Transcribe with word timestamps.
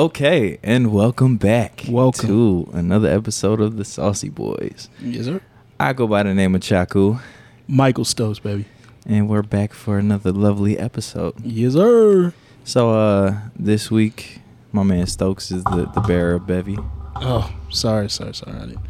Okay, 0.00 0.58
and 0.62 0.94
welcome 0.94 1.36
back. 1.36 1.84
Welcome. 1.86 2.26
to 2.26 2.70
another 2.72 3.10
episode 3.10 3.60
of 3.60 3.76
the 3.76 3.84
Saucy 3.84 4.30
Boys. 4.30 4.88
Yes, 4.98 5.26
sir. 5.26 5.42
I 5.78 5.92
go 5.92 6.06
by 6.06 6.22
the 6.22 6.32
name 6.32 6.54
of 6.54 6.62
Chaku, 6.62 7.20
Michael 7.68 8.06
Stokes, 8.06 8.38
baby. 8.38 8.64
and 9.04 9.28
we're 9.28 9.42
back 9.42 9.74
for 9.74 9.98
another 9.98 10.32
lovely 10.32 10.78
episode. 10.78 11.34
Yes, 11.44 11.74
sir. 11.74 12.32
So, 12.64 12.92
uh, 12.98 13.40
this 13.54 13.90
week, 13.90 14.40
my 14.72 14.84
man 14.84 15.04
Stokes 15.06 15.50
is 15.50 15.62
the, 15.64 15.90
the 15.94 16.00
bearer 16.00 16.36
of 16.36 16.46
Bevy. 16.46 16.78
Oh, 17.16 17.54
sorry, 17.68 18.08
sorry, 18.08 18.32
sorry. 18.32 18.56
I, 18.56 18.60
didn't- 18.68 18.80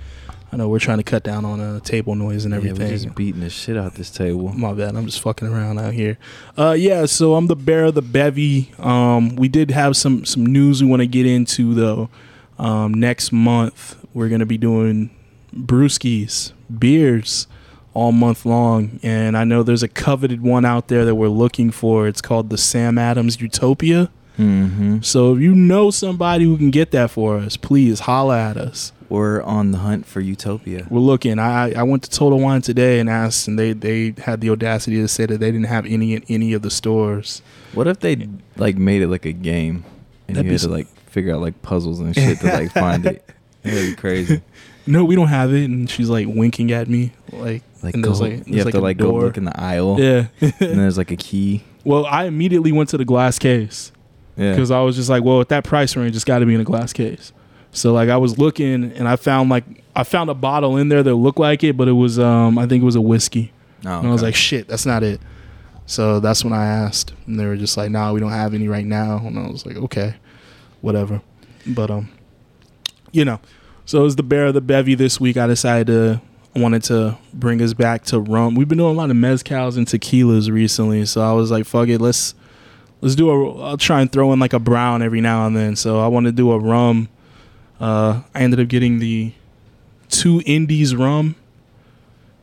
I 0.53 0.57
know 0.57 0.69
we're 0.69 0.81
trying 0.81 0.99
to 0.99 1.05
cut 1.05 1.23
down 1.23 1.45
on 1.45 1.61
uh, 1.61 1.79
table 1.81 2.15
noise 2.17 2.45
and 2.45 2.53
Yeah, 2.53 2.59
everything. 2.59 2.87
we're 2.89 2.93
just 2.93 3.15
beating 3.15 3.41
the 3.41 3.51
shit 3.51 3.77
out 3.77 3.95
this 3.95 4.11
table. 4.11 4.49
My 4.53 4.73
bad. 4.73 4.97
I'm 4.97 5.07
just 5.07 5.21
fucking 5.21 5.47
around 5.47 5.79
out 5.79 5.93
here. 5.95 6.19
Uh, 6.59 6.73
yeah. 6.73 7.07
So 7.07 7.35
I'm 7.37 7.47
the 7.47 7.55
bear 7.57 7.85
of 7.85 7.95
the 7.95 8.03
bevy. 8.03 8.73
Um, 8.79 9.37
we 9.37 9.49
did 9.49 9.71
have 9.71 9.97
some 9.97 10.25
some 10.25 10.45
news 10.45 10.83
we 10.83 10.89
want 10.89 11.01
to 11.01 11.07
get 11.07 11.25
into 11.27 11.73
though. 11.75 12.11
Um, 12.59 12.93
next 12.95 13.31
month 13.33 14.05
we're 14.13 14.29
gonna 14.29 14.45
be 14.47 14.59
doing 14.59 15.11
brewskis, 15.55 16.53
beers, 16.79 17.47
all 17.95 18.13
month 18.13 18.45
long, 18.45 18.99
and 19.03 19.37
I 19.37 19.45
know 19.45 19.63
there's 19.63 19.83
a 19.83 19.89
coveted 19.89 20.43
one 20.43 20.65
out 20.65 20.89
there 20.89 21.05
that 21.05 21.15
we're 21.15 21.29
looking 21.29 21.71
for. 21.71 22.07
It's 22.09 22.21
called 22.21 22.51
the 22.51 22.59
Sam 22.59 22.99
Adams 22.99 23.41
Utopia. 23.41 24.11
Mm-hmm. 24.39 25.01
So 25.03 25.35
if 25.35 25.41
you 25.41 25.55
know 25.55 25.91
somebody 25.91 26.45
who 26.45 26.57
can 26.57 26.71
get 26.71 26.91
that 26.93 27.11
for 27.11 27.37
us, 27.37 27.57
please 27.57 28.01
holla 28.01 28.39
at 28.39 28.57
us. 28.57 28.93
We're 29.11 29.43
on 29.43 29.73
the 29.73 29.79
hunt 29.79 30.07
for 30.07 30.21
Utopia. 30.21 30.87
We're 30.89 31.01
looking. 31.01 31.39
I 31.39 31.73
I 31.73 31.83
went 31.83 32.05
to 32.05 32.11
Total 32.11 32.39
Wine 32.41 32.63
today 32.63 33.01
and 33.01 33.11
asked, 33.11 33.49
and 33.49 33.59
they 33.59 33.73
they 33.73 34.15
had 34.23 34.41
the 34.41 34.51
audacity 34.51 34.97
to 34.99 35.09
say 35.09 35.27
that 35.27 35.39
they 35.41 35.51
didn't 35.51 35.67
have 35.67 35.85
any 35.85 36.15
in 36.15 36.25
any 36.29 36.53
of 36.53 36.63
the 36.63 36.71
stores. 36.71 37.43
What 37.75 37.87
if 37.89 38.01
they 38.01 38.29
like 38.57 38.77
made 38.77 39.03
it 39.03 39.09
like 39.09 39.27
a 39.27 39.33
game, 39.33 39.85
and 40.29 40.37
That'd 40.37 40.47
you 40.47 40.53
had 40.53 40.61
to 40.63 40.69
like 40.69 40.87
figure 41.11 41.35
out 41.35 41.41
like 41.41 41.61
puzzles 41.61 41.99
and 42.01 42.15
shit 42.15 42.39
to 42.41 42.47
like 42.47 42.71
find 42.73 43.05
it? 43.05 43.29
That'd 43.63 43.91
be 43.91 43.97
crazy. 43.97 44.43
No, 44.87 45.05
we 45.05 45.15
don't 45.17 45.29
have 45.29 45.53
it. 45.53 45.65
And 45.69 45.91
she's 45.91 46.09
like 46.09 46.27
winking 46.29 46.71
at 46.73 46.89
me, 46.89 47.13
like 47.33 47.63
Like, 47.83 47.95
and 47.95 48.03
go, 48.05 48.11
there's 48.11 48.21
like 48.21 48.47
you 48.49 48.59
have 48.59 48.67
like 48.67 48.73
to 48.75 48.79
a 48.79 48.81
like 48.81 48.97
go 48.97 49.13
look 49.13 49.37
in 49.37 49.45
the 49.45 49.61
aisle, 49.61 50.01
Yeah. 50.01 50.29
and 50.41 50.53
there's 50.79 50.97
like 50.97 51.11
a 51.11 51.17
key. 51.17 51.65
well, 51.85 52.07
I 52.07 52.25
immediately 52.27 52.71
went 52.73 52.89
to 52.91 52.97
the 52.97 53.05
glass 53.05 53.39
case 53.41 53.91
Yeah. 54.37 54.53
because 54.53 54.71
I 54.71 54.81
was 54.83 54.95
just 54.97 55.11
like, 55.11 55.25
well, 55.25 55.41
at 55.41 55.49
that 55.49 55.65
price 55.65 55.97
range, 55.97 56.15
it's 56.15 56.25
got 56.25 56.39
to 56.39 56.47
be 56.47 56.55
in 56.55 56.61
a 56.61 56.65
glass 56.65 56.93
case. 56.93 57.33
So 57.73 57.93
like 57.93 58.09
I 58.09 58.17
was 58.17 58.39
looking 58.39 58.93
and 58.93 59.07
I 59.09 59.17
found 59.17 59.51
like 59.51 59.65
I 59.95 60.05
found 60.05 60.31
a 60.31 60.35
bottle 60.35 60.77
in 60.77 60.89
there 60.89 61.03
that 61.03 61.15
looked 61.15 61.39
like 61.39 61.63
it, 61.65 61.77
but 61.77 61.89
it 61.89 61.93
was 61.93 62.19
um 62.19 62.59
I 62.59 62.67
think 62.67 62.83
it 62.83 62.87
was 62.87 62.97
a 62.97 63.01
whiskey. 63.01 63.53
Oh, 63.87 63.99
And 63.99 64.09
I 64.09 64.11
was 64.13 64.23
like, 64.23 64.35
shit, 64.35 64.69
that's 64.69 64.85
not 64.87 65.03
it. 65.03 65.21
So 65.87 66.21
that's 66.21 66.45
when 66.45 66.53
I 66.53 66.67
asked, 66.67 67.15
and 67.27 67.41
they 67.41 67.47
were 67.47 67.57
just 67.57 67.77
like, 67.77 67.91
nah, 67.91 68.13
we 68.13 68.21
don't 68.21 68.31
have 68.31 68.55
any 68.55 68.69
right 68.69 68.85
now. 68.87 69.17
And 69.19 69.39
I 69.39 69.49
was 69.49 69.67
like, 69.67 69.77
okay, 69.77 70.15
whatever. 70.83 71.21
But 71.67 71.91
um, 71.91 72.09
you 73.11 73.25
know, 73.25 73.41
so 73.87 74.01
it 74.01 74.03
was 74.05 74.17
the 74.17 74.23
bear 74.23 74.47
of 74.47 74.55
the 74.55 74.61
bevy 74.61 74.95
this 74.95 75.19
week, 75.19 75.37
I 75.37 75.47
decided 75.47 75.87
to 75.89 76.21
I 76.55 76.59
wanted 76.59 76.83
to 76.85 77.17
bring 77.33 77.63
us 77.63 77.75
back 77.75 78.05
to 78.07 78.19
rum. 78.21 78.55
We've 78.55 78.69
been 78.69 78.79
doing 78.79 78.95
a 78.95 78.99
lot 78.99 79.11
of 79.11 79.17
mezcals 79.17 79.77
and 79.77 79.87
tequilas 79.87 80.51
recently, 80.51 81.07
so 81.07 81.21
I 81.21 81.33
was 81.33 81.51
like, 81.51 81.65
fuck 81.65 81.89
it, 81.89 82.01
let's 82.01 82.35
let's 83.01 83.15
do 83.15 83.31
a. 83.31 83.61
I'll 83.63 83.77
try 83.77 84.01
and 84.01 84.11
throw 84.11 84.33
in 84.33 84.39
like 84.41 84.53
a 84.53 84.59
brown 84.59 85.03
every 85.03 85.21
now 85.21 85.47
and 85.47 85.57
then. 85.57 85.77
So 85.77 86.01
I 86.01 86.09
want 86.09 86.27
to 86.27 86.33
do 86.33 86.51
a 86.53 86.59
rum. 86.59 87.09
Uh, 87.81 88.21
I 88.35 88.41
ended 88.41 88.61
up 88.61 88.69
getting 88.69 88.99
the 88.99 89.33
two 90.09 90.43
Indies 90.45 90.95
rum 90.95 91.35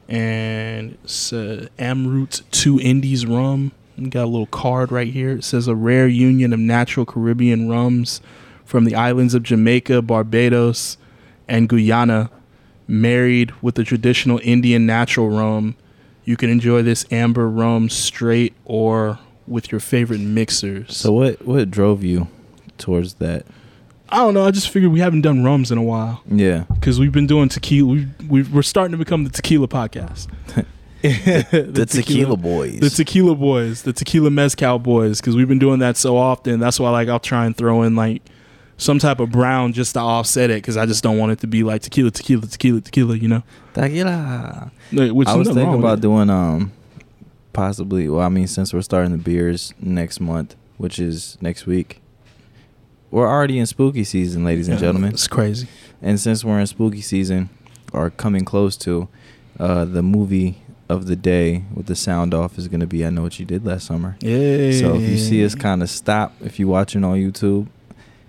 and 0.10 0.98
it's 1.04 1.32
uh, 1.34 1.68
Amrut 1.78 2.42
Two 2.52 2.80
Indies 2.80 3.26
rum. 3.26 3.72
We 3.98 4.10
got 4.10 4.24
a 4.24 4.28
little 4.28 4.48
card 4.48 4.92
right 4.92 5.12
here. 5.12 5.32
It 5.32 5.44
says 5.44 5.68
a 5.68 5.76
rare 5.76 6.08
union 6.08 6.54
of 6.54 6.60
natural 6.60 7.06
Caribbean 7.06 7.68
rums 7.68 8.22
from 8.64 8.86
the 8.86 8.96
islands 8.96 9.34
of 9.34 9.44
Jamaica, 9.44 10.02
Barbados, 10.04 10.98
and 11.48 11.68
Guyana, 11.68 12.30
married 12.88 13.52
with 13.62 13.76
the 13.76 13.84
traditional 13.84 14.40
Indian 14.44 14.86
natural 14.86 15.30
rum. 15.30 15.76
You 16.26 16.38
can 16.38 16.50
enjoy 16.50 16.84
this 16.84 17.06
amber 17.12 17.50
rum 17.50 17.90
straight 17.90 18.54
or 18.66 19.20
with 19.48 19.72
your 19.72 19.80
favorite 19.80 20.20
mixers. 20.20 20.96
So 20.96 21.14
what 21.14 21.46
what 21.46 21.72
drove 21.72 22.04
you 22.04 22.28
towards 22.78 23.16
that? 23.16 23.46
I 24.10 24.18
don't 24.18 24.34
know. 24.34 24.46
I 24.46 24.52
just 24.52 24.70
figured 24.70 24.92
we 24.92 25.00
haven't 25.00 25.22
done 25.22 25.44
rums 25.44 25.72
in 25.72 25.78
a 25.78 25.84
while 25.84 26.22
Yeah. 26.32 26.64
because 26.74 27.00
we've 27.00 27.12
been 27.12 27.28
doing 27.28 27.50
tequila. 27.50 27.88
We 27.94 28.08
we 28.30 28.44
we're 28.44 28.62
starting 28.62 28.92
to 28.92 28.98
become 28.98 29.24
the 29.24 29.30
tequila 29.30 29.68
podcast. 29.68 30.28
The, 31.02 31.86
tequila, 31.90 32.36
boys. 32.36 32.80
the 32.80 32.90
tequila 32.90 33.36
boys, 33.36 33.84
the 33.84 33.94
tequila 33.94 34.30
mezcal 34.32 34.80
boys, 34.80 35.22
because 35.22 35.36
we've 35.38 35.48
been 35.48 35.60
doing 35.60 35.80
that 35.80 35.96
so 35.96 36.18
often. 36.18 36.60
That's 36.60 36.80
why, 36.80 36.90
like, 36.90 37.08
I'll 37.08 37.20
try 37.20 37.46
and 37.46 37.56
throw 37.56 37.84
in 37.84 37.96
like 37.96 38.24
some 38.78 39.00
type 39.00 39.20
of 39.22 39.32
brown 39.32 39.72
just 39.74 39.94
to 39.94 40.00
offset 40.02 40.50
it, 40.50 40.56
because 40.56 40.76
I 40.76 40.86
just 40.86 41.04
don't 41.04 41.18
want 41.18 41.32
it 41.32 41.40
to 41.42 41.48
be 41.48 41.64
like 41.64 41.84
tequila, 41.84 42.12
tequila, 42.12 42.48
tequila, 42.48 42.82
tequila. 42.82 43.16
You 43.16 43.28
know, 43.28 43.44
tequila. 43.74 44.72
Which 44.92 45.28
I 45.28 45.36
was 45.36 45.48
thinking 45.50 45.76
about 45.80 46.02
doing 46.02 46.30
um 46.30 46.72
possibly 47.54 48.10
well, 48.10 48.22
I 48.26 48.30
mean 48.30 48.48
since 48.48 48.74
we're 48.74 48.82
starting 48.82 49.12
the 49.12 49.18
beers 49.18 49.74
next 49.80 50.20
month, 50.20 50.56
which 50.78 51.00
is 51.00 51.38
next 51.42 51.66
week. 51.68 52.02
We're 53.10 53.28
already 53.28 53.58
in 53.60 53.66
spooky 53.66 54.04
season, 54.04 54.44
ladies 54.44 54.68
and 54.68 54.80
gentlemen. 54.80 55.14
It's 55.14 55.28
crazy. 55.28 55.68
And 56.02 56.20
since 56.20 56.44
we're 56.44 56.60
in 56.60 56.68
spooky 56.68 57.02
season 57.02 57.50
or 57.94 58.10
coming 58.10 58.46
close 58.46 58.76
to, 58.78 59.08
uh 59.60 59.86
the 59.86 60.04
movie 60.04 60.62
of 60.90 61.08
the 61.08 61.16
day 61.16 61.64
with 61.74 61.88
the 61.88 61.96
sound 61.96 62.34
off 62.34 62.58
is 62.58 62.68
gonna 62.68 62.86
be 62.86 63.06
I 63.06 63.10
Know 63.10 63.24
What 63.24 63.40
You 63.40 63.46
Did 63.46 63.66
Last 63.66 63.88
Summer. 63.88 64.18
Yeah. 64.22 64.72
So 64.72 64.96
if 64.96 65.10
you 65.10 65.18
see 65.18 65.44
us 65.44 65.56
kind 65.56 65.82
of 65.82 65.90
stop, 65.90 66.34
if 66.42 66.60
you're 66.60 66.70
watching 66.70 67.04
on 67.04 67.18
YouTube, 67.18 67.68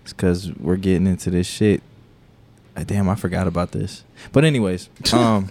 it's 0.03 0.12
because 0.12 0.53
we're 0.55 0.77
getting 0.77 1.06
into 1.06 1.31
this 1.31 1.47
shit. 1.47 1.83
Uh, 2.77 2.84
damn, 2.84 3.09
I 3.09 3.15
forgot 3.15 3.47
about 3.47 3.72
this. 3.72 4.05
But 4.33 4.45
anyways, 4.45 4.89
um, 5.12 5.50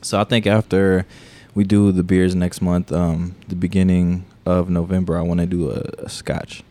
so 0.00 0.20
I 0.20 0.24
think 0.24 0.46
after 0.46 1.06
we 1.54 1.64
do 1.64 1.92
the 1.92 2.02
beers 2.02 2.34
next 2.34 2.60
month, 2.60 2.92
um, 2.92 3.34
the 3.48 3.56
beginning 3.56 4.24
of 4.44 4.68
November, 4.68 5.16
I 5.16 5.22
want 5.22 5.40
to 5.40 5.46
do 5.46 5.70
a, 5.70 5.82
a 5.98 6.08
Scotch. 6.08 6.62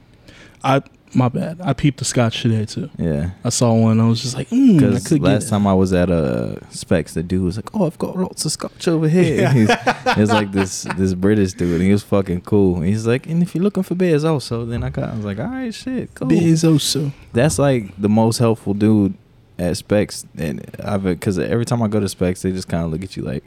I 0.64 0.82
my 1.14 1.30
bad. 1.30 1.60
I 1.62 1.74
peeped 1.74 2.00
the 2.00 2.06
scotch 2.06 2.42
today 2.42 2.66
too. 2.66 2.90
Yeah. 2.98 3.32
I 3.44 3.50
saw 3.50 3.74
one. 3.74 4.00
I 4.00 4.08
was 4.08 4.22
just 4.22 4.36
like, 4.36 4.50
mm, 4.50 4.96
I 4.96 5.00
could 5.00 5.22
last 5.22 5.50
time 5.50 5.68
I 5.68 5.74
was 5.74 5.94
at 5.94 6.10
uh, 6.10 6.56
Specs, 6.70 7.14
the 7.14 7.24
dude 7.24 7.44
was 7.44 7.58
like, 7.58 7.74
"Oh, 7.76 7.86
I've 7.86 7.98
got 7.98 8.18
lots 8.18 8.46
of 8.46 8.52
scotch 8.52 8.88
over 8.88 9.08
here." 9.08 9.50
He's, 9.54 9.70
he 10.16 10.22
was 10.22 10.32
like 10.32 10.52
this 10.52 10.84
this 10.98 11.14
British 11.14 11.54
dude, 11.54 11.74
and 11.74 11.82
he 11.82 11.92
was 11.92 12.04
fucking 12.04 12.42
cool. 12.42 12.82
He's 12.82 13.06
like, 13.06 13.28
"And 13.28 13.42
if 13.42 13.54
you're 13.56 13.64
looking 13.64 13.84
for 13.84 13.96
beers, 13.96 14.24
also," 14.24 14.66
then 14.66 14.84
I 14.84 14.90
got, 14.90 15.10
I 15.10 15.16
was 15.16 15.26
like, 15.26 15.40
"All 15.40 15.48
right, 15.48 15.74
shit, 15.74 16.14
cool." 16.16 16.28
Beers 16.28 16.64
also. 16.64 17.12
That's 17.34 17.60
like 17.60 18.00
the 18.00 18.10
most 18.10 18.38
helpful 18.38 18.74
dude 18.74 19.14
at 19.60 19.78
Specs, 19.78 20.26
and 20.38 20.64
I've 20.84 21.04
because 21.04 21.38
every 21.40 21.66
time 21.66 21.82
I 21.82 21.88
go 21.88 22.00
to 22.00 22.10
Specs, 22.10 22.42
they 22.42 22.52
just 22.52 22.68
kind 22.68 22.84
of 22.86 22.92
look 22.92 23.04
at 23.04 23.16
you 23.18 23.24
like, 23.24 23.44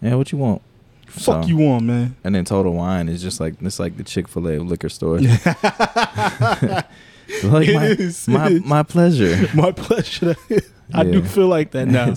"Yeah, 0.00 0.14
what 0.14 0.32
you 0.32 0.38
want?" 0.38 0.62
Fuck 1.06 1.44
So- 1.44 1.48
you 1.48 1.66
on, 1.68 1.86
man. 1.86 2.16
And 2.24 2.34
then 2.34 2.44
Total 2.44 2.72
Wine 2.72 3.08
is 3.08 3.22
just 3.22 3.40
like 3.40 3.54
it's 3.60 3.78
like 3.78 3.96
the 3.96 4.04
Chick 4.04 4.28
Fil 4.28 4.48
A 4.48 4.58
liquor 4.58 4.88
store. 4.88 5.18
like 7.42 7.68
It 7.68 7.74
my, 7.74 7.86
is, 7.86 8.28
my 8.28 8.48
my 8.64 8.82
pleasure. 8.82 9.48
My 9.54 9.72
pleasure. 9.72 10.34
I 10.92 11.04
do 11.04 11.22
feel 11.22 11.46
like 11.48 11.70
that 11.70 11.88
now. 11.88 12.14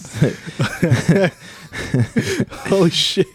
Holy 2.69 2.89
shit. 2.89 3.27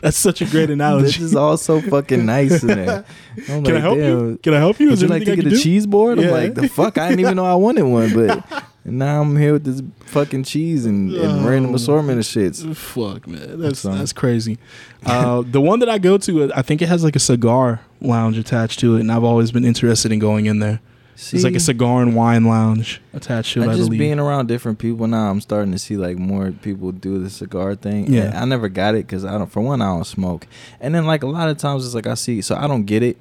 That's 0.00 0.16
such 0.16 0.40
a 0.40 0.46
great 0.46 0.70
analogy. 0.70 1.06
this 1.06 1.20
is 1.20 1.36
all 1.36 1.56
so 1.56 1.80
fucking 1.82 2.24
nice 2.24 2.62
in 2.62 2.68
there. 2.68 3.04
I'm 3.48 3.62
Can 3.64 3.66
I 3.68 3.74
like, 3.74 3.82
help 3.82 3.98
you? 3.98 4.38
Can 4.42 4.54
I 4.54 4.58
help 4.58 4.80
you? 4.80 4.86
Would 4.86 4.94
Is 4.94 5.02
you 5.02 5.08
like 5.08 5.24
to 5.24 5.36
get 5.36 5.44
I 5.44 5.48
a 5.48 5.50
do? 5.50 5.58
cheese 5.58 5.86
board? 5.86 6.18
I'm 6.18 6.30
like, 6.30 6.54
the 6.54 6.68
fuck, 6.68 6.96
I 6.98 7.08
didn't 7.10 7.20
even 7.20 7.36
know 7.36 7.44
I 7.44 7.54
wanted 7.54 7.82
one, 7.82 8.12
but 8.14 8.64
now 8.84 9.22
I'm 9.22 9.36
here 9.36 9.52
with 9.52 9.64
this 9.64 9.82
fucking 10.06 10.44
cheese 10.44 10.84
and, 10.86 11.12
and 11.12 11.46
random 11.46 11.74
assortment 11.74 12.18
of 12.18 12.24
shits. 12.24 12.74
Fuck, 12.76 13.26
man. 13.28 13.60
That's 13.60 13.80
So- 13.80 13.94
that's 13.94 14.12
crazy. 14.12 14.58
Uh, 15.04 15.42
the 15.44 15.60
one 15.60 15.80
that 15.80 15.88
I 15.88 15.98
go 15.98 16.16
to, 16.16 16.52
I 16.54 16.62
think 16.62 16.80
it 16.80 16.88
has 16.88 17.02
like 17.02 17.16
a 17.16 17.18
cigar 17.18 17.80
lounge 18.00 18.38
attached 18.38 18.78
to 18.80 18.94
it, 18.96 19.00
and 19.00 19.10
I've 19.10 19.24
always 19.24 19.50
been 19.50 19.64
interested 19.64 20.12
in 20.12 20.20
going 20.20 20.46
in 20.46 20.60
there. 20.60 20.80
it's 21.16 21.42
like 21.42 21.56
a 21.56 21.60
cigar 21.60 22.02
and 22.02 22.14
wine 22.14 22.44
lounge 22.44 23.00
attached 23.12 23.54
to 23.54 23.62
it. 23.62 23.66
I 23.66 23.72
I 23.72 23.74
just 23.74 23.86
believe. 23.88 23.98
being 23.98 24.20
around 24.20 24.46
different 24.46 24.78
people 24.78 25.08
now, 25.08 25.28
I'm 25.28 25.40
starting 25.40 25.72
to 25.72 25.78
see 25.80 25.96
like 25.96 26.18
more 26.18 26.52
people 26.52 26.92
do 26.92 27.18
the 27.18 27.28
cigar 27.30 27.74
thing. 27.74 28.12
Yeah. 28.12 28.26
And 28.26 28.34
I 28.38 28.44
never 28.44 28.68
got 28.68 28.94
it 28.94 29.06
because 29.08 29.24
I 29.24 29.32
don't. 29.32 29.50
For 29.50 29.60
one, 29.60 29.82
I 29.82 29.86
don't 29.86 30.04
smoke, 30.06 30.46
and 30.80 30.94
then 30.94 31.04
like 31.04 31.24
a 31.24 31.26
lot 31.26 31.48
of 31.48 31.56
times 31.58 31.84
it's 31.84 31.96
like 31.96 32.06
I 32.06 32.14
see, 32.14 32.40
so 32.40 32.54
I 32.54 32.68
don't 32.68 32.84
get 32.84 33.02
it. 33.02 33.16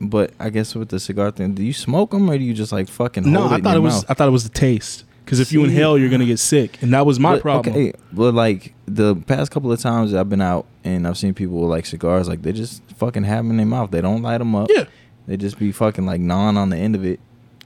But 0.00 0.32
I 0.38 0.50
guess 0.50 0.74
with 0.74 0.90
the 0.90 1.00
cigar 1.00 1.30
thing, 1.30 1.54
do 1.54 1.62
you 1.62 1.72
smoke 1.72 2.10
them 2.10 2.28
or 2.30 2.36
do 2.36 2.44
you 2.44 2.52
just 2.54 2.70
like 2.72 2.88
fucking 2.88 3.30
no, 3.30 3.40
hold 3.40 3.52
it 3.52 3.54
I 3.54 3.56
in 3.58 3.64
thought 3.64 3.76
it 3.76 3.80
was. 3.80 3.94
mouth? 3.94 4.04
I 4.10 4.14
thought 4.14 4.28
it 4.28 4.32
was 4.32 4.44
the 4.44 4.50
taste. 4.58 5.04
Because 5.24 5.40
if 5.40 5.50
you 5.52 5.64
inhale, 5.64 5.98
you're 5.98 6.08
gonna 6.10 6.24
get 6.26 6.38
sick, 6.38 6.80
and 6.82 6.92
that 6.94 7.04
was 7.04 7.18
my 7.18 7.32
But, 7.34 7.42
problem. 7.42 7.74
Okay, 7.74 7.92
but 8.12 8.32
like 8.32 8.74
the 8.86 9.16
past 9.16 9.50
couple 9.50 9.72
of 9.72 9.80
times 9.80 10.14
I've 10.14 10.28
been 10.28 10.40
out 10.40 10.66
and 10.84 11.04
I've 11.08 11.18
seen 11.18 11.34
people 11.34 11.58
with 11.62 11.70
like 11.70 11.84
cigars, 11.86 12.28
like 12.28 12.42
they 12.42 12.52
just 12.52 12.80
fucking 12.98 13.24
have 13.24 13.38
them 13.38 13.50
in 13.50 13.56
their 13.56 13.66
mouth. 13.66 13.90
They 13.90 14.00
don't 14.00 14.22
light 14.22 14.38
them 14.38 14.54
up. 14.54 14.68
Yeah, 14.72 14.84
They 15.26 15.36
just 15.36 15.58
be 15.58 15.72
fucking 15.72 16.06
like 16.06 16.20
gnawing 16.20 16.56
on 16.56 16.68
the 16.70 16.76
end 16.76 16.94
of 16.94 17.04
it. 17.04 17.18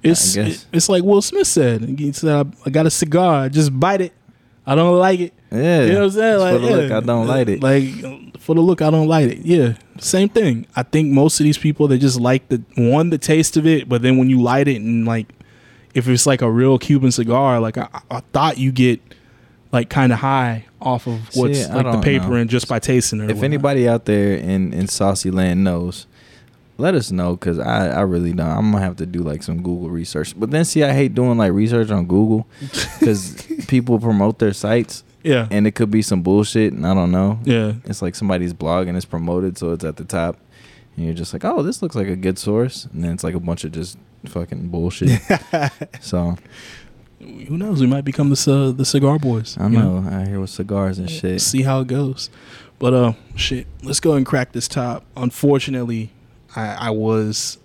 it's 0.03 0.37
it's 0.37 0.89
like 0.89 1.03
Will 1.03 1.21
Smith 1.21 1.47
said. 1.47 1.83
He 1.99 2.13
said, 2.13 2.47
"I, 2.47 2.51
I 2.65 2.71
got 2.71 2.87
a 2.87 2.91
cigar. 2.91 3.43
I 3.45 3.49
just 3.51 3.79
bite 3.79 4.01
it. 4.01 4.13
I 4.71 4.77
don't 4.77 4.99
like 4.99 5.19
it. 5.19 5.35
Yeah, 5.51 5.83
You 5.83 5.93
know 5.95 5.99
what 5.99 6.05
I'm 6.05 6.11
saying? 6.13 6.39
Like, 6.39 6.53
for 6.55 6.59
the 6.61 6.77
look. 6.77 6.93
I 6.93 7.01
don't 7.01 7.27
like 7.27 7.49
it. 7.49 7.61
Like 7.61 8.39
for 8.41 8.55
the 8.55 8.61
look, 8.61 8.81
I 8.83 8.91
don't 8.91 9.09
like 9.09 9.31
it. 9.33 9.39
Yeah, 9.39 9.75
same 9.99 10.29
thing. 10.29 10.65
I 10.77 10.85
think 10.85 11.11
most 11.11 11.41
of 11.41 11.45
these 11.45 11.59
people 11.59 11.89
they 11.89 11.99
just 11.99 12.21
like 12.21 12.49
the 12.49 12.63
one 12.77 13.11
the 13.11 13.19
taste 13.19 13.57
of 13.57 13.67
it, 13.67 13.89
but 13.89 14.03
then 14.03 14.17
when 14.17 14.31
you 14.31 14.41
light 14.41 14.69
it 14.69 14.77
and 14.77 15.05
like 15.07 15.27
if 15.93 16.07
it's 16.07 16.25
like 16.25 16.41
a 16.41 16.49
real 16.49 16.79
Cuban 16.79 17.11
cigar, 17.11 17.59
like 17.59 17.79
I, 17.79 17.89
I 18.11 18.21
thought 18.33 18.59
you 18.59 18.71
get 18.71 19.01
like 19.73 19.91
kind 19.91 20.13
of 20.13 20.21
high 20.21 20.67
off 20.81 21.09
of 21.09 21.21
what's 21.35 21.65
See, 21.67 21.73
like 21.73 21.91
the 21.91 22.01
paper 22.01 22.29
know. 22.29 22.35
and 22.35 22.49
just 22.49 22.69
by 22.69 22.79
tasting 22.79 23.19
it. 23.21 23.25
if 23.25 23.29
whatnot. 23.31 23.45
anybody 23.45 23.89
out 23.89 24.05
there 24.05 24.35
in 24.37 24.73
in 24.73 24.87
saucy 24.87 25.33
land 25.33 25.65
knows 25.65 26.07
let 26.81 26.95
us 26.95 27.11
know 27.11 27.33
because 27.37 27.59
I, 27.59 27.89
I 27.89 28.01
really 28.01 28.33
don't 28.33 28.49
i'm 28.49 28.73
gonna 28.73 28.85
have 28.85 28.97
to 28.97 29.07
do 29.07 29.21
like 29.21 29.43
some 29.43 29.63
google 29.63 29.91
research 29.91 30.39
but 30.39 30.51
then 30.51 30.65
see 30.65 30.83
i 30.83 30.93
hate 30.93 31.15
doing 31.15 31.39
like 31.39 31.53
research 31.53 31.91
on 31.91 32.07
google 32.07 32.47
because 33.01 33.47
people 33.69 33.99
promote 33.99 34.39
their 34.39 34.53
sites 34.53 35.05
yeah, 35.23 35.49
and 35.51 35.67
it 35.67 35.73
could 35.75 35.91
be 35.91 36.01
some 36.01 36.23
bullshit 36.23 36.73
and 36.73 36.87
i 36.87 36.95
don't 36.95 37.11
know 37.11 37.39
yeah, 37.45 37.75
it's 37.85 38.01
like 38.01 38.15
somebody's 38.15 38.55
blog 38.55 38.89
and 38.89 38.97
it's 38.97 39.05
promoted 39.05 39.59
so 39.59 39.73
it's 39.73 39.85
at 39.85 39.97
the 39.97 40.05
top 40.05 40.39
and 40.97 41.05
you're 41.05 41.15
just 41.15 41.33
like 41.35 41.45
oh 41.45 41.63
this 41.63 41.83
looks 41.83 41.95
like 41.95 42.09
a 42.09 42.17
good 42.17 42.39
source 42.39 42.87
and 42.87 43.05
then 43.05 43.13
it's 43.13 43.23
like 43.23 43.35
a 43.35 43.41
bunch 43.41 43.65
of 43.65 43.73
just 43.73 43.99
fucking 44.27 44.69
bullshit 44.69 45.21
so 46.01 46.37
who 47.19 47.59
knows? 47.59 47.83
We 47.83 47.87
might 47.87 48.07
become 48.07 48.31
the 48.31 48.37
c- 48.37 48.73
the 48.73 48.85
cigar 48.87 49.19
boys. 49.19 49.59
i 49.59 49.65
you 49.65 49.79
know 49.79 50.03
i 50.11 50.27
hear 50.27 50.41
with 50.41 50.49
cigars 50.49 50.99
and 50.99 51.11
shit 51.11 51.43
See 51.43 51.63
how 51.63 51.81
it 51.81 51.87
goes. 51.87 52.31
But 52.79 52.95
uh, 52.95 53.13
shit. 53.37 53.67
Let's 53.83 54.01
go 54.01 54.15
and 54.15 54.25
crack 54.25 54.53
this 54.53 54.67
top. 54.67 55.05
Unfortunately, 55.19 56.13
I, 56.57 56.89
I 56.89 56.91
was, 56.91 57.59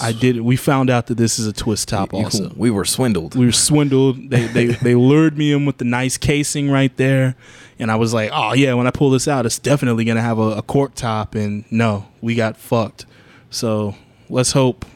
I 0.00 0.12
did. 0.12 0.40
We 0.40 0.56
found 0.56 0.90
out 0.90 1.06
that 1.08 1.16
this 1.16 1.38
is 1.38 1.46
a 1.46 1.52
twist 1.52 1.88
top. 1.88 2.12
You- 2.12 2.20
Also, 2.24 2.52
we 2.56 2.70
were 2.70 2.84
swindled 2.84 3.34
we 3.34 3.46
were 3.46 3.52
swindled. 3.52 4.30
They 4.30 4.46
they 4.46 4.66
they 4.86 4.94
lured 4.94 5.36
me 5.38 5.52
in 5.52 5.64
with 5.66 5.78
the 5.78 5.84
nice 5.84 6.16
casing 6.18 6.70
right 6.70 6.94
there, 6.96 7.36
and 7.78 7.90
I 7.90 7.96
was 7.96 8.12
like, 8.14 8.30
oh 8.32 8.52
yeah, 8.54 8.74
when 8.74 8.86
I 8.86 8.90
pull 8.90 9.10
this 9.10 9.28
out, 9.28 9.44
it's 9.46 9.58
definitely 9.58 10.04
gonna 10.04 10.22
have 10.22 10.38
a, 10.38 10.58
a 10.58 10.62
cork 10.62 10.94
top. 10.94 11.34
And 11.34 11.64
no, 11.70 12.06
we 12.20 12.34
got 12.34 12.56
fucked. 12.56 13.06
So 13.50 13.94
let's 14.30 14.52
hope, 14.52 14.86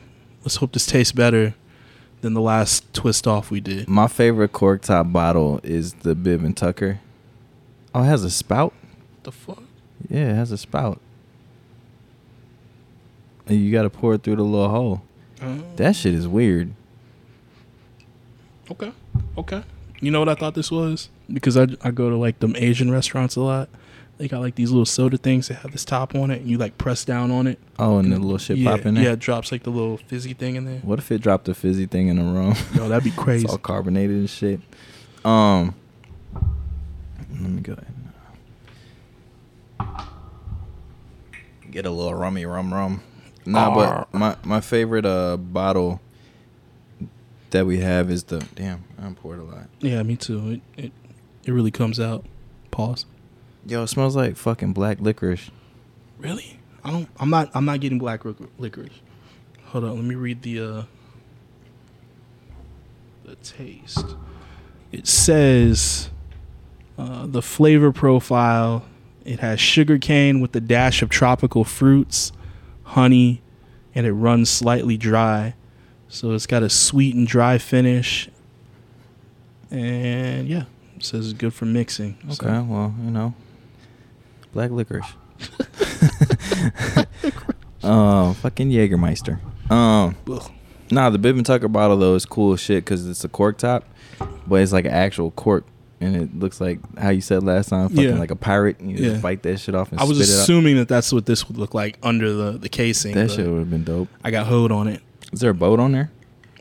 let's 0.44 0.56
hope 0.56 0.72
this 0.72 0.86
tastes 0.86 1.12
better 1.12 1.54
than 2.22 2.32
the 2.32 2.40
last 2.40 2.92
twist 2.94 3.26
off 3.26 3.50
we 3.50 3.60
did. 3.60 3.86
My 3.88 4.08
favorite 4.08 4.52
cork 4.52 4.80
top 4.82 5.12
bottle 5.12 5.60
is 5.62 5.92
the 5.92 6.14
Bib 6.14 6.42
and 6.42 6.56
Tucker. 6.56 7.00
Oh, 7.94 8.02
it 8.02 8.06
has 8.06 8.24
a 8.24 8.30
spout. 8.30 8.72
The 9.24 9.32
fuck. 9.32 9.62
Yeah, 10.08 10.30
it 10.30 10.34
has 10.34 10.52
a 10.52 10.58
spout. 10.58 11.00
And 13.46 13.60
you 13.60 13.70
got 13.72 13.82
to 13.82 13.90
pour 13.90 14.14
it 14.14 14.22
through 14.22 14.36
the 14.36 14.42
little 14.42 14.68
hole. 14.68 15.02
Uh, 15.40 15.58
That 15.76 15.94
shit 15.96 16.14
is 16.14 16.26
weird. 16.26 16.72
Okay. 18.70 18.92
Okay. 19.38 19.62
You 20.00 20.10
know 20.10 20.18
what 20.18 20.28
I 20.28 20.34
thought 20.34 20.54
this 20.54 20.70
was? 20.70 21.08
Because 21.32 21.56
I, 21.56 21.66
I 21.82 21.90
go 21.90 22.10
to 22.10 22.16
like 22.16 22.40
them 22.40 22.54
Asian 22.56 22.90
restaurants 22.90 23.36
a 23.36 23.40
lot. 23.40 23.68
They 24.18 24.28
got 24.28 24.40
like 24.40 24.54
these 24.54 24.70
little 24.70 24.86
soda 24.86 25.18
things 25.18 25.48
that 25.48 25.56
have 25.56 25.72
this 25.72 25.84
top 25.84 26.14
on 26.14 26.30
it, 26.30 26.40
and 26.40 26.50
you 26.50 26.56
like 26.56 26.78
press 26.78 27.04
down 27.04 27.30
on 27.30 27.46
it. 27.46 27.58
Oh, 27.78 27.98
and 27.98 28.10
the 28.10 28.18
little 28.18 28.38
shit 28.38 28.56
yeah, 28.56 28.70
pop 28.74 28.86
in 28.86 28.94
there. 28.94 29.04
Yeah, 29.04 29.12
it 29.12 29.18
drops 29.18 29.52
like 29.52 29.62
the 29.62 29.70
little 29.70 29.98
fizzy 29.98 30.32
thing 30.32 30.56
in 30.56 30.64
there. 30.64 30.78
What 30.80 30.98
if 30.98 31.12
it 31.12 31.20
dropped 31.20 31.48
a 31.48 31.54
fizzy 31.54 31.84
thing 31.86 32.08
in 32.08 32.16
the 32.16 32.22
room? 32.22 32.54
Yo, 32.74 32.88
that'd 32.88 33.04
be 33.04 33.10
crazy. 33.10 33.44
it's 33.44 33.52
all 33.52 33.58
carbonated 33.58 34.16
and 34.16 34.30
shit. 34.30 34.60
Um, 35.24 35.74
let 37.30 37.40
me 37.50 37.60
go 37.60 37.74
ahead. 37.74 37.92
Get 41.70 41.84
a 41.84 41.90
little 41.90 42.14
rummy 42.14 42.46
rum 42.46 42.72
rum. 42.72 43.02
Nah, 43.46 43.70
Arr. 43.70 44.06
but 44.12 44.18
my 44.18 44.36
my 44.44 44.60
favorite 44.60 45.06
uh 45.06 45.36
bottle 45.36 46.00
that 47.50 47.66
we 47.66 47.78
have 47.78 48.10
is 48.10 48.24
the 48.24 48.44
damn. 48.54 48.84
I'm 48.98 49.14
poured 49.14 49.38
a 49.38 49.44
lot. 49.44 49.68
Yeah, 49.80 50.02
me 50.02 50.16
too. 50.16 50.60
It 50.76 50.84
it, 50.84 50.92
it 51.44 51.52
really 51.52 51.70
comes 51.70 52.00
out. 52.00 52.24
Pause. 52.70 53.06
Yo, 53.66 53.82
it 53.82 53.88
smells 53.88 54.16
like 54.16 54.36
fucking 54.36 54.72
black 54.72 55.00
licorice. 55.00 55.50
Really? 56.18 56.60
I 56.84 56.90
don't. 56.90 57.08
I'm 57.18 57.30
not. 57.30 57.50
I'm 57.54 57.64
not 57.64 57.80
getting 57.80 57.98
black 57.98 58.22
licorice. 58.58 59.00
Hold 59.66 59.84
on. 59.84 59.96
Let 59.96 60.04
me 60.04 60.14
read 60.14 60.42
the 60.42 60.60
uh 60.60 60.82
the 63.24 63.36
taste. 63.36 64.14
It 64.92 65.06
says 65.06 66.10
uh, 66.96 67.26
the 67.26 67.42
flavor 67.42 67.92
profile. 67.92 68.84
It 69.24 69.40
has 69.40 69.58
sugar 69.58 69.98
cane 69.98 70.40
with 70.40 70.54
a 70.54 70.60
dash 70.60 71.02
of 71.02 71.10
tropical 71.10 71.64
fruits, 71.64 72.30
honey, 72.86 73.42
and 73.94 74.06
it 74.06 74.12
runs 74.12 74.48
slightly 74.50 74.96
dry. 74.96 75.54
So 76.08 76.32
it's 76.32 76.46
got 76.46 76.62
a 76.62 76.70
sweet 76.70 77.14
and 77.14 77.26
dry 77.26 77.58
finish. 77.58 78.28
And 79.70 80.48
yeah, 80.48 80.64
it 80.96 81.04
says 81.04 81.26
it's 81.30 81.38
good 81.38 81.52
for 81.52 81.66
mixing. 81.66 82.16
Okay, 82.24 82.34
So- 82.46 82.66
well, 82.68 82.94
you 83.04 83.10
know, 83.10 83.34
black 84.52 84.70
licorice. 84.70 85.06
um, 87.82 88.34
fucking 88.34 88.70
Jägermeister. 88.70 89.38
Um, 89.70 90.16
nah, 90.90 91.10
the 91.10 91.18
Bib 91.18 91.36
and 91.36 91.44
Tucker 91.44 91.68
bottle 91.68 91.96
though 91.96 92.14
is 92.14 92.24
cool 92.24 92.52
as 92.54 92.60
shit 92.60 92.84
because 92.84 93.06
it's 93.06 93.24
a 93.24 93.28
cork 93.28 93.58
top, 93.58 93.84
but 94.46 94.60
it's 94.62 94.72
like 94.72 94.84
an 94.84 94.92
actual 94.92 95.30
cork, 95.32 95.64
and 96.00 96.14
it 96.16 96.38
looks 96.38 96.60
like 96.60 96.78
how 96.98 97.08
you 97.10 97.20
said 97.20 97.42
last 97.42 97.70
time, 97.70 97.88
fucking 97.88 98.04
Yeah. 98.04 98.18
like 98.18 98.30
a 98.30 98.36
pirate. 98.36 98.78
And 98.80 98.90
you 98.90 98.96
Yeah. 98.98 99.10
just 99.10 99.22
bite 99.22 99.42
that 99.44 99.58
shit 99.60 99.74
off 99.74 99.90
and 99.92 100.00
I 100.00 100.04
was 100.04 100.20
assuming 100.20 100.76
that 100.76 100.88
that's 100.88 101.12
what 101.12 101.26
this 101.26 101.48
would 101.48 101.56
look 101.56 101.74
like 101.74 101.98
under 102.02 102.32
the 102.32 102.52
the 102.58 102.68
casing. 102.68 103.14
That 103.14 103.30
shit 103.30 103.46
would 103.48 103.58
have 103.60 103.70
been 103.70 103.84
dope. 103.84 104.08
I 104.24 104.30
got 104.30 104.46
hoed 104.46 104.70
on 104.72 104.88
it. 104.88 105.00
Is 105.32 105.40
there 105.40 105.50
a 105.50 105.54
boat 105.54 105.80
on 105.80 105.92
there? 105.92 106.10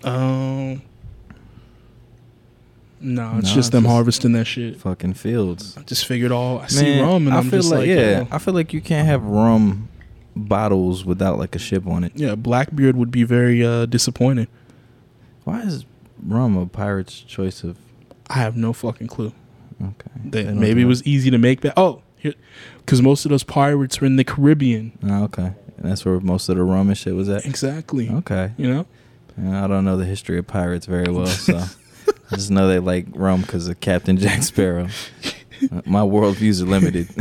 Um, 0.04 0.82
no, 3.02 3.38
it's 3.38 3.50
No, 3.50 3.54
just 3.56 3.72
them 3.72 3.84
just- 3.84 3.92
harvesting 3.94 4.32
that 4.34 4.46
shit. 4.46 4.80
Fucking 4.80 5.14
fields. 5.14 5.76
I 5.78 5.81
just 5.81 6.06
figured 6.06 6.31
all 6.31 6.60
I 6.60 6.68
see 6.68 7.00
rum 7.02 7.28
and 7.28 7.36
I 7.36 7.40
I'm 7.40 7.50
feel 7.50 7.60
just 7.60 7.72
like, 7.72 7.80
like, 7.81 7.88
yeah, 7.90 8.24
oh. 8.26 8.36
I 8.36 8.38
feel 8.40 8.54
like 8.54 8.74
you 8.74 8.81
can't 8.81 9.08
have 9.08 9.24
rum 9.24 9.90
bottles 10.36 11.06
without 11.06 11.38
like 11.38 11.56
a 11.56 11.60
ship 11.60 11.86
on 11.88 12.04
it. 12.04 12.12
yeah. 12.16 12.36
Blackbeard 12.36 12.96
would 12.96 13.12
be 13.12 13.24
very 13.24 13.66
uh, 13.66 13.86
disappointed. 13.86 14.48
Why 15.44 15.62
is 15.62 15.86
rum 16.26 16.58
a 16.58 16.66
pirate's 16.66 17.20
choice 17.22 17.64
of? 17.64 17.78
I 18.30 18.36
have 18.36 18.56
no 18.57 18.74
fucking 18.74 19.07
clue. 19.07 19.33
Okay, 19.81 20.12
They, 20.24 20.44
maybe 20.54 20.81
it 20.81 20.86
was 20.86 21.04
easy 21.06 21.30
to 21.31 21.38
make 21.38 21.62
that. 21.62 21.74
Oh, 21.77 22.01
because 22.80 23.01
most 23.01 23.25
of 23.25 23.30
those 23.31 23.44
pirates 23.44 24.00
were 24.01 24.07
in 24.07 24.16
the 24.16 24.24
Caribbean. 24.24 24.98
Oh, 25.04 25.24
okay, 25.25 25.54
and 25.77 25.92
that's 25.92 26.06
where 26.06 26.19
most 26.19 26.50
of 26.50 26.56
the 26.56 26.63
rum 26.63 26.88
and 26.89 26.98
shit 26.98 27.13
was 27.13 27.30
at. 27.30 27.45
Exactly. 27.45 28.10
Okay, 28.10 28.51
You 28.57 28.74
know. 28.74 28.86
I 29.38 29.68
don't 29.68 29.83
know 29.83 29.98
the 29.98 30.06
history 30.06 30.38
of 30.40 30.47
pirates 30.47 30.85
very 30.85 31.11
well, 31.11 31.28
so 31.28 31.57
I 32.31 32.35
just 32.35 32.52
know 32.52 32.69
they 32.69 32.80
like 32.80 33.07
rum 33.14 33.42
because 33.42 33.68
of 33.68 33.80
Captain 33.81 34.16
Jack 34.18 34.44
Sparrow. 34.44 34.88
My 35.85 36.02
worldviews 36.02 36.62
are 36.62 36.66
limited. 36.66 37.07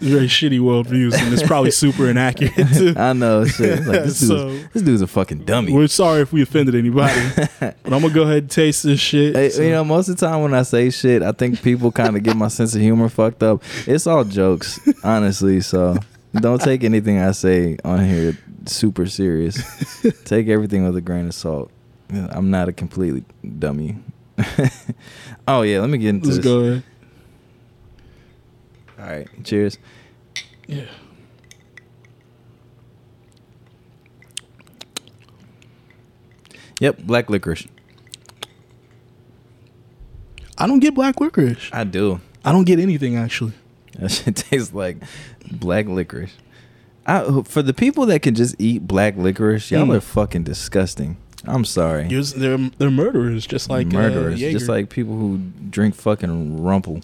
Very 0.00 0.26
shitty 0.26 0.60
worldviews, 0.60 1.14
and 1.14 1.32
it's 1.32 1.42
probably 1.42 1.70
super 1.70 2.08
inaccurate 2.08 2.54
too. 2.74 2.94
I 2.96 3.12
know 3.12 3.44
shit. 3.44 3.80
Like 3.86 4.04
this, 4.04 4.20
dude's, 4.20 4.28
So- 4.28 4.58
this 4.72 4.82
dude's 4.82 5.02
a 5.02 5.06
fucking 5.06 5.44
dummy. 5.44 5.72
We're 5.72 5.86
sorry 5.88 6.22
if 6.22 6.32
we 6.32 6.42
offended 6.42 6.74
anybody, 6.74 7.20
but 7.60 7.74
I'm 7.84 7.90
gonna 8.02 8.10
go 8.10 8.22
ahead 8.22 8.38
and 8.44 8.50
taste 8.50 8.82
this 8.82 9.00
shit. 9.00 9.34
Hey, 9.36 9.50
So- 9.50 9.62
you 9.62 9.70
know, 9.70 9.84
most 9.84 10.08
of 10.08 10.16
the 10.16 10.26
time 10.26 10.42
when 10.42 10.54
I 10.54 10.62
say 10.62 10.90
shit, 10.90 11.22
I 11.22 11.32
think 11.32 11.62
people 11.62 11.92
kind 11.92 12.16
of 12.16 12.22
get 12.22 12.36
my 12.36 12.48
sense 12.48 12.74
of 12.74 12.80
humor 12.80 13.08
fucked 13.08 13.42
up. 13.42 13.62
It's 13.86 14.06
all 14.06 14.24
jokes, 14.24 14.78
honestly. 15.04 15.60
So 15.60 15.96
don't 16.34 16.60
take 16.60 16.84
anything 16.84 17.18
I 17.18 17.32
say 17.32 17.76
on 17.84 18.04
here 18.04 18.36
super 18.66 19.06
serious. 19.06 19.62
take 20.24 20.48
everything 20.48 20.84
with 20.84 20.96
a 20.96 21.00
grain 21.00 21.26
of 21.26 21.34
salt. 21.34 21.70
I'm 22.10 22.50
not 22.50 22.68
a 22.68 22.72
completely 22.72 23.24
dummy. 23.58 23.96
oh 25.48 25.62
yeah, 25.62 25.80
let 25.80 25.90
me 25.90 25.98
get 25.98 26.10
into 26.10 26.28
Let's 26.28 26.36
this. 26.38 26.82
All 28.98 29.04
right, 29.06 29.28
cheers. 29.44 29.78
Yeah. 30.66 30.84
Yep, 36.80 36.98
black 36.98 37.28
licorice. 37.28 37.66
I 40.56 40.66
don't 40.66 40.80
get 40.80 40.94
black 40.94 41.20
licorice. 41.20 41.70
I 41.72 41.84
do. 41.84 42.20
I 42.44 42.52
don't 42.52 42.64
get 42.64 42.78
anything 42.78 43.16
actually. 43.16 43.52
That 43.98 44.10
shit 44.10 44.36
tastes 44.36 44.72
like 44.72 44.98
black 45.50 45.86
licorice. 45.86 46.32
I, 47.06 47.42
for 47.44 47.62
the 47.62 47.72
people 47.74 48.06
that 48.06 48.22
can 48.22 48.34
just 48.34 48.54
eat 48.58 48.86
black 48.86 49.16
licorice, 49.16 49.70
y'all 49.70 49.86
Mm. 49.86 49.96
are 49.96 50.00
fucking 50.00 50.44
disgusting. 50.44 51.16
I'm 51.44 51.64
sorry. 51.64 52.08
You're, 52.08 52.22
they're 52.22 52.58
they're 52.78 52.90
murderers, 52.90 53.46
just 53.46 53.70
like 53.70 53.86
murderers, 53.86 54.42
uh, 54.42 54.50
just 54.50 54.68
like 54.68 54.90
people 54.90 55.14
who 55.16 55.38
drink 55.70 55.94
fucking 55.94 56.62
Rumple 56.62 57.00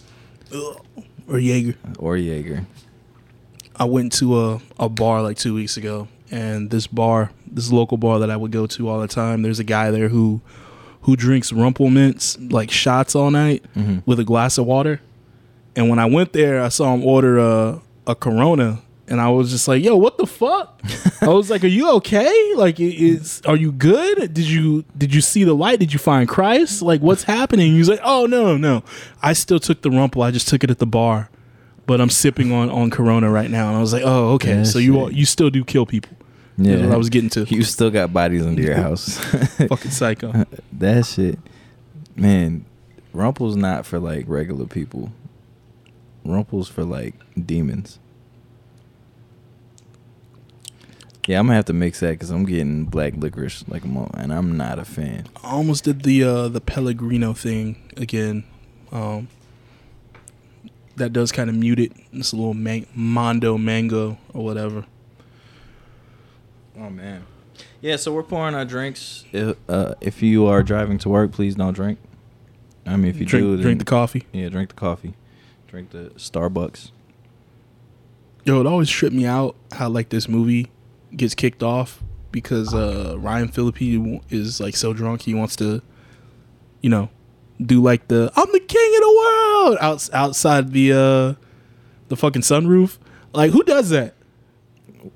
Ugh. 0.53 0.83
Or 1.29 1.39
Jaeger. 1.39 1.77
or 1.99 2.17
Jaeger. 2.17 2.67
I 3.77 3.85
went 3.85 4.13
to 4.15 4.39
a 4.41 4.61
a 4.79 4.89
bar 4.89 5.23
like 5.23 5.37
two 5.37 5.55
weeks 5.55 5.77
ago, 5.77 6.07
and 6.31 6.71
this 6.71 6.87
bar, 6.87 7.31
this 7.51 7.73
local 7.73 7.97
bar 7.97 8.19
that 8.21 8.31
I 8.31 8.37
would 8.37 8.53
go 8.53 8.67
to 8.67 8.89
all 8.89 9.01
the 9.01 9.09
time. 9.09 9.43
There's 9.43 9.59
a 9.59 9.65
guy 9.65 9.91
there 9.91 10.09
who 10.09 10.41
who 11.03 11.17
drinks 11.17 11.53
Rumple 11.53 11.91
Minze 11.91 12.39
like 12.41 12.71
shots 12.71 13.15
all 13.15 13.31
night 13.31 13.65
hmm 13.75 13.99
with 14.07 14.21
a 14.21 14.25
glass 14.25 14.59
of 14.59 14.67
water. 14.67 15.01
And 15.77 15.89
when 15.89 15.99
I 15.99 16.07
went 16.07 16.33
there, 16.33 16.63
I 16.63 16.69
saw 16.69 16.95
him 16.95 17.03
order 17.05 17.39
a 17.39 17.81
a 18.07 18.15
Corona, 18.15 18.81
and 19.09 19.21
I 19.21 19.29
was 19.31 19.51
just 19.51 19.69
like, 19.69 19.83
"Yo, 19.85 19.97
what 19.97 20.17
the 20.19 20.27
fuck?" 20.27 20.81
I 21.21 21.29
was 21.29 21.51
like, 21.51 21.63
"Are 21.65 21.69
you 21.69 21.91
okay? 21.97 22.53
Like, 22.57 22.81
is 22.81 23.43
are 23.47 23.57
you 23.57 23.71
good? 23.73 24.33
Did 24.35 24.47
you 24.47 24.85
did 24.97 25.15
you 25.15 25.21
see 25.21 25.45
the 25.45 25.55
light? 25.55 25.79
Did 25.81 25.93
you 25.93 25.99
find 25.99 26.29
Christ? 26.29 26.83
Like, 26.83 27.01
what's 27.01 27.25
happening?" 27.25 27.73
He 27.73 27.79
was 27.79 27.89
like, 27.89 28.01
"Oh 28.03 28.27
no, 28.27 28.57
no, 28.57 28.83
I 29.23 29.33
still 29.33 29.59
took 29.61 29.83
the 29.83 29.91
rumple. 29.91 30.23
I 30.23 30.31
just 30.31 30.49
took 30.49 30.65
it 30.65 30.71
at 30.71 30.79
the 30.79 30.87
bar, 30.87 31.29
but 31.87 32.01
I'm 32.01 32.11
sipping 32.11 32.53
on 32.53 32.71
on 32.71 32.91
Corona 32.91 33.31
right 33.31 33.51
now." 33.51 33.69
And 33.69 33.77
I 33.77 33.81
was 33.81 33.93
like, 33.93 34.03
"Oh, 34.05 34.33
okay. 34.35 34.57
Yeah, 34.59 34.63
so 34.65 34.79
you 34.79 34.97
all- 34.99 35.13
you 35.13 35.25
still 35.27 35.51
do 35.51 35.65
kill 35.65 35.87
people?" 35.87 36.17
Yeah, 36.57 36.85
what 36.87 36.93
I 36.93 36.97
was 36.97 37.11
getting 37.11 37.31
to. 37.31 37.45
You 37.49 37.65
still 37.65 37.91
got 37.91 38.13
bodies 38.13 38.47
under 38.47 38.63
your 38.63 38.77
house. 38.87 39.19
Fucking 39.69 39.91
psycho. 39.91 40.45
that 40.73 41.05
shit, 41.07 41.39
man. 42.17 42.65
Rumple's 43.13 43.55
not 43.57 43.87
for 43.87 43.99
like 44.01 44.25
regular 44.29 44.67
people. 44.67 45.13
Rumple's 46.25 46.69
for 46.69 46.85
like 46.85 47.15
demons. 47.47 47.99
Yeah, 51.27 51.39
I'm 51.39 51.47
gonna 51.47 51.57
have 51.57 51.65
to 51.67 51.73
mix 51.73 52.01
that 52.01 52.11
because 52.11 52.31
I'm 52.31 52.45
getting 52.45 52.85
black 52.85 53.15
licorice 53.17 53.65
like 53.69 53.85
a 53.85 53.89
mo, 53.89 54.11
and 54.15 54.33
I'm 54.33 54.57
not 54.57 54.79
a 54.79 54.85
fan. 54.85 55.27
I 55.43 55.53
almost 55.53 55.85
did 55.85 56.03
the 56.03 56.23
uh 56.25 56.49
the 56.49 56.61
Pellegrino 56.61 57.33
thing 57.33 57.77
again. 57.97 58.45
Um 58.93 59.29
that 60.97 61.13
does 61.13 61.33
kind 61.33 61.49
of 61.51 61.57
mute 61.57 61.81
it. 61.81 61.93
It's 62.13 62.33
a 62.33 62.37
little 62.37 62.55
man- 62.55 62.87
Mondo 62.95 63.59
mango 63.59 64.19
or 64.33 64.45
whatever. 64.45 64.85
Oh 66.79 66.91
man. 66.91 67.25
Yeah, 67.81 67.97
so 67.97 68.13
we're 68.13 68.23
pouring 68.23 68.55
our 68.55 68.65
drinks. 68.65 69.25
If, 69.33 69.57
uh, 69.69 69.95
if 70.01 70.23
you 70.23 70.47
are 70.47 70.63
driving 70.63 70.99
to 70.99 71.09
work, 71.09 71.33
please 71.33 71.55
don't 71.55 71.75
drink. 71.75 71.99
I 72.87 72.97
mean, 72.97 73.11
if 73.11 73.19
you 73.19 73.27
drink 73.27 73.45
do, 73.45 73.63
drink 73.63 73.79
the 73.79 73.85
coffee. 73.85 74.27
Yeah, 74.33 74.49
drink 74.49 74.71
the 74.71 74.75
coffee. 74.75 75.15
Drink 75.69 75.91
the 75.91 76.11
Starbucks. 76.17 76.91
Yo, 78.45 78.61
it 78.61 78.67
always 78.67 78.89
tripped 78.89 79.15
me 79.15 79.27
out 79.27 79.57
how 79.73 79.89
like 79.89 80.09
this 80.11 80.29
movie 80.29 80.71
gets 81.17 81.35
kicked 81.35 81.63
off 81.63 82.03
because 82.31 82.75
uh 82.75 83.17
Ryan 83.19 83.49
Phillippe 83.49 84.23
is 84.31 84.61
like 84.61 84.77
so 84.77 84.93
drunk 84.93 85.23
he 85.23 85.35
wants 85.35 85.57
to, 85.57 85.83
you 86.81 86.91
know, 86.91 87.11
do 87.61 87.81
like 87.83 88.09
the 88.09 88.33
I'm 88.37 88.51
the 88.53 88.61
king 88.61 88.95
of 88.97 89.01
the 89.01 89.15
world 89.17 89.79
out, 89.81 90.09
outside 90.13 90.73
the 90.73 90.93
uh 90.93 91.35
the 92.09 92.17
fucking 92.17 92.43
sunroof. 92.43 92.99
Like 93.33 93.53
who 93.53 93.63
does 93.63 93.91
that? 93.91 94.15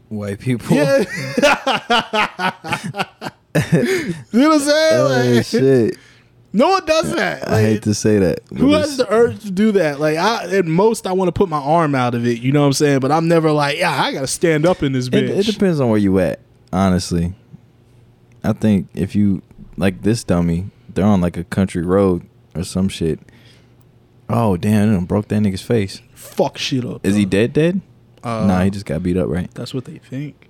White 0.09 0.40
people. 0.40 0.76
Yeah. 0.76 1.05
you 3.73 3.83
know 4.40 4.49
what 4.50 4.52
I'm 4.52 4.61
saying? 4.61 4.95
Oh 4.95 5.35
Like, 5.35 5.47
shit! 5.47 5.99
No 6.52 6.69
one 6.71 6.85
does 6.87 7.14
that. 7.14 7.47
I 7.49 7.61
hate 7.61 7.83
to 7.83 7.95
say 7.95 8.19
that. 8.19 8.40
who 8.57 8.73
has 8.73 8.97
the 8.97 9.11
urge 9.12 9.40
to 9.43 9.50
do 9.50 9.73
that? 9.73 10.00
Like, 10.00 10.17
I 10.17 10.45
at 10.57 10.64
most 10.64 11.07
I 11.07 11.12
want 11.12 11.28
to 11.28 11.33
put 11.33 11.49
my 11.49 11.59
arm 11.61 11.95
out 11.95 12.14
of 12.14 12.26
it. 12.26 12.40
You 12.40 12.52
know 12.52 12.61
what 12.61 12.67
I'm 12.69 12.73
saying? 12.73 13.00
But 13.00 13.12
I'm 13.12 13.28
never 13.28 13.50
like, 13.52 13.78
yeah, 13.78 14.02
I 14.02 14.12
got 14.12 14.23
to 14.23 14.26
stand 14.26 14.67
up 14.67 14.83
in 14.83 14.93
this 14.93 15.09
It, 15.09 15.12
bitch. 15.12 15.38
it 15.38 15.47
depends 15.47 15.81
on 15.81 15.88
where 15.90 15.99
you 15.99 16.19
at. 16.19 16.40
Honestly, 16.73 17.35
I 18.45 18.52
think 18.52 18.88
if 18.95 19.14
you 19.14 19.43
like 19.76 20.02
this 20.02 20.25
dummy, 20.25 20.71
they're 20.88 21.05
on 21.05 21.21
like 21.21 21.37
a 21.37 21.45
country 21.45 21.83
road 21.83 22.26
or 22.55 22.64
some 22.64 22.88
shit. 22.88 23.21
Oh 24.28 24.57
damn! 24.59 24.95
It 24.95 25.09
broke 25.09 25.28
that 25.28 25.40
nigga's 25.43 25.62
face. 25.62 26.02
Fuck 26.14 26.59
shit 26.59 26.85
up. 26.85 27.05
Is 27.07 27.14
he 27.14 27.25
dead? 27.25 27.52
Dead? 27.55 27.81
Uh, 28.23 28.45
nah, 28.47 28.62
he 28.62 28.71
just 28.71 28.85
got 28.85 29.02
beat 29.02 29.17
up, 29.17 29.28
right? 29.28 29.49
That's 29.55 29.73
what 29.73 29.87
they 29.87 29.99
think. 29.99 30.49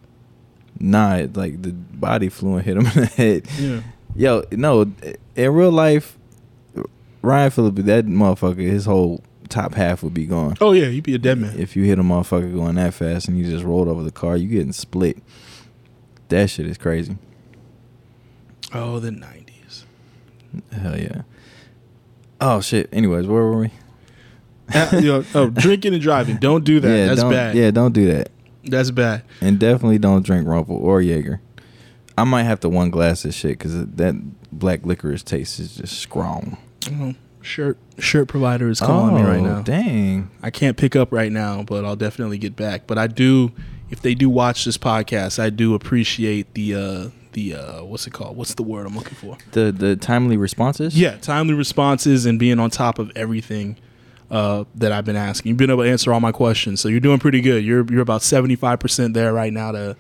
Nah, 0.81 1.17
it, 1.17 1.37
like 1.37 1.63
the 1.63 1.73
body 1.73 2.29
flew 2.29 2.57
and 2.57 2.65
hit 2.65 2.77
him 2.77 2.87
in 2.87 2.93
the 2.95 3.07
head. 3.07 3.47
Yeah. 3.59 3.81
Yo, 4.19 4.43
no, 4.51 4.93
in 5.37 5.53
real 5.55 5.71
life, 5.71 6.19
Ryan 7.23 7.51
Phillippe, 7.53 7.77
that 7.85 8.05
motherfucker, 8.07 8.69
his 8.69 8.85
whole 8.85 9.23
top 9.49 9.75
half 9.75 10.03
would 10.03 10.13
be 10.13 10.27
gone. 10.27 10.57
Oh 10.61 10.73
yeah, 10.73 10.87
he'd 10.87 11.05
be 11.05 11.15
a 11.15 11.19
dead 11.19 11.39
man. 11.39 11.57
If 11.57 11.77
you 11.77 11.85
hit 11.85 12.01
a 12.01 12.03
motherfucker 12.03 12.53
going 12.53 12.75
that 12.75 12.95
fast 12.95 13.29
and 13.29 13.39
you 13.39 13.49
just 13.49 13.65
rolled 13.65 13.87
over 13.87 14.03
the 14.03 14.11
car, 14.11 14.37
you 14.37 14.49
getting 14.49 14.73
split. 14.73 15.19
That 16.31 16.51
shit 16.51 16.67
is 16.67 16.77
crazy. 16.77 17.17
Oh, 18.75 18.99
the 18.99 19.11
'90s. 19.11 19.85
Hell 20.73 20.99
yeah. 20.99 21.23
Oh 22.41 22.61
shit. 22.61 22.89
Anyways, 22.93 23.29
where 23.29 23.43
were 23.45 23.59
we? 23.61 23.71
Uh, 24.75 24.91
you 24.95 25.01
know, 25.13 25.25
oh, 25.37 25.49
drinking 25.51 25.93
and 25.95 26.03
driving. 26.03 26.39
Don't 26.39 26.65
do 26.65 26.81
that. 26.81 26.89
yeah, 26.89 27.07
That's 27.07 27.23
bad. 27.23 27.55
Yeah, 27.55 27.71
don't 27.71 27.93
do 27.93 28.13
that. 28.13 28.31
That's 28.65 28.91
bad. 28.91 29.23
And 29.41 29.61
definitely 29.61 29.99
don't 29.99 30.27
drink 30.27 30.49
Rumple 30.49 30.75
or 30.77 31.01
Jaeger. 31.01 31.41
I 32.19 32.25
might 32.25 32.45
have 32.45 32.61
to 32.61 32.69
one 32.69 32.91
glass 32.91 33.25
of 33.25 33.35
shit 33.35 33.59
because 33.59 33.87
that 33.87 34.15
black 34.53 34.85
licorice 34.85 35.23
taste 35.23 35.61
is 35.61 35.77
just 35.77 35.99
strong. 35.99 36.57
Oh, 36.91 37.15
shirt 37.43 37.79
shirt 37.99 38.29
provider 38.29 38.69
is 38.69 38.81
calling 38.81 39.15
me 39.15 39.23
right 39.23 39.41
Oh, 39.41 39.45
now. 39.57 39.63
Dang. 39.63 40.31
I 40.43 40.51
can't 40.51 40.77
pick 40.77 40.97
up 40.97 41.13
right 41.13 41.31
now, 41.33 41.63
but 41.63 41.85
I'll 41.85 41.97
definitely 41.97 42.39
get 42.39 42.57
back. 42.57 42.87
But 42.87 42.99
I 42.99 43.07
do, 43.07 43.53
if 43.91 44.01
they 44.03 44.15
do 44.15 44.29
watch 44.29 44.65
this 44.65 44.79
podcast, 44.79 45.39
I 45.39 45.51
do 45.51 45.75
appreciate 45.75 46.55
the 46.55 46.75
uh 46.75 47.09
the 47.33 47.55
uh 47.55 47.85
what's 47.85 48.07
it 48.07 48.13
called? 48.13 48.37
What's 48.37 48.55
the 48.55 48.63
word 48.63 48.87
I'm 48.87 48.97
looking 48.97 49.15
for? 49.15 49.37
The 49.53 49.71
the 49.73 49.97
timely 49.97 50.37
responses. 50.37 50.99
Yeah, 50.99 51.17
timely 51.19 51.55
responses 51.55 52.27
and 52.27 52.39
being 52.39 52.59
on 52.59 52.71
top 52.71 52.99
of 52.99 53.13
everything 53.15 53.77
uh 54.31 54.65
that 54.75 54.93
I've 54.93 55.05
been 55.05 55.17
asking. 55.17 55.51
You've 55.51 55.59
been 55.59 55.71
able 55.71 55.85
to 55.85 55.91
answer 55.91 56.13
all 56.13 56.21
my 56.21 56.33
questions, 56.33 56.81
so 56.81 56.89
you're 56.89 57.01
doing 57.01 57.19
pretty 57.19 57.41
good. 57.41 57.65
You're 57.65 57.85
you're 57.91 58.03
about 58.03 58.23
seventy 58.23 58.57
five 58.57 58.81
percent 58.81 59.15
there 59.15 59.33
right 59.33 59.53
now 59.53 59.73
to 59.73 59.97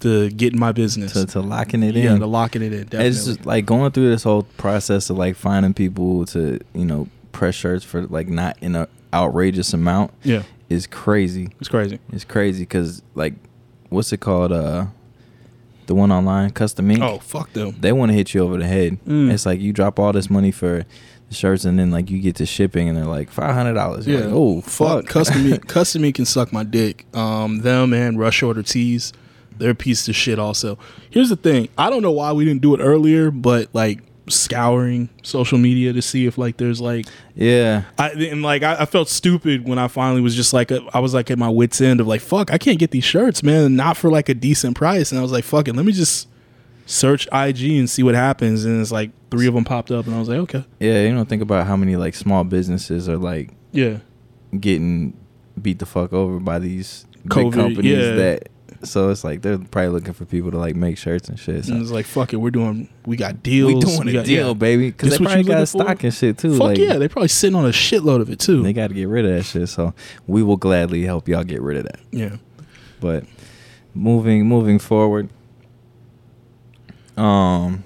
to 0.00 0.30
get 0.30 0.52
in 0.52 0.58
my 0.58 0.72
business. 0.72 1.12
To, 1.12 1.26
to 1.26 1.40
locking 1.40 1.82
it 1.82 1.94
yeah, 1.94 2.14
in. 2.14 2.20
to 2.20 2.26
locking 2.26 2.62
it 2.62 2.72
in. 2.72 2.84
Definitely. 2.84 3.06
It's 3.06 3.24
just 3.24 3.46
like 3.46 3.66
going 3.66 3.92
through 3.92 4.10
this 4.10 4.22
whole 4.22 4.42
process 4.56 5.10
of 5.10 5.18
like 5.18 5.36
finding 5.36 5.74
people 5.74 6.26
to 6.26 6.60
you 6.74 6.84
know 6.84 7.08
press 7.32 7.54
shirts 7.54 7.84
for 7.84 8.02
like 8.02 8.28
not 8.28 8.56
in 8.60 8.74
a 8.74 8.88
outrageous 9.12 9.72
amount 9.72 10.12
yeah, 10.22 10.42
is 10.68 10.86
crazy. 10.86 11.50
it's 11.60 11.68
crazy. 11.68 11.98
It's 12.12 12.24
crazy 12.24 12.62
because 12.62 13.02
like 13.14 13.34
what's 13.88 14.12
it 14.12 14.18
called? 14.20 14.52
Uh, 14.52 14.86
the 15.86 15.94
one 15.94 16.12
online 16.12 16.50
custom 16.50 16.90
ink. 16.90 17.02
Oh 17.02 17.18
fuck 17.18 17.52
them. 17.52 17.76
they 17.80 17.92
want 17.92 18.10
to 18.10 18.14
hit 18.14 18.32
you 18.32 18.42
over 18.42 18.56
the 18.56 18.66
head. 18.66 18.98
Mm. 19.04 19.32
It's 19.32 19.44
like 19.44 19.60
you 19.60 19.72
drop 19.72 19.98
all 19.98 20.12
this 20.12 20.30
money 20.30 20.52
for 20.52 20.84
shirts 21.30 21.64
and 21.64 21.78
then 21.78 21.90
like 21.90 22.10
you 22.10 22.20
get 22.20 22.36
to 22.36 22.46
shipping 22.46 22.88
and 22.88 22.96
they're 22.96 23.04
like 23.04 23.30
five 23.30 23.54
hundred 23.54 23.74
dollars. 23.74 24.06
Yeah. 24.06 24.20
Like, 24.20 24.32
oh 24.32 24.60
fuck. 24.60 25.06
Custom 25.06 25.50
me, 25.50 25.58
custom 25.66 26.02
me 26.02 26.12
can 26.12 26.24
suck 26.24 26.52
my 26.52 26.62
dick. 26.62 27.06
Um, 27.14 27.60
them 27.62 27.92
and 27.92 28.18
Rush 28.18 28.42
Order 28.42 28.62
Tees, 28.62 29.12
they're 29.60 29.70
a 29.70 29.74
piece 29.74 30.08
of 30.08 30.16
shit. 30.16 30.38
Also, 30.38 30.78
here's 31.10 31.28
the 31.28 31.36
thing. 31.36 31.68
I 31.78 31.90
don't 31.90 32.02
know 32.02 32.10
why 32.10 32.32
we 32.32 32.44
didn't 32.44 32.62
do 32.62 32.74
it 32.74 32.80
earlier, 32.80 33.30
but 33.30 33.68
like 33.72 34.00
scouring 34.28 35.08
social 35.22 35.58
media 35.58 35.92
to 35.92 36.02
see 36.02 36.26
if 36.26 36.38
like 36.38 36.56
there's 36.56 36.80
like 36.80 37.06
yeah. 37.34 37.84
I 37.98 38.10
and 38.10 38.42
like 38.42 38.62
I, 38.62 38.82
I 38.82 38.86
felt 38.86 39.08
stupid 39.08 39.68
when 39.68 39.78
I 39.78 39.88
finally 39.88 40.20
was 40.20 40.34
just 40.34 40.52
like 40.52 40.70
I 40.72 41.00
was 41.00 41.14
like 41.14 41.30
at 41.30 41.38
my 41.38 41.48
wits 41.48 41.80
end 41.80 42.00
of 42.00 42.06
like 42.06 42.20
fuck 42.20 42.52
I 42.52 42.58
can't 42.58 42.78
get 42.78 42.90
these 42.90 43.04
shirts 43.04 43.42
man 43.42 43.76
not 43.76 43.96
for 43.96 44.10
like 44.10 44.28
a 44.28 44.34
decent 44.34 44.76
price 44.76 45.10
and 45.10 45.18
I 45.18 45.22
was 45.22 45.32
like 45.32 45.44
fuck 45.44 45.68
it 45.68 45.74
let 45.74 45.84
me 45.84 45.92
just 45.92 46.28
search 46.86 47.26
IG 47.32 47.78
and 47.78 47.88
see 47.88 48.02
what 48.02 48.14
happens 48.14 48.64
and 48.64 48.80
it's 48.80 48.92
like 48.92 49.10
three 49.30 49.46
of 49.46 49.54
them 49.54 49.64
popped 49.64 49.90
up 49.90 50.06
and 50.06 50.14
I 50.14 50.18
was 50.18 50.28
like 50.28 50.38
okay 50.38 50.64
Yeah, 50.78 51.02
you 51.02 51.14
don't 51.14 51.28
think 51.28 51.42
about 51.42 51.66
how 51.66 51.76
many 51.76 51.96
like 51.96 52.14
small 52.14 52.44
businesses 52.44 53.08
are 53.08 53.18
like 53.18 53.50
yeah 53.72 53.98
getting 54.58 55.16
beat 55.60 55.78
the 55.78 55.86
fuck 55.86 56.12
over 56.12 56.40
by 56.40 56.58
these 56.58 57.06
COVID, 57.28 57.44
big 57.44 57.52
companies 57.52 57.98
yeah. 57.98 58.14
that 58.14 58.48
so 58.82 59.10
it's 59.10 59.24
like 59.24 59.42
they're 59.42 59.58
probably 59.58 59.88
looking 59.90 60.12
for 60.14 60.24
people 60.24 60.50
to 60.50 60.56
like 60.58 60.74
make 60.74 60.96
shirts 60.98 61.28
and 61.28 61.38
shit. 61.38 61.64
So 61.66 61.72
and 61.72 61.82
it's 61.82 61.90
like 61.90 62.06
fuck 62.06 62.32
it 62.32 62.36
we're 62.36 62.50
doing 62.50 62.88
we 63.04 63.16
got 63.16 63.42
deals 63.42 63.74
we 63.74 63.80
doing 63.80 64.08
a 64.08 64.12
got- 64.12 64.24
deal, 64.26 64.48
yeah. 64.48 64.54
baby. 64.54 64.90
Because 64.90 65.10
they 65.18 65.24
probably 65.24 65.42
got 65.44 65.60
for? 65.60 65.66
stock 65.66 66.02
and 66.04 66.14
shit 66.14 66.38
too. 66.38 66.52
fuck 66.56 66.68
like, 66.68 66.78
yeah 66.78 66.96
they 66.98 67.06
probably 67.08 67.28
sitting 67.28 67.54
on 67.56 67.66
a 67.66 67.70
shitload 67.70 68.20
of 68.20 68.30
it 68.30 68.38
too 68.38 68.62
They 68.62 68.72
got 68.72 68.88
to 68.88 68.94
get 68.94 69.08
rid 69.08 69.24
of 69.26 69.32
that 69.36 69.42
shit. 69.44 69.68
So 69.68 69.92
we 70.26 70.42
will 70.42 70.56
gladly 70.56 71.04
help 71.04 71.28
y'all 71.28 71.44
get 71.44 71.60
rid 71.60 71.76
of 71.76 71.84
that. 71.84 72.00
yeah 72.10 72.36
But 73.00 73.24
moving 73.94 74.46
moving 74.46 74.78
forward, 74.78 75.28
um, 77.16 77.84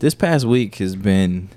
this 0.00 0.14
past 0.14 0.44
week 0.44 0.76
has 0.76 0.96
been 0.96 1.48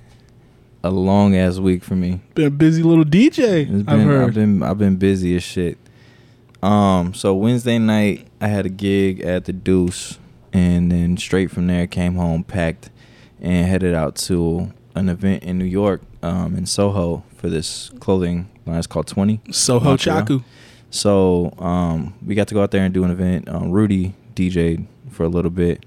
a 0.84 0.90
long 0.90 1.36
ass 1.36 1.58
week 1.58 1.84
for 1.84 1.94
me. 1.94 2.20
been 2.34 2.46
a 2.46 2.50
busy 2.50 2.82
little 2.82 3.04
DJ 3.04 3.62
It's 3.62 3.70
been, 3.70 3.88
I've 3.88 4.02
heard 4.06 4.28
I've 4.28 4.34
been 4.34 4.62
I've 4.62 4.78
been 4.78 4.96
busy 4.96 5.36
as 5.36 5.42
shit. 5.42 5.78
Um, 6.62 7.12
so 7.14 7.34
Wednesday 7.34 7.78
night 7.78 8.28
I 8.40 8.48
had 8.48 8.66
a 8.66 8.68
gig 8.70 9.20
at 9.20 9.46
the 9.46 9.52
Deuce, 9.52 10.18
and 10.52 10.92
then 10.92 11.16
straight 11.16 11.50
from 11.50 11.66
there 11.66 11.86
came 11.86 12.14
home 12.14 12.44
packed, 12.44 12.90
and 13.40 13.66
headed 13.66 13.94
out 13.94 14.16
to 14.16 14.72
an 14.94 15.08
event 15.08 15.42
in 15.42 15.58
New 15.58 15.64
York, 15.64 16.02
um, 16.22 16.54
in 16.54 16.66
Soho 16.66 17.24
for 17.36 17.48
this 17.48 17.90
clothing 18.00 18.48
line. 18.66 18.78
It's 18.78 18.86
called 18.86 19.06
Twenty. 19.08 19.40
Soho 19.50 19.84
Montreal. 19.90 20.22
Chaku 20.22 20.44
So 20.90 21.52
um, 21.58 22.14
we 22.24 22.34
got 22.34 22.46
to 22.48 22.54
go 22.54 22.62
out 22.62 22.70
there 22.70 22.84
and 22.84 22.94
do 22.94 23.02
an 23.04 23.10
event. 23.10 23.48
Um, 23.48 23.70
Rudy 23.72 24.14
DJ'd 24.36 24.86
for 25.10 25.24
a 25.24 25.28
little 25.28 25.50
bit, 25.50 25.84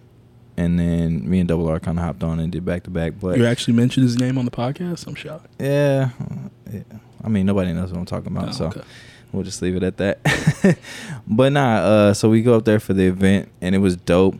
and 0.57 0.77
then 0.77 1.29
me 1.29 1.39
and 1.39 1.47
Double 1.47 1.67
R 1.69 1.79
kind 1.79 1.97
of 1.97 2.03
hopped 2.03 2.23
on 2.23 2.39
and 2.41 2.51
did 2.51 2.65
back 2.65 2.83
to 2.83 2.89
back. 2.89 3.13
But 3.21 3.37
you 3.37 3.45
actually 3.45 3.75
mentioned 3.75 4.03
his 4.03 4.17
name 4.17 4.37
on 4.37 4.43
the 4.45 4.51
podcast 4.51 5.07
I'm 5.07 5.15
shocked 5.15 5.47
yeah, 5.59 6.09
yeah, 6.71 6.81
I 7.23 7.29
mean 7.29 7.45
nobody 7.45 7.71
knows 7.71 7.91
what 7.91 7.99
I'm 7.99 8.05
talking 8.05 8.35
about, 8.35 8.49
Oh, 8.49 8.51
so 8.51 8.65
okay. 8.67 8.81
We'll 9.35 9.43
just 9.43 9.61
leave 9.61 9.75
it 9.75 9.83
at 9.83 9.97
that. 9.97 10.77
but 11.27 11.51
nah, 11.51 11.75
uh, 11.77 12.13
so 12.13 12.29
we 12.29 12.41
go 12.41 12.55
up 12.55 12.65
there 12.65 12.79
for 12.79 12.93
the 12.93 13.05
event, 13.07 13.49
and 13.61 13.75
it 13.75 13.79
was 13.79 13.95
dope. 13.97 14.35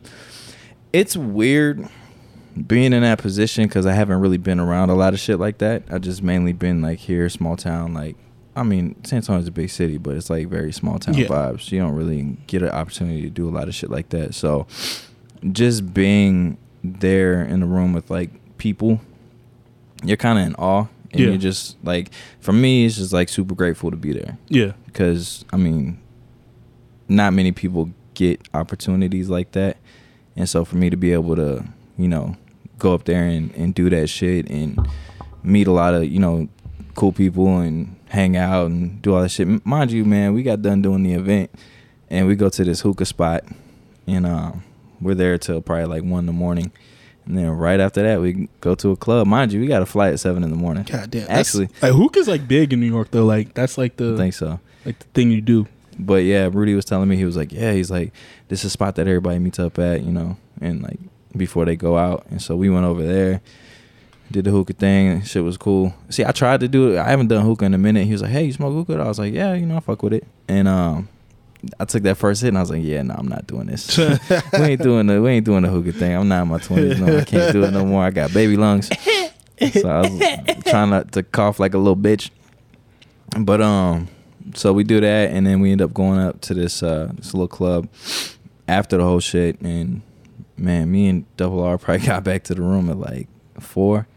It's 0.94 1.16
weird 1.18 1.88
being 2.68 2.94
in 2.94 3.02
that 3.04 3.20
position 3.20 3.66
because 3.68 3.86
I 3.86 3.94
haven't 3.94 4.20
really 4.22 4.38
been 4.38 4.60
around 4.60 4.90
a 4.90 4.96
lot 4.96 5.14
of 5.14 5.20
shit 5.20 5.40
like 5.40 5.58
that. 5.58 5.84
I've 5.90 6.02
just 6.02 6.24
mainly 6.24 6.54
been 6.54 6.82
like 6.82 7.00
here, 7.00 7.28
small 7.30 7.58
town, 7.58 7.94
like 7.94 8.16
I 8.56 8.64
mean, 8.64 8.96
San 9.04 9.18
Antonio's 9.18 9.50
a 9.50 9.52
big 9.52 9.70
city, 9.70 9.98
but 9.98 10.16
it's 10.16 10.30
like 10.30 10.48
very 10.48 10.72
small 10.72 10.98
town 10.98 11.16
Yeah. 11.16 11.28
vibes. 11.28 11.70
You 11.74 11.80
don't 11.82 11.92
really 11.94 12.38
get 12.48 12.62
an 12.62 12.70
opportunity 12.70 13.24
to 13.24 13.30
do 13.30 13.50
a 13.50 13.52
lot 13.52 13.68
of 13.68 13.75
shit 13.75 13.92
like 13.92 14.08
that. 14.10 14.34
So, 14.34 14.66
just 15.52 15.94
being 15.94 16.58
there 16.82 17.44
in 17.44 17.60
the 17.60 17.66
room 17.66 17.92
with 17.92 18.10
like 18.10 18.30
people, 18.58 19.02
you're 20.06 20.16
kind 20.16 20.40
of 20.40 20.48
in 20.48 20.56
awe, 20.56 20.86
and 21.15 21.24
Yeah. 21.24 21.29
you're 21.29 21.38
just 21.38 21.77
like, 21.84 22.12
for 22.39 22.53
me, 22.53 22.86
it's 22.86 22.98
just 22.98 23.13
like 23.13 23.29
super 23.29 23.55
grateful 23.55 23.89
to 23.91 23.98
be 23.98 24.13
there 24.13 24.38
Yeah. 24.50 24.74
because 24.86 25.43
I 25.51 25.57
mean, 25.57 25.98
not 27.07 27.34
many 27.34 27.51
people 27.51 27.89
get 28.13 28.48
opportunities 28.53 29.29
like 29.29 29.51
that, 29.53 29.77
and 30.36 30.48
so 30.50 30.65
for 30.65 30.77
me 30.77 30.89
to 30.89 30.98
be 30.98 31.12
able 31.13 31.36
to, 31.36 31.63
you 31.98 32.07
know, 32.07 32.36
go 32.79 32.93
up 32.93 33.05
there 33.05 33.24
and, 33.24 33.53
and 33.55 33.74
do 33.74 33.89
that 33.89 34.07
shit 34.07 34.50
and 34.50 34.77
meet 35.43 35.67
a 35.67 35.72
lot 35.72 35.93
of 35.93 36.03
you 36.05 36.19
know 36.19 36.48
cool 36.95 37.12
people 37.12 37.60
and 37.60 37.95
hang 38.10 38.36
out 38.38 38.67
and 38.67 39.01
do 39.01 39.13
all 39.15 39.22
that 39.22 39.29
shit. 39.29 39.65
Mind 39.65 39.91
you, 39.91 40.05
man, 40.05 40.34
we 40.34 40.43
got 40.43 40.62
done 40.62 40.81
doing 40.81 41.03
the 41.03 41.13
event, 41.13 41.50
and 42.10 42.27
we 42.27 42.36
go 42.36 42.50
to 42.50 42.63
this 42.63 42.81
hookah 42.81 43.05
spot, 43.05 43.43
and 44.07 44.25
um, 44.25 44.63
we're 45.01 45.13
there 45.15 45.38
till 45.38 45.62
probably 45.62 45.86
like 45.86 46.03
one 46.03 46.19
in 46.19 46.25
the 46.25 46.31
morning. 46.34 46.72
And 47.25 47.38
then 47.38 47.50
right 47.50 47.79
after 47.79 48.03
that, 48.03 48.22
we 48.22 48.48
go 48.62 48.75
to 48.75 48.91
a 48.91 48.96
club. 48.96 49.25
Mind 49.27 49.51
you, 49.51 49.60
we 49.60 49.67
got 49.67 49.82
a 49.82 49.86
flight 49.86 50.13
at 50.13 50.20
seven 50.20 50.44
in 50.44 50.50
the 50.51 50.55
morning. 50.55 50.84
God 50.84 51.10
damn. 51.12 51.22
That's- 51.22 51.39
Actually, 51.48 51.70
like 51.82 51.94
hookah's 51.94 52.27
like 52.27 52.48
big 52.48 52.72
in 52.74 52.79
New 52.79 52.86
York 52.88 53.10
though. 53.12 53.25
Like 53.25 53.53
that's 53.53 53.77
like 53.77 53.94
I 53.94 54.03
the 54.03 54.17
think 54.17 54.34
so. 54.34 54.60
like 54.86 55.00
the 55.00 55.05
thing 55.13 55.32
you 55.32 55.41
do. 55.41 55.67
But 55.98 56.24
yeah, 56.25 56.50
Rudy 56.51 56.75
was 56.75 56.86
telling 56.86 57.08
me 57.10 57.15
he 57.15 57.24
was 57.25 57.38
like, 57.38 57.51
yeah, 57.53 57.72
he's 57.72 57.89
like, 57.89 58.12
this 58.50 58.60
is 58.60 58.65
a 58.65 58.70
spot 58.70 58.96
that 58.96 59.08
everybody 59.08 59.39
meets 59.39 59.60
up 59.60 59.79
at, 59.79 60.03
you 60.03 60.12
know, 60.12 60.38
and 60.60 60.84
like 60.84 61.00
before 61.36 61.63
they 61.65 61.75
go 61.77 61.98
out. 61.98 62.25
And 62.29 62.41
so 62.41 62.55
we 62.55 62.70
went 62.70 62.86
over 62.86 63.01
there, 63.01 63.39
did 64.29 64.44
the 64.46 64.51
hookah 64.51 64.74
thing, 64.74 65.08
and 65.08 65.27
shit 65.27 65.44
was 65.44 65.55
cool. 65.58 65.94
See, 66.10 66.25
I 66.25 66.32
tried 66.32 66.60
to 66.60 66.67
do 66.67 66.91
it. 66.94 66.98
I 67.00 67.10
haven't 67.10 67.27
done 67.27 67.46
hookah 67.46 67.63
in 67.65 67.74
a 67.74 67.77
minute. 67.77 68.05
He 68.08 68.12
was 68.12 68.22
like, 68.22 68.32
hey, 68.32 68.44
you 68.44 68.51
smoke 68.51 68.74
hookah? 68.74 69.01
I 69.01 69.08
was 69.08 69.20
like, 69.20 69.34
yeah, 69.34 69.53
you 69.53 69.65
know, 69.65 69.77
I 69.77 69.79
fuck 69.79 70.03
with 70.03 70.13
it. 70.13 70.27
And 70.50 70.67
um, 70.67 71.08
I 71.79 71.86
took 71.86 72.03
that 72.03 72.17
first 72.17 72.41
hit 72.41 72.50
and 72.50 72.57
I 72.57 72.62
was 72.62 72.69
like, 72.69 72.84
yeah, 72.84 73.01
no, 73.01 73.15
I'm 73.17 73.27
not 73.27 73.48
doing 73.48 73.67
this. 73.67 73.98
we 74.53 74.60
ain't 74.60 74.81
doing 74.81 75.07
the 75.07 75.22
we 75.22 75.31
ain't 75.31 75.45
doing 75.45 75.63
the 75.63 75.69
hookah 75.69 75.93
thing. 75.93 76.15
I'm 76.15 76.27
not 76.27 76.43
in 76.43 76.48
my 76.50 76.60
twenties 76.60 77.00
no. 77.00 77.17
I 77.17 77.24
can't 77.24 77.53
do 77.53 77.63
it 77.63 77.72
no 77.72 77.86
more. 77.86 78.03
I 78.03 78.12
got 78.12 78.34
baby 78.34 78.57
lungs. 78.57 78.89
So 79.72 79.89
I 79.89 80.01
was 80.01 80.63
trying 80.65 80.89
not 80.89 81.12
to 81.13 81.24
cough 81.24 81.60
like 81.60 81.74
a 81.74 81.77
little 81.77 81.98
bitch. 81.98 82.29
But 83.38 83.62
um 83.62 84.10
so 84.53 84.74
we 84.74 84.84
do 84.84 85.00
that 85.01 85.31
and 85.31 85.45
then 85.48 85.60
we 85.60 85.72
end 85.72 85.81
up 85.81 85.93
going 85.93 86.19
up 86.19 86.41
to 86.41 86.53
this 86.53 86.84
uh 86.84 87.12
this 87.15 87.34
little 87.34 87.48
club 87.48 87.88
after 88.67 88.98
the 88.98 89.03
whole 89.03 89.19
shit 89.19 89.60
and 89.62 90.01
man, 90.57 90.91
me 90.91 91.07
and 91.07 91.38
Double 91.38 91.63
R 91.63 91.77
probably 91.77 92.05
got 92.07 92.24
back 92.24 92.43
to 92.45 92.55
the 92.55 92.62
room 92.62 92.89
at 92.89 92.98
like 92.98 93.27
four. 93.60 94.07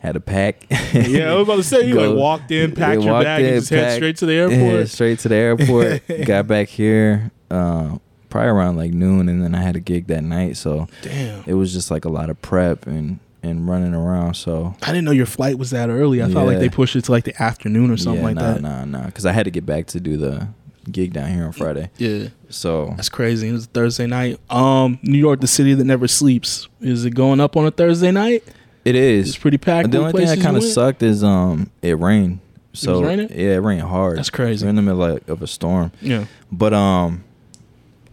Had 0.00 0.16
a 0.16 0.20
pack. 0.20 0.66
yeah, 0.94 1.30
I 1.30 1.34
was 1.34 1.46
about 1.46 1.56
to 1.56 1.62
say 1.62 1.86
you 1.86 1.94
Go- 1.94 2.10
like 2.10 2.18
walked 2.18 2.50
in, 2.50 2.74
packed 2.74 3.00
Yeah, 3.00 3.04
your 3.04 3.12
walked 3.12 3.24
bag, 3.24 3.44
and 3.44 3.54
in, 3.54 3.60
just 3.60 3.70
head 3.70 3.96
straight 3.96 4.16
to 4.16 4.26
the 4.26 4.32
Yeah, 4.34 4.48
airport. 4.48 4.88
straight 4.88 5.18
to 5.20 5.28
the 5.28 5.34
airport. 5.36 6.02
got 6.26 6.46
back 6.46 6.68
here 6.68 7.30
uh, 7.50 7.98
probably 8.30 8.48
around 8.48 8.76
like 8.76 8.92
noon, 8.92 9.28
and 9.28 9.42
then 9.42 9.54
I 9.54 9.60
had 9.60 9.76
a 9.76 9.80
gig 9.80 10.06
that 10.06 10.24
night, 10.24 10.56
so 10.56 10.88
Damn. 11.02 11.44
it 11.46 11.54
was 11.54 11.72
just 11.72 11.90
like 11.90 12.04
a 12.06 12.08
lot 12.08 12.30
of 12.30 12.40
prep 12.40 12.86
and 12.86 13.18
and 13.42 13.68
running 13.68 13.94
around. 13.94 14.34
So 14.34 14.74
I 14.82 14.86
didn't 14.86 15.04
know 15.04 15.10
your 15.12 15.26
flight 15.26 15.58
was 15.58 15.70
that 15.70 15.88
early. 15.90 16.22
I 16.22 16.28
thought 16.28 16.46
like 16.46 16.58
they 16.58 16.68
pushed 16.68 16.96
it 16.96 17.04
to 17.04 17.10
like 17.12 17.24
the 17.24 17.42
afternoon 17.42 17.90
or 17.90 17.96
something 17.96 18.20
yeah, 18.22 18.26
like 18.26 18.36
nah, 18.36 18.52
that. 18.54 18.62
Nah, 18.62 18.84
nah, 18.84 19.06
because 19.06 19.26
I 19.26 19.32
had 19.32 19.44
to 19.44 19.50
get 19.50 19.66
back 19.66 19.86
to 19.88 20.00
do 20.00 20.16
the 20.16 20.48
gig 20.90 21.12
down 21.12 21.30
here 21.30 21.44
on 21.44 21.52
Friday. 21.52 21.90
Yeah. 21.98 22.28
So 22.48 22.94
That's 22.96 23.08
crazy. 23.08 23.48
It 23.48 23.52
was 23.52 23.66
Thursday 23.66 24.06
night. 24.06 24.40
Um, 24.50 24.98
New 25.02 25.18
York, 25.18 25.40
the 25.40 25.46
city 25.46 25.74
that 25.74 25.84
never 25.84 26.08
sleeps. 26.08 26.68
Is 26.80 27.04
it 27.04 27.14
going 27.14 27.40
up 27.40 27.56
on 27.56 27.66
a 27.66 27.70
Thursday 27.70 28.10
night? 28.10 28.44
It 28.84 28.94
It's 28.94 29.36
pretty 29.36 29.58
packed. 29.58 29.90
The 29.90 29.98
only 29.98 30.12
thing 30.12 30.26
that 30.26 30.40
kind 30.40 30.56
of 30.56 30.64
sucked 30.64 31.02
is 31.02 31.22
um 31.24 31.70
it 31.82 31.98
rained. 31.98 32.40
So 32.72 33.02
raining? 33.02 33.28
yeah, 33.30 33.54
it 33.54 33.58
rained 33.58 33.82
hard. 33.82 34.18
That's 34.18 34.30
crazy. 34.30 34.64
We're 34.64 34.70
in 34.70 34.76
the 34.76 34.82
middle 34.82 35.02
of, 35.02 35.28
of 35.28 35.42
a 35.42 35.46
storm. 35.46 35.92
Yeah. 36.00 36.26
But 36.52 36.72
um, 36.72 37.24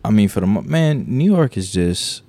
I 0.03 0.09
mean, 0.09 0.29
for 0.29 0.39
the 0.39 0.47
man, 0.47 1.05
New 1.07 1.31
York 1.31 1.57
is 1.57 1.71
just 1.71 2.23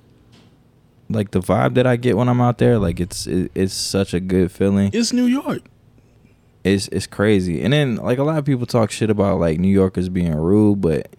like 1.09 1.31
the 1.31 1.39
vibe 1.39 1.73
that 1.73 1.87
I 1.87 1.95
get 1.95 2.17
when 2.17 2.29
I'm 2.29 2.39
out 2.41 2.59
there. 2.59 2.77
Like 2.77 2.99
it's 2.99 3.25
it, 3.25 3.51
it's 3.55 3.73
such 3.73 4.13
a 4.13 4.19
good 4.19 4.51
feeling. 4.51 4.91
It's 4.93 5.11
New 5.11 5.25
York. 5.25 5.63
It's 6.63 6.87
it's 6.89 7.07
crazy. 7.07 7.63
And 7.63 7.73
then 7.73 7.95
like 7.95 8.19
a 8.19 8.23
lot 8.23 8.37
of 8.37 8.45
people 8.45 8.65
talk 8.65 8.91
shit 8.91 9.09
about 9.09 9.39
like 9.39 9.59
New 9.59 9.69
Yorkers 9.69 10.09
being 10.09 10.35
rude, 10.35 10.81
but 10.81 11.15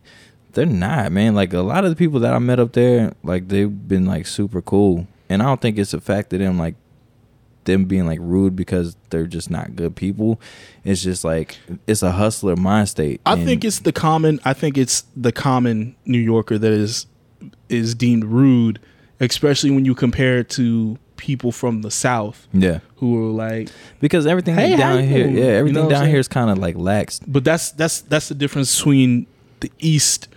they're 0.52 0.66
not, 0.66 1.12
man. 1.12 1.34
Like 1.34 1.52
a 1.52 1.60
lot 1.60 1.84
of 1.84 1.90
the 1.90 1.96
people 1.96 2.20
that 2.20 2.32
I 2.34 2.38
met 2.38 2.60
up 2.60 2.72
there, 2.72 3.14
like 3.22 3.48
they've 3.48 3.88
been 3.88 4.06
like 4.06 4.26
super 4.26 4.62
cool. 4.62 5.06
And 5.28 5.42
I 5.42 5.46
don't 5.46 5.60
think 5.60 5.78
it's 5.78 5.94
a 5.94 6.00
fact 6.00 6.32
of 6.32 6.40
them 6.40 6.58
like 6.58 6.74
them 7.70 7.84
being 7.84 8.06
like 8.06 8.18
rude 8.20 8.56
because 8.56 8.96
they're 9.10 9.26
just 9.26 9.50
not 9.50 9.76
good 9.76 9.96
people. 9.96 10.40
It's 10.84 11.02
just 11.02 11.24
like 11.24 11.58
it's 11.86 12.02
a 12.02 12.12
hustler 12.12 12.56
mind 12.56 12.88
state. 12.88 13.20
I 13.24 13.42
think 13.44 13.64
it's 13.64 13.80
the 13.80 13.92
common. 13.92 14.40
I 14.44 14.52
think 14.52 14.76
it's 14.76 15.04
the 15.16 15.32
common 15.32 15.96
New 16.04 16.18
Yorker 16.18 16.58
that 16.58 16.72
is 16.72 17.06
is 17.68 17.94
deemed 17.94 18.24
rude, 18.24 18.80
especially 19.20 19.70
when 19.70 19.84
you 19.84 19.94
compare 19.94 20.38
it 20.38 20.50
to 20.50 20.98
people 21.16 21.52
from 21.52 21.82
the 21.82 21.90
South 21.90 22.48
yeah. 22.52 22.80
who 22.96 23.26
are 23.26 23.30
like. 23.30 23.68
Because 24.00 24.26
everything 24.26 24.54
Hey, 24.54 24.76
down 24.76 25.04
here, 25.04 25.24
doing? 25.24 25.36
yeah, 25.36 25.44
You 25.44 25.50
everything 25.50 25.82
know 25.84 25.90
down 25.90 26.08
here 26.08 26.18
is 26.18 26.28
kind 26.28 26.50
of 26.50 26.58
like 26.58 26.76
lax. 26.76 27.20
But 27.26 27.44
that's 27.44 27.72
that's 27.72 28.00
that's 28.02 28.28
the 28.28 28.34
difference 28.34 28.76
between 28.76 29.26
the 29.60 29.70
East. 29.78 30.28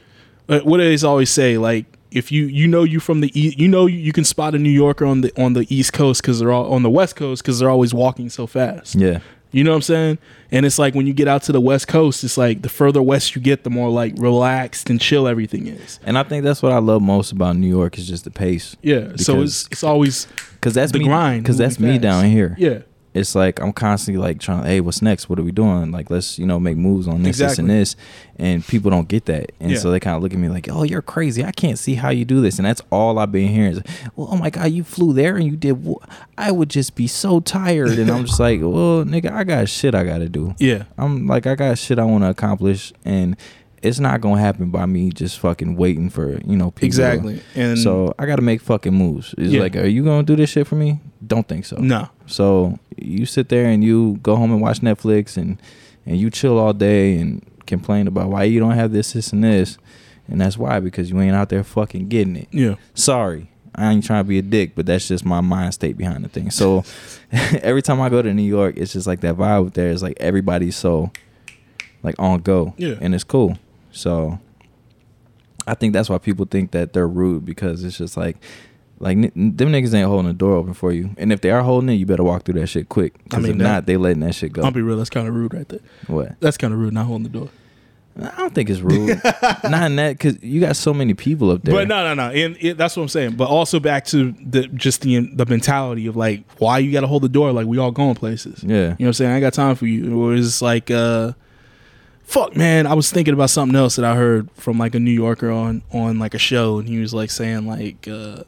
Uh, 0.48 0.60
what 0.60 0.78
do 0.78 0.96
they 0.98 1.08
always 1.08 1.30
say? 1.30 1.58
Like 1.58 1.86
if 2.16 2.32
you 2.32 2.46
you 2.46 2.68
know 2.68 2.84
you 2.84 3.00
from 3.00 3.22
the 3.22 3.32
East, 3.40 3.58
you 3.60 3.68
know 3.68 3.86
you, 3.86 4.12
can 4.14 4.24
spot 4.24 4.56
a 4.56 4.60
New 4.60 4.70
Yorker 4.70 5.06
on 5.06 5.22
the 5.22 5.32
on 5.42 5.54
the 5.54 5.66
East 5.74 5.94
Coast 5.94 6.22
because 6.22 6.40
they're 6.40 6.52
all 6.52 6.72
on 6.74 6.84
the 6.84 6.90
West 6.90 7.16
Coast 7.16 7.42
because 7.44 7.60
they're 7.60 7.70
always 7.70 7.94
walking 7.94 8.30
so 8.30 8.48
fast. 8.48 8.96
Yeah, 8.96 9.20
You 9.52 9.64
know 9.64 9.72
what 9.72 9.78
I'm 9.78 9.82
saying? 9.84 10.18
And 10.52 10.66
it's 10.66 10.78
like 10.80 10.94
when 10.96 11.08
you 11.08 11.14
get 11.14 11.28
out 11.28 11.44
to 11.44 11.52
the 11.52 11.62
West 11.62 11.88
Coast, 11.88 12.24
it's 12.24 12.38
like 12.38 12.62
the 12.62 12.70
further 12.70 13.02
west 13.02 13.36
you 13.36 13.42
get, 13.42 13.64
the 13.64 13.70
more 13.70 13.90
like 13.90 14.14
relaxed 14.18 14.90
and 14.90 15.02
chill 15.02 15.28
everything 15.28 15.68
is. 15.68 16.00
and 16.06 16.18
I 16.18 16.24
think 16.24 16.44
that's 16.44 16.62
what 16.62 16.72
I 16.72 16.78
love 16.78 17.02
most 17.02 17.32
about 17.32 17.56
New 17.56 17.68
York 17.68 17.98
is 17.98 18.08
just 18.08 18.24
the 18.24 18.32
pace. 18.32 18.76
Yeah. 18.82 19.14
so 19.16 19.42
it's 19.42 19.68
it's 19.72 19.84
always 19.84 20.28
Cause 20.62 20.76
that's 20.76 20.92
The 20.94 21.00
me, 21.00 21.06
grind, 21.06 21.46
Cause 21.46 21.58
that's 21.58 21.78
moving 21.80 21.96
me 21.96 22.00
fast. 22.00 22.04
down 22.04 22.26
here. 22.32 22.56
yeah. 22.58 22.80
It's 23.14 23.36
like 23.36 23.62
I'm 23.62 23.74
constantly 23.74 24.22
like 24.22 24.40
trying. 24.40 24.64
Hey, 24.64 24.82
what's 24.82 25.02
next? 25.02 25.30
What 25.30 25.38
are 25.40 25.44
we 25.44 25.52
doing? 25.52 25.92
Like 25.92 26.10
let's 26.10 26.40
you 26.40 26.46
know 26.46 26.60
make 26.60 26.78
moves 26.78 27.08
on 27.08 27.22
this, 27.24 27.38
this, 27.38 27.60
and 27.60 27.70
this, 27.70 27.96
and 28.38 28.66
people 28.66 28.90
don't 28.90 29.08
get 29.08 29.26
that, 29.26 29.52
and 29.60 29.72
Yeah. 29.72 29.78
so 29.78 29.92
they 29.92 30.00
kind 30.00 30.16
of 30.18 30.24
look 30.24 30.34
at 30.34 30.40
me 30.40 30.50
like, 30.50 30.68
oh, 30.72 30.82
you're 30.84 31.02
crazy. 31.04 31.44
I 31.46 31.52
can't 31.52 31.78
see 31.78 31.94
how 31.96 32.10
you 32.10 32.26
do 32.26 32.42
this, 32.42 32.58
and 32.58 32.66
that's 32.66 32.82
all 32.92 33.20
I've 33.20 33.32
been 33.32 33.50
hearing. 33.50 33.74
Is, 33.74 33.82
well, 34.16 34.30
oh 34.32 34.36
my 34.38 34.50
god, 34.50 34.72
you 34.72 34.84
flew 34.84 35.14
there 35.14 35.36
and 35.38 35.46
you 35.46 35.56
did. 35.56 35.86
wh- 35.86 36.04
I 36.38 36.52
would 36.52 36.70
just 36.70 36.96
be 36.96 37.06
so 37.08 37.40
tired, 37.40 38.00
and 38.00 38.10
I'm 38.10 38.26
just 38.26 38.40
like, 38.40 38.60
well, 38.62 39.04
nigga, 39.06 39.32
I 39.32 39.44
got 39.44 39.70
shit 39.70 39.94
I 39.94 40.04
got 40.04 40.18
to 40.18 40.30
do. 40.30 40.56
Yeah. 40.58 40.86
I'm 40.98 41.28
like, 41.28 41.46
I 41.46 41.54
got 41.56 41.78
shit 41.78 42.00
I 42.00 42.06
want 42.06 42.24
to 42.24 42.30
accomplish, 42.32 42.94
and 43.06 43.38
it's 43.84 44.00
not 44.00 44.22
gonna 44.22 44.40
happen 44.42 44.70
by 44.72 44.86
me 44.86 45.10
just 45.12 45.40
fucking 45.40 45.76
waiting 45.76 46.10
for 46.10 46.40
you 46.46 46.56
know 46.56 46.72
people. 46.72 46.86
Exactly. 46.88 47.42
And 47.56 47.78
so 47.78 48.14
I 48.18 48.26
got 48.26 48.38
to 48.38 48.42
make 48.42 48.62
fucking 48.62 48.94
moves. 48.94 49.36
It's 49.38 49.52
Yeah. 49.54 49.62
like, 49.62 49.76
are 49.76 49.86
you 49.86 50.04
gonna 50.04 50.24
do 50.24 50.36
this 50.36 50.50
shit 50.50 50.66
for 50.68 50.76
me? 50.76 51.00
Don't 51.26 51.48
think 51.48 51.66
so. 51.66 51.76
no. 51.78 52.10
So 52.26 52.80
you 52.98 53.26
sit 53.26 53.50
there 53.50 53.66
and 53.68 53.84
you 53.84 54.20
go 54.24 54.36
home 54.36 54.52
and 54.52 54.62
watch 54.62 54.80
Netflix 54.82 55.38
and 55.38 55.58
and 56.06 56.18
you 56.18 56.30
chill 56.30 56.58
all 56.58 56.74
day 56.74 57.18
and 57.18 57.46
complain 57.66 58.08
about 58.08 58.30
why 58.30 58.44
you 58.44 58.60
don't 58.60 58.72
have 58.72 58.92
this, 58.92 59.14
this, 59.14 59.32
and 59.32 59.44
this, 59.44 59.78
and 60.28 60.40
that's 60.42 60.58
why 60.58 60.80
because 60.80 61.10
you 61.10 61.20
ain't 61.22 61.36
out 61.36 61.50
there 61.50 61.64
fucking 61.64 62.08
getting 62.10 62.36
it. 62.36 62.48
Yeah. 62.52 62.76
Sorry. 62.94 63.50
I 63.76 63.92
ain't 63.92 64.04
trying 64.06 64.24
to 64.24 64.28
be 64.28 64.38
a 64.38 64.42
dick, 64.44 64.76
but 64.76 64.86
that's 64.86 65.08
just 65.08 65.26
my 65.26 65.42
mind 65.42 65.74
state 65.74 65.98
behind 65.98 66.24
the 66.24 66.30
thing. 66.30 66.52
So 66.52 66.84
every 67.62 67.82
time 67.82 68.00
I 68.02 68.10
go 68.10 68.22
to 68.22 68.34
New 68.34 68.44
York, 68.44 68.76
it's 68.78 68.94
just 68.94 69.08
like 69.08 69.22
that 69.22 69.36
vibe 69.36 69.74
there 69.74 69.90
is 69.90 70.04
like 70.04 70.18
everybody's 70.20 70.76
so 70.76 71.12
like 72.04 72.16
on 72.20 72.42
go. 72.42 72.74
Yeah. 72.78 72.96
And 73.02 73.16
it's 73.16 73.24
cool. 73.24 73.58
So 73.94 74.40
I 75.66 75.76
think 75.76 75.94
that's 75.94 76.10
why 76.10 76.18
people 76.18 76.46
think 76.46 76.72
that 76.72 76.92
they're 76.94 77.08
rude 77.08 77.46
because 77.46 77.84
it's 77.84 77.98
just 77.98 78.18
like 78.18 78.36
like 79.00 79.18
them 79.18 79.32
niggas 79.56 79.94
ain't 79.94 80.08
holding 80.08 80.28
the 80.28 80.34
door 80.34 80.56
open 80.56 80.74
for 80.74 80.92
you. 80.92 81.12
And 81.18 81.32
if 81.32 81.42
they 81.42 81.52
are 81.52 81.62
holding 81.62 81.90
it, 81.90 81.94
you 81.94 82.06
better 82.06 82.24
walk 82.24 82.44
through 82.44 82.60
that 82.60 82.68
shit 82.68 82.90
quick. 82.90 83.14
I 83.16 83.24
Because 83.24 83.44
mean, 83.44 83.52
if 83.54 83.58
that- 83.60 83.64
not, 83.64 83.86
they 83.86 83.98
letting 83.98 84.22
that 84.22 84.36
shit 84.36 84.54
go. 84.54 84.64
I'll 84.64 84.72
be 84.72 84.82
real. 84.82 84.98
That's 84.98 85.10
kind 85.10 85.28
of 85.28 85.34
rude 85.34 85.54
right 85.54 85.68
there. 85.70 85.80
what? 86.08 86.40
That's 86.42 86.58
kind 86.58 86.74
of 86.74 86.80
rude. 86.80 86.94
Not 86.94 87.06
holding 87.06 87.24
the 87.24 87.30
door. 87.30 87.50
I 88.22 88.30
don't 88.38 88.54
think 88.54 88.70
it's 88.70 88.80
rude. 88.82 89.20
not 89.64 89.84
in 89.90 89.96
that 89.96 90.12
because 90.20 90.42
you 90.44 90.60
got 90.62 90.76
so 90.76 90.94
many 90.94 91.16
people 91.16 91.50
up 91.50 91.64
there. 91.64 91.74
But 91.74 91.88
no, 91.88 92.04
no, 92.04 92.14
no. 92.14 92.30
And 92.32 92.56
it, 92.62 92.78
that's 92.78 92.96
what 92.96 93.02
I'm 93.04 93.10
saying. 93.10 93.32
But 93.38 93.50
also 93.50 93.80
back 93.80 94.06
to 94.08 94.34
the 94.34 94.68
just 94.68 95.02
the 95.02 95.22
the 95.34 95.48
mentality 95.48 96.06
of 96.06 96.16
like 96.16 96.44
why 96.60 96.78
you 96.78 96.92
got 96.92 97.02
to 97.02 97.08
hold 97.08 97.24
the 97.24 97.30
door. 97.30 97.52
Like 97.52 97.66
we 97.66 97.80
all 97.80 97.90
going 97.90 98.14
places. 98.14 98.64
Yeah. 98.64 98.76
You 98.76 98.82
know 98.82 98.96
what 99.00 99.06
I'm 99.08 99.14
saying? 99.14 99.32
I 99.32 99.36
ain't 99.36 99.42
got 99.42 99.54
time 99.54 99.76
for 99.76 99.88
you. 99.88 100.16
Or 100.22 100.36
it's 100.36 100.62
like, 100.62 100.92
uh, 100.92 101.34
fuck, 102.24 102.56
man. 102.56 102.88
I 102.88 102.94
was 102.94 103.12
thinking 103.12 103.34
about 103.34 103.50
something 103.50 103.76
else 103.76 103.96
that 103.96 104.06
I 104.06 104.16
heard 104.16 104.50
from 104.52 104.78
like 104.78 104.96
a 104.96 105.00
New 105.00 105.12
Yorker 105.12 105.52
on 105.52 105.84
on 105.92 106.20
like 106.20 106.34
a 106.34 106.40
show, 106.40 106.80
and 106.80 106.88
he 106.88 107.00
was 107.00 107.14
like 107.14 107.32
saying 107.32 107.68
like, 107.68 108.08
uh, 108.08 108.44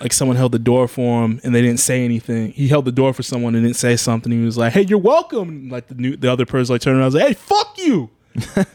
like 0.00 0.12
someone 0.12 0.36
held 0.36 0.52
the 0.52 0.58
door 0.58 0.88
for 0.88 1.24
him 1.24 1.40
and 1.44 1.54
they 1.54 1.62
didn't 1.62 1.80
say 1.80 2.04
anything. 2.04 2.52
He 2.52 2.68
held 2.68 2.84
the 2.84 2.92
door 2.92 3.12
for 3.12 3.22
someone 3.22 3.54
and 3.54 3.64
didn't 3.64 3.76
say 3.76 3.96
something. 3.96 4.32
He 4.32 4.44
was 4.44 4.56
like, 4.56 4.72
"Hey, 4.72 4.82
you're 4.82 4.98
welcome." 4.98 5.68
Like 5.68 5.88
the 5.88 5.94
new 5.94 6.16
the 6.16 6.30
other 6.30 6.46
person 6.46 6.74
like 6.74 6.82
turned 6.82 6.98
around 6.98 7.06
and 7.06 7.14
was 7.14 7.22
like, 7.22 7.28
"Hey, 7.28 7.34
fuck 7.34 7.78
you." 7.78 8.10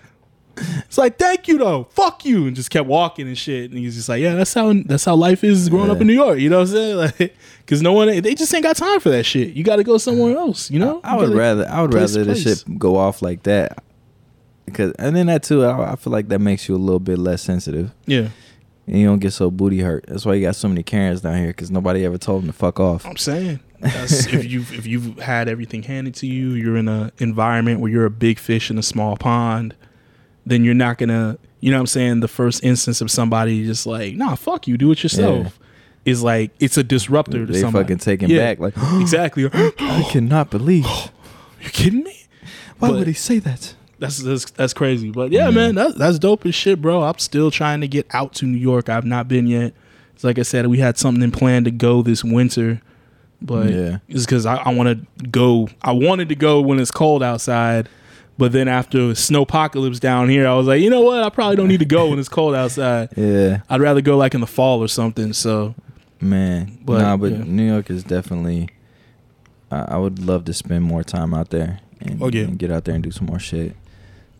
it's 0.57 0.97
like 0.97 1.17
thank 1.17 1.47
you 1.47 1.57
though, 1.57 1.85
fuck 1.91 2.25
you, 2.25 2.47
and 2.47 2.55
just 2.55 2.69
kept 2.69 2.87
walking 2.87 3.27
and 3.27 3.37
shit. 3.37 3.71
And 3.71 3.79
he's 3.79 3.95
just 3.95 4.09
like, 4.09 4.21
yeah, 4.21 4.35
that's 4.35 4.53
how 4.53 4.73
that's 4.73 5.05
how 5.05 5.15
life 5.15 5.43
is 5.43 5.69
growing 5.69 5.89
up 5.89 6.01
in 6.01 6.07
New 6.07 6.13
York. 6.13 6.39
You 6.39 6.49
know 6.49 6.59
what 6.59 6.69
I'm 6.69 6.73
saying? 6.73 6.97
Like, 6.97 7.35
because 7.59 7.81
no 7.81 7.93
one 7.93 8.07
they 8.07 8.33
just 8.33 8.53
ain't 8.53 8.63
got 8.63 8.75
time 8.77 8.99
for 8.99 9.09
that 9.09 9.25
shit. 9.25 9.53
You 9.53 9.63
got 9.63 9.75
to 9.75 9.83
go 9.83 9.97
somewhere 9.97 10.35
else. 10.37 10.71
You 10.71 10.79
know? 10.79 11.01
I 11.03 11.15
You 11.15 11.27
would 11.27 11.37
rather 11.37 11.67
I 11.67 11.81
would 11.81 11.93
rather 11.93 12.23
the 12.23 12.35
shit 12.35 12.63
go 12.79 12.95
off 12.95 13.21
like 13.21 13.43
that. 13.43 13.83
Because 14.67 14.91
and 14.99 15.15
then 15.15 15.25
that 15.27 15.41
too, 15.43 15.65
I, 15.65 15.93
I 15.93 15.95
feel 15.95 16.11
like 16.13 16.27
that 16.27 16.39
makes 16.39 16.67
you 16.69 16.75
a 16.75 16.77
little 16.77 16.99
bit 16.99 17.17
less 17.17 17.41
sensitive, 17.41 17.91
Yeah, 18.05 18.29
and 18.85 18.97
you 18.99 19.07
don't 19.07 19.19
get 19.19 19.31
so 19.33 19.49
booty 19.49 19.79
hurt. 19.79 20.05
That's 20.07 20.25
why 20.25 20.35
you 20.35 20.45
got 20.45 20.55
so 20.55 20.67
many 20.67 20.83
Karens 20.83 21.21
down 21.21 21.37
here, 21.37 21.47
because 21.47 21.71
nobody 21.71 22.05
ever 22.05 22.17
told 22.19 22.43
them 22.43 22.47
to 22.51 22.53
fuck 22.53 22.79
off. 22.79 23.05
I'm 23.05 23.17
saying. 23.17 23.59
If 23.79 24.43
you 24.45 24.61
if 24.61 24.85
you've 24.87 25.19
had 25.19 25.47
everything 25.47 25.83
handed 25.83 26.15
to 26.15 26.25
you, 26.27 26.49
you're 26.53 26.77
in 26.77 26.87
a 26.87 27.11
environment 27.19 27.79
where 27.79 27.91
you're 27.91 28.05
a 28.05 28.09
big 28.09 28.39
fish 28.39 28.71
in 28.71 28.77
a 28.79 28.83
small 28.83 29.15
pond, 29.17 29.75
then 30.47 30.63
you're 30.63 30.73
not 30.73 30.97
gonna. 30.97 31.37
You 31.59 31.71
know 31.71 31.77
what 31.77 31.81
I'm 31.81 31.87
saying? 31.87 32.19
The 32.21 32.27
first 32.27 32.63
instance 32.63 33.01
of 33.01 33.09
somebody 33.11 33.65
just 33.65 33.85
like, 33.85 34.15
nah, 34.15 34.33
fuck 34.35 34.67
you, 34.67 34.77
do 34.77 34.91
it 34.91 35.01
yourself, 35.03 35.59
is 36.05 36.23
like 36.23 36.51
it's 36.59 36.75
a 36.77 36.83
disruptor 36.83 37.45
to 37.45 37.51
They 37.53 37.61
somebody. 37.61 37.83
fucking 37.85 37.97
taken 37.99 38.29
Yeah. 38.31 38.39
back 38.53 38.59
like 38.59 38.73
exactly. 39.01 39.47
I 39.53 40.07
cannot 40.11 40.49
believe. 40.49 40.85
you 41.61 41.69
kidding 41.69 42.03
me? 42.03 42.25
Why 42.79 42.89
But- 42.89 42.97
would 42.97 43.07
he 43.07 43.13
say 43.13 43.37
that? 43.39 43.75
That's 43.99 44.19
that's, 44.19 44.51
that's 44.51 44.73
crazy. 44.73 45.09
But 45.11 45.31
yeah, 45.31 45.49
man, 45.49 45.75
that's 45.75 45.95
that's 45.95 46.19
dope 46.19 46.45
as 46.45 46.53
shit, 46.55 46.81
bro. 46.81 47.03
I'm 47.03 47.17
still 47.19 47.49
trying 47.51 47.81
to 47.81 47.87
get 47.87 48.05
out 48.13 48.33
to 48.35 48.45
New 48.45 48.57
York. 48.57 48.89
I've 48.89 49.05
not 49.05 49.27
been 49.27 49.47
yet. 49.47 49.73
It's 50.13 50.23
like 50.23 50.37
I 50.39 50.43
said, 50.43 50.67
we 50.67 50.77
had 50.79 50.97
something 50.97 51.21
in 51.23 51.31
plan 51.31 51.63
to 51.63 51.71
go 51.71 52.01
this 52.01 52.23
winter, 52.23 52.81
but 53.41 53.69
Yeah. 53.71 53.97
it's 54.07 54.25
because 54.25 54.45
I, 54.45 54.55
I 54.57 54.73
want 54.73 55.07
to 55.19 55.27
go. 55.27 55.69
I 55.81 55.91
wanted 55.93 56.29
to 56.29 56.35
go 56.35 56.61
when 56.61 56.79
it's 56.79 56.91
cold 56.91 57.21
outside, 57.23 57.87
but 58.37 58.51
then 58.51 58.67
after 58.67 58.99
snowpocalypse 59.13 59.99
down 59.99 60.29
here, 60.29 60.47
I 60.47 60.53
was 60.53 60.67
like, 60.67 60.81
you 60.81 60.89
know 60.89 61.01
what? 61.01 61.23
I 61.23 61.29
probably 61.29 61.55
don't 61.55 61.67
need 61.67 61.79
to 61.79 61.85
go 61.85 62.09
when 62.09 62.19
it's 62.19 62.29
cold 62.29 62.53
outside. 62.55 63.09
Yeah, 63.17 63.61
I'd 63.69 63.81
rather 63.81 64.01
go 64.01 64.15
like 64.17 64.33
in 64.35 64.41
the 64.41 64.47
fall 64.47 64.79
or 64.83 64.87
something. 64.87 65.33
So 65.33 65.73
man. 66.21 66.77
But, 66.83 67.01
nah, 67.01 67.17
but 67.17 67.31
yeah. 67.31 67.43
New 67.43 67.65
York 67.67 67.89
is 67.89 68.03
definitely. 68.03 68.69
I, 69.71 69.79
I 69.81 69.97
would 69.97 70.19
love 70.19 70.45
to 70.45 70.53
spend 70.53 70.83
more 70.85 71.03
time 71.03 71.33
out 71.33 71.49
there 71.49 71.79
and, 71.99 72.21
Oh, 72.23 72.29
yeah. 72.29 72.43
and 72.43 72.57
get 72.57 72.71
out 72.71 72.85
there 72.85 72.95
and 72.95 73.03
do 73.03 73.11
some 73.11 73.25
more 73.27 73.39
shit. 73.39 73.75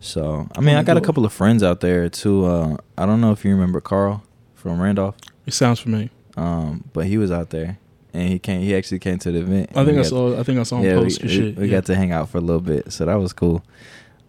So 0.00 0.48
I 0.56 0.60
mean, 0.60 0.76
I 0.76 0.82
got 0.82 0.96
a 0.96 1.00
couple 1.00 1.24
of 1.24 1.32
friends 1.32 1.62
out 1.62 1.80
there 1.80 2.08
too. 2.08 2.44
Uh, 2.46 2.76
I 2.96 3.04
don't 3.06 3.20
know 3.20 3.32
if 3.32 3.44
you 3.44 3.50
remember 3.52 3.80
Carl 3.80 4.22
from 4.54 4.80
Randolph. 4.80 5.16
it 5.46 5.54
sounds 5.54 5.80
familiar. 5.80 6.10
Um, 6.36 6.84
but 6.92 7.06
he 7.06 7.18
was 7.18 7.32
out 7.32 7.50
there, 7.50 7.78
and 8.14 8.28
he 8.28 8.38
came. 8.38 8.60
He 8.60 8.76
actually 8.76 9.00
came 9.00 9.18
to 9.18 9.32
the 9.32 9.40
event. 9.40 9.70
I 9.74 9.84
think 9.84 9.98
I 9.98 10.02
saw. 10.02 10.38
I 10.38 10.44
think 10.44 10.60
I 10.60 10.62
saw 10.62 10.76
him 10.78 10.84
Yeah, 10.84 10.94
post 10.94 11.22
we, 11.22 11.28
shit. 11.28 11.56
we 11.56 11.68
got 11.68 11.84
to 11.86 11.96
hang 11.96 12.12
out 12.12 12.28
for 12.28 12.38
a 12.38 12.40
little 12.40 12.60
bit, 12.62 12.92
so 12.92 13.06
that 13.06 13.16
was 13.16 13.32
cool. 13.32 13.64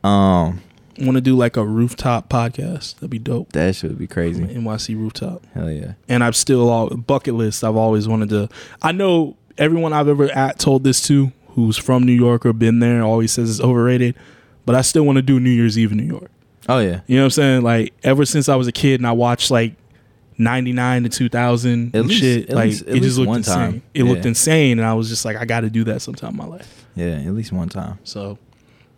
Um, 0.03 0.62
want 0.99 1.15
to 1.15 1.21
do 1.21 1.36
like 1.36 1.55
a 1.55 1.63
rooftop 1.65 2.29
podcast. 2.29 2.95
That'd 2.95 3.10
be 3.12 3.19
dope. 3.19 3.51
that 3.53 3.75
should 3.75 3.97
be 3.99 4.08
crazy. 4.08 4.43
NYC 4.43 4.95
rooftop. 4.95 5.45
Hell 5.53 5.69
yeah. 5.69 5.93
and 6.08 6.23
I've 6.23 6.36
still 6.36 6.67
all 6.69 6.89
bucket 6.89 7.36
list. 7.36 7.63
I've 7.63 7.75
always 7.75 8.08
wanted 8.08 8.29
to. 8.29 8.49
I 8.82 8.91
know 8.91 9.38
everyone 9.58 9.93
I've 9.93 10.08
ever 10.08 10.25
at 10.32 10.58
told 10.58 10.84
this 10.84 11.05
to, 11.08 11.32
who's 11.49 11.77
from 11.77 12.03
New 12.03 12.13
York 12.13 12.45
or 12.45 12.53
been 12.53 12.79
there, 12.79 13.03
always 13.03 13.32
says 13.32 13.49
it's 13.51 13.62
overrated. 13.62 14.15
But 14.69 14.75
I 14.75 14.82
still 14.82 15.03
want 15.03 15.15
to 15.15 15.23
do 15.23 15.39
New 15.39 15.49
Year's 15.49 15.79
Eve 15.79 15.93
in 15.93 15.97
New 15.97 16.03
York. 16.03 16.29
Oh 16.67 16.77
yeah. 16.77 17.01
You 17.08 17.15
know 17.15 17.23
what 17.23 17.25
I'm 17.25 17.32
saying? 17.32 17.62
Like 17.63 17.91
ever 18.03 18.23
since 18.23 18.47
I 18.47 18.55
was 18.55 18.67
a 18.67 18.71
kid 18.71 18.99
and 18.99 19.08
I 19.08 19.13
watched 19.13 19.49
like. 19.49 19.73
99 20.38 21.03
to 21.03 21.10
2000 21.10 21.88
At 21.93 21.99
and 21.99 22.08
least- 22.08 22.21
shit 22.21 22.49
like 22.49 22.65
least- 22.67 22.84
it 22.88 23.01
just 23.01 23.17
looked 23.17 23.27
one 23.27 23.38
insane 23.39 23.55
time. 23.55 23.82
it 23.93 24.03
looked 24.03 24.25
insane 24.25 24.79
and 24.79 24.88
i 24.88 24.93
was 24.93 25.10
just 25.10 25.25
like 25.25 25.36
i 25.36 25.43
gotta 25.43 25.69
do 25.69 25.84
that 25.84 26.01
sometime 26.01 26.29
in 26.29 26.38
my 26.38 26.45
life 26.45 26.86
Yeah, 26.95 27.08
at 27.08 27.34
least 27.34 27.51
one 27.51 27.67
time. 27.67 27.99
so 28.05 28.38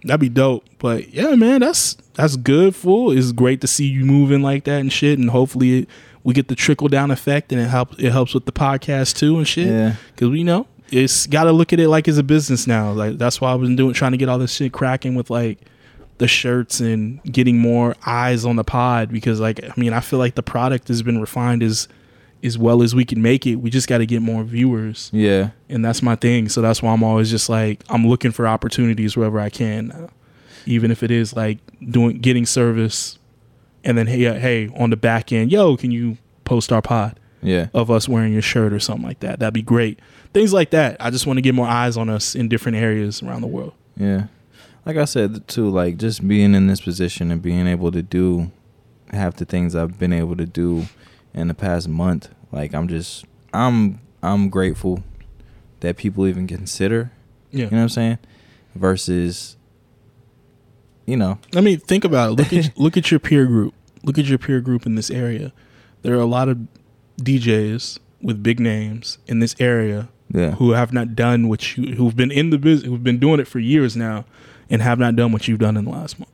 that'd 0.03 0.19
be 0.19 0.29
dope 0.29 0.63
but 0.77 1.11
yeah 1.11 1.33
man 1.33 1.61
that's 1.61 1.97
that's 2.13 2.35
good 2.35 2.75
fool 2.75 3.09
it's 3.11 3.31
great 3.31 3.59
to 3.61 3.67
see 3.67 3.87
you 3.87 4.05
moving 4.05 4.43
like 4.43 4.65
that 4.65 4.81
and 4.81 4.93
shit 4.93 5.17
and 5.17 5.31
hopefully 5.31 5.79
it, 5.79 5.89
we 6.23 6.35
get 6.35 6.47
the 6.47 6.53
trickle 6.53 6.87
down 6.87 7.09
effect 7.09 7.51
and 7.51 7.59
it 7.59 7.69
helps 7.69 7.97
it 7.97 8.11
helps 8.11 8.35
with 8.35 8.45
the 8.45 8.51
podcast 8.51 9.15
too 9.17 9.37
and 9.39 9.47
shit 9.47 9.65
Yeah. 9.65 9.95
because 10.13 10.29
we 10.29 10.43
know 10.43 10.67
it's 10.91 11.25
got 11.27 11.45
to 11.45 11.51
look 11.51 11.71
at 11.73 11.79
it 11.79 11.87
like 11.87 12.07
it's 12.07 12.17
a 12.17 12.23
business 12.23 12.67
now. 12.67 12.91
Like 12.91 13.17
that's 13.17 13.39
why 13.41 13.53
I've 13.53 13.61
been 13.61 13.75
doing 13.75 13.93
trying 13.93 14.11
to 14.11 14.17
get 14.17 14.29
all 14.29 14.37
this 14.39 14.53
shit 14.53 14.73
cracking 14.73 15.15
with 15.15 15.29
like 15.29 15.59
the 16.17 16.27
shirts 16.27 16.79
and 16.79 17.21
getting 17.23 17.57
more 17.57 17.95
eyes 18.05 18.45
on 18.45 18.55
the 18.57 18.63
pod 18.63 19.09
because 19.11 19.39
like 19.39 19.63
I 19.63 19.73
mean 19.77 19.93
I 19.93 20.01
feel 20.01 20.19
like 20.19 20.35
the 20.35 20.43
product 20.43 20.87
has 20.89 21.01
been 21.01 21.19
refined 21.19 21.63
as 21.63 21.87
as 22.43 22.57
well 22.57 22.81
as 22.83 22.93
we 22.95 23.05
can 23.05 23.21
make 23.21 23.45
it. 23.47 23.55
We 23.57 23.69
just 23.69 23.87
got 23.87 23.99
to 23.99 24.05
get 24.07 24.21
more 24.21 24.43
viewers, 24.43 25.11
Yeah. 25.13 25.51
and 25.69 25.85
that's 25.85 26.01
my 26.01 26.15
thing. 26.15 26.49
So 26.49 26.59
that's 26.61 26.81
why 26.81 26.91
I'm 26.91 27.03
always 27.03 27.29
just 27.29 27.49
like 27.49 27.83
I'm 27.89 28.05
looking 28.07 28.31
for 28.31 28.47
opportunities 28.47 29.15
wherever 29.15 29.39
I 29.39 29.49
can, 29.51 30.09
even 30.65 30.89
if 30.91 31.03
it 31.03 31.11
is 31.11 31.35
like 31.35 31.59
doing 31.89 32.17
getting 32.19 32.45
service, 32.47 33.17
and 33.83 33.97
then 33.97 34.07
hey 34.07 34.25
uh, 34.25 34.33
hey 34.35 34.69
on 34.75 34.89
the 34.89 34.97
back 34.97 35.31
end, 35.31 35.51
yo, 35.51 35.77
can 35.77 35.91
you 35.91 36.17
post 36.43 36.71
our 36.71 36.81
pod? 36.81 37.19
Yeah. 37.41 37.67
of 37.73 37.89
us 37.89 38.07
wearing 38.07 38.33
your 38.33 38.41
shirt 38.41 38.71
or 38.73 38.79
something 38.79 39.05
like 39.05 39.19
that. 39.21 39.39
That'd 39.39 39.53
be 39.53 39.61
great. 39.61 39.99
Things 40.33 40.53
like 40.53 40.69
that. 40.71 40.97
I 40.99 41.09
just 41.09 41.25
want 41.27 41.37
to 41.37 41.41
get 41.41 41.55
more 41.55 41.67
eyes 41.67 41.97
on 41.97 42.09
us 42.09 42.35
in 42.35 42.47
different 42.49 42.77
areas 42.77 43.21
around 43.23 43.41
the 43.41 43.47
world. 43.47 43.73
Yeah. 43.97 44.27
Like 44.85 44.97
I 44.97 45.05
said 45.05 45.47
too, 45.47 45.69
like 45.69 45.97
just 45.97 46.27
being 46.27 46.53
in 46.55 46.67
this 46.67 46.81
position 46.81 47.31
and 47.31 47.41
being 47.41 47.67
able 47.67 47.91
to 47.91 48.01
do 48.01 48.51
half 49.11 49.35
the 49.35 49.45
things 49.45 49.75
I've 49.75 49.99
been 49.99 50.13
able 50.13 50.35
to 50.37 50.45
do 50.45 50.85
in 51.33 51.47
the 51.47 51.53
past 51.53 51.87
month, 51.87 52.29
like 52.51 52.73
I'm 52.73 52.87
just 52.87 53.25
I'm 53.53 53.99
I'm 54.23 54.49
grateful 54.49 55.03
that 55.81 55.97
people 55.97 56.27
even 56.27 56.47
consider, 56.47 57.11
Yeah. 57.51 57.65
you 57.65 57.71
know 57.71 57.77
what 57.77 57.83
I'm 57.83 57.89
saying? 57.89 58.17
Versus 58.75 59.57
you 61.05 61.17
know, 61.17 61.39
I 61.55 61.61
mean, 61.61 61.79
think 61.79 62.03
about 62.05 62.31
it. 62.31 62.33
Look 62.35 62.53
at 62.53 62.77
look 62.77 62.97
at 62.97 63.11
your 63.11 63.19
peer 63.19 63.45
group. 63.45 63.73
Look 64.03 64.17
at 64.17 64.25
your 64.25 64.37
peer 64.37 64.61
group 64.61 64.85
in 64.85 64.95
this 64.95 65.09
area. 65.11 65.51
There 66.03 66.15
are 66.15 66.21
a 66.21 66.25
lot 66.25 66.49
of 66.49 66.57
DJs 67.23 67.99
with 68.21 68.43
big 68.43 68.59
names 68.59 69.17
in 69.27 69.39
this 69.39 69.55
area 69.59 70.09
yeah. 70.31 70.51
who 70.51 70.71
have 70.71 70.93
not 70.93 71.15
done 71.15 71.47
what 71.49 71.75
you 71.75 71.95
who've 71.95 72.15
been 72.15 72.31
in 72.31 72.49
the 72.51 72.57
business 72.57 72.87
who've 72.87 73.03
been 73.03 73.19
doing 73.19 73.39
it 73.39 73.47
for 73.47 73.59
years 73.59 73.95
now 73.97 74.25
and 74.69 74.81
have 74.81 74.99
not 74.99 75.15
done 75.15 75.31
what 75.31 75.47
you've 75.47 75.59
done 75.59 75.75
in 75.77 75.85
the 75.85 75.91
last 75.91 76.19
month. 76.19 76.31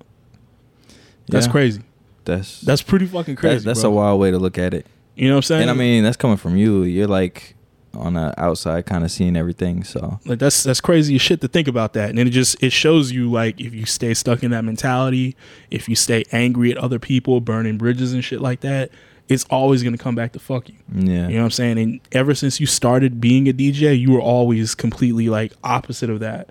That's 1.29 1.45
Yeah. 1.45 1.51
crazy. 1.51 1.81
That's 2.25 2.61
That's 2.61 2.81
pretty 2.81 3.05
fucking 3.05 3.35
that- 3.35 3.39
crazy. 3.39 3.65
that's 3.65 3.81
bro. 3.81 3.89
a 3.89 3.93
wild 3.93 4.19
way 4.19 4.31
to 4.31 4.37
look 4.37 4.57
at 4.57 4.73
it. 4.73 4.85
You 5.15 5.29
know 5.29 5.35
what 5.35 5.37
I'm 5.37 5.43
saying? 5.43 5.61
And 5.63 5.71
I 5.71 5.73
mean, 5.73 6.03
that's 6.03 6.17
coming 6.17 6.37
from 6.37 6.57
you. 6.57 6.83
You're 6.83 7.07
like 7.07 7.55
on 7.95 8.13
the 8.13 8.33
outside 8.39 8.85
kind 8.85 9.03
of 9.03 9.09
seeing 9.09 9.35
everything, 9.35 9.83
so 9.83 10.19
like 10.25 10.37
that's 10.37 10.61
that's 10.63 10.79
crazy 10.81 11.15
as 11.15 11.21
shit 11.21 11.41
to 11.41 11.47
think 11.47 11.67
about 11.67 11.93
that 11.93 12.09
and 12.09 12.17
then 12.19 12.27
it 12.27 12.31
just 12.31 12.61
it 12.61 12.71
shows 12.71 13.11
you 13.11 13.31
like 13.31 13.59
if 13.59 13.73
you 13.73 13.85
stay 13.87 14.13
stuck 14.13 14.43
in 14.43 14.51
that 14.51 14.63
mentality 14.63 15.35
if 15.71 15.89
you 15.89 15.95
stay 15.95 16.23
angry 16.31 16.69
at 16.69 16.77
other 16.77 16.99
people 16.99 17.41
burning 17.41 17.75
bridges 17.77 18.13
and 18.13 18.23
shit 18.23 18.39
like 18.39 18.59
that 18.59 18.91
it's 19.29 19.45
always 19.49 19.83
going 19.83 19.95
to 19.95 20.01
come 20.01 20.15
back 20.15 20.31
to 20.33 20.39
fuck 20.39 20.69
you 20.69 20.75
yeah. 20.93 21.27
you 21.27 21.33
know 21.35 21.39
what 21.39 21.45
i'm 21.45 21.51
saying 21.51 21.77
and 21.77 21.99
ever 22.11 22.33
since 22.33 22.59
you 22.59 22.65
started 22.65 23.19
being 23.19 23.47
a 23.49 23.53
dj 23.53 23.99
you 23.99 24.11
were 24.11 24.21
always 24.21 24.75
completely 24.75 25.29
like 25.29 25.51
opposite 25.63 26.09
of 26.09 26.19
that 26.19 26.49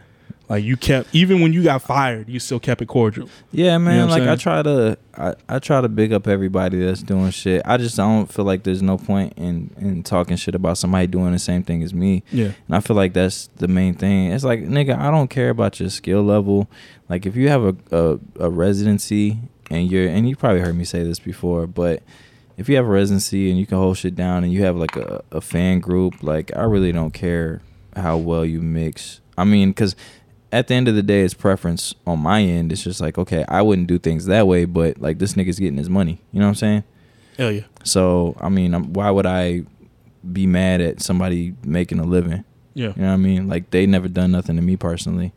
like 0.49 0.63
you 0.63 0.77
kept 0.77 1.13
even 1.13 1.41
when 1.41 1.53
you 1.53 1.63
got 1.65 1.83
fired 1.83 2.29
you 2.29 2.39
still 2.39 2.61
kept 2.61 2.81
it 2.81 2.87
cordial 2.87 3.29
Yeah, 3.51 3.79
man. 3.79 4.07
know 4.07 4.07
like 4.07 4.23
I'm 4.23 4.29
I 4.29 4.37
try 4.37 4.63
to, 4.63 4.97
I, 5.17 5.35
I 5.49 5.59
try 5.59 5.81
to 5.81 5.89
big 5.89 6.13
up 6.13 6.29
everybody 6.29 6.79
that's 6.79 7.03
doing 7.03 7.31
shit. 7.31 7.63
I 7.65 7.77
just 7.79 7.97
don't 7.97 8.33
feel 8.33 8.45
like 8.45 8.63
there's 8.63 8.83
no 8.83 8.97
point 8.97 9.33
in 9.37 9.71
in 9.79 10.03
talking 10.05 10.37
shit 10.37 10.55
about 10.55 10.79
somebody 10.79 11.09
doing 11.09 11.33
the 11.33 11.41
same 11.41 11.65
thing 11.65 11.83
as 11.83 11.93
me. 11.93 12.23
yeah 12.31 12.53
And 12.69 12.77
I 12.77 12.81
feel 12.81 12.95
like 12.95 13.13
that's 13.13 13.49
the 13.57 13.67
main 13.67 13.95
thing. 13.95 14.31
It's 14.31 14.45
like, 14.45 14.61
nigga, 14.61 14.97
I 14.97 15.11
don't 15.11 15.29
care 15.29 15.51
about 15.51 15.81
your 15.81 15.91
skill 15.91 16.23
level. 16.23 16.71
Like 17.09 17.27
if 17.27 17.35
you 17.35 17.49
have 17.49 17.65
a 17.65 17.75
a, 17.91 18.19
a 18.39 18.49
residency 18.51 19.39
and 19.69 19.91
you're, 19.91 20.07
and 20.09 20.29
you 20.29 20.37
probably 20.37 20.61
heard 20.61 20.77
me 20.77 20.85
say 20.85 21.03
this 21.03 21.19
before, 21.19 21.67
but 21.67 22.05
if 22.57 22.69
you 22.69 22.77
have 22.77 22.87
a 22.87 22.91
residency 22.91 23.51
and 23.51 23.59
you 23.59 23.67
can 23.67 23.79
hold 23.79 23.99
shit 23.99 24.15
down 24.15 24.45
and 24.45 24.53
you 24.53 24.65
have 24.65 24.77
like 24.77 24.97
a, 24.97 25.23
a 25.31 25.41
fan 25.41 25.81
group, 25.81 26.23
like 26.23 26.55
I 26.57 26.63
really 26.63 26.93
don't 26.93 27.13
care 27.13 27.61
how 27.95 28.17
well 28.17 28.45
you 28.45 28.61
mix. 28.63 29.21
I 29.37 29.45
mean, 29.45 29.71
because 29.71 29.95
at 30.53 30.69
the 30.69 30.75
end 30.75 30.89
of 30.89 30.95
the 30.95 31.03
day, 31.03 31.23
it's 31.23 31.35
preference 31.35 31.95
on 32.07 32.21
my 32.21 32.41
end. 32.43 32.73
It's 32.73 32.83
just 32.83 33.01
like, 33.01 33.19
okay, 33.19 33.45
I 33.49 33.63
wouldn't 33.63 33.89
do 33.89 33.99
things 33.99 34.27
that 34.27 34.47
way, 34.47 34.65
but 34.65 34.99
like 34.99 35.19
this 35.19 35.35
nigga's 35.35 35.59
getting 35.59 35.77
his 35.79 35.91
money. 35.91 36.23
You 36.33 36.41
know 36.41 36.47
what 36.47 36.51
I'm 36.51 36.55
saying? 36.57 36.85
hell 37.37 37.53
yeah 37.53 37.65
So 37.85 38.35
I 38.41 38.49
mean, 38.49 38.75
I'm, 38.75 38.93
why 38.95 39.11
would 39.11 39.27
I 39.27 39.63
be 40.33 40.47
mad 40.47 40.81
at 40.81 41.03
somebody 41.03 41.55
making 41.63 41.99
a 41.99 42.05
living? 42.05 42.45
yeah 42.75 42.93
You 42.97 43.03
know 43.03 43.09
what 43.09 43.15
I 43.15 43.17
mean? 43.19 43.49
Like 43.49 43.71
they 43.71 43.87
never 43.87 44.09
done 44.09 44.33
nothing 44.33 44.57
to 44.57 44.63
me 44.63 44.77
personally, 44.77 45.33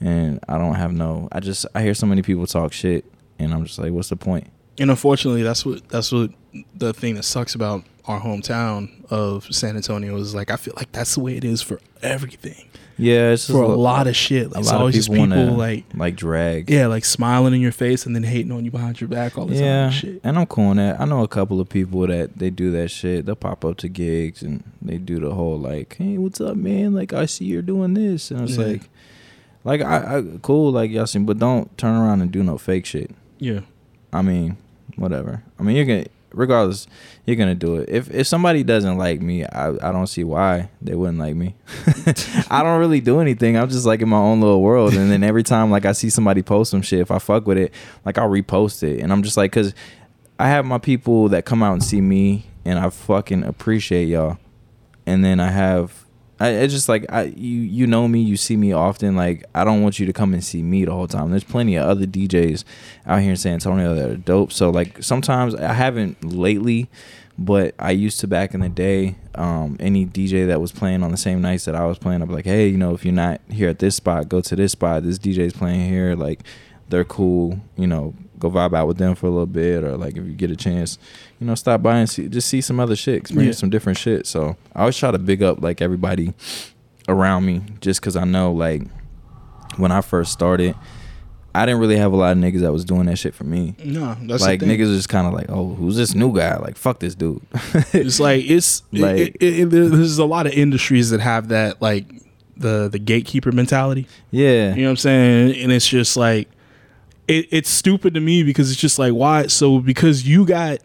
and 0.00 0.40
I 0.48 0.58
don't 0.58 0.74
have 0.74 0.92
no. 0.92 1.28
I 1.32 1.40
just 1.40 1.64
I 1.74 1.82
hear 1.82 1.94
so 1.94 2.06
many 2.06 2.20
people 2.22 2.46
talk 2.46 2.72
shit, 2.74 3.04
and 3.38 3.54
I'm 3.54 3.64
just 3.64 3.78
like, 3.78 3.92
what's 3.92 4.10
the 4.10 4.16
point? 4.16 4.48
And 4.80 4.90
unfortunately 4.90 5.42
that's 5.44 5.64
what 5.64 5.88
that's 5.88 6.10
what 6.10 6.30
the 6.74 6.92
thing 6.92 7.14
that 7.14 7.22
sucks 7.24 7.54
about 7.54 7.84
our 8.06 8.20
hometown 8.20 8.90
of 9.10 9.46
san 9.54 9.76
antonio 9.76 10.16
is 10.16 10.34
like 10.34 10.50
i 10.50 10.56
feel 10.56 10.74
like 10.76 10.90
that's 10.90 11.14
the 11.14 11.20
way 11.20 11.36
it 11.36 11.44
is 11.44 11.62
for 11.62 11.78
everything 12.02 12.64
Yeah, 12.96 13.30
it's 13.32 13.46
just 13.46 13.56
for 13.56 13.62
a 13.62 13.68
lo- 13.68 13.78
lot 13.78 14.06
of 14.08 14.16
shit. 14.16 14.46
a 14.54 14.60
lot 14.60 14.82
of 14.82 14.92
people 14.92 15.14
people 15.14 15.18
wanna, 15.20 15.50
like 15.56 15.84
like 15.94 16.16
drag. 16.16 16.68
yeah, 16.68 16.86
like 16.86 17.04
smiling 17.04 17.54
in 17.54 17.60
your 17.60 17.72
face 17.72 18.04
and 18.04 18.14
then 18.14 18.24
hating 18.24 18.52
on 18.52 18.64
you 18.64 18.70
behind 18.70 19.00
your 19.00 19.08
back 19.08 19.38
all 19.38 19.46
the 19.46 19.54
time. 19.54 19.64
Yeah, 19.64 19.84
and 19.86 19.94
Shit. 19.94 20.20
and 20.24 20.38
I'm 20.38 20.44
cool 20.46 20.66
on 20.66 20.76
that. 20.76 21.00
I 21.00 21.04
know 21.06 21.22
a 21.22 21.28
couple 21.28 21.60
of 21.60 21.68
people 21.70 22.06
that 22.08 22.36
they 22.36 22.50
do 22.50 22.70
that 22.72 22.90
shit. 22.90 23.24
They'll 23.24 23.36
pop 23.36 23.64
up 23.64 23.78
to 23.78 23.88
gigs 23.88 24.42
and 24.42 24.62
they 24.82 24.98
do 24.98 25.18
the 25.18 25.32
whole 25.32 25.58
like, 25.58 25.96
"Hey, 25.96 26.18
what's 26.18 26.40
up, 26.42 26.56
man? 26.56 26.92
Like, 26.92 27.14
I 27.14 27.24
see 27.26 27.46
you're 27.46 27.62
doing 27.62 27.94
this," 27.94 28.30
and 28.30 28.42
it's 28.42 28.58
Yeah. 28.58 28.66
like, 28.66 28.82
like 29.64 29.80
I, 29.80 30.18
I 30.18 30.22
cool, 30.42 30.70
like 30.70 30.90
y'all 30.90 31.06
seen, 31.06 31.24
but 31.24 31.38
don't 31.38 31.66
turn 31.78 31.94
around 31.96 32.20
and 32.20 32.30
do 32.30 32.42
no 32.42 32.58
fake 32.58 32.84
shit. 32.84 33.10
Yeah. 33.38 33.60
I 34.12 34.20
mean, 34.20 34.58
whatever. 35.00 35.42
I 35.58 35.62
mean, 35.62 35.76
you're 35.76 35.86
gonna 35.86 36.06
regardless, 36.32 36.86
you're 37.26 37.36
gonna 37.36 37.54
do 37.54 37.76
it. 37.76 37.88
If 37.88 38.10
if 38.10 38.26
somebody 38.26 38.62
doesn't 38.62 38.98
like 38.98 39.20
me, 39.20 39.44
I 39.44 39.70
I 39.70 39.92
don't 39.92 40.06
see 40.06 40.24
why 40.24 40.70
they 40.80 40.94
wouldn't 40.94 41.18
like 41.18 41.34
me. 41.34 41.54
I 42.50 42.62
don't 42.62 42.78
really 42.78 43.00
do 43.00 43.20
anything. 43.20 43.56
I'm 43.56 43.68
just 43.68 43.86
like 43.86 44.02
in 44.02 44.08
my 44.08 44.18
own 44.18 44.40
little 44.40 44.62
world. 44.62 44.94
And 44.94 45.10
then 45.10 45.22
every 45.24 45.42
time 45.42 45.70
like 45.70 45.86
I 45.86 45.92
see 45.92 46.10
somebody 46.10 46.42
post 46.42 46.70
some 46.70 46.82
shit, 46.82 47.00
if 47.00 47.10
I 47.10 47.18
fuck 47.18 47.46
with 47.46 47.58
it, 47.58 47.72
like 48.04 48.18
I'll 48.18 48.28
repost 48.28 48.82
it. 48.82 49.00
And 49.00 49.12
I'm 49.12 49.22
just 49.22 49.36
like, 49.36 49.50
cause 49.52 49.74
I 50.38 50.48
have 50.48 50.64
my 50.64 50.78
people 50.78 51.28
that 51.30 51.44
come 51.44 51.62
out 51.62 51.74
and 51.74 51.84
see 51.84 52.00
me, 52.00 52.46
and 52.64 52.78
I 52.78 52.88
fucking 52.88 53.44
appreciate 53.44 54.06
y'all. 54.06 54.38
And 55.06 55.24
then 55.24 55.40
I 55.40 55.50
have 55.50 56.06
I, 56.40 56.48
it's 56.48 56.72
just 56.72 56.88
like 56.88 57.04
I 57.10 57.24
you 57.24 57.60
you 57.60 57.86
know 57.86 58.08
me, 58.08 58.20
you 58.22 58.36
see 58.36 58.56
me 58.56 58.72
often. 58.72 59.14
Like 59.14 59.44
I 59.54 59.62
don't 59.62 59.82
want 59.82 59.98
you 59.98 60.06
to 60.06 60.12
come 60.12 60.32
and 60.32 60.42
see 60.42 60.62
me 60.62 60.86
the 60.86 60.92
whole 60.92 61.06
time. 61.06 61.30
There's 61.30 61.44
plenty 61.44 61.76
of 61.76 61.86
other 61.86 62.06
DJs 62.06 62.64
out 63.06 63.20
here 63.20 63.30
in 63.30 63.36
San 63.36 63.54
Antonio 63.54 63.94
that 63.94 64.10
are 64.10 64.16
dope. 64.16 64.50
So 64.50 64.70
like 64.70 65.02
sometimes 65.02 65.54
I 65.54 65.74
haven't 65.74 66.24
lately, 66.24 66.88
but 67.36 67.74
I 67.78 67.90
used 67.90 68.20
to 68.20 68.26
back 68.26 68.54
in 68.54 68.60
the 68.60 68.70
day. 68.70 69.16
Um, 69.34 69.76
any 69.78 70.06
DJ 70.06 70.46
that 70.46 70.60
was 70.60 70.72
playing 70.72 71.02
on 71.02 71.10
the 71.10 71.16
same 71.18 71.42
nights 71.42 71.66
that 71.66 71.74
I 71.74 71.84
was 71.84 71.98
playing, 71.98 72.24
be 72.26 72.32
like, 72.32 72.46
hey, 72.46 72.68
you 72.68 72.78
know, 72.78 72.94
if 72.94 73.04
you're 73.04 73.14
not 73.14 73.40
here 73.50 73.68
at 73.68 73.78
this 73.78 73.96
spot, 73.96 74.28
go 74.28 74.40
to 74.40 74.56
this 74.56 74.72
spot. 74.72 75.02
This 75.02 75.18
DJ's 75.18 75.52
playing 75.52 75.88
here. 75.88 76.16
Like 76.16 76.42
they're 76.88 77.04
cool. 77.04 77.60
You 77.76 77.86
know, 77.86 78.14
go 78.38 78.50
vibe 78.50 78.74
out 78.74 78.88
with 78.88 78.96
them 78.96 79.14
for 79.14 79.26
a 79.26 79.30
little 79.30 79.46
bit, 79.46 79.84
or 79.84 79.98
like 79.98 80.16
if 80.16 80.24
you 80.24 80.32
get 80.32 80.50
a 80.50 80.56
chance, 80.56 80.98
you 81.40 81.46
know, 81.46 81.54
stop 81.54 81.82
by 81.82 81.96
and 81.98 82.08
see, 82.08 82.28
just 82.28 82.48
see 82.48 82.60
some 82.60 82.78
other 82.78 82.94
shit, 82.94 83.16
experience 83.16 83.56
Yeah. 83.56 83.60
some 83.60 83.70
different 83.70 83.98
shit. 83.98 84.26
So 84.26 84.56
I 84.74 84.80
always 84.80 84.96
try 84.96 85.10
to 85.10 85.18
big 85.18 85.42
up 85.42 85.62
like 85.62 85.80
everybody 85.80 86.34
around 87.08 87.46
me, 87.46 87.62
just 87.80 88.00
because 88.00 88.14
I 88.16 88.24
know 88.24 88.52
like 88.52 88.82
when 89.76 89.90
I 89.90 90.00
first 90.02 90.32
started, 90.32 90.74
I 91.54 91.66
didn't 91.66 91.80
really 91.80 91.96
have 91.96 92.12
a 92.12 92.16
lot 92.16 92.32
of 92.36 92.38
niggas 92.38 92.60
that 92.60 92.72
was 92.72 92.84
doing 92.84 93.06
that 93.06 93.16
shit 93.16 93.34
for 93.34 93.44
me. 93.44 93.74
No, 93.84 94.16
that's 94.22 94.42
like 94.42 94.60
niggas 94.60 94.92
are 94.92 94.96
just 94.96 95.08
kind 95.08 95.26
of 95.26 95.32
like, 95.32 95.46
oh, 95.48 95.74
who's 95.74 95.96
this 95.96 96.14
new 96.14 96.32
guy? 96.36 96.56
Like 96.58 96.76
fuck 96.76 97.00
this 97.00 97.14
dude. 97.14 97.40
It's 97.92 98.20
like 98.20 98.44
it's 98.48 98.82
Like- 98.92 99.02
like 99.02 99.36
it, 99.40 99.60
it, 99.60 99.70
there's 99.70 100.18
a 100.18 100.24
lot 100.24 100.46
of 100.46 100.52
industries 100.52 101.10
that 101.10 101.20
have 101.20 101.48
that 101.48 101.80
like 101.82 102.06
the 102.56 102.88
the 102.88 102.98
gatekeeper 102.98 103.50
mentality. 103.50 104.06
yeah, 104.30 104.74
You 104.74 104.82
know 104.82 104.88
what 104.88 104.90
I'm 104.90 104.96
saying? 104.98 105.56
And 105.62 105.72
it's 105.72 105.88
just 105.88 106.16
like 106.16 106.48
it, 107.26 107.46
it's 107.50 107.70
stupid 107.70 108.12
to 108.14 108.20
me 108.20 108.42
because 108.42 108.70
it's 108.70 108.80
just 108.80 108.98
like 108.98 109.12
why 109.14 109.46
so 109.46 109.78
because 109.80 110.28
you 110.28 110.44
got 110.44 110.78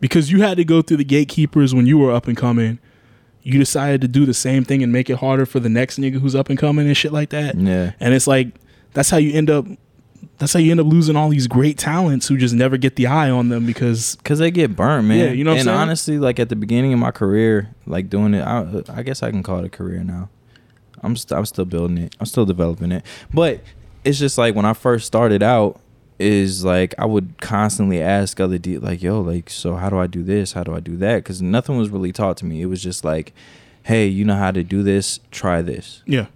because 0.00 0.30
you 0.30 0.42
had 0.42 0.56
to 0.56 0.64
go 0.64 0.82
through 0.82 0.96
the 0.98 1.04
gatekeepers 1.04 1.74
when 1.74 1.86
you 1.86 1.98
were 1.98 2.12
up 2.12 2.26
and 2.26 2.36
coming, 2.36 2.78
you 3.42 3.58
decided 3.58 4.00
to 4.02 4.08
do 4.08 4.26
the 4.26 4.34
same 4.34 4.64
thing 4.64 4.82
and 4.82 4.92
make 4.92 5.08
it 5.08 5.16
harder 5.18 5.46
for 5.46 5.60
the 5.60 5.68
next 5.68 5.98
nigga 5.98 6.20
who's 6.20 6.34
up 6.34 6.48
and 6.50 6.58
coming 6.58 6.86
and 6.86 6.96
shit 6.96 7.12
like 7.12 7.30
that. 7.30 7.56
yeah. 7.56 7.92
And 8.00 8.14
it's 8.14 8.26
like 8.26 8.48
that's 8.92 9.10
how 9.10 9.16
you 9.18 9.32
end 9.32 9.50
up 9.50 9.66
that's 10.38 10.52
how 10.54 10.58
you 10.58 10.70
end 10.70 10.80
up 10.80 10.86
losing 10.86 11.16
all 11.16 11.28
these 11.28 11.46
great 11.46 11.78
talents 11.78 12.28
who 12.28 12.36
just 12.36 12.54
never 12.54 12.76
get 12.76 12.96
the 12.96 13.06
eye 13.06 13.30
on 13.30 13.48
them 13.50 13.66
because 13.66 14.16
Cause 14.24 14.38
they 14.38 14.50
get 14.50 14.74
burnt, 14.74 15.06
man. 15.06 15.18
Yeah, 15.18 15.30
you 15.32 15.44
know 15.44 15.50
what 15.50 15.54
I'm 15.54 15.58
and 15.60 15.66
saying? 15.66 15.78
honestly, 15.78 16.18
like 16.18 16.38
at 16.38 16.48
the 16.48 16.56
beginning 16.56 16.92
of 16.92 16.98
my 16.98 17.10
career, 17.10 17.74
like 17.86 18.08
doing 18.10 18.34
it, 18.34 18.42
I, 18.42 18.82
I 18.88 19.02
guess 19.02 19.22
I 19.22 19.30
can 19.30 19.42
call 19.42 19.58
it 19.60 19.64
a 19.66 19.70
career 19.70 20.02
now. 20.02 20.28
I'm 21.02 21.16
st- 21.16 21.38
I'm 21.38 21.46
still 21.46 21.64
building 21.64 21.98
it. 21.98 22.14
I'm 22.20 22.26
still 22.26 22.44
developing 22.44 22.92
it. 22.92 23.04
But 23.32 23.60
it's 24.04 24.18
just 24.18 24.36
like 24.38 24.54
when 24.54 24.64
I 24.64 24.72
first 24.74 25.06
started 25.06 25.42
out, 25.42 25.80
is 26.20 26.64
like 26.64 26.94
I 26.98 27.06
would 27.06 27.40
constantly 27.40 28.00
ask 28.00 28.38
other 28.40 28.58
D 28.58 28.78
like, 28.78 29.02
yo, 29.02 29.20
like, 29.20 29.50
so 29.50 29.76
how 29.76 29.88
do 29.88 29.98
I 29.98 30.06
do 30.06 30.22
this? 30.22 30.52
How 30.52 30.62
do 30.62 30.74
I 30.74 30.80
do 30.80 30.96
that? 30.98 31.16
Because 31.16 31.40
nothing 31.40 31.78
was 31.78 31.90
really 31.90 32.12
taught 32.12 32.36
to 32.38 32.44
me. 32.44 32.62
It 32.62 32.66
was 32.66 32.82
just 32.82 33.04
like, 33.04 33.32
hey, 33.84 34.06
you 34.06 34.24
know 34.24 34.36
how 34.36 34.50
to 34.50 34.62
do 34.62 34.82
this? 34.82 35.20
Try 35.30 35.62
this. 35.62 36.02
yeah. 36.06 36.26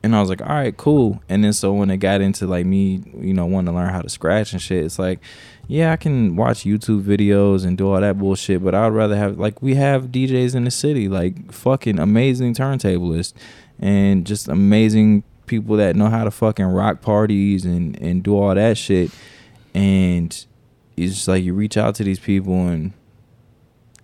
And 0.00 0.14
I 0.14 0.20
was 0.20 0.28
like, 0.28 0.40
all 0.40 0.46
right, 0.48 0.76
cool. 0.76 1.20
And 1.28 1.42
then 1.42 1.52
so 1.52 1.72
when 1.72 1.90
it 1.90 1.96
got 1.96 2.20
into 2.20 2.46
like 2.46 2.64
me, 2.64 3.02
you 3.18 3.34
know, 3.34 3.46
wanting 3.46 3.72
to 3.72 3.78
learn 3.78 3.92
how 3.92 4.00
to 4.00 4.08
scratch 4.08 4.52
and 4.52 4.62
shit, 4.62 4.84
it's 4.84 4.98
like, 4.98 5.18
yeah, 5.66 5.92
I 5.92 5.96
can 5.96 6.36
watch 6.36 6.60
YouTube 6.60 7.02
videos 7.02 7.66
and 7.66 7.76
do 7.76 7.92
all 7.92 8.00
that 8.00 8.16
bullshit, 8.16 8.62
but 8.62 8.76
I'd 8.76 8.88
rather 8.88 9.16
have 9.16 9.38
like 9.38 9.60
we 9.60 9.74
have 9.74 10.06
DJs 10.06 10.54
in 10.54 10.64
the 10.64 10.70
city, 10.70 11.08
like 11.08 11.52
fucking 11.52 11.98
amazing 11.98 12.54
turntablists 12.54 13.34
and 13.80 14.24
just 14.24 14.46
amazing 14.48 15.24
people 15.48 15.76
that 15.78 15.96
know 15.96 16.08
how 16.08 16.24
to 16.24 16.30
fucking 16.30 16.66
rock 16.66 17.00
parties 17.00 17.64
and 17.64 18.00
and 18.00 18.22
do 18.22 18.36
all 18.38 18.54
that 18.54 18.78
shit. 18.78 19.10
And 19.74 20.32
it's 20.96 21.14
just 21.14 21.28
like 21.28 21.42
you 21.42 21.54
reach 21.54 21.76
out 21.76 21.94
to 21.96 22.04
these 22.04 22.18
people 22.18 22.68
and 22.68 22.92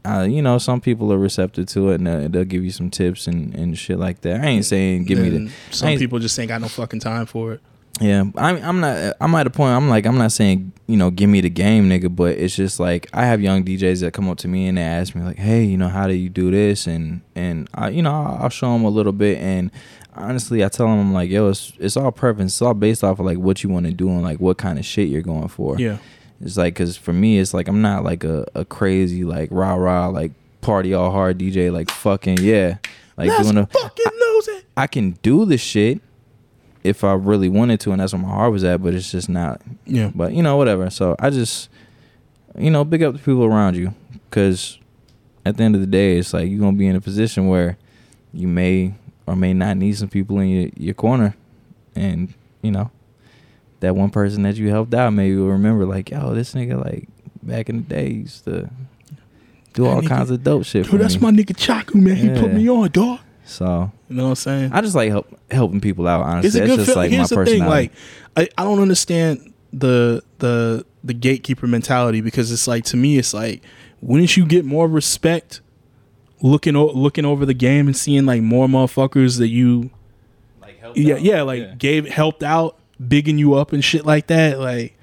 uh, 0.06 0.26
you 0.28 0.42
know, 0.42 0.58
some 0.58 0.80
people 0.80 1.10
are 1.12 1.18
receptive 1.18 1.66
to 1.66 1.90
it 1.90 1.94
and 1.94 2.08
uh, 2.08 2.28
they'll 2.28 2.44
give 2.44 2.62
you 2.62 2.70
some 2.70 2.90
tips 2.90 3.26
and, 3.26 3.54
and 3.54 3.78
shit 3.78 3.98
like 3.98 4.20
that. 4.20 4.40
I 4.42 4.46
ain't 4.46 4.66
saying 4.66 5.04
give 5.04 5.18
me 5.18 5.30
the 5.30 5.50
some 5.70 5.96
people 5.96 6.18
just 6.18 6.38
ain't 6.38 6.48
got 6.48 6.60
no 6.60 6.68
fucking 6.68 7.00
time 7.00 7.24
for 7.26 7.54
it. 7.54 7.60
yeah, 8.00 8.24
I'm 8.36 8.62
I'm 8.62 8.80
not 8.80 9.14
I'm 9.20 9.34
at 9.34 9.46
a 9.46 9.50
point 9.50 9.70
I'm 9.72 9.88
like 9.88 10.04
I'm 10.04 10.18
not 10.18 10.32
saying, 10.32 10.72
you 10.86 10.98
know, 10.98 11.10
give 11.10 11.30
me 11.30 11.40
the 11.40 11.48
game, 11.48 11.88
nigga, 11.88 12.14
but 12.14 12.36
it's 12.36 12.54
just 12.54 12.78
like 12.78 13.08
I 13.14 13.24
have 13.24 13.40
young 13.40 13.64
DJs 13.64 14.00
that 14.02 14.12
come 14.12 14.28
up 14.28 14.36
to 14.38 14.48
me 14.48 14.66
and 14.66 14.76
they 14.76 14.82
ask 14.82 15.14
me 15.14 15.22
like, 15.22 15.38
"Hey, 15.38 15.64
you 15.64 15.78
know, 15.78 15.88
how 15.88 16.06
do 16.06 16.12
you 16.12 16.28
do 16.28 16.50
this?" 16.50 16.86
and 16.86 17.22
and 17.34 17.68
I 17.72 17.88
you 17.88 18.02
know, 18.02 18.12
I'll 18.12 18.42
I'll 18.42 18.48
show 18.50 18.72
them 18.74 18.84
a 18.84 18.90
little 18.90 19.12
bit 19.12 19.38
and 19.38 19.70
honestly, 20.14 20.64
I 20.64 20.68
tell 20.68 20.86
them 20.86 20.98
I'm 20.98 21.12
like, 21.12 21.30
"Yo, 21.30 21.48
it's 21.48 21.72
it's 21.78 21.96
all 21.96 22.12
preference. 22.12 22.54
It's 22.54 22.62
all 22.62 22.74
based 22.74 23.04
off 23.04 23.18
of 23.18 23.26
like 23.26 23.38
what 23.38 23.62
you 23.62 23.70
want 23.70 23.86
to 23.86 23.92
do 23.92 24.08
and 24.08 24.22
like 24.22 24.40
what 24.40 24.58
kind 24.58 24.78
of 24.78 24.84
shit 24.84 25.08
you're 25.08 25.22
going 25.22 25.48
for." 25.48 25.78
Yeah. 25.78 25.98
It's 26.40 26.56
like 26.56 26.74
cuz 26.74 26.96
for 26.96 27.12
me 27.12 27.38
it's 27.38 27.54
like 27.54 27.68
I'm 27.68 27.80
not 27.80 28.04
like 28.04 28.24
a 28.24 28.46
a 28.54 28.64
crazy 28.64 29.24
like 29.24 29.48
rah 29.52 29.74
rah 29.74 30.08
like 30.08 30.32
party 30.60 30.92
all 30.92 31.10
hard 31.10 31.38
DJ 31.38 31.72
like 31.72 31.90
fucking 31.90 32.38
yeah. 32.40 32.78
Like 33.16 33.28
Let's 33.28 33.44
doing 33.44 33.58
a 33.58 33.66
fucking 33.66 34.12
lose 34.20 34.48
it. 34.48 34.64
I 34.76 34.86
can 34.86 35.12
do 35.22 35.44
the 35.44 35.56
shit 35.56 36.00
if 36.82 37.02
I 37.04 37.14
really 37.14 37.48
wanted 37.48 37.80
to, 37.80 37.92
and 37.92 38.00
that's 38.00 38.12
where 38.12 38.22
my 38.22 38.28
heart 38.28 38.52
was 38.52 38.64
at. 38.64 38.82
But 38.82 38.94
it's 38.94 39.10
just 39.10 39.28
not. 39.28 39.62
Yeah. 39.86 40.10
But 40.14 40.34
you 40.34 40.42
know, 40.42 40.56
whatever. 40.56 40.90
So 40.90 41.16
I 41.18 41.30
just, 41.30 41.70
you 42.58 42.70
know, 42.70 42.84
big 42.84 43.02
up 43.02 43.14
the 43.14 43.18
people 43.18 43.44
around 43.44 43.76
you, 43.76 43.94
because 44.28 44.78
at 45.46 45.56
the 45.56 45.62
end 45.62 45.74
of 45.74 45.80
the 45.80 45.86
day, 45.86 46.18
it's 46.18 46.32
like 46.32 46.48
you're 46.48 46.60
gonna 46.60 46.76
be 46.76 46.86
in 46.86 46.96
a 46.96 47.00
position 47.00 47.46
where 47.48 47.78
you 48.32 48.48
may 48.48 48.94
or 49.26 49.36
may 49.36 49.52
not 49.54 49.76
need 49.76 49.96
some 49.96 50.08
people 50.08 50.38
in 50.40 50.48
your 50.48 50.70
your 50.76 50.94
corner, 50.94 51.34
and 51.96 52.32
you 52.62 52.70
know, 52.70 52.90
that 53.80 53.94
one 53.96 54.10
person 54.10 54.42
that 54.42 54.56
you 54.56 54.68
helped 54.70 54.94
out, 54.94 55.10
maybe 55.12 55.36
will 55.36 55.48
remember 55.48 55.84
like, 55.86 56.10
yo, 56.10 56.34
this 56.34 56.54
nigga 56.54 56.82
like 56.84 57.08
back 57.42 57.68
in 57.68 57.76
the 57.76 57.82
day 57.82 58.08
used 58.10 58.44
to 58.44 58.70
do 59.74 59.86
all 59.86 60.00
nigga- 60.02 60.08
kinds 60.08 60.30
of 60.30 60.42
dope 60.42 60.64
shit. 60.64 60.86
for 60.86 60.92
Dude, 60.92 61.00
that's 61.02 61.16
me. 61.16 61.20
my 61.22 61.30
nigga 61.30 61.54
Chaku, 61.56 61.94
man. 61.96 62.16
He 62.16 62.28
put 62.30 62.52
me 62.52 62.68
on, 62.68 62.90
dog. 62.90 63.20
So 63.46 63.90
You 64.08 64.16
know 64.16 64.22
what 64.24 64.28
I'm 64.30 64.34
saying? 64.36 64.72
I 64.72 64.80
just 64.80 64.94
like 64.94 65.10
help 65.10 65.28
helping 65.50 65.80
people 65.80 66.08
out. 66.08 66.22
Honestly, 66.24 66.48
It's 66.48 66.56
a 66.56 66.60
that's 66.60 66.76
just 66.76 66.86
feeling. 66.92 66.96
like 66.96 67.10
Here's 67.10 67.30
my 67.30 67.36
the 67.44 67.44
thing, 67.50 67.60
personality. 67.60 67.90
like 68.36 68.48
I, 68.56 68.62
I 68.62 68.64
don't 68.64 68.80
understand 68.80 69.52
the 69.72 70.22
the 70.38 70.86
the 71.02 71.12
gatekeeper 71.12 71.66
mentality 71.66 72.22
because 72.22 72.50
it's 72.52 72.66
like 72.66 72.84
to 72.84 72.96
me 72.96 73.18
it's 73.18 73.34
like 73.34 73.62
wouldn't 74.00 74.36
you 74.36 74.46
get 74.46 74.64
more 74.64 74.88
respect 74.88 75.60
looking 76.44 76.76
o- 76.76 76.92
looking 76.92 77.24
over 77.24 77.46
the 77.46 77.54
game 77.54 77.86
and 77.86 77.96
seeing 77.96 78.26
like 78.26 78.42
more 78.42 78.66
motherfuckers 78.66 79.38
that 79.38 79.48
you 79.48 79.88
like 80.60 80.78
help 80.78 80.94
yeah 80.94 81.16
yeah 81.16 81.40
like 81.40 81.78
gave 81.78 82.06
helped 82.06 82.42
out 82.42 82.76
bigging 83.08 83.38
you 83.38 83.54
up 83.54 83.72
and 83.72 83.82
shit 83.82 84.04
like 84.04 84.26
that 84.26 84.60
like 84.60 84.94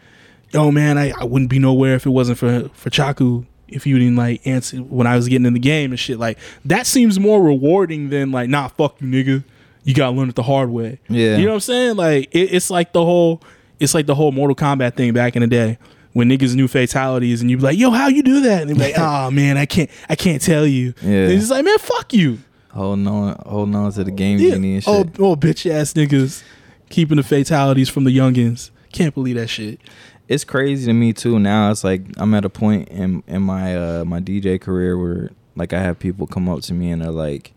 yo 0.51 0.69
man 0.71 0.99
I, 0.99 1.11
I 1.19 1.23
wouldn't 1.23 1.49
be 1.49 1.57
nowhere 1.57 1.95
if 1.95 2.05
it 2.05 2.11
wasn't 2.11 2.37
for 2.37 2.69
for 2.73 2.91
Chaku 2.91 3.47
if 3.67 3.87
you 3.87 3.97
didn't 3.97 4.17
like 4.17 4.45
answer 4.45 4.77
when 4.77 5.07
I 5.07 5.15
was 5.15 5.27
getting 5.27 5.47
in 5.47 5.53
the 5.53 5.59
game 5.59 5.89
and 5.91 5.99
shit 5.99 6.19
like 6.19 6.37
that 6.65 6.85
seems 6.85 7.19
more 7.19 7.41
rewarding 7.41 8.09
than 8.09 8.31
like 8.31 8.47
nah 8.47 8.67
fuck 8.67 9.01
you 9.01 9.07
nigga. 9.07 9.43
You 9.83 9.95
gotta 9.95 10.15
learn 10.15 10.29
it 10.29 10.35
the 10.35 10.43
hard 10.43 10.69
way. 10.69 10.99
Yeah. 11.09 11.37
you 11.37 11.45
know 11.45 11.53
what 11.53 11.55
I'm 11.55 11.59
saying? 11.61 11.95
Like 11.95 12.29
it, 12.35 12.53
it's 12.53 12.69
like 12.69 12.93
the 12.93 13.03
whole 13.03 13.41
it's 13.79 13.95
like 13.95 14.05
the 14.05 14.13
whole 14.13 14.31
Mortal 14.31 14.55
Kombat 14.55 14.95
thing 14.95 15.11
back 15.11 15.35
in 15.35 15.41
the 15.41 15.47
day 15.47 15.79
when 16.13 16.29
niggas 16.29 16.55
knew 16.55 16.67
fatalities 16.67 17.41
and 17.41 17.49
you 17.49 17.57
be 17.57 17.63
like 17.63 17.77
yo 17.77 17.91
how 17.91 18.07
you 18.07 18.21
do 18.23 18.41
that 18.41 18.61
and 18.61 18.69
they 18.69 18.73
be 18.73 18.79
like 18.79 18.93
oh 18.97 19.31
man 19.31 19.57
I 19.57 19.65
can't 19.65 19.89
I 20.09 20.15
can't 20.15 20.41
tell 20.41 20.65
you 20.65 20.93
Yeah. 21.01 21.23
and 21.25 21.31
it's 21.33 21.49
like 21.49 21.63
man 21.65 21.77
fuck 21.79 22.13
you 22.13 22.39
holding 22.71 23.07
on, 23.07 23.41
holding 23.45 23.75
on 23.75 23.91
to 23.93 24.03
the 24.03 24.11
game 24.11 24.39
yeah. 24.39 24.51
genie 24.51 24.75
and 24.75 24.83
Oh, 24.87 25.03
shit. 25.03 25.19
oh, 25.19 25.35
bitch 25.35 25.69
ass 25.69 25.93
niggas 25.93 26.43
keeping 26.89 27.17
the 27.17 27.23
fatalities 27.23 27.89
from 27.89 28.03
the 28.05 28.15
youngins. 28.17 28.69
Can't 28.93 29.13
believe 29.13 29.35
that 29.37 29.47
shit. 29.47 29.79
It's 30.27 30.43
crazy 30.45 30.85
to 30.85 30.93
me 30.93 31.11
too. 31.13 31.37
Now 31.39 31.71
it's 31.71 31.83
like 31.83 32.01
I'm 32.17 32.33
at 32.33 32.45
a 32.45 32.49
point 32.49 32.87
in 32.89 33.23
in 33.27 33.41
my 33.41 33.75
uh 33.75 34.05
my 34.05 34.19
DJ 34.21 34.59
career 34.59 34.97
where 34.97 35.31
like 35.57 35.73
I 35.73 35.81
have 35.81 35.99
people 35.99 36.27
come 36.27 36.47
up 36.47 36.61
to 36.63 36.73
me 36.73 36.91
and 36.91 37.01
they're 37.01 37.11
like, 37.11 37.53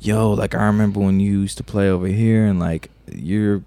"Yo, 0.00 0.32
like 0.32 0.54
I 0.54 0.66
remember 0.66 1.00
when 1.00 1.18
you 1.20 1.40
used 1.40 1.56
to 1.58 1.64
play 1.64 1.88
over 1.88 2.06
here 2.06 2.44
and 2.44 2.60
like 2.60 2.90
you're." 3.10 3.62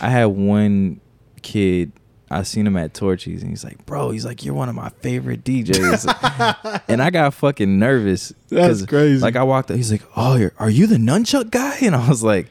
I 0.00 0.10
had 0.10 0.26
one 0.26 1.00
kid. 1.42 1.90
I 2.30 2.42
seen 2.42 2.66
him 2.66 2.76
at 2.76 2.92
Torchies 2.92 3.40
and 3.40 3.50
he's 3.50 3.64
like, 3.64 3.84
"Bro, 3.86 4.10
he's 4.10 4.24
like, 4.26 4.44
you're 4.44 4.54
one 4.54 4.68
of 4.68 4.74
my 4.74 4.90
favorite 5.00 5.44
DJs," 5.44 6.82
and 6.88 7.02
I 7.02 7.10
got 7.10 7.32
fucking 7.34 7.78
nervous. 7.78 8.32
That's 8.48 8.84
crazy. 8.84 9.20
Like 9.22 9.36
I 9.36 9.42
walked 9.42 9.70
up, 9.70 9.76
he's 9.76 9.90
like, 9.90 10.02
"Oh, 10.16 10.36
you're, 10.36 10.52
are 10.58 10.68
you 10.70 10.86
the 10.86 10.96
nunchuck 10.96 11.50
guy?" 11.50 11.78
And 11.82 11.94
I 11.94 12.08
was 12.08 12.22
like, 12.22 12.48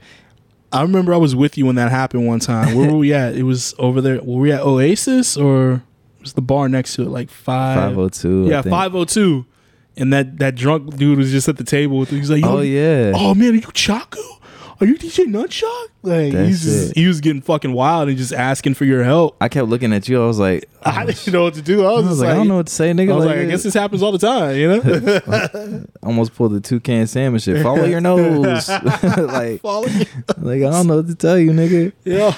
I 0.71 0.81
remember 0.81 1.13
I 1.13 1.17
was 1.17 1.35
with 1.35 1.57
you 1.57 1.65
when 1.65 1.75
that 1.75 1.91
happened 1.91 2.25
one 2.27 2.39
time. 2.39 2.75
Where 2.75 2.91
were 2.91 2.97
we 2.97 3.13
at? 3.13 3.35
It 3.35 3.43
was 3.43 3.75
over 3.77 4.01
there. 4.01 4.21
Were 4.21 4.39
we 4.41 4.51
at 4.51 4.61
Oasis 4.61 5.37
or 5.37 5.83
was 6.21 6.33
the 6.33 6.41
bar 6.41 6.67
next 6.69 6.95
to 6.95 7.03
it 7.03 7.09
like 7.09 7.29
five? 7.29 7.77
"Five 7.77 7.97
oh 7.97 8.09
two. 8.09 8.47
Yeah, 8.47 8.61
five 8.63 8.95
oh 8.95 9.05
two. 9.05 9.45
And 9.95 10.11
that 10.13 10.39
that 10.39 10.55
drunk 10.55 10.95
dude 10.97 11.17
was 11.17 11.31
just 11.31 11.47
at 11.47 11.57
the 11.57 11.63
table 11.63 11.99
with. 11.99 12.09
He's 12.09 12.29
like, 12.29 12.43
Oh 12.43 12.61
yeah. 12.61 13.13
Oh 13.15 13.33
man, 13.35 13.51
are 13.51 13.55
you 13.55 13.61
Chaku? 13.61 14.17
Are 14.79 14.85
you 14.85 14.97
DJ 14.97 15.25
Nutshot? 15.25 15.87
Like 16.03 16.31
That's 16.31 16.47
he's 16.47 16.63
just, 16.63 16.91
it. 16.91 16.97
he 16.97 17.07
was 17.07 17.19
getting 17.19 17.41
fucking 17.41 17.73
wild 17.73 18.09
and 18.09 18.17
just 18.17 18.31
asking 18.31 18.75
for 18.75 18.85
your 18.85 19.03
help. 19.03 19.35
I 19.41 19.49
kept 19.49 19.67
looking 19.67 19.91
at 19.93 20.07
you. 20.07 20.23
I 20.23 20.27
was 20.27 20.39
like, 20.39 20.69
I 20.83 21.05
didn't 21.05 21.33
know 21.33 21.43
what 21.43 21.55
to 21.55 21.61
do. 21.61 21.83
I 21.83 21.89
I 21.89 21.93
was, 21.93 22.03
was 22.03 22.11
just 22.11 22.19
like, 22.21 22.27
like, 22.27 22.33
I 22.35 22.37
don't 22.37 22.47
know 22.47 22.57
what 22.57 22.67
to 22.67 22.73
say, 22.73 22.91
nigga. 22.91 23.11
I 23.11 23.15
was 23.15 23.25
like, 23.25 23.35
like, 23.37 23.45
I 23.45 23.49
guess 23.49 23.63
this 23.63 23.73
happens 23.73 24.03
all 24.03 24.11
the 24.11 24.19
time, 24.19 24.55
you 24.55 24.67
know? 24.67 25.83
almost 26.03 26.35
pulled 26.35 26.53
the 26.53 26.61
toucan 26.61 27.07
salmon 27.07 27.39
shit. 27.39 27.61
Follow 27.63 27.85
your 27.85 28.01
nose. 28.01 28.69
like, 29.17 29.61
Follow 29.61 29.87
you. 29.87 30.05
like 30.37 30.61
I 30.61 30.69
don't 30.69 30.87
know 30.87 30.97
what 30.97 31.07
to 31.07 31.15
tell 31.15 31.37
you, 31.37 31.51
nigga. 31.51 31.91
Yo. 32.05 32.31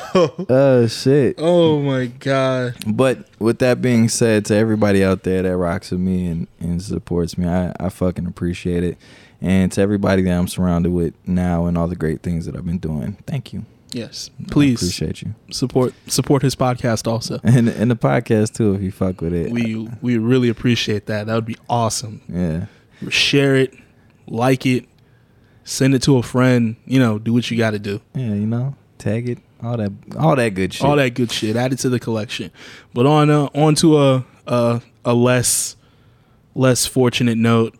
Oh 0.49 0.88
shit. 0.88 1.36
Oh 1.38 1.80
my 1.82 2.08
god. 2.08 2.75
But 2.88 3.19
with 3.39 3.60
that 3.60 3.82
being 3.82 4.10
said, 4.10 4.45
to 4.45 4.56
everybody 4.56 5.04
out 5.04 5.23
there 5.23 5.41
that 5.43 5.58
rocks 5.58 5.91
with 5.91 5.99
me 5.99 6.28
and, 6.28 6.47
and 6.60 6.82
supports 6.82 7.38
me, 7.38 7.47
I, 7.47 7.73
I 7.80 7.89
fucking 7.89 8.25
appreciate 8.25 8.84
it. 8.84 8.97
And 9.41 9.71
to 9.71 9.82
everybody 9.82 10.21
that 10.23 10.32
I'm 10.38 10.47
surrounded 10.47 10.91
with 10.91 11.13
now 11.25 11.65
and 11.65 11.78
all 11.78 11.88
the 11.88 11.95
great 11.95 12.21
things 12.23 12.45
that 12.45 12.56
I've 12.56 12.65
been 12.65 12.78
doing, 12.78 13.17
thank 13.25 13.54
you. 13.54 13.65
Yes. 13.91 14.30
I 14.39 14.52
Please 14.52 14.82
appreciate 14.82 15.21
you. 15.23 15.34
support 15.49 15.93
support 16.08 16.41
his 16.43 16.56
podcast 16.56 17.08
also. 17.08 17.39
And 17.43 17.67
and 17.69 17.89
the 17.89 17.95
podcast 17.95 18.54
too, 18.56 18.75
if 18.75 18.82
you 18.82 18.91
fuck 18.91 19.21
with 19.21 19.34
it. 19.34 19.52
We 19.52 19.89
we 20.02 20.17
really 20.17 20.49
appreciate 20.49 21.06
that. 21.08 21.25
That 21.28 21.36
would 21.36 21.45
be 21.45 21.58
awesome. 21.69 22.21
yeah. 22.28 22.65
Share 23.10 23.56
it, 23.56 23.73
like 24.28 24.65
it, 24.65 24.86
send 25.63 25.95
it 25.95 26.02
to 26.04 26.17
a 26.17 26.23
friend, 26.23 26.75
you 26.86 26.99
know, 26.99 27.17
do 27.17 27.32
what 27.34 27.49
you 27.49 27.58
got 27.58 27.71
to 27.71 27.80
do. 27.80 28.02
Yeah, 28.13 28.34
you 28.34 28.45
know, 28.45 28.75
tag 28.97 29.30
it, 29.30 29.39
all 29.63 29.78
that, 29.78 29.91
all 30.19 30.36
that 30.36 30.49
good 30.54 30.73
shit. 30.73 30.86
all 30.86 30.97
that 30.97 31.13
good 31.13 31.32
shit 31.32 31.56
added 31.56 31.80
to 31.80 31.89
the 31.89 31.99
collection. 31.99 32.52
But 32.93 33.06
on 33.06 33.30
uh, 33.30 33.45
on 33.56 33.73
to 33.75 33.97
a, 33.99 34.25
a 34.45 34.82
a 35.06 35.13
less 35.13 35.78
less 36.56 36.86
fortunate 36.86 37.38
note, 37.38 37.73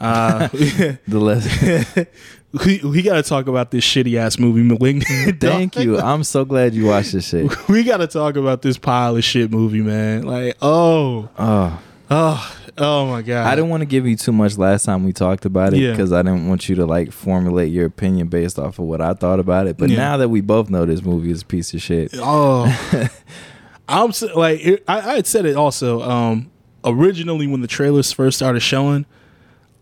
uh, 0.00 0.48
The 0.52 0.98
less. 1.08 2.06
we 2.66 2.80
we 2.82 3.02
got 3.02 3.16
to 3.16 3.22
talk 3.22 3.46
about 3.46 3.70
this 3.70 3.84
shitty 3.84 4.16
ass 4.16 4.38
movie, 4.38 4.62
Malignant. 4.62 5.06
Thank 5.40 5.74
dog. 5.74 5.84
you. 5.84 5.98
I'm 5.98 6.24
so 6.24 6.44
glad 6.44 6.74
you 6.74 6.86
watched 6.86 7.12
this 7.12 7.28
shit. 7.28 7.68
We 7.68 7.82
got 7.84 7.98
to 7.98 8.06
talk 8.06 8.36
about 8.36 8.62
this 8.62 8.78
pile 8.78 9.16
of 9.16 9.24
shit 9.24 9.50
movie, 9.50 9.82
man. 9.82 10.22
Like, 10.22 10.56
oh, 10.62 11.28
Oh, 11.38 11.82
oh, 12.10 12.56
oh 12.78 13.06
my 13.06 13.22
god. 13.22 13.46
I 13.46 13.54
didn't 13.54 13.70
want 13.70 13.82
to 13.82 13.86
give 13.86 14.06
you 14.06 14.16
too 14.16 14.32
much 14.32 14.56
last 14.56 14.84
time 14.86 15.04
we 15.04 15.12
talked 15.12 15.44
about 15.44 15.74
it 15.74 15.80
Yeah. 15.80 15.90
because 15.90 16.12
I 16.12 16.22
didn't 16.22 16.48
want 16.48 16.68
you 16.68 16.74
to 16.76 16.86
like 16.86 17.12
formulate 17.12 17.70
your 17.72 17.84
opinion 17.86 18.28
based 18.28 18.58
off 18.58 18.78
of 18.78 18.86
what 18.86 19.00
I 19.02 19.12
thought 19.14 19.40
about 19.40 19.66
it. 19.66 19.76
But 19.76 19.90
Yeah. 19.90 19.96
now 19.98 20.16
that 20.18 20.28
we 20.30 20.40
both 20.40 20.70
know 20.70 20.86
this 20.86 21.02
movie 21.02 21.30
is 21.30 21.42
a 21.42 21.46
piece 21.46 21.74
of 21.74 21.82
shit, 21.82 22.12
Oh, 22.14 22.64
I'm 23.88 24.12
like 24.34 24.82
I, 24.88 24.98
I 24.98 25.14
had 25.16 25.26
said 25.26 25.44
it 25.46 25.56
also. 25.56 26.02
Um, 26.02 26.50
originally, 26.84 27.46
when 27.46 27.60
the 27.62 27.66
trailers 27.66 28.12
first 28.12 28.36
started 28.38 28.60
showing, 28.60 29.06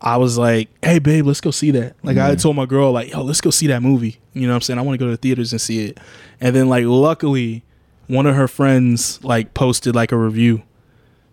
I 0.01 0.17
was 0.17 0.37
like, 0.37 0.69
"Hey, 0.83 0.99
babe, 0.99 1.25
let's 1.25 1.41
go 1.41 1.51
see 1.51 1.71
that." 1.71 1.95
Like 2.03 2.17
I 2.17 2.25
had 2.25 2.29
Yeah. 2.31 2.35
told 2.43 2.55
my 2.55 2.65
girl, 2.65 2.91
like, 2.91 3.11
"Yo, 3.11 3.21
let's 3.23 3.41
go 3.41 3.49
see 3.49 3.67
that 3.67 3.81
movie." 3.81 4.17
You 4.33 4.43
know 4.43 4.49
what 4.53 4.55
I'm 4.57 4.61
saying? 4.61 4.77
I 4.79 4.81
want 4.83 4.99
to 4.99 5.03
go 5.03 5.09
to 5.09 5.11
the 5.11 5.17
theaters 5.17 5.51
and 5.51 5.59
see 5.59 5.85
it. 5.85 5.97
And 6.39 6.55
then, 6.55 6.69
like, 6.69 6.85
luckily, 6.85 7.63
one 8.07 8.25
of 8.27 8.35
her 8.35 8.47
friends 8.47 9.19
like 9.23 9.53
posted 9.53 9.95
like 9.95 10.11
a 10.11 10.17
review. 10.17 10.61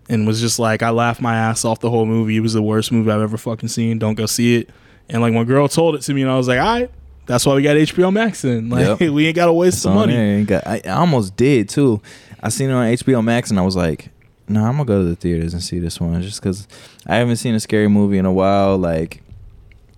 And 0.08 0.26
was 0.26 0.38
just 0.40 0.58
like, 0.58 0.82
I 0.82 0.90
laughed 0.90 1.22
my 1.22 1.34
ass 1.34 1.64
off 1.64 1.80
the 1.80 1.88
whole 1.88 2.04
movie. 2.04 2.36
It 2.36 2.40
was 2.40 2.52
the 2.52 2.62
worst 2.62 2.92
movie 2.92 3.10
I've 3.10 3.22
ever 3.22 3.38
fucking 3.38 3.70
seen. 3.70 3.98
Don't 3.98 4.14
go 4.16 4.26
see 4.26 4.56
it. 4.56 4.68
And 5.08 5.22
like, 5.22 5.32
my 5.32 5.44
girl 5.44 5.66
told 5.66 5.94
it 5.94 6.02
to 6.02 6.12
me, 6.14 6.20
and 6.22 6.30
I 6.30 6.36
was 6.36 6.46
like, 6.46 6.58
all 6.58 6.64
right, 6.66 6.90
that's 7.26 7.46
why 7.46 7.54
we 7.54 7.62
got 7.62 7.76
HBO 7.76 8.12
Max 8.12 8.42
then. 8.42 8.68
Like, 8.70 9.00
Yep. 9.00 9.12
we 9.12 9.26
ain't 9.28 9.36
got 9.36 9.46
to 9.46 9.52
waste 9.54 9.76
It's 9.76 9.82
some 9.82 9.94
money. 9.94 10.44
Got- 10.44 10.66
I, 10.66 10.82
I 10.84 10.90
almost 10.90 11.36
did 11.36 11.70
too. 11.70 12.02
I 12.42 12.50
seen 12.50 12.68
it 12.68 12.74
on 12.74 12.86
HBO 12.86 13.24
Max 13.24 13.48
and 13.50 13.58
I 13.58 13.62
was 13.62 13.76
like, 13.76 14.10
no, 14.48 14.64
I'm 14.64 14.72
gonna 14.72 14.84
go 14.84 15.02
to 15.02 15.08
the 15.08 15.16
theaters 15.16 15.54
and 15.54 15.62
see 15.62 15.78
this 15.78 16.00
one 16.00 16.20
just 16.22 16.40
because 16.40 16.68
I 17.06 17.16
haven't 17.16 17.36
seen 17.36 17.54
a 17.54 17.60
scary 17.60 17.88
movie 17.88 18.18
in 18.18 18.26
a 18.26 18.32
while. 18.32 18.76
Like, 18.76 19.22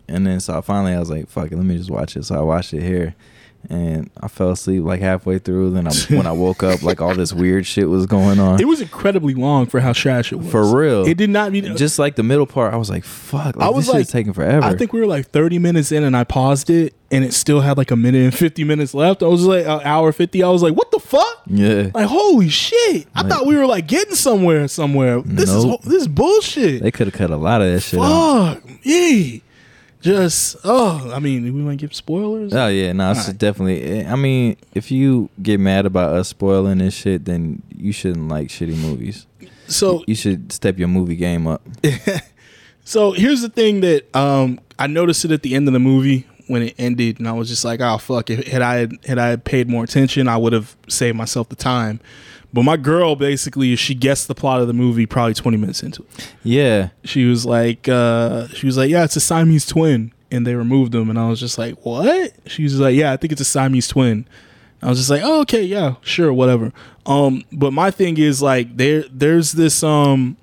and 0.08 0.26
then 0.26 0.40
so 0.40 0.60
finally 0.62 0.92
I 0.92 0.98
was 0.98 1.10
like, 1.10 1.28
fuck 1.28 1.50
it, 1.50 1.56
let 1.56 1.64
me 1.64 1.76
just 1.76 1.90
watch 1.90 2.16
it. 2.16 2.24
So 2.24 2.36
I 2.36 2.42
watched 2.42 2.72
it 2.72 2.82
here. 2.82 3.14
And 3.68 4.10
I 4.20 4.28
fell 4.28 4.50
asleep 4.50 4.84
like 4.84 5.00
halfway 5.00 5.38
through. 5.38 5.70
Then 5.70 5.86
I, 5.88 5.90
when 6.08 6.26
I 6.26 6.32
woke 6.32 6.62
up, 6.62 6.82
like 6.82 7.00
all 7.00 7.14
this 7.14 7.32
weird 7.32 7.66
shit 7.66 7.88
was 7.88 8.06
going 8.06 8.38
on. 8.38 8.60
It 8.60 8.68
was 8.68 8.80
incredibly 8.80 9.34
long 9.34 9.66
for 9.66 9.80
how 9.80 9.92
trash 9.92 10.32
it 10.32 10.36
was. 10.36 10.50
For 10.50 10.76
real. 10.76 11.06
It 11.06 11.16
did 11.16 11.30
not 11.30 11.52
mean 11.52 11.76
Just 11.76 11.98
like 11.98 12.16
the 12.16 12.22
middle 12.22 12.46
part, 12.46 12.72
I 12.72 12.76
was 12.76 12.90
like, 12.90 13.04
"Fuck!" 13.04 13.56
Like, 13.56 13.66
I 13.66 13.70
was 13.70 13.88
like- 13.88 14.08
taking 14.08 14.32
forever. 14.32 14.64
I 14.64 14.76
think 14.76 14.92
we 14.92 15.00
were 15.00 15.06
like 15.06 15.28
30 15.30 15.58
minutes 15.58 15.90
in 15.92 16.04
and 16.04 16.16
I 16.16 16.24
paused 16.24 16.70
it 16.70 16.94
and 17.10 17.24
it 17.24 17.32
still 17.34 17.60
had 17.60 17.76
like 17.78 17.90
a 17.90 17.96
minute 17.96 18.22
and 18.22 18.34
50 18.34 18.64
minutes 18.64 18.94
left. 18.94 19.22
I 19.22 19.26
was 19.26 19.44
like 19.44 19.64
an 19.66 19.80
hour 19.84 20.12
50. 20.12 20.42
I 20.42 20.48
was 20.48 20.62
like, 20.62 20.74
what 20.74 20.90
the 20.90 20.98
fuck? 21.00 21.42
yeah, 21.46 21.90
Like 21.94 22.06
holy 22.06 22.48
shit. 22.48 23.06
I 23.14 23.22
Like- 23.22 23.30
thought 23.32 23.46
we 23.46 23.56
were 23.56 23.66
like 23.66 23.86
getting 23.86 24.14
somewhere 24.14 24.68
somewhere. 24.68 25.22
This 25.22 25.48
Nope. 25.50 25.80
is 25.84 25.88
this 25.90 26.02
is 26.02 26.08
bullshit. 26.08 26.82
they 26.82 26.90
could 26.90 27.06
have 27.08 27.14
cut 27.14 27.30
a 27.30 27.36
lot 27.36 27.62
of 27.62 27.72
that 27.72 27.80
shit. 27.80 28.00
out. 28.00 28.60
fuck. 28.62 28.70
Yeah. 28.82 29.38
Just 30.06 30.56
oh, 30.62 31.10
I 31.12 31.18
mean, 31.18 31.42
we 31.44 31.62
might 31.62 31.78
give 31.78 31.92
spoilers. 31.94 32.54
Oh 32.54 32.68
yeah, 32.68 32.92
no, 32.92 33.10
it's 33.10 33.20
Alright. 33.20 33.38
definitely. 33.38 34.06
I 34.06 34.14
mean, 34.14 34.56
if 34.72 34.92
you 34.92 35.28
get 35.42 35.58
mad 35.58 35.84
about 35.84 36.14
us 36.14 36.28
spoiling 36.28 36.78
this 36.78 36.94
shit, 36.94 37.24
then 37.24 37.62
you 37.76 37.90
shouldn't 37.92 38.28
like 38.28 38.46
shitty 38.48 38.76
movies. 38.76 39.26
so 39.66 40.04
You 40.06 40.14
should 40.14 40.52
step 40.52 40.78
your 40.78 40.88
movie 40.88 41.16
game 41.16 41.46
up. 41.46 41.62
So 42.88 43.10
here's 43.10 43.42
the 43.42 43.48
thing 43.48 43.80
that 43.80 44.14
um, 44.14 44.60
I 44.78 44.86
noticed 44.86 45.24
it 45.24 45.32
at 45.32 45.42
the 45.42 45.56
end 45.56 45.66
of 45.66 45.72
the 45.72 45.80
movie 45.80 46.24
when 46.46 46.62
it 46.62 46.76
ended, 46.78 47.18
and 47.18 47.26
I 47.28 47.32
was 47.32 47.48
just 47.48 47.64
like, 47.64 47.80
"Oh 47.80 47.98
fuck!" 47.98 48.30
If, 48.30 48.46
had 48.46 48.62
I 48.62 48.86
had 49.04 49.18
I 49.18 49.34
paid 49.34 49.68
more 49.68 49.82
attention, 49.82 50.28
I 50.28 50.36
would 50.36 50.52
have 50.52 50.76
saved 50.88 51.16
myself 51.16 51.48
the 51.48 51.56
time. 51.56 51.98
But 52.56 52.62
my 52.64 52.78
girl 52.78 53.16
basically, 53.16 53.76
she 53.76 53.94
guessed 53.94 54.28
the 54.28 54.34
plot 54.34 54.62
of 54.62 54.66
the 54.66 54.72
movie 54.72 55.04
probably 55.04 55.34
20 55.34 55.58
minutes 55.58 55.82
into 55.82 56.02
it. 56.02 56.32
Yeah, 56.42 56.88
She 57.04 57.26
was 57.26 57.44
like, 57.44 57.86
uh, 57.86 58.48
she 58.48 58.64
was 58.64 58.78
like, 58.78 58.88
"Yeah, 58.90 59.04
it's 59.04 59.14
a 59.14 59.20
Siamese 59.20 59.66
twin," 59.66 60.12
and 60.30 60.46
they 60.46 60.54
removed 60.54 60.92
them, 60.92 61.10
and 61.10 61.18
I 61.18 61.28
was 61.28 61.38
just 61.38 61.58
like, 61.58 61.84
"What?" 61.84 62.32
She 62.46 62.62
was 62.64 62.80
like, 62.80 62.96
"Yeah, 62.96 63.12
I 63.12 63.18
think 63.18 63.32
it's 63.32 63.42
a 63.42 63.44
Siamese 63.44 63.88
twin." 63.88 64.26
I 64.82 64.88
was 64.88 64.96
just 64.98 65.10
like, 65.10 65.20
"Oh, 65.22 65.42
okay, 65.42 65.62
yeah, 65.62 65.96
sure, 66.00 66.32
whatever." 66.32 66.72
Um, 67.04 67.44
but 67.52 67.72
my 67.74 67.90
thing 67.90 68.16
is 68.16 68.40
like, 68.40 68.74
there, 68.78 69.04
there's 69.12 69.52
this 69.52 69.82
um, 69.84 70.38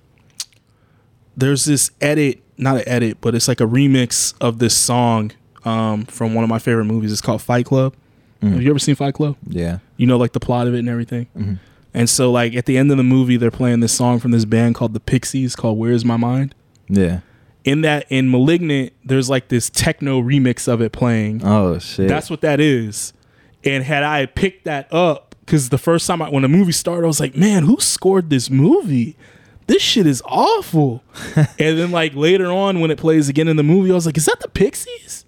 there's 1.36 1.65
this 1.65 1.89
edit, 1.99 2.43
not 2.58 2.78
an 2.78 2.84
edit, 2.88 3.17
but 3.21 3.34
it's 3.36 3.47
like 3.47 3.60
a 3.60 3.65
remix 3.65 4.34
of 4.39 4.60
this 4.60 4.78
song 4.78 5.32
um 5.65 6.06
from 6.06 6.34
one 6.36 6.43
of 6.43 6.49
my 6.49 6.60
favorite 6.60 6.86
movies. 6.86 7.12
It's 7.12 7.21
called 7.21 7.41
Fight 7.41 7.65
Club. 7.65 7.95
Mhm. 8.41 8.52
Have 8.54 8.62
you 8.62 8.69
ever 8.69 8.80
seen 8.80 8.95
Fight 8.95 9.13
Club? 9.13 9.36
yeah. 9.47 9.80
You 9.97 10.06
know, 10.08 10.17
like 10.17 10.34
the 10.34 10.39
plot 10.39 10.67
of 10.67 10.76
it 10.76 10.80
and 10.80 10.89
everything. 10.89 11.28
Mhm. 11.38 11.58
And 11.93 12.10
so, 12.10 12.32
like 12.32 12.56
at 12.56 12.65
the 12.65 12.77
end 12.77 12.89
of 12.91 12.97
the 12.97 13.03
movie, 13.03 13.38
they're 13.38 13.51
playing 13.51 13.82
this 13.82 13.93
song 13.93 14.19
from 14.19 14.32
this 14.32 14.45
band 14.45 14.75
called 14.75 14.93
the 14.93 14.99
Pixies, 14.99 15.56
called 15.56 15.77
"Where's 15.77 16.03
My 16.03 16.17
Mind." 16.17 16.56
Yeah. 16.89 17.19
in 17.63 17.82
that 17.82 18.06
in 18.10 18.29
malignant 18.29 18.91
there's 19.06 19.29
like 19.29 19.47
this 19.47 19.69
techno 19.69 20.21
remix 20.21 20.67
of 20.67 20.82
it 20.82 20.91
playing 20.91 21.41
Oh 21.45 21.79
shit. 21.79 22.10
that's 22.10 22.29
what 22.29 22.41
that 22.41 22.60
is 22.60 23.13
and 23.63 23.86
had 23.86 24.03
i 24.03 24.25
picked 24.25 24.65
that 24.65 24.91
up 24.93 25.34
because 25.45 25.69
the 25.69 25.77
first 25.77 26.06
time 26.06 26.21
I, 26.21 26.29
when 26.29 26.41
the 26.41 26.49
movie 26.49 26.73
started 26.73 27.06
i 27.06 27.08
was 27.08 27.21
like 27.21 27.38
man 27.38 27.63
who 27.63 27.77
scored 27.79 28.29
this 28.29 28.49
movie 28.49 29.15
this 29.67 29.82
shit 29.82 30.06
is 30.06 30.21
awful 30.25 31.03
and 31.38 31.47
then 31.79 31.91
like 31.91 32.13
later 32.15 32.47
on 32.51 32.82
when 32.82 32.91
it 32.91 32.97
plays 32.97 33.29
again 33.29 33.47
in 33.47 33.56
the 33.56 33.63
movie 33.63 33.91
i 33.91 33.95
was 33.95 34.06
like 34.06 34.17
is 34.17 34.25
that 34.25 34.41
the 34.41 34.49
pixies 34.49 35.22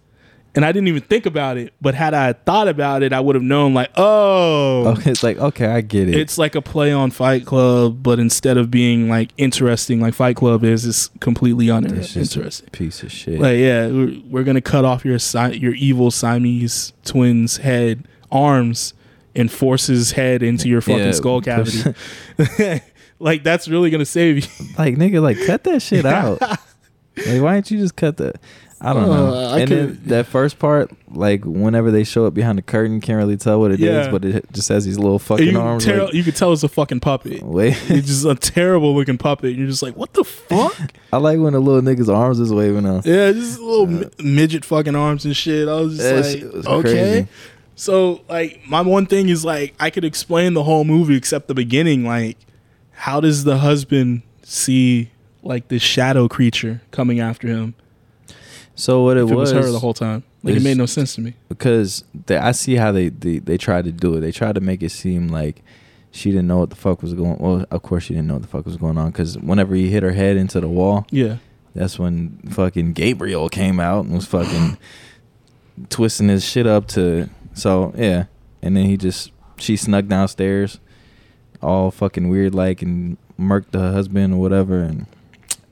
and 0.56 0.66
i 0.66 0.72
didn't 0.72 0.88
even 0.88 1.02
think 1.02 1.26
about 1.26 1.58
it 1.58 1.74
but 1.82 1.94
had 1.94 2.14
i 2.14 2.34
thought 2.34 2.68
about 2.68 3.04
it 3.04 3.12
i 3.14 3.20
would 3.20 3.36
have 3.36 3.44
known 3.44 3.74
like 3.74 3.90
oh 3.98 4.96
it's 5.06 5.22
like 5.24 5.38
okay, 5.38 5.68
I 5.68 5.82
get 5.82 6.10
it. 6.10 6.16
it's 6.16 6.38
like 6.38 6.56
a 6.56 6.62
play 6.62 6.92
on 6.92 7.12
Fight 7.12 7.46
Club, 7.46 8.02
but 8.02 8.20
instead 8.20 8.58
of 8.58 8.72
being 8.72 9.10
like 9.10 9.30
interesting 9.38 10.00
like 10.00 10.14
Fight 10.14 10.36
Club 10.36 10.64
is, 10.64 10.86
it's 10.86 11.10
completely 11.20 11.70
uninteresting. 11.70 12.70
piece 12.72 13.04
of 13.04 13.12
shit. 13.12 13.40
Like, 13.40 13.58
yeah, 13.58 13.88
we're, 13.88 14.20
we're 14.30 14.44
gonna 14.44 14.62
cut 14.62 14.86
off 14.86 15.04
your 15.06 15.20
si- 15.20 15.58
your 15.58 15.74
evil 15.74 16.12
Siamese 16.12 16.94
twins' 17.04 17.58
head 17.58 18.08
arms 18.32 18.94
and 19.36 19.52
force 19.52 19.88
his 19.88 20.12
head 20.14 20.42
into 20.44 20.68
your 20.70 20.82
fucking 20.82 21.00
Yeah, 21.06 21.12
skull 21.12 21.42
cavity. 21.42 21.94
like 23.20 23.44
that's 23.44 23.68
really 23.68 23.90
gonna 23.90 24.06
save 24.06 24.38
you. 24.46 24.66
like 24.78 24.96
nigga, 24.96 25.22
like 25.22 25.38
cut 25.46 25.64
that 25.66 25.82
shit 25.82 26.06
out. 26.06 26.40
like 26.42 27.42
why 27.42 27.56
didn't 27.56 27.72
you 27.72 27.80
just 27.80 27.96
cut 27.96 28.18
the? 28.18 28.34
I 28.86 28.94
don't 28.94 29.08
know. 29.08 29.34
Uh, 29.34 29.56
I 29.56 29.60
and 29.62 29.72
then 29.72 30.02
that 30.06 30.28
first 30.28 30.60
part, 30.60 30.92
like 31.10 31.44
whenever 31.44 31.90
they 31.90 32.04
show 32.04 32.28
it 32.28 32.34
behind 32.34 32.58
the 32.58 32.62
curtain, 32.62 33.02
can't 33.02 33.18
really 33.18 33.36
tell 33.38 33.60
what 33.60 33.72
it 33.72 33.80
is, 33.80 34.06
Yeah. 34.06 34.12
but 34.12 34.24
it 34.24 34.46
just 34.52 34.70
has 34.70 34.86
these 34.86 35.00
little 35.00 35.18
fucking 35.18 35.48
you, 35.54 35.60
arms. 35.60 35.86
tell, 35.86 36.06
like, 36.06 36.14
you 36.14 36.24
can 36.24 36.34
tell 36.34 36.54
it's 36.54 36.64
a 36.64 36.68
fucking 36.70 37.00
puppet. 37.00 37.42
wait, 37.42 37.76
It's 37.90 38.08
just 38.08 38.26
a 38.26 38.36
terrible 38.36 38.94
looking 38.96 39.18
puppet. 39.18 39.56
You're 39.56 39.68
just 39.68 39.82
like, 39.82 39.96
what 39.96 40.14
the 40.14 40.24
fuck? 40.24 40.76
I 41.14 41.18
like 41.18 41.40
when 41.40 41.54
the 41.54 41.60
little 41.60 41.82
nigga's 41.82 42.10
arms 42.10 42.40
is 42.40 42.54
waving 42.54 42.86
out. 42.86 43.06
yeah, 43.06 43.32
just 43.32 43.60
little 43.60 43.88
mi- 43.88 44.10
midget 44.20 44.64
fucking 44.64 44.96
arms 44.96 45.26
and 45.26 45.36
shit. 45.36 45.68
I 45.68 45.74
was 45.82 45.98
just 45.98 46.44
like, 46.44 46.54
was 46.54 46.68
okay. 46.68 46.82
crazy. 46.92 47.28
So 47.76 48.22
like 48.30 48.62
my 48.68 48.82
one 48.82 49.06
thing 49.06 49.30
is 49.30 49.44
like 49.44 49.74
I 49.80 49.90
could 49.90 50.06
explain 50.06 50.54
the 50.54 50.64
whole 50.64 50.84
movie 50.86 51.16
except 51.18 51.48
the 51.48 51.54
beginning. 51.56 52.06
Like, 52.06 52.38
how 52.92 53.20
does 53.20 53.44
the 53.46 53.58
husband 53.58 54.22
see 54.44 55.10
like 55.44 55.68
this 55.68 55.82
shadow 55.82 56.28
creature 56.28 56.82
coming 56.92 57.20
after 57.20 57.48
him? 57.48 57.74
So 58.76 59.04
what 59.04 59.18
it 59.18 59.24
If 59.24 59.32
it 59.32 59.36
was, 59.36 59.54
was, 59.54 59.66
her 59.66 59.72
the 59.72 59.80
whole 59.80 59.94
time. 59.94 60.24
Like 60.44 60.56
it 60.58 60.62
made 60.62 60.78
no 60.78 60.86
sense 60.86 61.16
to 61.16 61.22
me. 61.22 61.34
because 61.50 62.04
I 62.30 62.52
see 62.52 62.76
how 62.76 62.92
they, 62.92 63.10
they 63.10 63.40
they 63.40 63.58
tried 63.58 63.86
to 63.86 63.92
do 63.92 64.16
it. 64.16 64.20
They 64.20 64.32
tried 64.32 64.56
to 64.56 64.62
make 64.62 64.84
it 64.84 64.90
seem 64.92 65.30
like 65.30 65.64
she 66.12 66.30
didn't 66.32 66.48
know 66.48 66.60
what 66.60 66.70
the 66.70 66.76
fuck 66.76 67.02
was 67.02 67.14
going. 67.14 67.38
Well, 67.40 67.66
of 67.72 67.82
course 67.82 68.04
she 68.04 68.14
didn't 68.14 68.28
know 68.28 68.36
what 68.36 68.44
the 68.44 68.48
fuck 68.50 68.66
was 68.66 68.78
going 68.78 68.98
on 68.98 69.12
because 69.12 69.38
whenever 69.40 69.74
he 69.76 69.90
hit 69.90 70.04
her 70.04 70.12
head 70.12 70.38
into 70.38 70.60
the 70.60 70.68
wall, 70.68 71.08
Yeah. 71.10 71.38
that's 71.74 71.98
when 71.98 72.38
fucking 72.52 72.94
Gabriel 72.94 73.50
came 73.50 73.80
out 73.80 74.06
and 74.06 74.14
was 74.14 74.26
fucking 74.26 74.78
twisting 75.90 76.30
his 76.30 76.44
shit 76.44 76.68
up 76.68 76.88
to 76.90 77.30
so 77.54 77.94
yeah, 77.98 78.26
and 78.62 78.76
then 78.78 78.86
he 78.86 78.98
just 78.98 79.32
she 79.58 79.76
snuck 79.78 80.08
downstairs, 80.08 80.80
all 81.62 81.92
fucking 81.92 82.30
weird 82.30 82.54
like 82.54 82.82
and 82.82 83.18
murked 83.40 83.72
the 83.72 83.92
husband 83.94 84.34
or 84.34 84.38
whatever, 84.38 84.82
and 84.82 85.06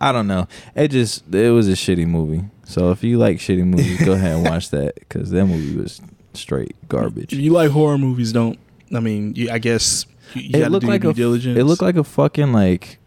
I 0.01 0.11
don't 0.11 0.27
know. 0.27 0.47
It 0.75 0.87
just 0.89 1.33
it 1.33 1.51
was 1.51 1.67
a 1.67 1.73
shitty 1.73 2.07
movie. 2.07 2.45
So 2.65 2.91
if 2.91 3.03
you 3.03 3.17
like 3.17 3.37
shitty 3.37 3.65
movies, 3.65 4.03
go 4.05 4.13
ahead 4.13 4.35
and 4.35 4.45
watch 4.45 4.69
that 4.69 4.95
because 4.95 5.29
that 5.31 5.45
movie 5.45 5.75
was 5.75 6.01
straight 6.33 6.75
garbage. 6.87 7.33
If 7.33 7.39
you 7.39 7.51
like 7.51 7.71
horror 7.71 7.97
movies, 7.97 8.31
don't. 8.31 8.57
I 8.93 8.99
mean, 8.99 9.35
you, 9.35 9.49
I 9.49 9.57
guess 9.59 10.05
you, 10.33 10.41
you 10.43 10.63
it 10.63 10.71
looked 10.71 10.85
like 10.85 11.03
a 11.03 11.13
diligence. 11.13 11.57
it 11.57 11.63
looked 11.63 11.81
like 11.81 11.95
a 11.95 12.03
fucking 12.03 12.53
like 12.53 12.99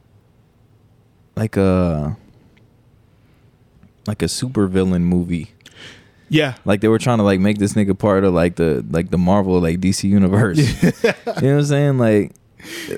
like 1.37 1.57
a 1.57 2.17
like 4.07 4.23
a 4.23 4.29
super 4.29 4.67
villain 4.67 5.05
movie. 5.05 5.51
yeah. 6.29 6.55
Like 6.65 6.81
they 6.81 6.89
were 6.89 6.99
trying 6.99 7.19
to 7.19 7.25
like 7.25 7.41
make 7.41 7.59
this 7.59 7.75
nigga 7.75 7.99
part 7.99 8.25
of 8.25 8.35
like 8.35 8.57
the 8.57 8.85
like 8.91 9.11
the 9.11 9.19
Marvel 9.19 9.61
like 9.61 9.81
DC 9.81 10.05
universe. 10.05 10.59
you 10.83 10.93
know 10.93 11.33
what 11.33 11.43
I'm 11.43 11.65
saying? 11.65 11.99
Like 11.99 12.33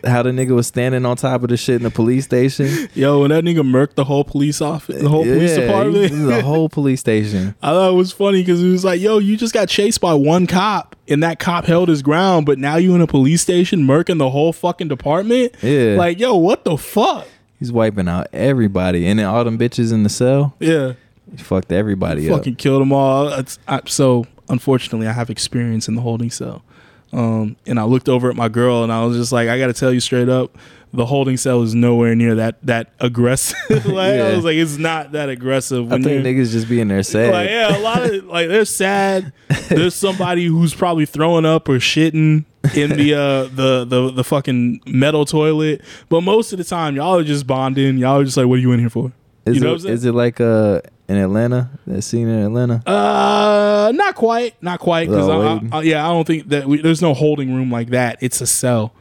how 0.04 0.22
the 0.22 0.30
nigga 0.30 0.50
was 0.50 0.66
standing 0.66 1.04
on 1.04 1.16
top 1.16 1.42
of 1.42 1.48
the 1.48 1.56
shit 1.56 1.76
in 1.76 1.82
the 1.82 1.90
police 1.90 2.24
station. 2.24 2.88
Yo, 2.94 3.20
when 3.20 3.30
that 3.30 3.44
nigga 3.44 3.61
murked 3.61 3.94
the 3.94 4.04
whole 4.04 4.24
police 4.24 4.61
office, 4.61 5.00
the 5.00 5.09
whole 5.09 5.24
police 5.24 5.54
department. 5.54 6.26
the 6.26 6.42
whole 6.42 6.68
police 6.68 7.00
station. 7.00 7.54
I 7.62 7.70
thought 7.70 7.92
it 7.92 7.96
was 7.96 8.12
funny 8.12 8.42
because 8.42 8.62
it 8.62 8.68
was 8.68 8.84
like, 8.84 9.00
yo, 9.00 9.18
you 9.18 9.36
just 9.36 9.54
got 9.54 9.68
chased 9.68 10.00
by 10.00 10.14
one 10.14 10.46
cop 10.46 10.96
and 11.09 11.22
that 11.22 11.38
cop 11.38 11.64
held 11.64 11.88
his 11.88 12.02
ground, 12.02 12.46
but 12.46 12.59
now 12.59 12.76
you 12.76 12.94
in 12.94 13.00
a 13.00 13.06
police 13.06 13.42
station 13.42 13.80
murking 13.80 14.18
the 14.18 14.30
whole 14.30 14.52
fucking 14.52 14.88
department. 14.88 15.54
Yeah. 15.62 15.96
Like, 15.96 16.18
yo, 16.18 16.36
what 16.36 16.64
the 16.64 16.76
fuck? 16.76 17.26
He's 17.59 17.72
wiping 17.72 18.09
out 18.09 18.28
everybody, 18.32 19.06
and 19.06 19.18
then 19.18 19.26
all 19.26 19.42
them 19.44 19.59
bitches 19.59 19.92
in 19.92 20.04
the 20.04 20.09
cell. 20.09 20.54
Yeah. 20.61 20.92
He 21.30 21.42
fucked 21.42 21.72
everybody 21.72 22.30
up. 22.30 22.38
fucking 22.38 22.56
killed 22.56 22.80
them 22.80 22.92
all. 22.92 23.32
I, 23.66 23.80
so 23.86 24.26
unfortunately, 24.48 25.09
I 25.09 25.12
have 25.12 25.28
experience 25.28 25.88
in 25.88 25.94
the 25.94 26.00
holding 26.00 26.30
cell. 26.30 26.62
Um, 27.12 27.56
and 27.66 27.80
I 27.80 27.84
looked 27.84 28.09
over 28.09 28.28
at 28.28 28.36
my 28.36 28.48
girl 28.48 28.82
and 28.82 28.92
I 28.92 29.04
was 29.04 29.16
just 29.16 29.32
like, 29.32 29.48
I 29.48 29.59
got 29.59 29.68
to 29.68 29.72
tell 29.72 29.92
you 29.92 30.00
straight 30.00 30.28
up, 30.28 30.56
the 30.92 31.06
holding 31.06 31.36
cell 31.36 31.62
is 31.62 31.74
nowhere 31.74 32.14
near 32.14 32.34
that 32.36 32.56
that 32.66 32.92
aggressive. 32.98 33.59
like, 33.86 34.20
I 34.20 34.34
was 34.34 34.44
like, 34.44 34.56
it's 34.56 34.78
not 34.78 35.12
that 35.12 35.28
aggressive. 35.28 35.92
I 35.92 36.00
think 36.00 36.24
niggas 36.24 36.52
just 36.52 36.68
being 36.68 36.88
there 36.88 37.02
sad. 37.02 37.32
like 37.32 37.50
yeah, 37.50 37.76
a 37.76 37.80
lot 37.80 38.02
of 38.02 38.24
like 38.24 38.48
they're 38.48 38.64
sad. 38.64 39.32
There's 39.68 39.94
somebody 39.94 40.46
who's 40.46 40.74
probably 40.74 41.06
throwing 41.06 41.44
up 41.44 41.68
or 41.68 41.78
shitting 41.78 42.44
in 42.74 42.96
the 42.96 43.14
uh 43.14 43.44
the 43.44 43.84
the 43.84 44.12
the 44.12 44.24
fucking 44.24 44.80
metal 44.86 45.24
toilet. 45.24 45.82
But 46.09 46.22
most 46.22 46.52
of 46.52 46.59
the 46.59 46.64
time, 46.64 46.96
y'all 46.96 47.18
are 47.18 47.24
just 47.24 47.46
bonding. 47.46 47.98
Y'all 47.98 48.20
are 48.20 48.24
just 48.24 48.36
like, 48.36 48.46
what 48.46 48.54
are 48.54 48.62
you 48.62 48.72
in 48.72 48.80
here 48.80 48.90
for? 48.90 49.12
Is 49.44 49.56
you 49.56 49.61
know 49.61 49.68
it, 49.68 49.70
what 49.70 49.74
I'm 49.74 49.80
saying? 49.80 49.94
is 49.94 50.04
it 50.04 50.12
like 50.12 50.40
uh 50.40 50.80
in 51.09 51.16
Atlanta? 51.16 51.70
That 51.86 52.02
scene 52.02 52.28
in 52.28 52.38
Atlanta? 52.44 52.82
Uh, 52.86 53.92
not 53.94 54.14
quite, 54.14 54.54
not 54.62 54.78
quite. 54.80 55.09
Because 55.09 55.28
Oh, 55.28 55.61
I. 55.72 55.78
I, 55.78 55.82
yeah, 55.82 56.06
I 56.06 56.12
don't 56.12 56.26
think 56.26 56.48
that 56.48 56.66
we, 56.66 56.80
there's 56.82 57.02
no 57.02 57.14
holding 57.14 57.54
room 57.54 57.70
like 57.70 57.88
that. 57.90 58.18
It's 58.20 58.40
a 58.40 58.46
cell. 58.46 58.92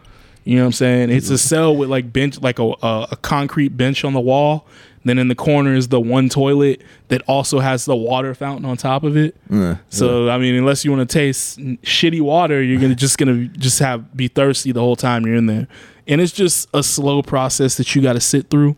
You 0.44 0.56
know 0.56 0.62
what 0.64 0.68
I'm 0.68 0.72
saying? 0.74 1.10
It's 1.10 1.30
a 1.30 1.38
cell 1.38 1.76
with 1.76 1.90
like 1.90 2.14
bench, 2.14 2.40
like 2.42 2.60
a 2.60 2.64
a, 2.82 3.08
a 3.12 3.18
concrete 3.22 3.70
bench 3.76 4.06
on 4.06 4.14
the 4.14 4.22
wall. 4.22 4.66
Then 5.04 5.20
in 5.20 5.30
the 5.30 5.36
corner 5.36 5.74
is 5.74 5.88
the 5.88 6.02
one 6.02 6.28
toilet 6.28 6.82
that 7.08 7.22
also 7.30 7.60
has 7.60 7.86
the 7.86 7.96
water 7.96 8.34
fountain 8.34 8.66
on 8.66 8.76
top 8.76 9.04
of 9.04 9.16
it. 9.16 9.36
Uh, 9.52 9.76
So 9.90 10.30
I 10.30 10.38
mean, 10.38 10.56
unless 10.56 10.84
you 10.84 10.92
want 10.92 11.10
to 11.10 11.14
taste 11.14 11.60
shitty 11.60 12.22
water, 12.22 12.62
you're 12.62 12.80
gonna 12.82 12.96
just 12.96 13.18
gonna 13.18 13.48
just 13.50 13.80
have 13.80 14.16
be 14.16 14.28
thirsty 14.28 14.72
the 14.74 14.82
whole 14.82 14.96
time 14.98 15.26
you're 15.26 15.36
in 15.36 15.46
there, 15.46 15.68
and 16.08 16.20
it's 16.22 16.34
just 16.34 16.68
a 16.74 16.84
slow 16.84 17.22
process 17.22 17.76
that 17.78 17.94
you 17.96 18.02
got 18.02 18.14
to 18.14 18.20
sit 18.22 18.50
through 18.50 18.76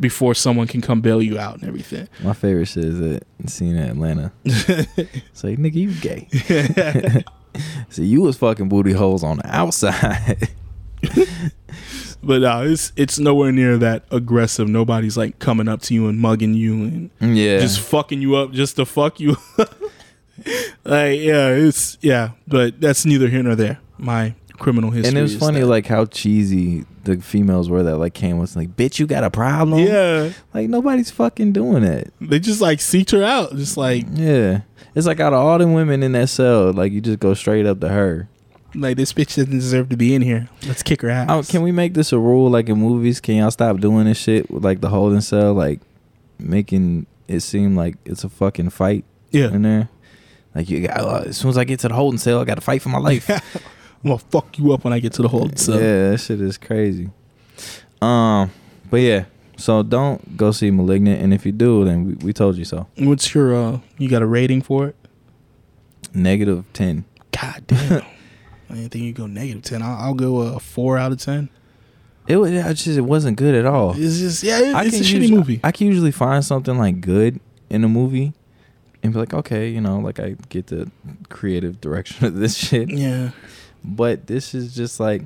before 0.00 0.34
someone 0.34 0.66
can 0.66 0.80
come 0.80 1.00
bail 1.00 1.22
you 1.22 1.38
out 1.38 1.54
and 1.54 1.64
everything. 1.64 2.08
my 2.22 2.32
favorite 2.32 2.66
shit 2.66 2.84
is 2.84 2.98
that 2.98 3.22
scene 3.46 3.76
in 3.76 3.90
Atlanta. 3.90 4.32
it's 4.44 5.44
like 5.44 5.58
nigga, 5.58 5.74
you 5.74 5.92
gay. 5.94 7.24
See, 7.90 8.04
you 8.04 8.22
was 8.22 8.36
fucking 8.38 8.68
booty 8.68 8.92
holes 8.92 9.22
on 9.22 9.38
the 9.38 9.46
outside. 9.56 10.48
But 12.22 12.44
uh, 12.44 12.62
it's 12.64 12.92
it's 12.96 13.18
nowhere 13.18 13.50
near 13.50 13.78
that 13.78 14.04
aggressive. 14.10 14.68
Nobody's 14.68 15.16
like 15.16 15.38
coming 15.38 15.68
up 15.68 15.80
to 15.82 15.94
you 15.94 16.06
and 16.08 16.18
mugging 16.18 16.54
you 16.54 17.10
and 17.18 17.36
yeah, 17.36 17.58
just 17.60 17.80
fucking 17.80 18.20
you 18.20 18.36
up 18.36 18.52
just 18.52 18.76
to 18.76 18.84
fuck 18.84 19.18
you. 19.20 19.36
like 20.84 21.18
yeah, 21.20 21.48
it's 21.48 21.96
yeah, 22.02 22.32
but 22.46 22.80
that's 22.80 23.06
neither 23.06 23.28
here 23.28 23.42
nor 23.42 23.54
there. 23.54 23.80
My 23.96 24.34
criminal 24.60 24.90
history. 24.92 25.08
and 25.08 25.18
it 25.18 25.22
was 25.22 25.36
funny 25.36 25.64
like 25.64 25.86
how 25.86 26.04
cheesy 26.04 26.84
the 27.04 27.16
females 27.16 27.68
were 27.68 27.82
that 27.82 27.96
like 27.96 28.14
came 28.14 28.38
with 28.38 28.54
like, 28.54 28.76
bitch, 28.76 28.98
you 29.00 29.06
got 29.08 29.24
a 29.24 29.30
problem? 29.30 29.80
yeah, 29.84 30.30
like 30.54 30.68
nobody's 30.68 31.10
fucking 31.10 31.52
doing 31.52 31.82
it. 31.82 32.12
they 32.20 32.38
just 32.38 32.60
like 32.60 32.78
seeked 32.78 33.10
her 33.10 33.24
out, 33.24 33.56
just 33.56 33.76
like 33.76 34.04
Yeah, 34.12 34.60
it's 34.94 35.06
like 35.06 35.18
out 35.18 35.32
of 35.32 35.40
all 35.40 35.58
the 35.58 35.66
women 35.66 36.02
in 36.04 36.12
that 36.12 36.28
cell, 36.28 36.72
like 36.72 36.92
you 36.92 37.00
just 37.00 37.18
go 37.18 37.34
straight 37.34 37.66
up 37.66 37.80
to 37.80 37.88
her. 37.88 38.28
like 38.74 38.96
this 38.96 39.12
bitch 39.12 39.34
doesn't 39.36 39.50
deserve 39.50 39.88
to 39.88 39.96
be 39.96 40.14
in 40.14 40.22
here. 40.22 40.48
Let's 40.66 40.82
kick 40.84 41.02
her 41.02 41.10
ass. 41.10 41.26
Oh, 41.30 41.42
can 41.42 41.62
we 41.62 41.72
make 41.72 41.94
this 41.94 42.12
a 42.12 42.18
rule 42.18 42.48
like 42.50 42.68
in 42.68 42.78
movies? 42.78 43.18
Can 43.20 43.36
y'all 43.36 43.50
stop 43.50 43.78
doing 43.78 44.04
this 44.04 44.18
shit 44.18 44.48
with 44.50 44.64
like 44.64 44.80
the 44.80 44.90
holding 44.90 45.20
cell, 45.22 45.54
like 45.54 45.80
making 46.38 47.06
it 47.28 47.40
seem 47.40 47.76
like 47.76 47.96
it's 48.04 48.24
a 48.24 48.28
fucking 48.28 48.70
fight 48.70 49.04
Yeah, 49.30 49.48
in 49.48 49.62
there? 49.62 49.88
Like 50.54 50.68
you 50.68 50.86
got 50.86 50.98
uh, 51.00 51.22
as 51.26 51.36
soon 51.36 51.50
as 51.50 51.56
I 51.58 51.64
get 51.64 51.80
to 51.80 51.88
the 51.88 51.94
holding 51.94 52.18
cell, 52.18 52.40
I 52.40 52.44
got 52.44 52.56
to 52.56 52.60
fight 52.60 52.82
for 52.82 52.88
my 52.90 52.98
life. 52.98 53.28
I'm 54.02 54.10
gonna 54.10 54.18
fuck 54.18 54.58
you 54.58 54.72
up 54.72 54.84
when 54.84 54.92
I 54.92 54.98
get 55.00 55.12
to 55.14 55.22
the 55.22 55.28
hold. 55.28 55.58
So 55.58 55.74
yeah, 55.74 56.10
that 56.10 56.18
shit 56.18 56.40
is 56.40 56.56
crazy. 56.58 57.10
Um, 58.00 58.50
but 58.90 58.98
yeah, 58.98 59.24
so 59.56 59.82
don't 59.82 60.36
go 60.36 60.52
see 60.52 60.70
Malignant, 60.70 61.20
and 61.22 61.34
if 61.34 61.44
you 61.44 61.52
do, 61.52 61.84
then 61.84 62.04
we, 62.06 62.14
we 62.26 62.32
told 62.32 62.56
you 62.56 62.64
so. 62.64 62.86
what's 62.98 63.34
your 63.34 63.54
uh? 63.54 63.78
You 63.98 64.08
got 64.08 64.22
a 64.22 64.26
rating 64.26 64.62
for 64.62 64.86
it? 64.86 64.96
Negative 66.14 66.64
ten. 66.72 67.04
God 67.30 67.62
damn. 67.66 68.02
I 68.70 68.74
didn't 68.74 68.90
think 68.90 69.04
you 69.04 69.12
go 69.12 69.26
negative 69.26 69.62
ten. 69.62 69.82
I'll, 69.82 69.96
I'll 69.96 70.14
go 70.14 70.38
a 70.38 70.60
four 70.60 70.96
out 70.98 71.12
of 71.12 71.18
ten. 71.18 71.48
It 72.26 72.36
was 72.36 72.50
it 72.52 72.62
just 72.74 72.86
it 72.98 73.00
wasn't 73.02 73.36
good 73.36 73.54
at 73.54 73.66
all. 73.66 73.90
It's 73.96 74.18
just 74.18 74.42
yeah, 74.42 74.60
it- 74.60 74.74
I 74.74 74.84
it's 74.84 74.98
a 75.00 75.02
shitty 75.02 75.30
movie. 75.30 75.60
I 75.64 75.72
can 75.72 75.88
usually 75.88 76.12
find 76.12 76.44
something 76.44 76.78
like 76.78 77.00
good 77.00 77.40
in 77.68 77.82
a 77.84 77.88
movie 77.88 78.32
and 79.02 79.12
be 79.12 79.18
like, 79.18 79.34
okay, 79.34 79.68
you 79.68 79.80
know, 79.80 79.98
like 79.98 80.20
I 80.20 80.36
get 80.48 80.68
the 80.68 80.90
creative 81.28 81.80
direction 81.80 82.24
of 82.26 82.34
this 82.36 82.56
shit. 82.56 82.90
yeah, 82.90 83.30
But 83.84 84.26
this 84.26 84.54
is 84.54 84.74
just 84.74 85.00
like, 85.00 85.22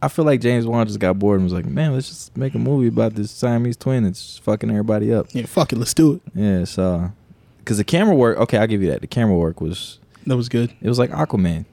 I 0.00 0.08
feel 0.08 0.24
like 0.24 0.40
James 0.40 0.66
Wan 0.66 0.86
just 0.86 0.98
got 1.00 1.18
bored 1.18 1.36
and 1.40 1.44
was 1.44 1.52
like, 1.52 1.66
man, 1.66 1.92
let's 1.94 2.08
just 2.08 2.36
make 2.36 2.54
a 2.54 2.58
movie 2.58 2.88
about 2.88 3.14
this 3.14 3.30
Siamese 3.30 3.76
twin 3.76 4.04
that's 4.04 4.38
fucking 4.38 4.70
everybody 4.70 5.12
up. 5.12 5.26
yeah. 5.32 5.46
Fuck 5.46 5.72
it, 5.72 5.76
let's 5.78 5.94
do 5.94 6.14
it. 6.14 6.22
Yeah, 6.34 6.64
so, 6.64 7.10
because 7.58 7.78
the 7.78 7.84
camera 7.84 8.14
work, 8.14 8.38
okay, 8.38 8.58
I'll 8.58 8.66
give 8.66 8.82
you 8.82 8.90
that. 8.90 9.00
The 9.00 9.06
camera 9.06 9.36
work 9.36 9.60
was, 9.60 9.98
That 10.26 10.36
was 10.36 10.48
good. 10.48 10.74
it 10.82 10.88
was 10.88 10.98
like 10.98 11.10
Aquaman. 11.10 11.64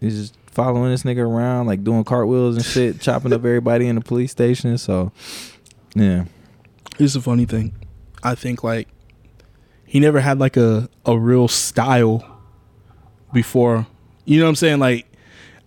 He's 0.00 0.16
just 0.16 0.38
following 0.46 0.90
this 0.90 1.02
nigga 1.02 1.18
around, 1.28 1.66
like 1.66 1.82
doing 1.82 2.04
cartwheels 2.04 2.56
and 2.56 2.64
shit, 2.64 3.00
chopping 3.00 3.32
up 3.32 3.40
everybody 3.40 3.86
in 3.88 3.96
the 3.96 4.00
police 4.00 4.30
station. 4.30 4.78
So, 4.78 5.10
yeah. 5.94 6.24
Here's 6.98 7.14
the 7.14 7.20
funny 7.20 7.46
thing. 7.46 7.74
I 8.22 8.34
think 8.34 8.62
like 8.64 8.88
he 9.84 10.00
never 10.00 10.18
had 10.20 10.38
like 10.40 10.56
a 10.56 10.88
a 11.06 11.16
real 11.18 11.46
style 11.48 12.40
before. 13.32 13.86
You 14.28 14.38
know 14.38 14.44
what 14.44 14.50
I'm 14.50 14.56
saying? 14.56 14.78
Like 14.78 15.06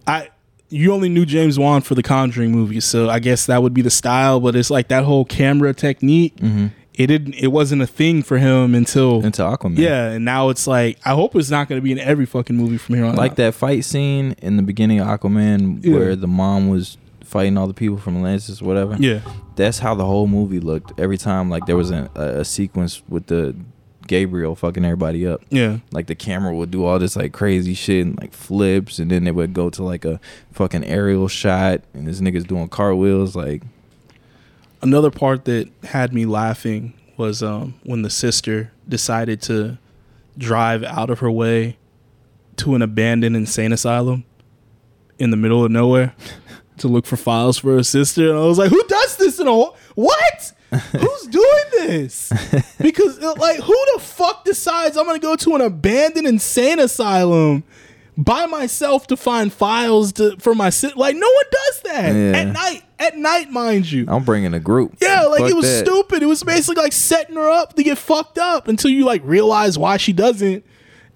I 0.08 0.30
you 0.70 0.94
only 0.94 1.10
knew 1.10 1.26
James 1.26 1.60
Wan 1.60 1.82
for 1.82 1.96
the 1.96 2.04
Conjuring 2.04 2.52
movies, 2.52 2.86
so 2.86 3.10
I 3.10 3.20
guess 3.20 3.46
that 3.48 3.62
would 3.62 3.74
be 3.74 3.82
the 3.82 3.90
style, 3.90 4.40
but 4.40 4.56
it's 4.56 4.70
like 4.70 4.88
that 4.88 5.04
whole 5.04 5.26
camera 5.26 5.74
technique, 5.74 6.36
Mm-hmm. 6.38 6.68
it 6.94 7.08
didn't 7.08 7.34
it 7.36 7.48
wasn't 7.48 7.82
a 7.82 7.88
thing 7.88 8.24
for 8.24 8.38
him 8.38 8.74
until 8.76 9.24
Into 9.26 9.42
Aquaman. 9.42 9.78
Yeah, 9.78 10.12
and 10.12 10.24
now 10.24 10.50
it's 10.50 10.68
like 10.68 10.98
I 11.06 11.12
hope 11.12 11.36
it's 11.36 11.50
not 11.50 11.68
going 11.68 11.80
to 11.80 11.84
be 11.84 11.92
in 11.92 12.00
every 12.00 12.26
fucking 12.26 12.56
movie 12.56 12.78
from 12.78 12.96
here 12.96 13.06
on 13.06 13.16
like 13.16 13.32
out. 13.32 13.38
that 13.38 13.54
fight 13.56 13.84
scene 13.84 14.36
in 14.42 14.56
the 14.58 14.64
beginning 14.64 15.00
of 15.02 15.08
Aquaman 15.08 15.84
Yeah. 15.84 15.94
where 15.96 16.16
the 16.16 16.28
mom 16.28 16.70
was 16.70 16.98
fighting 17.24 17.58
all 17.58 17.68
the 17.68 17.74
people 17.74 17.98
from 17.98 18.18
Atlantis 18.18 18.62
or 18.62 18.66
whatever. 18.66 18.96
Yeah. 19.00 19.22
That's 19.56 19.80
how 19.80 19.96
the 19.96 20.06
whole 20.06 20.28
movie 20.28 20.60
looked. 20.60 21.00
Every 21.00 21.18
time 21.18 21.50
like 21.50 21.66
there 21.66 21.78
was 21.78 21.92
a, 21.92 22.10
a 22.16 22.46
sequence 22.46 23.02
with 23.10 23.28
the 23.28 23.56
Gabriel 24.12 24.58
fucking 24.58 24.84
everybody 24.84 25.26
up. 25.26 25.42
Yeah. 25.50 25.78
Like 25.94 26.08
the 26.08 26.16
camera 26.16 26.54
would 26.54 26.70
do 26.70 26.84
all 26.84 27.00
this 27.00 27.16
like 27.16 27.32
crazy 27.32 27.74
shit 27.74 28.06
and 28.06 28.20
like 28.20 28.34
flips 28.34 29.00
and 29.00 29.10
then 29.10 29.24
they 29.24 29.32
would 29.32 29.54
go 29.54 29.70
to 29.70 29.84
like 29.84 30.04
a 30.04 30.20
fucking 30.52 30.84
aerial 30.84 31.30
shot 31.30 31.80
and 31.94 32.10
this 32.10 32.20
nigga's 32.20 32.44
doing 32.44 32.68
cartwheels 32.68 33.38
like 33.38 33.64
another 34.82 35.12
part 35.12 35.46
that 35.46 35.70
had 35.86 36.14
me 36.14 36.26
laughing 36.26 36.94
was 37.16 37.42
um, 37.42 37.74
when 37.84 38.02
the 38.02 38.10
sister 38.10 38.74
decided 38.90 39.42
to 39.44 39.78
drive 40.38 40.84
out 40.84 41.10
of 41.10 41.20
her 41.20 41.32
way 41.32 41.78
to 42.58 42.76
an 42.76 42.82
abandoned 42.82 43.38
insane 43.38 43.72
asylum 43.72 44.26
in 45.20 45.32
the 45.32 45.38
middle 45.38 45.64
of 45.64 45.72
nowhere 45.72 46.14
to 46.80 46.90
look 46.90 47.06
for 47.06 47.16
files 47.16 47.60
for 47.60 47.76
her 47.76 47.84
sister. 47.84 48.30
And 48.30 48.38
I 48.38 48.42
was 48.42 48.58
like, 48.58 48.72
who 48.72 48.84
does 48.90 49.16
this 49.16 49.40
in 49.40 49.48
a 49.48 49.56
what? 49.96 50.52
Who's 50.72 51.28
doing 51.28 51.64
this? 51.74 52.32
Because 52.82 53.20
uh, 53.20 53.34
like, 53.38 53.60
who 53.60 53.86
the 53.94 54.00
fuck 54.02 54.44
decides 54.44 54.98
I'm 54.98 55.06
gonna 55.06 55.20
go 55.20 55.36
to 55.36 55.56
an 55.56 55.62
abandoned 55.62 56.26
insane 56.28 56.80
asylum? 56.80 57.64
By 58.18 58.46
myself 58.46 59.08
to 59.08 59.18
find 59.18 59.52
files 59.54 60.14
to 60.14 60.36
for 60.38 60.54
my 60.56 60.70
sister. 60.70 60.98
Like 60.98 61.16
no 61.16 61.28
one 61.28 61.46
does 61.52 61.82
that 61.84 62.16
Yeah. 62.16 62.40
at 62.40 62.48
night. 62.48 62.84
At 63.00 63.18
night, 63.18 63.50
mind 63.52 63.92
you. 63.92 64.06
I'm 64.08 64.24
bringing 64.24 64.54
a 64.54 64.60
group. 64.60 64.96
Yeah, 65.02 65.24
like 65.24 65.42
Fuck 65.42 65.50
it 65.52 65.56
was 65.56 65.66
that. 65.66 65.86
stupid. 65.88 66.22
It 66.22 66.28
was 66.28 66.44
basically 66.44 66.82
like 66.84 66.94
setting 66.94 67.36
her 67.36 67.50
up 67.50 67.76
to 67.76 67.84
get 67.84 67.98
fucked 67.98 68.38
up 68.38 68.68
until 68.68 68.92
you 68.92 69.06
like 69.06 69.22
realize 69.24 69.78
why 69.78 69.98
she 69.98 70.14
doesn't. 70.14 70.66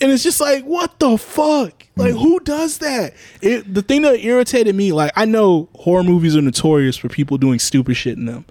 And 0.01 0.11
it's 0.11 0.23
just 0.23 0.41
like, 0.41 0.63
what 0.65 0.99
the 0.99 1.17
fuck? 1.17 1.85
Like, 1.95 2.11
who 2.13 2.39
does 2.41 2.79
that? 2.79 3.13
It, 3.41 3.71
the 3.73 3.81
thing 3.81 4.01
that 4.01 4.19
irritated 4.19 4.75
me, 4.75 4.91
like, 4.91 5.11
I 5.15 5.23
know 5.25 5.69
horror 5.75 6.03
movies 6.03 6.35
are 6.35 6.41
notorious 6.41 6.97
for 6.97 7.07
people 7.07 7.37
doing 7.37 7.59
stupid 7.59 7.95
shit 7.95 8.17
in 8.17 8.25
them, 8.25 8.45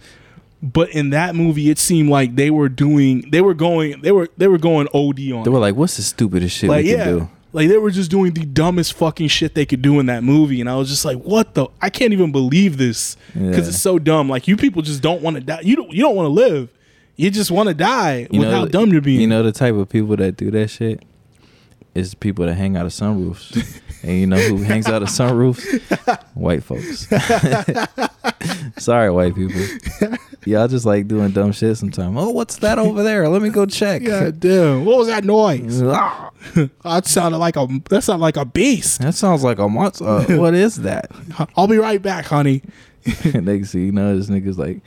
but 0.64 0.88
in 0.90 1.10
that 1.10 1.36
movie, 1.36 1.68
it 1.70 1.78
seemed 1.78 2.08
like 2.08 2.36
they 2.36 2.50
were 2.50 2.68
doing, 2.70 3.28
they 3.30 3.40
were 3.42 3.54
going, 3.54 4.00
they 4.00 4.12
were, 4.12 4.28
they 4.38 4.48
were 4.48 4.58
going 4.58 4.88
OD 4.94 4.94
on. 4.96 5.16
They 5.18 5.30
it. 5.30 5.48
were 5.50 5.58
like, 5.58 5.74
"What's 5.76 5.96
the 5.98 6.02
stupidest 6.02 6.56
shit 6.56 6.70
like, 6.70 6.84
we 6.84 6.92
yeah, 6.92 7.04
can 7.04 7.18
do?" 7.18 7.30
like 7.52 7.68
they 7.68 7.76
were 7.78 7.90
just 7.90 8.10
doing 8.10 8.32
the 8.32 8.44
dumbest 8.46 8.94
fucking 8.94 9.28
shit 9.28 9.54
they 9.54 9.66
could 9.66 9.82
do 9.82 10.00
in 10.00 10.06
that 10.06 10.24
movie, 10.24 10.60
and 10.60 10.68
I 10.70 10.76
was 10.76 10.88
just 10.88 11.04
like, 11.04 11.18
what 11.18 11.54
the? 11.54 11.66
I 11.82 11.90
can't 11.90 12.12
even 12.12 12.32
believe 12.32 12.78
this 12.78 13.16
because 13.34 13.42
Yeah. 13.50 13.68
it's 13.68 13.80
so 13.80 13.98
dumb. 13.98 14.28
Like, 14.28 14.48
you 14.48 14.56
people 14.56 14.80
just 14.82 15.02
don't 15.02 15.20
want 15.22 15.36
to 15.36 15.42
die. 15.42 15.60
You 15.62 15.76
don't, 15.76 15.92
you 15.92 16.02
don't 16.02 16.16
want 16.16 16.26
to 16.26 16.30
live. 16.30 16.70
You 17.16 17.30
just 17.30 17.52
want 17.52 17.68
to 17.68 17.74
die 17.74 18.26
You 18.30 18.40
with 18.40 18.48
know, 18.48 18.56
how 18.60 18.64
dumb 18.64 18.90
you're 18.90 19.00
being. 19.02 19.20
You 19.20 19.28
know 19.28 19.42
the 19.44 19.52
type 19.52 19.74
of 19.76 19.88
people 19.88 20.16
that 20.16 20.36
do 20.36 20.50
that 20.50 20.68
shit 20.70 21.04
is 21.94 22.14
people 22.14 22.44
that 22.46 22.54
hang 22.54 22.76
out 22.76 22.86
of 22.86 22.92
sunroofs. 22.92 23.80
and 24.04 24.20
you 24.20 24.26
know 24.26 24.36
who 24.36 24.58
hangs 24.58 24.86
out 24.86 25.02
of 25.02 25.08
sunroofs? 25.08 25.64
White 26.34 26.62
folks. 26.62 27.08
Sorry, 28.82 29.10
white 29.10 29.34
people. 29.34 29.60
Y'all 30.44 30.68
just 30.68 30.84
like 30.84 31.08
doing 31.08 31.30
dumb 31.30 31.52
shit 31.52 31.76
sometimes. 31.76 32.16
Oh, 32.18 32.30
what's 32.30 32.56
that 32.58 32.78
over 32.78 33.02
there? 33.02 33.28
Let 33.28 33.40
me 33.40 33.48
go 33.48 33.64
check. 33.64 34.04
God 34.04 34.40
damn! 34.40 34.84
What 34.84 34.98
was 34.98 35.08
that 35.08 35.24
noise? 35.24 35.82
Ah, 35.94 36.30
that 36.82 37.06
sounded 37.06 37.38
like 37.38 37.56
a 37.56 37.66
that 37.88 38.02
sounded 38.02 38.22
like 38.22 38.36
a 38.36 38.44
beast. 38.44 39.00
that 39.00 39.14
sounds 39.14 39.42
like 39.42 39.58
a 39.58 39.66
monster. 39.66 40.04
Uh, 40.06 40.24
what 40.36 40.52
is 40.52 40.76
that? 40.82 41.10
I'll 41.56 41.66
be 41.66 41.78
right 41.78 42.02
back, 42.02 42.26
honey. 42.26 42.60
and 43.32 43.48
they 43.48 43.62
see, 43.62 43.86
you 43.86 43.92
know, 43.92 44.14
this 44.14 44.28
nigga's 44.28 44.58
like 44.58 44.82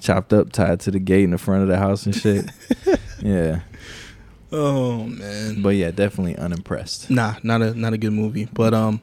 chopped 0.00 0.32
up, 0.32 0.52
tied 0.52 0.78
to 0.80 0.92
the 0.92 1.00
gate 1.00 1.24
in 1.24 1.30
the 1.32 1.38
front 1.38 1.62
of 1.62 1.68
the 1.68 1.76
house 1.76 2.06
and 2.06 2.14
shit. 2.14 2.48
yeah. 3.20 3.62
Oh 4.52 5.04
man. 5.04 5.62
But 5.62 5.70
yeah, 5.76 5.90
definitely 5.90 6.36
unimpressed. 6.36 7.10
Nah, 7.10 7.36
not 7.42 7.62
a 7.62 7.74
not 7.74 7.92
a 7.92 7.98
good 7.98 8.12
movie. 8.12 8.48
But 8.52 8.74
um 8.74 9.00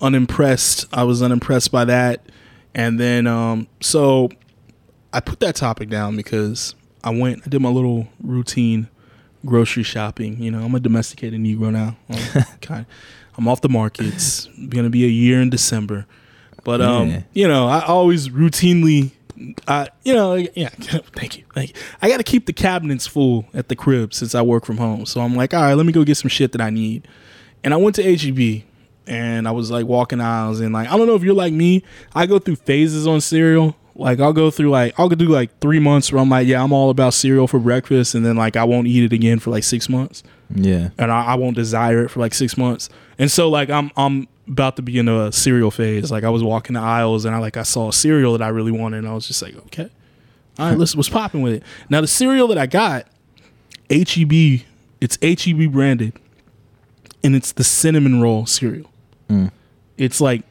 unimpressed. 0.00 0.86
I 0.92 1.04
was 1.04 1.22
unimpressed 1.22 1.70
by 1.70 1.84
that. 1.86 2.26
And 2.74 2.98
then 2.98 3.26
um 3.26 3.68
so 3.80 4.30
I 5.12 5.20
put 5.20 5.40
that 5.40 5.56
topic 5.56 5.88
down 5.90 6.16
because 6.16 6.74
I 7.04 7.10
went 7.10 7.42
I 7.46 7.50
did 7.50 7.60
my 7.60 7.68
little 7.68 8.08
routine 8.22 8.88
grocery 9.44 9.82
shopping. 9.82 10.42
You 10.42 10.50
know, 10.50 10.64
I'm 10.64 10.74
a 10.74 10.80
domesticated 10.80 11.40
Negro 11.40 11.70
now. 11.72 11.96
I'm 12.08 12.44
kind 12.60 12.86
I'm 13.36 13.48
off 13.48 13.60
the 13.60 13.68
markets. 13.68 14.48
Gonna 14.68 14.90
be 14.90 15.04
a 15.04 15.08
year 15.08 15.40
in 15.40 15.50
December. 15.50 16.06
But 16.64 16.80
um, 16.80 17.08
Yeah. 17.08 17.22
you 17.32 17.48
know, 17.48 17.66
I 17.66 17.84
always 17.84 18.28
routinely 18.28 19.10
I 19.68 19.88
you 20.04 20.14
know, 20.14 20.34
yeah, 20.54 20.68
thank 20.70 21.38
you. 21.38 21.44
Thank 21.54 21.70
you. 21.70 21.74
I 22.00 22.08
gotta 22.08 22.22
keep 22.24 22.46
the 22.46 22.52
cabinets 22.52 23.06
full 23.06 23.46
at 23.54 23.68
the 23.68 23.76
crib 23.76 24.14
since 24.14 24.34
I 24.34 24.42
work 24.42 24.64
from 24.66 24.78
home. 24.78 25.06
So 25.06 25.20
I'm 25.20 25.34
like, 25.34 25.54
all 25.54 25.62
right, 25.62 25.74
let 25.74 25.86
me 25.86 25.92
go 25.92 26.04
get 26.04 26.16
some 26.16 26.28
shit 26.28 26.52
that 26.52 26.60
I 26.60 26.70
need. 26.70 27.06
And 27.64 27.72
I 27.72 27.76
went 27.76 27.96
to 27.96 28.02
HEB 28.16 28.64
and 29.06 29.46
I 29.48 29.50
was 29.50 29.70
like 29.70 29.86
walking 29.86 30.20
aisles 30.20 30.60
and 30.60 30.72
like 30.72 30.88
I 30.88 30.96
don't 30.96 31.06
know 31.06 31.14
if 31.14 31.22
you're 31.22 31.34
like 31.34 31.52
me. 31.52 31.82
I 32.14 32.26
go 32.26 32.38
through 32.38 32.56
phases 32.56 33.06
on 33.06 33.20
cereal. 33.20 33.76
Like 33.94 34.20
I'll 34.20 34.32
go 34.32 34.50
through 34.50 34.70
like 34.70 34.98
I'll 34.98 35.08
do 35.08 35.28
like 35.28 35.58
three 35.60 35.78
months 35.78 36.10
where 36.12 36.20
I'm 36.22 36.28
like, 36.30 36.46
yeah, 36.46 36.62
I'm 36.62 36.72
all 36.72 36.88
about 36.90 37.12
cereal 37.12 37.46
for 37.46 37.58
breakfast, 37.58 38.14
and 38.14 38.24
then 38.24 38.36
like 38.36 38.56
I 38.56 38.64
won't 38.64 38.86
eat 38.86 39.04
it 39.04 39.12
again 39.12 39.38
for 39.38 39.50
like 39.50 39.64
six 39.64 39.86
months, 39.88 40.22
Yeah. 40.54 40.88
and 40.96 41.12
I, 41.12 41.26
I 41.26 41.34
won't 41.34 41.56
desire 41.56 42.04
it 42.04 42.08
for 42.08 42.20
like 42.20 42.32
six 42.32 42.56
months. 42.56 42.88
And 43.18 43.30
so 43.30 43.50
like 43.50 43.68
I'm 43.68 43.90
I'm 43.96 44.28
about 44.48 44.76
to 44.76 44.82
be 44.82 44.98
in 44.98 45.08
a 45.08 45.32
cereal 45.32 45.70
phase. 45.70 46.10
Like 46.10 46.24
I 46.24 46.30
was 46.30 46.42
walking 46.42 46.74
the 46.74 46.80
aisles 46.80 47.24
and 47.24 47.34
I 47.34 47.38
like 47.38 47.56
I 47.56 47.62
saw 47.62 47.88
a 47.88 47.92
cereal 47.92 48.32
that 48.32 48.42
I 48.42 48.48
really 48.48 48.72
wanted, 48.72 48.98
and 48.98 49.08
I 49.08 49.14
was 49.14 49.26
just 49.26 49.42
like, 49.42 49.56
okay, 49.66 49.90
all 50.58 50.68
right, 50.68 50.78
let's 50.78 50.94
what's 50.94 51.08
popping 51.08 51.42
with 51.42 51.54
it. 51.54 51.62
Now 51.88 52.00
the 52.00 52.06
cereal 52.06 52.48
that 52.48 52.58
I 52.58 52.66
got, 52.66 53.06
HEB, 53.90 54.62
it's 55.00 55.18
HEB 55.22 55.72
branded, 55.72 56.14
and 57.22 57.34
it's 57.34 57.52
the 57.52 57.64
cinnamon 57.64 58.20
roll 58.20 58.46
cereal. 58.46 58.90
Mm. 59.28 59.50
It's 59.96 60.20
like 60.20 60.42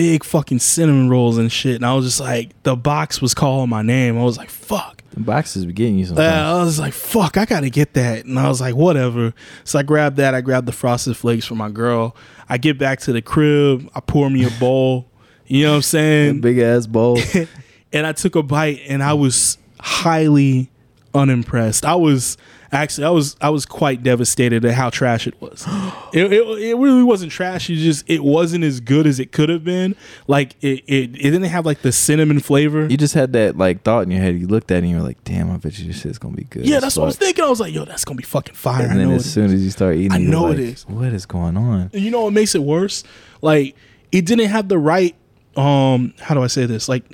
big 0.00 0.24
fucking 0.24 0.58
cinnamon 0.58 1.10
rolls 1.10 1.36
and 1.36 1.52
shit. 1.52 1.76
And 1.76 1.84
I 1.84 1.92
was 1.92 2.06
just 2.06 2.20
like, 2.20 2.62
the 2.62 2.74
box 2.74 3.20
was 3.20 3.34
calling 3.34 3.68
my 3.68 3.82
name. 3.82 4.16
I 4.16 4.22
was 4.24 4.38
like, 4.38 4.48
fuck. 4.48 5.02
The 5.10 5.20
boxes 5.20 5.66
be 5.66 5.74
getting 5.74 5.98
you 5.98 6.04
Uh, 6.04 6.08
sometimes. 6.08 6.26
I 6.32 6.64
was 6.64 6.78
like, 6.80 6.94
fuck, 6.94 7.36
I 7.36 7.44
gotta 7.44 7.68
get 7.68 7.92
that. 7.94 8.24
And 8.24 8.38
I 8.38 8.48
was 8.48 8.62
like, 8.62 8.74
whatever. 8.74 9.34
So 9.64 9.78
I 9.78 9.82
grabbed 9.82 10.16
that. 10.16 10.34
I 10.34 10.40
grabbed 10.40 10.66
the 10.66 10.72
frosted 10.72 11.18
flakes 11.18 11.44
for 11.44 11.54
my 11.54 11.68
girl. 11.68 12.16
I 12.48 12.56
get 12.56 12.78
back 12.78 13.00
to 13.00 13.12
the 13.12 13.20
crib. 13.20 13.90
I 13.94 14.00
pour 14.00 14.30
me 14.30 14.46
a 14.46 14.50
bowl. 14.58 15.06
You 15.46 15.64
know 15.64 15.72
what 15.72 15.76
I'm 15.76 15.82
saying? 15.82 16.40
Big 16.40 16.58
ass 16.60 16.86
bowl. 16.86 17.18
and 17.92 18.06
I 18.06 18.12
took 18.12 18.36
a 18.36 18.42
bite 18.42 18.80
and 18.88 19.02
I 19.02 19.12
was 19.12 19.58
highly 19.80 20.70
unimpressed. 21.12 21.84
I 21.84 21.96
was 21.96 22.38
actually 22.72 23.06
I 23.06 23.10
was 23.10 23.36
I 23.40 23.50
was 23.50 23.66
quite 23.66 24.02
devastated 24.02 24.64
at 24.64 24.74
how 24.74 24.90
trash 24.90 25.26
it 25.26 25.40
was. 25.40 25.64
it, 26.12 26.32
it, 26.32 26.42
it 26.42 26.76
really 26.76 27.02
wasn't 27.02 27.32
trash. 27.32 27.68
It 27.70 27.76
just 27.76 28.08
it 28.08 28.22
wasn't 28.22 28.64
as 28.64 28.80
good 28.80 29.06
as 29.06 29.20
it 29.20 29.32
could 29.32 29.48
have 29.48 29.64
been. 29.64 29.96
Like 30.26 30.56
it, 30.60 30.84
it 30.86 31.10
it 31.16 31.30
didn't 31.30 31.44
have 31.44 31.66
like 31.66 31.82
the 31.82 31.92
cinnamon 31.92 32.40
flavor. 32.40 32.86
You 32.86 32.96
just 32.96 33.14
had 33.14 33.32
that 33.32 33.56
like 33.56 33.82
thought 33.82 34.04
in 34.04 34.10
your 34.10 34.20
head. 34.20 34.38
You 34.38 34.46
looked 34.46 34.70
at 34.70 34.76
it 34.76 34.78
and 34.78 34.90
you 34.90 34.96
were 34.96 35.02
like, 35.02 35.22
"Damn, 35.24 35.50
I 35.50 35.56
bet 35.56 35.78
you 35.78 35.86
this 35.86 36.00
shit's 36.00 36.18
gonna 36.18 36.36
be 36.36 36.44
good." 36.44 36.66
yeah, 36.66 36.80
that's 36.80 36.96
what 36.96 37.04
I 37.04 37.06
was 37.06 37.16
thinking. 37.16 37.44
I 37.44 37.48
was 37.48 37.60
like, 37.60 37.74
yo, 37.74 37.84
that's 37.84 38.04
gonna 38.04 38.16
be 38.16 38.24
fucking 38.24 38.54
fire. 38.54 38.86
And 38.86 38.98
then 38.98 39.10
as 39.10 39.30
soon 39.30 39.46
as 39.46 39.62
you 39.62 39.70
start 39.70 39.96
eating, 39.96 40.12
I 40.12 40.18
know 40.18 40.44
like, 40.44 40.54
it 40.54 40.60
is. 40.60 40.86
What 40.86 41.12
is 41.12 41.26
going 41.26 41.56
on? 41.56 41.90
And 41.92 42.02
you 42.02 42.10
know 42.10 42.22
what 42.22 42.32
makes 42.32 42.54
it 42.54 42.62
worse? 42.62 43.04
Like 43.42 43.76
it 44.12 44.26
didn't 44.26 44.48
have 44.48 44.68
the 44.68 44.78
right 44.78 45.14
um 45.56 46.14
how 46.20 46.34
do 46.34 46.42
I 46.42 46.46
say 46.46 46.66
this? 46.66 46.88
Like 46.88 47.04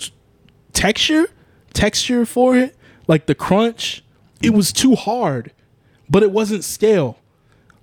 texture, 0.73 1.27
texture 1.73 2.27
for 2.27 2.57
it, 2.57 2.77
like 3.09 3.27
the 3.27 3.35
crunch. 3.35 4.03
It 4.43 4.51
was 4.55 4.73
too 4.73 4.95
hard, 4.95 5.53
but 6.09 6.23
it 6.23 6.31
wasn't 6.31 6.65
stale. 6.65 7.19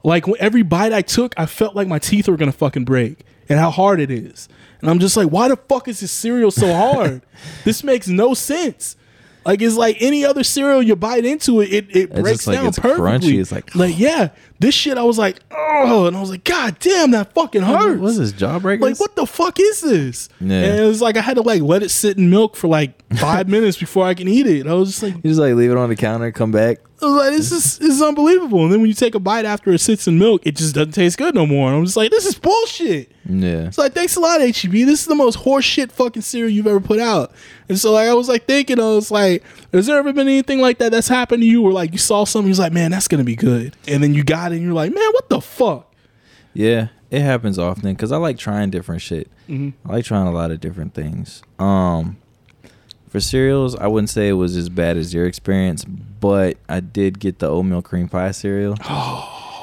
Like 0.03 0.25
every 0.39 0.63
bite 0.63 0.91
I 0.93 1.01
took, 1.01 1.33
I 1.37 1.45
felt 1.45 1.75
like 1.75 1.87
my 1.87 1.99
teeth 1.99 2.27
were 2.27 2.37
gonna 2.37 2.51
fucking 2.51 2.85
break, 2.85 3.19
and 3.49 3.59
how 3.59 3.71
hard 3.71 3.99
it 3.99 4.11
is. 4.11 4.49
And 4.81 4.89
I'm 4.89 4.99
just 4.99 5.15
like, 5.15 5.29
why 5.29 5.47
the 5.47 5.55
fuck 5.55 5.87
is 5.87 6.01
this 6.01 6.11
cereal 6.11 6.51
so 6.51 6.73
hard? 6.73 7.21
this 7.63 7.83
makes 7.83 8.07
no 8.07 8.33
sense. 8.33 8.97
Like 9.45 9.61
it's 9.61 9.75
like 9.75 9.97
any 10.01 10.23
other 10.25 10.43
cereal 10.43 10.81
you 10.81 10.95
bite 10.95 11.25
into 11.25 11.61
it, 11.61 11.73
it, 11.73 11.95
it 11.95 12.13
breaks 12.13 12.47
like 12.47 12.57
down 12.57 12.67
it's 12.67 12.79
perfectly. 12.79 13.31
crunchy. 13.33 13.39
It's 13.41 13.51
like- 13.51 13.75
like 13.75 13.97
yeah, 13.97 14.29
this 14.59 14.73
shit. 14.75 14.97
I 14.97 15.03
was 15.03 15.17
like, 15.17 15.39
oh, 15.51 16.05
and 16.05 16.15
I 16.15 16.19
was 16.21 16.29
like, 16.29 16.43
god 16.43 16.77
damn, 16.79 17.11
that 17.11 17.33
fucking 17.33 17.61
hurts. 17.63 17.99
What's 17.99 18.17
this 18.17 18.33
jawbreaker? 18.33 18.81
Like 18.81 18.99
what 18.99 19.15
the 19.15 19.25
fuck 19.25 19.59
is 19.59 19.81
this? 19.81 20.29
Yeah. 20.39 20.61
And 20.61 20.79
it 20.79 20.87
was 20.87 21.01
like 21.01 21.17
I 21.17 21.21
had 21.21 21.35
to 21.35 21.41
like 21.41 21.61
let 21.61 21.83
it 21.83 21.89
sit 21.89 22.17
in 22.17 22.29
milk 22.29 22.55
for 22.55 22.67
like 22.67 22.93
five 23.15 23.47
minutes 23.49 23.77
before 23.77 24.05
I 24.05 24.13
can 24.13 24.27
eat 24.27 24.47
it. 24.47 24.67
I 24.67 24.73
was 24.73 24.89
just 24.89 25.03
like, 25.03 25.15
You 25.15 25.21
just 25.23 25.39
like 25.39 25.55
leave 25.55 25.71
it 25.71 25.77
on 25.77 25.89
the 25.89 25.95
counter, 25.95 26.31
come 26.31 26.51
back. 26.51 26.79
I 27.01 27.05
was 27.05 27.15
like, 27.15 27.31
this 27.31 27.51
is 27.51 27.77
this 27.79 27.95
is 27.95 28.01
unbelievable. 28.01 28.63
And 28.63 28.71
then 28.71 28.79
when 28.79 28.87
you 28.87 28.93
take 28.93 29.13
a 29.13 29.19
bite 29.19 29.43
after 29.43 29.71
it 29.71 29.79
sits 29.79 30.07
in 30.07 30.17
milk, 30.17 30.43
it 30.45 30.55
just 30.55 30.73
doesn't 30.73 30.93
taste 30.93 31.17
good 31.17 31.35
no 31.35 31.45
more. 31.45 31.67
And 31.67 31.77
I'm 31.77 31.83
just 31.83 31.97
like, 31.97 32.11
this 32.11 32.25
is 32.25 32.35
bullshit. 32.35 33.11
Yeah. 33.25 33.67
It's 33.67 33.77
like, 33.77 33.93
thanks 33.93 34.15
a 34.15 34.21
lot, 34.21 34.39
HEB. 34.39 34.71
This 34.71 35.01
is 35.01 35.05
the 35.05 35.15
most 35.15 35.39
horseshit 35.39 35.91
fucking 35.91 36.21
cereal 36.21 36.49
you've 36.49 36.67
ever 36.67 36.79
put 36.79 36.99
out. 36.99 37.33
And 37.67 37.77
so 37.77 37.91
like 37.91 38.07
I 38.07 38.13
was 38.13 38.29
like 38.29 38.45
thinking, 38.45 38.79
I 38.79 38.83
was 38.83 39.11
like, 39.11 39.43
has 39.73 39.87
there 39.87 39.97
ever 39.97 40.13
been 40.13 40.27
anything 40.29 40.59
like 40.61 40.77
that 40.77 40.91
that's 40.93 41.07
happened 41.09 41.41
to 41.41 41.47
you 41.47 41.61
where 41.61 41.73
like 41.73 41.91
you 41.91 41.97
saw 41.97 42.23
something, 42.23 42.47
you're 42.49 42.57
like, 42.57 42.71
man, 42.73 42.91
that's 42.91 43.09
gonna 43.09 43.23
be 43.25 43.35
good. 43.35 43.75
And 43.87 44.01
then 44.01 44.13
you 44.13 44.23
got 44.23 44.52
it 44.52 44.52
and 44.53 44.61
you're 44.63 44.73
like, 44.73 44.93
man, 44.93 45.11
what 45.13 45.29
the 45.29 45.41
fuck? 45.41 45.93
Yeah, 46.53 46.89
it 47.09 47.21
happens 47.21 47.57
often 47.59 47.93
because 47.93 48.11
I 48.11 48.17
like 48.17 48.37
trying 48.37 48.69
different 48.69 49.01
shit. 49.01 49.29
Mm-hmm. 49.49 49.89
I 49.89 49.93
like 49.95 50.05
trying 50.05 50.27
a 50.27 50.31
lot 50.31 50.51
of 50.51 50.59
different 50.59 50.93
things. 50.93 51.41
Um, 51.59 52.17
for 53.09 53.19
cereals, 53.19 53.75
I 53.75 53.87
wouldn't 53.87 54.09
say 54.09 54.29
it 54.29 54.33
was 54.33 54.55
as 54.57 54.69
bad 54.69 54.97
as 54.97 55.13
your 55.13 55.25
experience, 55.25 55.85
but 55.85 56.57
I 56.67 56.79
did 56.79 57.19
get 57.19 57.39
the 57.39 57.47
oatmeal 57.47 57.81
cream 57.81 58.09
pie 58.09 58.31
cereal. 58.31 58.75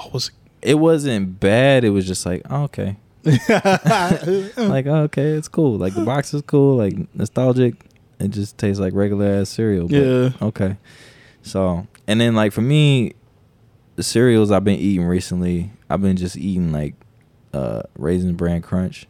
Oh, 0.02 0.10
was 0.12 0.30
It 0.62 0.74
wasn't 0.74 1.38
bad. 1.38 1.84
It 1.84 1.90
was 1.90 2.06
just 2.06 2.26
like 2.26 2.42
oh, 2.50 2.64
okay, 2.64 2.96
like 3.24 4.86
oh, 4.86 5.02
okay, 5.04 5.30
it's 5.30 5.46
cool. 5.48 5.76
Like 5.78 5.94
the 5.94 6.04
box 6.04 6.34
is 6.34 6.42
cool. 6.42 6.76
Like 6.76 6.94
nostalgic. 7.14 7.74
It 8.18 8.28
just 8.28 8.58
tastes 8.58 8.80
like 8.80 8.92
regular 8.92 9.26
ass 9.26 9.50
cereal. 9.50 9.86
But 9.88 9.96
Yeah. 9.96 10.30
Okay. 10.42 10.76
So 11.42 11.86
and 12.06 12.20
then 12.20 12.34
like 12.34 12.52
for 12.52 12.62
me, 12.62 13.14
the 14.00 14.04
cereals 14.04 14.50
I've 14.50 14.64
been 14.64 14.78
eating 14.78 15.04
recently, 15.04 15.70
I've 15.90 16.00
been 16.00 16.16
just 16.16 16.34
eating 16.34 16.72
like 16.72 16.94
uh 17.52 17.82
raisin 17.98 18.34
bran 18.34 18.62
crunch. 18.62 19.06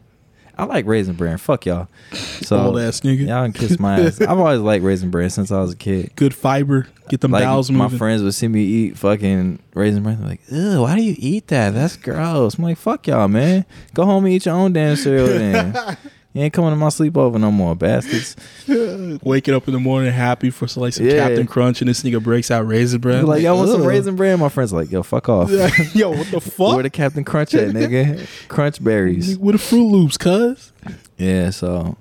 I 0.59 0.65
like 0.65 0.85
raisin 0.85 1.15
bran. 1.15 1.39
Fuck 1.39 1.67
y'all. 1.67 1.87
So 2.13 2.59
old 2.59 2.81
ass 2.81 3.01
nigga. 3.03 3.29
y'all 3.29 3.45
can 3.45 3.53
kiss 3.53 3.79
my 3.79 4.01
ass. 4.01 4.21
I've 4.21 4.37
always 4.41 4.59
liked 4.59 4.83
raisin 4.83 5.13
bran 5.13 5.31
since 5.31 5.53
I 5.53 5.61
was 5.61 5.75
a 5.75 5.77
kid. 5.77 6.11
Good 6.17 6.35
fiber. 6.35 6.89
Get 7.09 7.21
them 7.21 7.31
Like 7.31 7.45
bowels 7.45 7.71
my 7.71 7.89
friends 7.89 8.25
would 8.25 8.35
see 8.35 8.49
me 8.49 8.65
eat 8.65 8.99
fucking 8.99 9.61
raisin 9.75 10.03
bran. 10.03 10.19
They're 10.19 10.29
like, 10.29 10.41
"Ew, 10.51 10.83
why 10.83 10.97
do 10.97 11.03
you 11.03 11.15
eat 11.19 11.47
that? 11.47 11.71
That's 11.73 11.97
gross." 11.97 12.59
I'm 12.59 12.65
like, 12.65 12.77
"Fuck 12.77 13.07
y'all, 13.07 13.29
man. 13.29 13.67
Go 13.95 14.05
home 14.05 14.25
and 14.25 14.35
eat 14.35 14.45
your 14.47 14.57
own 14.57 14.73
damn 14.73 14.97
cereal 14.97 15.29
then. 15.29 15.97
you 16.33 16.43
ain't 16.43 16.53
coming 16.53 16.71
to 16.71 16.77
my 16.77 16.87
sleepover 16.89 17.41
no 17.41 17.51
more, 17.51 17.75
bastards." 17.75 18.37
Waking 19.23 19.55
up 19.55 19.67
in 19.67 19.75
the 19.75 19.81
morning 19.81 20.13
happy 20.13 20.51
for 20.51 20.69
some, 20.69 20.83
like 20.83 20.93
some 20.93 21.07
Yeah. 21.07 21.27
Captain 21.29 21.47
Crunch 21.47 21.81
and 21.81 21.89
this 21.89 22.03
nigga 22.03 22.23
breaks 22.23 22.51
out 22.51 22.67
raisin 22.67 23.01
bread. 23.01 23.17
They're 23.19 23.23
like, 23.25 23.43
y'all 23.43 23.57
want 23.57 23.71
some 23.71 23.85
raisin 23.85 24.17
bran? 24.17 24.39
My 24.39 24.49
friends 24.49 24.73
like, 24.73 24.91
"Yo, 24.91 25.03
fuck 25.03 25.29
off." 25.29 25.51
Yo, 25.95 26.11
what 26.11 26.27
the 26.31 26.41
fuck? 26.41 26.75
Where 26.75 26.83
the 26.83 26.91
Captain 26.91 27.25
Crunch 27.25 27.55
at, 27.55 27.71
nigga? 27.71 28.27
Crunch 28.49 28.83
berries. 28.83 29.39
With 29.39 29.55
the 29.55 29.59
Fruit 29.59 29.87
Loops, 29.89 30.17
cuz. 30.17 30.73
Yeah, 31.19 31.51
so 31.51 31.97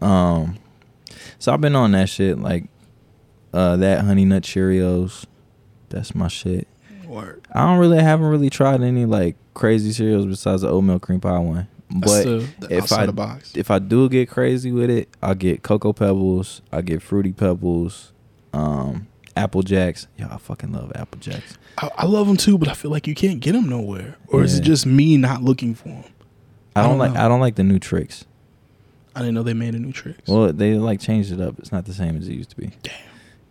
um 0.00 0.56
so 1.38 1.52
I've 1.52 1.60
been 1.60 1.76
on 1.76 1.92
that 1.92 2.08
shit 2.08 2.38
like 2.38 2.64
uh 3.52 3.76
that 3.76 4.04
honey 4.04 4.24
nut 4.24 4.42
Cheerios. 4.42 5.26
That's 5.90 6.14
my 6.14 6.28
shit. 6.28 6.66
Word. 7.06 7.46
I 7.52 7.60
don't 7.66 7.78
really 7.78 8.00
haven't 8.02 8.26
really 8.26 8.50
tried 8.50 8.82
any 8.82 9.04
like 9.04 9.36
crazy 9.52 9.92
cereals 9.92 10.26
besides 10.26 10.62
the 10.62 10.68
oatmeal 10.68 10.98
cream 10.98 11.20
pie 11.20 11.38
one. 11.38 11.68
But 11.96 12.24
the, 12.24 12.48
the 12.58 12.76
if 12.76 12.92
I 12.92 13.06
if 13.54 13.70
I 13.70 13.78
do 13.78 14.08
get 14.08 14.28
crazy 14.28 14.72
with 14.72 14.90
it, 14.90 15.08
I'll 15.22 15.36
get 15.36 15.62
cocoa 15.62 15.92
pebbles. 15.92 16.60
I 16.72 16.80
get 16.82 17.00
fruity 17.02 17.32
pebbles, 17.32 18.12
um, 18.52 19.06
apple 19.36 19.62
jacks. 19.62 20.08
Yo, 20.18 20.26
I 20.28 20.38
fucking 20.38 20.72
love 20.72 20.90
apple 20.96 21.20
jacks. 21.20 21.56
I, 21.78 21.90
I 21.98 22.06
love 22.06 22.26
them 22.26 22.36
too, 22.36 22.58
but 22.58 22.66
I 22.68 22.74
feel 22.74 22.90
like 22.90 23.06
you 23.06 23.14
can't 23.14 23.38
get 23.38 23.52
them 23.52 23.68
nowhere. 23.68 24.16
Or 24.26 24.42
is 24.42 24.58
it 24.58 24.62
just 24.62 24.86
me 24.86 25.16
not 25.16 25.42
looking 25.42 25.76
for 25.76 25.88
them? 25.88 26.04
I 26.74 26.80
I 26.80 26.82
don't, 26.82 26.90
don't 26.90 26.98
like 26.98 27.12
know. 27.12 27.24
I 27.24 27.28
don't 27.28 27.40
like 27.40 27.54
the 27.54 27.62
new 27.62 27.78
Trix. 27.78 28.24
I 29.14 29.20
didn't 29.20 29.34
know 29.34 29.44
they 29.44 29.54
made 29.54 29.76
a 29.76 29.78
new 29.78 29.92
Trix. 29.92 30.28
Well, 30.28 30.52
they 30.52 30.74
like 30.74 30.98
changed 31.00 31.30
it 31.30 31.40
up. 31.40 31.60
It's 31.60 31.70
not 31.70 31.84
the 31.84 31.94
same 31.94 32.16
as 32.16 32.26
it 32.26 32.34
used 32.34 32.50
to 32.50 32.56
be. 32.56 32.72
Damn. 32.82 32.92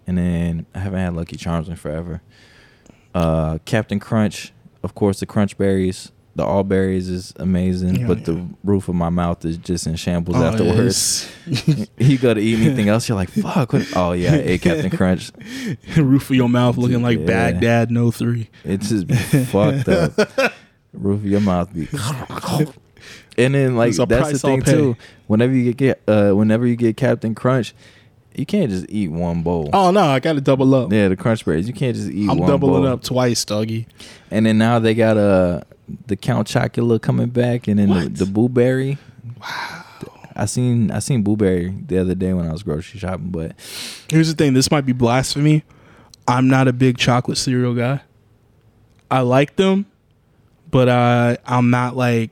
And 0.06 0.18
then 0.18 0.66
I 0.76 0.80
haven't 0.80 1.00
had 1.00 1.16
Lucky 1.16 1.38
Charms 1.38 1.70
in 1.70 1.78
forever. 1.78 2.22
Uh, 3.16 3.60
Captain 3.64 4.02
Crunch, 4.02 4.52
of 4.84 4.94
course, 4.96 5.22
the 5.22 5.26
Crunch 5.26 5.58
Berries. 5.58 6.12
The 6.36 6.44
all 6.44 6.64
berries 6.64 7.10
is 7.10 7.32
amazing, 7.38 7.96
Yeah, 7.98 8.08
but 8.08 8.20
yeah. 8.20 8.24
the 8.26 8.48
roof 8.64 8.88
of 8.90 8.96
my 8.96 9.10
mouth 9.10 9.46
is 9.46 9.56
just 9.58 9.86
in 9.86 9.96
shambles 9.96 10.36
Oh, 10.38 10.44
afterwards. 10.44 11.30
you 12.00 12.18
go 12.18 12.34
to 12.34 12.40
eat 12.42 12.60
anything 12.60 12.90
else, 12.90 13.08
you're 13.08 13.16
like, 13.16 13.30
fuck. 13.30 13.72
What? 13.74 13.88
Oh 13.96 14.14
yeah, 14.14 14.34
I 14.34 14.38
ate 14.38 14.62
Captain 14.64 14.90
Crunch. 14.90 15.32
roof 15.98 16.32
of 16.32 16.36
your 16.36 16.50
mouth 16.50 16.76
looking 16.78 17.04
like 17.04 17.20
Yeah. 17.20 17.26
Baghdad 17.26 17.92
No 17.92 18.10
Three. 18.10 18.50
It's 18.64 18.90
just 18.90 19.12
fucked 19.52 19.88
up. 19.90 20.54
Roof 20.94 21.20
of 21.22 21.26
your 21.26 21.42
mouth 21.42 21.72
be. 21.74 21.88
and 23.38 23.54
then 23.56 23.76
like 23.76 23.94
that's 23.96 24.32
the 24.32 24.40
thing 24.40 24.62
too. 24.62 24.96
Whenever 25.28 25.54
you 25.54 25.74
get 25.74 26.02
uh, 26.08 26.32
whenever 26.32 26.66
you 26.68 26.76
get 26.76 26.98
Captain 26.98 27.34
Crunch, 27.36 27.74
you 28.36 28.46
can't 28.46 28.70
just 28.70 28.86
eat 28.90 29.10
one 29.10 29.44
bowl. 29.44 29.70
Oh 29.74 29.92
no, 29.92 30.02
I 30.02 30.20
got 30.20 30.34
to 30.34 30.42
double 30.42 30.74
up. 30.76 30.92
Yeah, 30.92 31.08
the 31.10 31.16
Crunch 31.16 31.46
Berries. 31.46 31.68
You 31.68 31.74
can't 31.74 31.96
just 31.96 32.10
eat 32.10 32.30
I'm 32.30 32.38
doubling 32.40 32.84
bowl. 32.84 32.88
up 32.88 33.04
twice, 33.04 33.44
doggy. 33.46 33.88
And 34.32 34.46
then 34.46 34.58
now 34.58 34.80
they 34.80 34.94
got 34.94 35.18
uh, 35.18 35.62
the 36.08 36.16
Count 36.16 36.48
Chocula 36.48 37.02
coming 37.02 37.30
back, 37.30 37.68
and 37.68 37.80
then 37.80 37.90
the, 37.90 37.96
What? 37.96 38.16
the. 38.16 38.98
Wow. 39.42 39.86
I 40.36 40.46
seen 40.46 40.90
I 40.90 40.98
seen 41.00 41.22
Boo 41.22 41.38
Berry 41.38 41.70
the 41.86 42.00
other 42.00 42.16
day 42.16 42.34
when 42.34 42.48
I 42.48 42.52
was 42.52 42.64
grocery 42.64 43.00
shopping, 43.00 43.30
but 43.30 43.54
Here's 44.10 44.30
the 44.30 44.34
thing. 44.36 44.54
This 44.56 44.72
might 44.72 44.86
be 44.86 44.92
blasphemy. 44.94 45.64
I'm 46.28 46.48
not 46.48 46.68
a 46.68 46.74
big 46.74 46.98
chocolate 46.98 47.38
cereal 47.38 47.76
guy. 47.76 48.02
I 49.12 49.20
like 49.22 49.58
them, 49.58 49.86
but 50.72 50.90
I 50.90 51.38
I'm 51.46 51.70
not 51.70 51.96
like, 51.96 52.32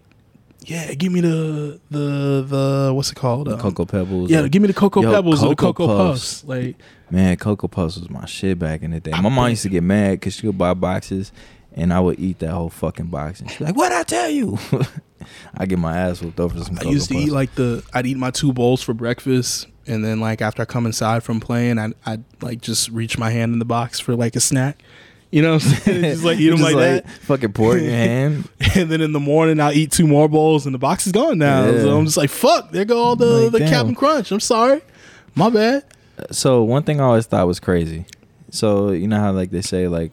yeah, 0.61 0.93
give 0.95 1.11
me 1.11 1.21
the 1.21 1.79
the 1.91 2.43
the 2.47 2.91
what's 2.93 3.11
it 3.11 3.15
called? 3.15 3.47
the 3.47 3.53
Um, 3.53 3.59
Cocoa 3.59 3.85
Pebbles. 3.85 4.31
Yeah, 4.31 4.47
give 4.47 4.63
me 4.63 4.67
the 4.67 4.73
cocoa 4.73 5.03
Yo, 5.03 5.11
pebbles 5.11 5.43
or 5.43 5.49
the 5.49 5.55
Cocoa 5.55 5.85
cocoa 5.85 5.97
Puffs. 6.09 6.41
puffs. 6.41 6.43
Like 6.45 6.77
Man, 7.11 7.35
Cocoa 7.37 7.67
Puffs 7.67 7.97
was 7.97 8.09
my 8.09 8.25
shit 8.25 8.57
back 8.57 8.81
in 8.81 8.91
the 8.91 8.99
day. 8.99 9.11
I 9.11 9.21
My 9.21 9.29
mom 9.29 9.49
used 9.49 9.63
to 9.63 9.69
get 9.69 9.83
mad 9.83 10.11
because 10.13 10.33
she 10.33 10.47
would 10.47 10.57
buy 10.57 10.73
boxes, 10.73 11.31
and 11.73 11.93
I 11.93 11.99
would 11.99 12.19
eat 12.19 12.39
that 12.39 12.51
whole 12.51 12.69
fucking 12.69 13.07
box. 13.07 13.39
And 13.39 13.49
she'd 13.49 13.61
like, 13.63 13.75
"What 13.75 13.91
I 13.91 14.03
tell 14.03 14.29
you?" 14.29 14.57
I 15.55 15.65
get 15.65 15.77
my 15.79 15.95
ass 15.95 16.21
whooped 16.21 16.39
over 16.39 16.63
some. 16.63 16.77
I 16.79 16.83
used 16.89 17.09
to 17.09 17.15
eat 17.17 17.31
like 17.31 17.53
the 17.55 17.83
I'd 17.93 18.05
eat 18.07 18.17
my 18.17 18.31
two 18.31 18.53
bowls 18.53 18.81
for 18.81 18.93
breakfast, 18.93 19.67
and 19.87 20.03
then 20.03 20.19
like 20.19 20.41
after 20.41 20.61
I 20.61 20.65
come 20.65 20.85
inside 20.85 21.23
from 21.23 21.39
playing, 21.39 21.77
I 21.79 21.91
I'd 22.05 22.23
like 22.41 22.61
just 22.61 22.89
reach 22.89 23.17
my 23.17 23.29
hand 23.29 23.53
in 23.53 23.59
the 23.59 23.65
box 23.65 23.99
for 23.99 24.15
like 24.15 24.35
a 24.35 24.39
snack. 24.41 24.81
You 25.29 25.41
know, 25.41 25.53
what 25.53 25.63
I'm 25.63 25.69
saying? 25.75 26.01
just 26.03 26.23
like 26.25 26.39
eat 26.39 26.49
them 26.49 26.57
Just, 26.57 26.73
like, 26.73 27.03
that. 27.05 27.09
Fucking 27.21 27.53
pour 27.53 27.77
in 27.77 27.85
your 27.85 27.93
hand. 27.95 28.49
and 28.75 28.91
then 28.91 28.99
in 28.99 29.13
the 29.13 29.19
morning 29.19 29.61
I'll 29.61 29.71
eat 29.71 29.89
two 29.91 30.05
more 30.05 30.27
bowls 30.27 30.65
and 30.65 30.75
the 30.75 30.79
box 30.79 31.05
is 31.07 31.13
gone 31.13 31.37
now. 31.37 31.67
Yeah. 31.69 31.79
So 31.83 31.97
I'm 31.97 32.03
just 32.03 32.17
like, 32.17 32.29
fuck, 32.29 32.71
there 32.71 32.83
go 32.83 33.01
all 33.01 33.15
the, 33.15 33.25
Like, 33.43 33.51
the 33.53 33.59
damn. 33.59 33.69
Captain 33.69 33.95
Crunch. 33.95 34.29
I'm 34.33 34.41
sorry. 34.41 34.81
My 35.33 35.49
bad. 35.49 35.85
So 36.31 36.63
one 36.63 36.83
thing 36.83 36.99
I 36.99 37.05
always 37.05 37.27
thought 37.27 37.47
was 37.47 37.61
crazy. 37.61 38.05
So 38.49 38.91
you 38.91 39.07
know 39.07 39.21
how 39.21 39.31
like 39.31 39.51
they 39.51 39.61
say 39.61 39.87
like, 39.87 40.11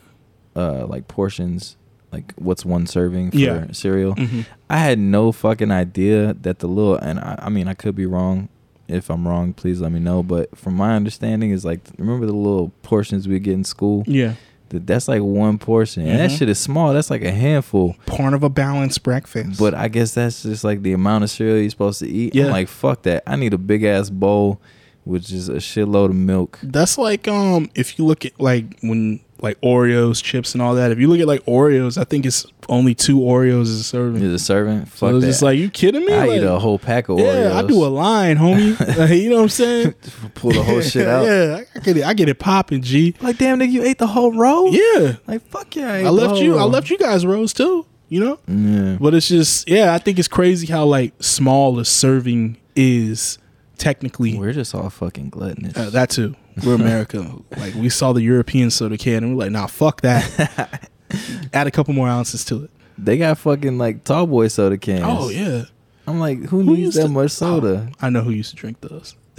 uh, 0.58 0.86
like 0.86 1.06
portions, 1.08 1.76
like 2.12 2.32
what's 2.36 2.64
one 2.64 2.86
serving 2.86 3.30
for 3.30 3.36
Yeah. 3.38 3.66
cereal. 3.72 4.14
Mhm. 4.14 4.44
I 4.68 4.78
had 4.78 4.98
no 4.98 5.32
fucking 5.32 5.70
idea 5.70 6.34
that 6.42 6.58
the 6.58 6.66
little 6.68 6.96
and 6.96 7.18
I, 7.20 7.32
I 7.46 7.48
mean 7.48 7.68
I 7.68 7.74
could 7.74 7.94
be 7.94 8.06
wrong. 8.06 8.48
If 8.88 9.10
I'm 9.10 9.28
wrong, 9.28 9.52
please 9.52 9.80
let 9.82 9.92
me 9.92 10.00
know. 10.00 10.22
But 10.22 10.56
from 10.56 10.74
my 10.74 10.96
understanding, 10.96 11.50
is 11.50 11.64
like 11.64 11.80
remember 11.98 12.24
the 12.26 12.32
little 12.32 12.72
portions 12.82 13.28
we 13.28 13.38
get 13.38 13.52
in 13.54 13.64
school. 13.64 14.02
Yeah. 14.06 14.32
That 14.70 14.86
that's 14.86 15.08
like 15.08 15.22
one 15.22 15.56
portion, 15.58 16.06
and 16.06 16.18
that 16.20 16.30
Mhm. 16.30 16.38
shit 16.38 16.48
is 16.48 16.58
small. 16.58 16.92
That's 16.94 17.10
like 17.10 17.22
a 17.24 17.30
handful. 17.30 17.96
Part 18.06 18.34
of 18.34 18.42
a 18.42 18.50
balanced 18.50 19.02
breakfast. 19.02 19.58
But 19.58 19.72
I 19.74 19.88
guess 19.88 20.12
that's 20.14 20.42
just 20.42 20.64
like 20.64 20.82
the 20.82 20.92
amount 20.94 21.24
of 21.24 21.30
cereal 21.30 21.58
you're 21.58 21.70
supposed 21.70 22.00
to 22.00 22.08
eat. 22.08 22.34
Yeah. 22.34 22.46
I'm 22.46 22.52
like 22.52 22.68
fuck 22.68 23.02
that. 23.02 23.22
I 23.26 23.36
need 23.36 23.52
a 23.54 23.58
big 23.58 23.84
ass 23.84 24.10
bowl 24.10 24.60
which 25.04 25.32
is 25.32 25.48
a 25.48 25.54
shitload 25.54 26.10
of 26.10 26.16
milk. 26.16 26.58
that's 26.62 26.98
like 26.98 27.26
um 27.28 27.70
if 27.74 27.98
you 27.98 28.04
look 28.04 28.26
at 28.26 28.38
like 28.38 28.78
when 28.82 29.20
like 29.40 29.60
Oreos, 29.60 30.22
chips, 30.22 30.54
and 30.54 30.62
all 30.62 30.74
that. 30.74 30.90
If 30.90 30.98
you 30.98 31.08
look 31.08 31.20
at 31.20 31.26
like 31.26 31.44
Oreos, 31.44 31.96
I 31.98 32.04
think 32.04 32.26
it's 32.26 32.46
only 32.68 32.94
two 32.94 33.18
Oreos 33.20 33.62
as 33.62 33.70
a 33.80 33.84
serving. 33.84 34.22
Is 34.22 34.32
a 34.32 34.38
servant? 34.38 34.88
so 34.88 35.06
Fuck 35.06 35.14
it's 35.16 35.20
that. 35.24 35.26
just 35.30 35.42
like 35.42 35.58
you 35.58 35.70
kidding 35.70 36.04
me? 36.04 36.12
I 36.12 36.26
Like, 36.26 36.40
eat 36.40 36.44
a 36.44 36.58
whole 36.58 36.78
pack 36.78 37.08
of 37.08 37.18
yeah, 37.18 37.24
Oreos. 37.26 37.50
Yeah, 37.50 37.58
I 37.58 37.62
do 37.66 37.84
a 37.84 37.88
line, 37.88 38.36
homie. 38.36 38.78
Like, 38.98 39.10
you 39.10 39.30
know 39.30 39.36
what 39.36 39.42
I'm 39.42 39.48
saying? 39.48 39.92
Pull 40.34 40.50
the 40.52 40.62
whole 40.62 40.80
shit 40.80 41.06
out. 41.06 41.24
Yeah, 41.28 41.60
I 41.74 41.78
get 41.80 41.96
it. 41.96 42.04
I 42.04 42.14
get 42.14 42.28
it 42.28 42.38
popping, 42.38 42.82
G. 42.82 43.14
Like 43.20 43.38
damn, 43.38 43.58
nigga, 43.58 43.70
you 43.70 43.82
ate 43.84 43.98
the 43.98 44.06
whole 44.06 44.32
row. 44.32 44.66
Yeah, 44.66 45.16
Like 45.26 45.42
fuck 45.48 45.74
yeah. 45.76 45.92
I 45.94 46.08
left 46.10 46.40
you. 46.40 46.56
I 46.58 46.64
left 46.64 46.90
you 46.90 46.98
guys 46.98 47.24
rows 47.24 47.52
too. 47.52 47.86
You 48.08 48.20
know. 48.20 48.38
Yeah. 48.48 48.96
But 48.98 49.14
it's 49.14 49.28
just, 49.28 49.68
yeah, 49.68 49.94
I 49.94 49.98
think 49.98 50.18
it's 50.18 50.28
crazy 50.28 50.66
how 50.66 50.84
like 50.86 51.12
small 51.20 51.78
a 51.78 51.84
serving 51.84 52.56
is 52.74 53.38
technically. 53.78 54.36
We're 54.38 54.52
just 54.52 54.74
all 54.74 54.90
fucking 54.90 55.30
gluttonous. 55.30 55.76
Uh, 55.76 55.90
that 55.90 56.10
too. 56.10 56.34
We're 56.64 56.74
America. 56.74 57.32
like 57.56 57.74
we 57.74 57.88
saw 57.88 58.12
the 58.12 58.22
European 58.22 58.70
soda 58.70 58.98
can 58.98 59.24
and 59.24 59.36
we're 59.36 59.44
like, 59.44 59.52
nah, 59.52 59.66
fuck 59.66 60.00
that. 60.02 60.90
Add 61.52 61.66
a 61.66 61.70
couple 61.70 61.94
more 61.94 62.08
ounces 62.08 62.44
to 62.46 62.64
it. 62.64 62.70
they 62.98 63.16
got 63.16 63.38
fucking 63.38 63.78
like 63.78 64.04
tall 64.04 64.26
boy 64.26 64.48
soda 64.48 64.76
cans. 64.76 65.04
Oh 65.06 65.30
yeah, 65.30 65.64
I'm 66.06 66.20
like, 66.20 66.38
who, 66.44 66.62
Who 66.62 66.76
needs 66.76 66.96
that 66.96 67.02
to- 67.04 67.08
much 67.08 67.30
soda? 67.30 67.90
I 68.00 68.10
know 68.10 68.20
who 68.22 68.30
used 68.30 68.50
to 68.50 68.56
drink 68.56 68.80
those. 68.80 69.14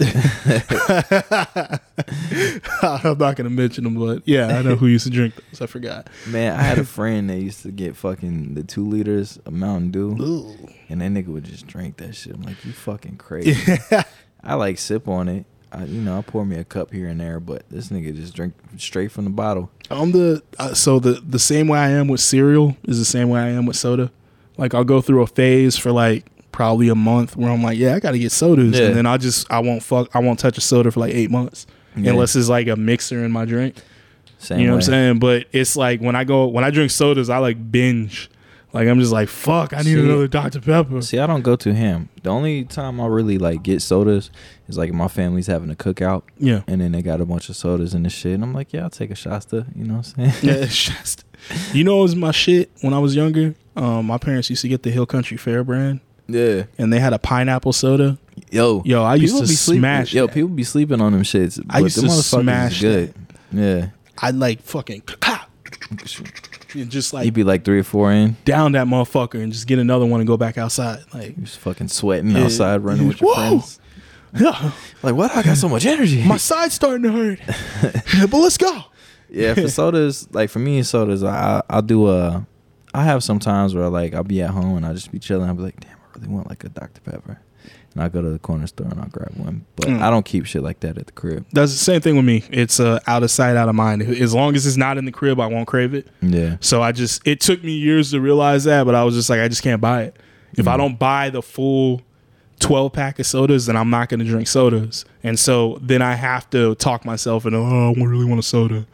I'm 2.82 3.18
not 3.18 3.36
gonna 3.36 3.50
mention 3.50 3.84
them, 3.84 3.96
but 3.98 4.22
yeah, 4.26 4.46
I 4.58 4.62
know 4.62 4.74
who 4.76 4.86
used 4.86 5.04
to 5.04 5.10
drink 5.10 5.34
those. 5.36 5.60
I 5.60 5.66
forgot. 5.66 6.08
Man, 6.26 6.58
I 6.58 6.62
had 6.62 6.78
a 6.78 6.84
friend 6.84 7.28
that 7.30 7.38
used 7.38 7.62
to 7.62 7.70
get 7.70 7.96
fucking 7.96 8.54
the 8.54 8.62
two 8.62 8.86
liters 8.86 9.36
of 9.44 9.52
Mountain 9.52 9.90
Dew, 9.90 10.16
Ooh. 10.20 10.68
and 10.88 11.00
that 11.02 11.10
nigga 11.10 11.26
would 11.28 11.44
just 11.44 11.66
drink 11.66 11.98
that 11.98 12.14
shit. 12.14 12.34
I'm 12.34 12.42
like, 12.42 12.64
you 12.64 12.72
fucking 12.72 13.16
crazy. 13.18 13.76
I 14.42 14.54
like 14.54 14.78
sip 14.78 15.08
on 15.08 15.28
it. 15.28 15.44
I, 15.72 15.84
you 15.84 16.00
know, 16.00 16.18
I 16.18 16.22
pour 16.22 16.44
me 16.44 16.56
a 16.56 16.64
cup 16.64 16.92
here 16.92 17.06
and 17.06 17.20
there, 17.20 17.38
but 17.38 17.62
this 17.70 17.88
nigga 17.90 18.14
just 18.16 18.34
drink 18.34 18.54
straight 18.76 19.12
from 19.12 19.24
the 19.24 19.30
bottle. 19.30 19.70
I'm 19.90 20.10
the 20.12 20.42
uh, 20.58 20.74
so 20.74 20.98
the 20.98 21.12
the 21.24 21.38
same 21.38 21.68
way 21.68 21.78
I 21.78 21.90
am 21.90 22.08
with 22.08 22.20
cereal 22.20 22.76
is 22.84 22.98
the 22.98 23.04
same 23.04 23.28
way 23.28 23.40
I 23.40 23.48
am 23.50 23.66
with 23.66 23.76
soda. 23.76 24.10
Like 24.56 24.74
I'll 24.74 24.84
go 24.84 25.00
through 25.00 25.22
a 25.22 25.26
phase 25.28 25.76
for 25.76 25.92
like 25.92 26.26
probably 26.50 26.88
a 26.88 26.94
month 26.96 27.36
where 27.36 27.50
I'm 27.50 27.62
like, 27.62 27.78
yeah, 27.78 27.94
I 27.94 28.00
got 28.00 28.10
to 28.12 28.18
get 28.18 28.32
sodas, 28.32 28.76
Yeah. 28.78 28.86
and 28.86 28.96
then 28.96 29.06
I 29.06 29.16
just 29.16 29.48
I 29.50 29.60
won't 29.60 29.82
fuck 29.82 30.08
I 30.14 30.18
won't 30.18 30.38
touch 30.40 30.58
a 30.58 30.60
soda 30.60 30.90
for 30.90 30.98
like 31.00 31.14
eight 31.14 31.30
months 31.30 31.66
Yeah. 31.96 32.10
unless 32.10 32.34
it's 32.34 32.48
like 32.48 32.66
a 32.66 32.74
mixer 32.76 33.24
in 33.24 33.30
my 33.30 33.44
drink. 33.44 33.76
Same 34.38 34.58
you 34.60 34.66
know 34.66 34.72
way. 34.72 34.76
what 34.78 34.84
I'm 34.86 34.90
saying? 34.90 35.18
But 35.20 35.46
it's 35.52 35.76
like 35.76 36.00
when 36.00 36.16
I 36.16 36.24
go 36.24 36.46
when 36.48 36.64
I 36.64 36.70
drink 36.70 36.90
sodas, 36.90 37.30
I 37.30 37.38
like 37.38 37.70
binge. 37.70 38.28
Like 38.72 38.86
I'm 38.88 39.00
just 39.00 39.12
like 39.12 39.28
fuck, 39.28 39.72
I 39.72 39.78
need 39.78 39.84
See- 39.94 40.00
another 40.00 40.28
Dr 40.28 40.60
Pepper. 40.60 41.02
See, 41.02 41.18
I 41.18 41.26
don't 41.26 41.42
go 41.42 41.56
to 41.56 41.74
him. 41.74 42.08
The 42.22 42.30
only 42.30 42.64
time 42.64 43.00
I 43.00 43.06
really 43.06 43.36
like 43.38 43.62
get 43.62 43.82
sodas 43.82 44.30
is 44.68 44.78
like 44.78 44.92
my 44.92 45.08
family's 45.08 45.46
having 45.48 45.70
a 45.70 45.74
cookout, 45.74 46.22
Yeah. 46.38 46.62
and 46.68 46.80
then 46.80 46.92
they 46.92 47.02
got 47.02 47.20
a 47.20 47.26
bunch 47.26 47.48
of 47.48 47.56
sodas 47.56 47.94
and 47.94 48.04
the 48.04 48.10
shit. 48.10 48.34
And 48.34 48.44
I'm 48.44 48.54
like, 48.54 48.72
yeah, 48.72 48.82
I'll 48.84 48.90
take 48.90 49.10
a 49.10 49.14
Shasta. 49.16 49.66
You 49.74 49.84
know 49.84 49.96
what 49.98 50.14
I'm 50.18 50.30
saying? 50.30 50.58
Yeah, 50.60 50.64
just 50.70 51.24
you 51.72 51.82
know, 51.84 51.98
it 52.00 52.02
was 52.02 52.16
my 52.16 52.30
shit 52.30 52.70
when 52.82 52.94
I 52.94 52.98
was 52.98 53.16
younger. 53.16 53.54
Um, 53.76 54.06
my 54.06 54.18
parents 54.18 54.50
used 54.50 54.62
to 54.62 54.68
get 54.68 54.82
the 54.82 54.90
Hill 54.90 55.06
Country 55.06 55.36
Fair 55.36 55.64
brand, 55.64 56.00
yeah. 56.28 56.64
and 56.78 56.92
they 56.92 57.00
had 57.00 57.12
a 57.12 57.18
pineapple 57.18 57.72
soda. 57.72 58.18
Yo, 58.50 58.82
Yo, 58.84 59.02
I 59.02 59.16
used 59.16 59.34
to 59.36 59.42
be 59.42 59.48
sleeping- 59.48 59.80
smash. 59.80 60.12
Yo, 60.14 60.26
that. 60.26 60.32
people 60.34 60.48
be 60.50 60.64
sleeping 60.64 61.00
on 61.00 61.12
them 61.12 61.22
shits. 61.22 61.60
I 61.70 61.80
used 61.80 61.98
to 62.00 62.08
smash 62.10 62.80
good. 62.80 63.14
Yeah, 63.52 63.88
I'd 64.18 64.34
like 64.36 64.62
fucking 64.62 65.02
and 66.74 66.90
just 66.90 67.12
like 67.12 67.24
you'd 67.24 67.34
be 67.34 67.44
like 67.44 67.64
three 67.64 67.78
or 67.80 67.84
four 67.84 68.12
in. 68.12 68.36
down 68.44 68.72
that 68.72 68.86
motherfucker 68.86 69.42
and 69.42 69.52
just 69.52 69.66
get 69.66 69.78
another 69.78 70.06
one 70.06 70.20
and 70.20 70.26
go 70.26 70.36
back 70.36 70.58
outside. 70.58 71.00
Like, 71.14 71.36
You 71.36 71.44
just 71.44 71.58
fucking 71.58 71.88
sweating 71.88 72.30
Yeah. 72.30 72.44
outside, 72.44 72.78
running 72.82 73.08
with 73.08 73.20
your 73.20 73.34
Whoa. 73.34 73.48
friends. 73.60 73.80
yeah, 74.38 74.72
Like, 75.02 75.14
what? 75.14 75.34
I 75.36 75.42
got 75.42 75.56
so 75.56 75.68
much 75.68 75.86
energy. 75.86 76.22
my 76.24 76.36
side's 76.36 76.74
starting 76.74 77.02
to 77.02 77.12
hurt. 77.12 77.40
But 78.30 78.38
let's 78.38 78.56
go. 78.58 78.84
yeah, 79.28 79.54
for 79.54 79.68
sodas, 79.80 80.28
like 80.32 80.50
for 80.50 80.58
me, 80.60 80.82
sodas, 80.82 81.24
I 81.24 81.62
I'll 81.70 81.82
do 81.82 82.08
a. 82.08 82.46
I 82.92 83.04
have 83.04 83.22
some 83.22 83.38
times 83.38 83.74
where 83.74 83.88
like 83.88 84.14
I'll 84.14 84.24
be 84.24 84.42
at 84.42 84.50
home 84.50 84.76
and 84.76 84.84
I'll 84.86 84.94
just 84.94 85.12
be 85.12 85.18
chilling. 85.18 85.48
I'll 85.48 85.54
be 85.54 85.62
like, 85.62 85.78
damn, 85.80 85.92
I 85.96 86.18
really 86.18 86.28
want 86.32 86.48
like 86.48 86.64
a 86.64 86.68
Dr 86.68 87.00
Pepper, 87.02 87.40
and 88.00 88.04
I'll 88.04 88.10
go 88.10 88.22
to 88.22 88.30
the 88.30 88.38
corner 88.38 88.66
store 88.66 88.86
and 88.88 88.98
I'll 89.00 89.08
grab 89.08 89.32
one. 89.36 89.66
But 89.76 89.88
Mm. 89.88 90.00
I 90.00 90.08
don't 90.10 90.24
keep 90.24 90.46
shit 90.46 90.62
like 90.62 90.80
that 90.80 90.96
at 90.96 91.06
the 91.06 91.12
crib. 91.12 91.44
That's 91.52 91.72
the 91.72 91.78
same 91.78 92.00
thing 92.00 92.16
with 92.16 92.24
me. 92.24 92.44
It's 92.50 92.80
uh, 92.80 93.00
out 93.06 93.22
of 93.22 93.30
sight, 93.30 93.56
out 93.56 93.68
of 93.68 93.74
mind. 93.74 94.02
As 94.02 94.32
long 94.34 94.54
as 94.56 94.66
it's 94.66 94.76
not 94.78 94.96
in 94.96 95.04
the 95.04 95.12
crib, 95.12 95.38
I 95.38 95.46
won't 95.46 95.66
crave 95.66 95.92
it. 95.94 96.06
Yeah, 96.22 96.56
So 96.60 96.82
I 96.82 96.92
just 96.92 97.26
it 97.26 97.40
took 97.40 97.62
me 97.62 97.72
years 97.72 98.10
to 98.12 98.20
realize 98.20 98.64
that, 98.64 98.84
but 98.84 98.94
I 98.94 99.04
was 99.04 99.14
just 99.14 99.28
like, 99.28 99.40
I 99.40 99.48
just 99.48 99.62
can't 99.62 99.80
buy 99.80 100.04
it. 100.04 100.16
If 100.56 100.66
I 100.66 100.74
Mhm. 100.74 100.78
don't 100.78 100.98
buy 100.98 101.30
the 101.30 101.42
full 101.42 102.00
12 102.60 102.92
pack 102.92 103.18
of 103.18 103.26
sodas, 103.26 103.66
then 103.66 103.76
I'm 103.76 103.88
not 103.88 104.08
going 104.10 104.20
to 104.20 104.26
drink 104.26 104.46
sodas. 104.46 105.04
And 105.22 105.38
so 105.38 105.78
then 105.80 106.02
I 106.02 106.14
have 106.14 106.48
to 106.50 106.74
talk 106.74 107.04
myself 107.06 107.46
into, 107.46 107.56
oh, 107.58 107.94
I 107.96 108.02
really 108.04 108.26
want 108.26 108.38
a 108.38 108.42
soda. 108.42 108.86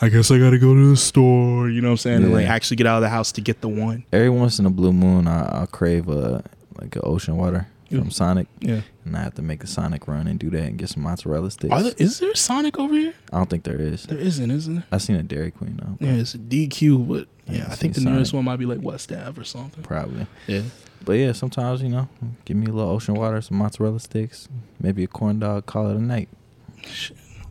I 0.00 0.08
guess 0.08 0.30
I 0.32 0.38
got 0.38 0.50
to 0.50 0.58
go 0.58 0.74
to 0.74 0.90
the 0.90 0.96
store. 0.96 1.68
You 1.68 1.80
know 1.80 1.88
what 1.88 1.92
I'm 1.92 1.96
saying? 1.98 2.22
And 2.24 2.32
like 2.32 2.46
actually 2.48 2.76
get 2.78 2.86
out 2.86 2.96
of 2.96 3.02
the 3.02 3.08
house 3.10 3.30
to 3.32 3.40
get 3.40 3.60
the 3.60 3.68
one. 3.68 4.04
Every 4.12 4.28
once 4.30 4.58
in 4.58 4.66
a 4.66 4.70
blue 4.70 4.92
moon, 4.92 5.28
I, 5.28 5.60
I'll 5.60 5.66
crave 5.68 6.08
a 6.08 6.42
like 6.80 6.96
a 6.96 7.00
ocean 7.02 7.36
water 7.36 7.68
from 8.00 8.10
Sonic, 8.10 8.46
Yeah. 8.60 8.80
and 9.04 9.16
I 9.16 9.20
have 9.22 9.34
to 9.34 9.42
make 9.42 9.62
a 9.62 9.66
Sonic 9.66 10.06
run 10.08 10.26
and 10.26 10.38
do 10.38 10.50
that 10.50 10.62
and 10.62 10.78
get 10.78 10.88
some 10.90 11.02
mozzarella 11.02 11.50
sticks. 11.50 11.74
There, 11.82 11.92
is 11.98 12.18
there 12.20 12.30
a 12.30 12.36
Sonic 12.36 12.78
over 12.78 12.94
here? 12.94 13.14
I 13.32 13.36
don't 13.38 13.48
think 13.50 13.64
there 13.64 13.80
is. 13.80 14.04
There 14.04 14.18
isn't, 14.18 14.50
isn't 14.50 14.74
there? 14.74 14.84
I 14.92 14.98
seen 14.98 15.16
a 15.16 15.22
Dairy 15.22 15.50
Queen 15.50 15.80
though. 15.82 16.04
Yeah, 16.06 16.14
it's 16.14 16.34
a 16.34 16.38
DQ, 16.38 17.06
but 17.08 17.28
Yeah, 17.46 17.58
yeah, 17.58 17.64
I 17.68 17.72
I 17.72 17.74
think 17.76 17.94
the 17.94 18.00
see 18.00 18.06
nearest 18.08 18.32
one 18.32 18.44
might 18.44 18.58
be 18.58 18.66
like 18.66 18.80
West 18.82 19.10
Ave 19.12 19.40
or 19.40 19.44
something. 19.44 19.82
Probably. 19.82 20.26
Yeah. 20.46 20.62
But 21.04 21.14
yeah, 21.14 21.32
sometimes 21.32 21.82
you 21.82 21.88
know, 21.88 22.08
give 22.44 22.56
me 22.56 22.66
a 22.66 22.72
little 22.72 22.90
ocean 22.90 23.14
water, 23.14 23.40
some 23.40 23.56
mozzarella 23.58 23.98
sticks, 24.00 24.48
maybe 24.80 25.02
a 25.04 25.08
corn 25.08 25.40
dog. 25.40 25.66
Call 25.66 25.88
it 25.90 25.96
a 25.96 26.00
night. 26.00 26.28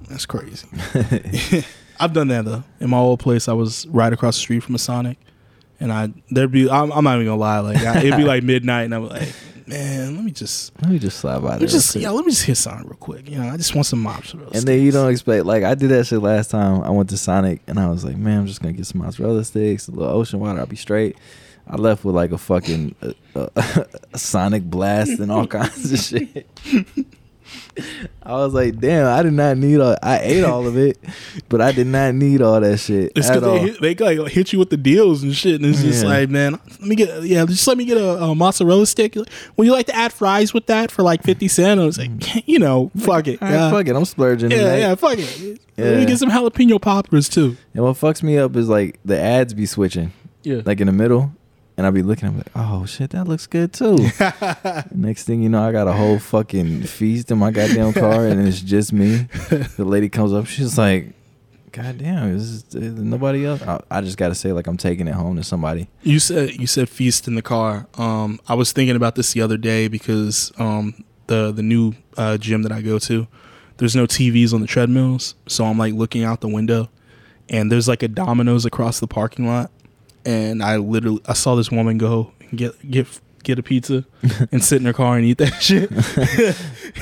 That's 0.09 0.25
crazy. 0.25 0.67
I've 1.99 2.13
done 2.13 2.29
that 2.29 2.45
though. 2.45 2.63
In 2.79 2.89
my 2.89 2.97
old 2.97 3.19
place, 3.19 3.47
I 3.47 3.53
was 3.53 3.85
right 3.87 4.11
across 4.11 4.35
the 4.35 4.41
street 4.41 4.61
from 4.63 4.75
a 4.75 4.79
Sonic, 4.79 5.17
and 5.79 5.91
I 5.91 6.11
there'd 6.29 6.51
be 6.51 6.69
I'm, 6.69 6.91
I'm 6.91 7.03
not 7.03 7.15
even 7.15 7.27
gonna 7.27 7.39
lie, 7.39 7.59
like 7.59 7.77
I, 7.77 7.99
it'd 7.99 8.17
be 8.17 8.23
like 8.23 8.43
midnight, 8.53 8.83
and 8.83 8.95
I'm 8.95 9.07
like, 9.07 9.33
man, 9.67 10.15
let 10.15 10.25
me 10.25 10.31
just 10.31 10.71
Let 10.81 10.91
me 10.91 10.99
just 10.99 11.19
slide 11.19 11.39
by 11.41 11.49
let 11.51 11.59
there. 11.59 11.67
me 11.67 11.71
just 11.71 11.95
yeah, 11.95 12.09
let 12.09 12.25
me 12.25 12.31
just 12.31 12.45
hit 12.45 12.55
Sonic 12.57 12.85
real 12.85 12.95
quick. 12.97 13.29
You 13.29 13.37
know, 13.37 13.49
I 13.49 13.57
just 13.57 13.73
want 13.75 13.85
some 13.85 13.99
mozzarella. 13.99 14.51
And 14.53 14.63
then 14.63 14.81
you 14.81 14.91
don't 14.91 15.09
expect 15.11 15.45
like 15.45 15.63
I 15.63 15.75
did 15.75 15.89
that 15.89 16.05
shit 16.07 16.21
last 16.21 16.51
time. 16.51 16.81
I 16.83 16.89
went 16.89 17.09
to 17.09 17.17
Sonic 17.17 17.61
and 17.67 17.79
I 17.79 17.89
was 17.89 18.03
like, 18.05 18.17
man, 18.17 18.39
I'm 18.39 18.47
just 18.47 18.61
gonna 18.61 18.73
get 18.73 18.85
some 18.85 19.01
mozzarella 19.01 19.43
sticks, 19.43 19.87
a 19.87 19.91
little 19.91 20.13
ocean 20.13 20.39
water. 20.39 20.59
I'll 20.59 20.65
be 20.65 20.75
straight. 20.75 21.17
I 21.67 21.75
left 21.75 22.03
with 22.03 22.15
like 22.15 22.31
a 22.31 22.37
fucking 22.37 22.95
uh, 23.01 23.13
uh, 23.55 23.83
Sonic 24.15 24.63
blast 24.63 25.19
and 25.19 25.31
all 25.31 25.47
kinds 25.47 25.91
of 25.91 25.99
shit. 25.99 26.47
I 28.23 28.33
was 28.33 28.53
like, 28.53 28.79
damn, 28.79 29.07
I 29.07 29.23
did 29.23 29.33
not 29.33 29.57
need 29.57 29.79
all. 29.79 29.97
I 30.01 30.19
ate 30.19 30.43
all 30.43 30.67
of 30.67 30.77
it, 30.77 30.97
but 31.51 31.61
I 31.61 31.71
did 31.71 31.85
not 31.85 32.15
need 32.15 32.41
all 32.41 32.59
that 32.59 32.79
shit 32.79 33.11
It's 33.15 33.27
because 33.29 33.43
all. 33.43 33.53
they, 33.53 33.59
hit- 33.59 33.81
they 33.81 33.93
like 34.17 34.31
hit 34.31 34.51
you 34.53 34.57
with 34.57 34.71
the 34.71 34.77
deals 34.77 35.21
and 35.21 35.35
shit, 35.35 35.61
and 35.61 35.65
it's 35.65 35.83
just 35.83 36.01
Yeah. 36.03 36.09
like, 36.09 36.29
man, 36.29 36.53
let 36.53 36.81
me 36.81 36.95
get 36.95 37.21
yeah, 37.23 37.45
just 37.45 37.67
let 37.67 37.77
me 37.77 37.85
get 37.85 37.97
a, 37.97 38.23
a 38.23 38.33
mozzarella 38.33 38.87
stick. 38.87 39.15
Would 39.15 39.67
you 39.67 39.71
like 39.71 39.85
to 39.87 39.95
add 39.95 40.11
fries 40.13 40.53
with 40.53 40.65
that 40.65 40.89
for 40.89 41.03
like 41.03 41.21
fifty 41.21 41.47
cent? 41.47 41.79
I 41.79 41.85
was 41.85 41.99
like, 41.99 42.09
mm. 42.09 42.43
you 42.47 42.57
know, 42.57 42.89
fuck 42.97 43.27
it, 43.27 43.39
right, 43.41 43.51
yeah, 43.51 43.69
fuck 43.69 43.87
it, 43.87 43.95
I'm 43.95 44.05
splurging. 44.05 44.49
yeah, 44.49 44.57
tonight. 44.57 44.77
yeah, 44.79 44.95
fuck 44.95 45.17
it. 45.19 45.59
Let 45.77 45.97
me 45.99 46.05
get 46.05 46.17
some 46.17 46.29
jalapeno 46.31 46.81
poppers 46.81 47.27
too. 47.29 47.57
And 47.73 47.83
what 47.83 47.97
fucks 47.97 48.23
me 48.23 48.37
up 48.37 48.55
is 48.55 48.67
like 48.69 48.99
the 49.05 49.19
ads 49.19 49.53
be 49.53 49.65
switching, 49.67 50.13
Yeah, 50.43 50.61
like 50.65 50.79
in 50.79 50.87
the 50.87 50.93
middle, 50.93 51.31
and 51.75 51.85
I'll 51.87 51.91
be 51.91 52.03
looking. 52.03 52.29
I'm 52.29 52.37
like, 52.37 52.51
oh 52.55 52.85
shit, 52.85 53.09
that 53.11 53.27
looks 53.27 53.47
good 53.47 53.73
too. 53.73 53.97
Next 54.91 55.23
thing 55.23 55.41
you 55.41 55.49
know, 55.49 55.61
I 55.67 55.71
got 55.71 55.87
a 55.87 55.93
whole 55.93 56.19
fucking 56.19 56.83
feast 56.83 57.31
in 57.31 57.37
my 57.39 57.51
goddamn 57.51 57.93
car, 57.93 58.27
and 58.27 58.47
it's 58.47 58.61
just 58.61 58.93
me. 58.93 59.27
The 59.77 59.85
lady 59.85 60.09
comes 60.09 60.33
up, 60.33 60.45
she's 60.45 60.77
like, 60.77 61.07
"God 61.71 61.97
damn, 61.97 62.35
is 62.35 62.73
nobody 62.73 63.45
else?" 63.45 63.61
I, 63.61 63.81
I 63.89 64.01
just 64.01 64.17
gotta 64.17 64.35
say, 64.35 64.51
like, 64.51 64.67
I'm 64.67 64.77
taking 64.77 65.07
it 65.07 65.13
home 65.13 65.35
to 65.37 65.43
somebody. 65.43 65.87
You 66.03 66.19
said 66.19 66.55
you 66.55 66.67
said 66.67 66.89
feast 66.89 67.27
in 67.27 67.35
the 67.35 67.41
car. 67.41 67.87
Um, 67.97 68.39
I 68.47 68.55
was 68.55 68.71
thinking 68.71 68.95
about 68.95 69.15
this 69.15 69.33
the 69.33 69.41
other 69.41 69.57
day 69.57 69.87
because 69.87 70.51
um, 70.57 71.03
the 71.27 71.51
the 71.51 71.63
new 71.63 71.93
uh, 72.17 72.37
gym 72.37 72.63
that 72.63 72.71
I 72.71 72.81
go 72.81 72.99
to, 72.99 73.27
there's 73.77 73.95
no 73.95 74.05
TVs 74.05 74.53
on 74.53 74.61
the 74.61 74.67
treadmills, 74.67 75.35
so 75.47 75.65
I'm 75.65 75.77
like 75.77 75.93
looking 75.93 76.23
out 76.23 76.41
the 76.41 76.49
window, 76.49 76.89
and 77.49 77.71
there's 77.71 77.87
like 77.87 78.03
a 78.03 78.07
Domino's 78.07 78.65
across 78.65 78.99
the 78.99 79.07
parking 79.07 79.47
lot, 79.47 79.71
and 80.25 80.61
I 80.63 80.77
literally 80.77 81.21
I 81.27 81.33
saw 81.33 81.55
this 81.55 81.71
woman 81.71 81.97
go 81.97 82.33
get 82.55 82.89
get 82.89 83.07
get 83.43 83.59
a 83.59 83.63
pizza 83.63 84.05
and 84.51 84.63
sit 84.63 84.79
in 84.79 84.85
her 84.85 84.93
car 84.93 85.17
and 85.17 85.25
eat 85.25 85.37
that 85.39 85.53
shit, 85.61 85.91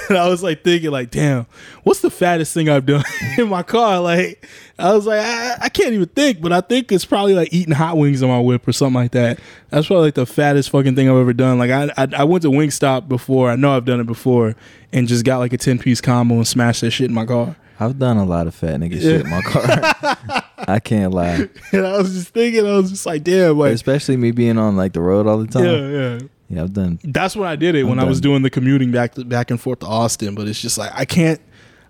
and 0.09 0.17
I 0.17 0.27
was 0.27 0.43
like 0.43 0.63
thinking 0.63 0.91
like, 0.91 1.11
damn, 1.11 1.45
what's 1.83 2.01
the 2.01 2.09
fattest 2.09 2.53
thing 2.53 2.69
I've 2.69 2.85
done 2.85 3.03
in 3.37 3.49
my 3.49 3.63
car? 3.63 3.99
Like, 3.99 4.47
I 4.77 4.93
was 4.93 5.05
like, 5.05 5.19
I, 5.19 5.57
I 5.61 5.69
can't 5.69 5.93
even 5.93 6.07
think, 6.09 6.41
but 6.41 6.51
I 6.53 6.61
think 6.61 6.91
it's 6.91 7.05
probably 7.05 7.33
like 7.33 7.53
eating 7.53 7.73
hot 7.73 7.97
wings 7.97 8.23
on 8.23 8.29
my 8.29 8.39
whip 8.39 8.67
or 8.67 8.71
something 8.71 8.95
like 8.95 9.11
that. 9.11 9.39
That's 9.69 9.87
probably 9.87 10.05
like 10.05 10.15
the 10.15 10.25
fattest 10.25 10.69
fucking 10.69 10.95
thing 10.95 11.09
I've 11.09 11.17
ever 11.17 11.33
done. 11.33 11.57
Like, 11.57 11.71
I 11.71 11.91
I, 11.97 12.07
I 12.17 12.23
went 12.23 12.43
to 12.43 12.49
Wingstop 12.49 13.07
before. 13.07 13.49
I 13.49 13.55
know 13.55 13.75
I've 13.75 13.85
done 13.85 13.99
it 13.99 14.07
before, 14.07 14.55
and 14.93 15.07
just 15.07 15.25
got 15.25 15.39
like 15.39 15.53
a 15.53 15.57
ten 15.57 15.79
piece 15.79 16.01
combo 16.01 16.35
and 16.35 16.47
smashed 16.47 16.81
that 16.81 16.91
shit 16.91 17.09
in 17.09 17.13
my 17.13 17.25
car. 17.25 17.55
I've 17.79 17.97
done 17.97 18.17
a 18.17 18.25
lot 18.25 18.47
of 18.47 18.55
fat 18.55 18.79
nigga 18.79 19.01
shit 19.01 19.21
in 19.21 19.29
my 19.29 19.41
car. 19.41 20.43
I 20.67 20.79
can't 20.79 21.13
lie, 21.13 21.47
And 21.71 21.87
I 21.87 21.97
was 21.97 22.13
just 22.13 22.29
thinking, 22.29 22.65
I 22.65 22.75
was 22.75 22.91
just 22.91 23.05
like, 23.05 23.23
damn, 23.23 23.57
like, 23.57 23.73
especially 23.73 24.17
me 24.17 24.31
being 24.31 24.57
on 24.57 24.75
like 24.75 24.93
the 24.93 25.01
road 25.01 25.27
all 25.27 25.37
the 25.37 25.47
time. 25.47 25.63
yeah, 25.65 25.87
yeah. 25.87 26.19
Yeah, 26.51 26.63
I've 26.63 26.73
done. 26.73 26.99
That's 27.03 27.35
when 27.35 27.47
I 27.47 27.55
did 27.55 27.75
it 27.75 27.81
I'm 27.81 27.89
when 27.89 27.99
I 27.99 28.05
was 28.05 28.19
doing 28.19 28.41
the 28.41 28.49
commuting 28.49 28.91
back 28.91 29.13
to, 29.13 29.23
back 29.23 29.51
and 29.51 29.61
forth 29.61 29.79
to 29.79 29.85
Austin. 29.85 30.33
But 30.33 30.47
it's 30.47 30.59
just 30.59 30.79
like 30.79 30.91
I 30.95 31.05
can't. 31.05 31.39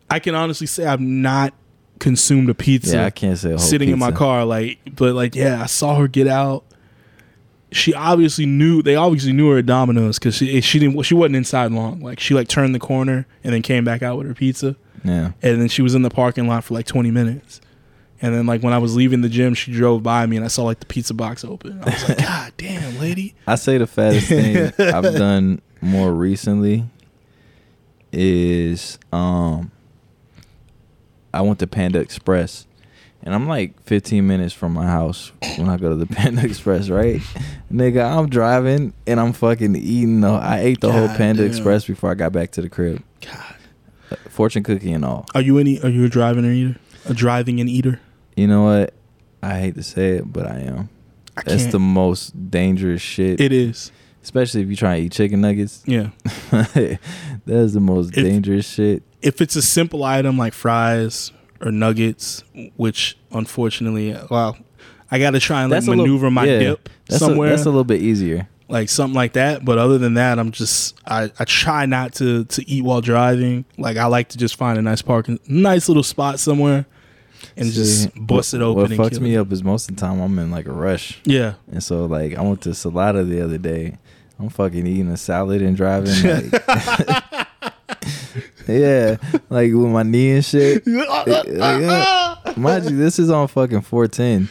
I 0.09 0.19
can 0.19 0.35
honestly 0.35 0.67
say 0.67 0.85
I've 0.85 0.99
not 0.99 1.53
consumed 1.99 2.49
a 2.49 2.53
pizza. 2.53 2.95
Yeah, 2.97 3.05
I 3.05 3.09
can't 3.09 3.37
say 3.37 3.55
sitting 3.57 3.89
in 3.89 3.99
my 3.99 4.11
car 4.11 4.45
like 4.45 4.79
but 4.95 5.13
like 5.13 5.35
yeah 5.35 5.61
i 5.61 5.65
saw 5.65 5.95
her 5.95 6.07
get 6.07 6.27
out 6.27 6.63
she 7.71 7.93
obviously 7.93 8.45
knew 8.45 8.81
they 8.81 8.95
obviously 8.95 9.33
knew 9.33 9.49
her 9.51 9.57
at 9.57 9.65
domino's 9.65 10.17
because 10.17 10.35
she 10.35 10.61
she 10.61 10.79
didn't 10.79 11.01
she 11.03 11.13
wasn't 11.13 11.35
inside 11.35 11.71
long 11.71 11.99
like 11.99 12.19
she 12.19 12.33
like 12.33 12.47
turned 12.47 12.73
the 12.73 12.79
corner 12.79 13.27
and 13.43 13.53
then 13.53 13.61
came 13.61 13.83
back 13.83 14.01
out 14.01 14.17
with 14.17 14.25
her 14.27 14.33
pizza 14.33 14.75
Yeah, 15.03 15.31
and 15.41 15.61
then 15.61 15.67
she 15.67 15.81
was 15.81 15.95
in 15.95 16.01
the 16.01 16.09
parking 16.09 16.47
lot 16.47 16.63
for 16.63 16.73
like 16.73 16.85
20 16.85 17.11
minutes 17.11 17.61
and 18.21 18.35
then 18.35 18.45
like 18.45 18.61
when 18.61 18.73
i 18.73 18.77
was 18.77 18.95
leaving 18.95 19.21
the 19.21 19.29
gym 19.29 19.53
she 19.53 19.71
drove 19.71 20.03
by 20.03 20.25
me 20.25 20.35
and 20.35 20.43
i 20.43 20.49
saw 20.49 20.63
like 20.63 20.79
the 20.81 20.85
pizza 20.85 21.13
box 21.13 21.45
open 21.45 21.79
i 21.81 21.85
was 21.85 22.09
like 22.09 22.17
god 22.25 22.51
damn 22.57 22.99
lady 22.99 23.33
I 23.47 23.55
say 23.55 23.77
the 23.77 23.87
fattest 23.87 24.27
thing 24.27 24.57
I've 24.79 25.15
done 25.15 25.61
more 25.81 26.11
recently 26.13 26.83
is 28.11 28.99
um 29.13 29.71
I 31.33 31.41
went 31.41 31.59
to 31.59 31.67
Panda 31.67 31.99
Express 31.99 32.65
and 33.21 33.35
I'm 33.35 33.47
like 33.47 33.81
15 33.83 34.25
minutes 34.25 34.53
from 34.53 34.73
my 34.73 34.85
house 34.85 35.31
when 35.57 35.69
I 35.69 35.77
go 35.77 35.89
to 35.89 35.95
the 35.95 36.05
Panda 36.15 36.43
Express, 36.43 36.89
right? 36.89 37.21
Nigga, 37.71 38.03
I'm 38.17 38.29
driving 38.29 38.93
and 39.05 39.19
I'm 39.19 39.33
fucking 39.33 39.75
eating 39.75 40.21
the 40.21 40.29
I 40.29 40.59
ate 40.59 40.81
the 40.81 40.91
whole 40.91 41.07
Panda 41.09 41.43
damn. 41.43 41.51
Express 41.51 41.85
before 41.85 42.09
I 42.11 42.15
got 42.15 42.31
back 42.31 42.51
to 42.51 42.61
the 42.61 42.69
crib. 42.69 43.03
god 43.21 43.48
Fortune 44.39 44.63
cookie 44.63 44.93
and 44.93 45.03
all. 45.03 45.25
are 45.35 45.41
you 45.41 45.57
any 45.57 45.81
are 45.81 45.89
you 45.89 46.05
a 46.05 46.07
driving 46.07 46.45
or 46.45 46.51
eater 46.53 46.77
a 47.09 47.13
driving 47.13 47.59
and 47.59 47.69
eater 47.69 47.99
You 48.37 48.47
know 48.47 48.63
what? 48.63 48.93
I 49.43 49.59
hate 49.59 49.75
to 49.75 49.83
say 49.83 50.11
it, 50.11 50.31
but 50.31 50.47
I 50.47 50.59
am. 50.59 50.87
I 51.35 51.41
That's 51.45 51.65
the 51.65 51.79
most 51.79 52.49
dangerous 52.49 53.01
shit. 53.01 53.41
it 53.41 53.51
is 53.51 53.91
Especially 54.23 54.61
if 54.61 54.69
you 54.69 54.77
try 54.77 54.97
to 54.97 55.05
eat 55.07 55.11
chicken 55.11 55.41
nuggets. 55.41 55.83
yeah 55.85 56.11
That's 57.45 57.73
the 57.73 57.81
most 57.81 58.15
If- 58.17 58.23
dangerous 58.23 58.65
shit. 58.69 59.03
if 59.21 59.41
it's 59.41 59.57
a 59.57 59.61
simple 59.61 60.05
item 60.05 60.37
like 60.37 60.53
fries 60.53 61.33
or 61.61 61.71
nuggets, 61.73 62.41
which 62.77 63.17
unfortunately, 63.31 64.15
well, 64.31 64.57
I 65.11 65.19
got 65.19 65.31
to 65.31 65.41
try 65.41 65.63
and 65.63 65.71
like 65.71 65.83
a 65.83 65.85
little- 65.89 66.05
maneuver 66.05 66.31
my 66.31 66.45
yeah, 66.45 66.59
dip 66.59 66.87
That's 67.07 67.19
somewhere, 67.19 67.47
A, 67.49 67.51
that's 67.51 67.63
a 67.63 67.69
little 67.69 67.83
bit 67.83 68.01
easier. 68.01 68.47
Like 68.69 68.87
something 68.87 69.15
like 69.15 69.33
that. 69.33 69.65
But 69.65 69.77
other 69.79 69.97
than 69.97 70.13
that, 70.13 70.37
I'm 70.39 70.51
just 70.51 70.95
I, 71.05 71.31
I 71.39 71.43
try 71.45 71.85
not 71.87 72.13
to 72.15 72.45
to 72.45 72.69
eat 72.69 72.83
while 72.83 73.01
driving. 73.01 73.65
Like 73.77 73.97
I 73.97 74.05
like 74.05 74.29
to 74.29 74.37
just 74.37 74.55
find 74.55 74.77
a 74.77 74.81
nice 74.81 75.01
parking, 75.01 75.39
nice 75.47 75.87
little 75.89 76.03
spot 76.03 76.39
somewhere, 76.39 76.85
and 77.57 77.67
See, 77.67 77.73
just 77.73 78.09
bust 78.15 78.53
what- 78.53 78.61
it 78.61 78.63
open. 78.63 78.81
What 78.83 78.91
and 78.91 78.99
fucks 78.99 79.19
me 79.19 79.33
it. 79.33 79.39
up 79.39 79.51
is 79.51 79.63
most 79.63 79.89
of 79.89 79.95
the 79.95 79.99
time 80.01 80.21
I'm 80.21 80.37
in 80.37 80.51
like 80.51 80.67
a 80.67 80.71
rush, 80.71 81.19
Yeah, 81.25 81.55
and 81.71 81.83
so 81.83 82.05
like 82.05 82.35
I 82.35 82.41
went 82.43 82.61
to 82.61 82.69
Salata 82.69 83.27
the 83.27 83.41
other 83.41 83.57
day. 83.57 83.97
I'm 84.37 84.49
fucking 84.49 84.85
eating 84.87 85.09
a 85.09 85.17
salad 85.17 85.61
and 85.63 85.75
driving. 85.75 86.13
Like, 86.23 86.63
yeah, 88.67 89.17
like 89.49 89.71
with 89.73 89.91
my 89.91 90.03
knee 90.03 90.31
and 90.31 90.45
shit. 90.45 90.83
Like, 90.87 91.47
yeah. 91.47 92.35
Mind 92.55 92.89
you, 92.89 92.95
this 92.97 93.19
is 93.19 93.29
on 93.29 93.47
fucking 93.47 93.81
410. 93.81 94.47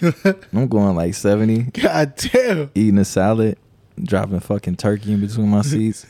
I'm 0.52 0.68
going 0.68 0.96
like 0.96 1.14
70, 1.14 1.62
God 1.82 2.14
damn. 2.16 2.70
eating 2.74 2.98
a 2.98 3.04
salad, 3.04 3.58
dropping 4.02 4.40
fucking 4.40 4.76
turkey 4.76 5.12
in 5.12 5.20
between 5.20 5.48
my 5.48 5.62
seats. 5.62 6.06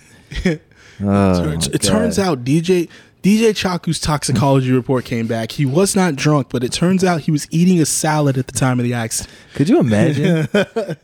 Oh, 1.00 1.50
it 1.52 1.74
it 1.74 1.82
turns 1.82 2.18
oh, 2.18 2.24
out 2.24 2.44
DJ 2.44 2.88
DJ 3.22 3.50
Chaku's 3.50 4.00
toxicology 4.00 4.72
report 4.72 5.04
came 5.04 5.26
back. 5.26 5.52
He 5.52 5.66
was 5.66 5.96
not 5.96 6.16
drunk, 6.16 6.48
but 6.50 6.62
it 6.62 6.72
turns 6.72 7.02
out 7.02 7.22
he 7.22 7.30
was 7.30 7.48
eating 7.50 7.80
a 7.80 7.86
salad 7.86 8.38
at 8.38 8.46
the 8.46 8.52
time 8.52 8.78
of 8.78 8.84
the 8.84 8.94
accident. 8.94 9.34
Could 9.54 9.68
you 9.68 9.80
imagine? 9.80 10.48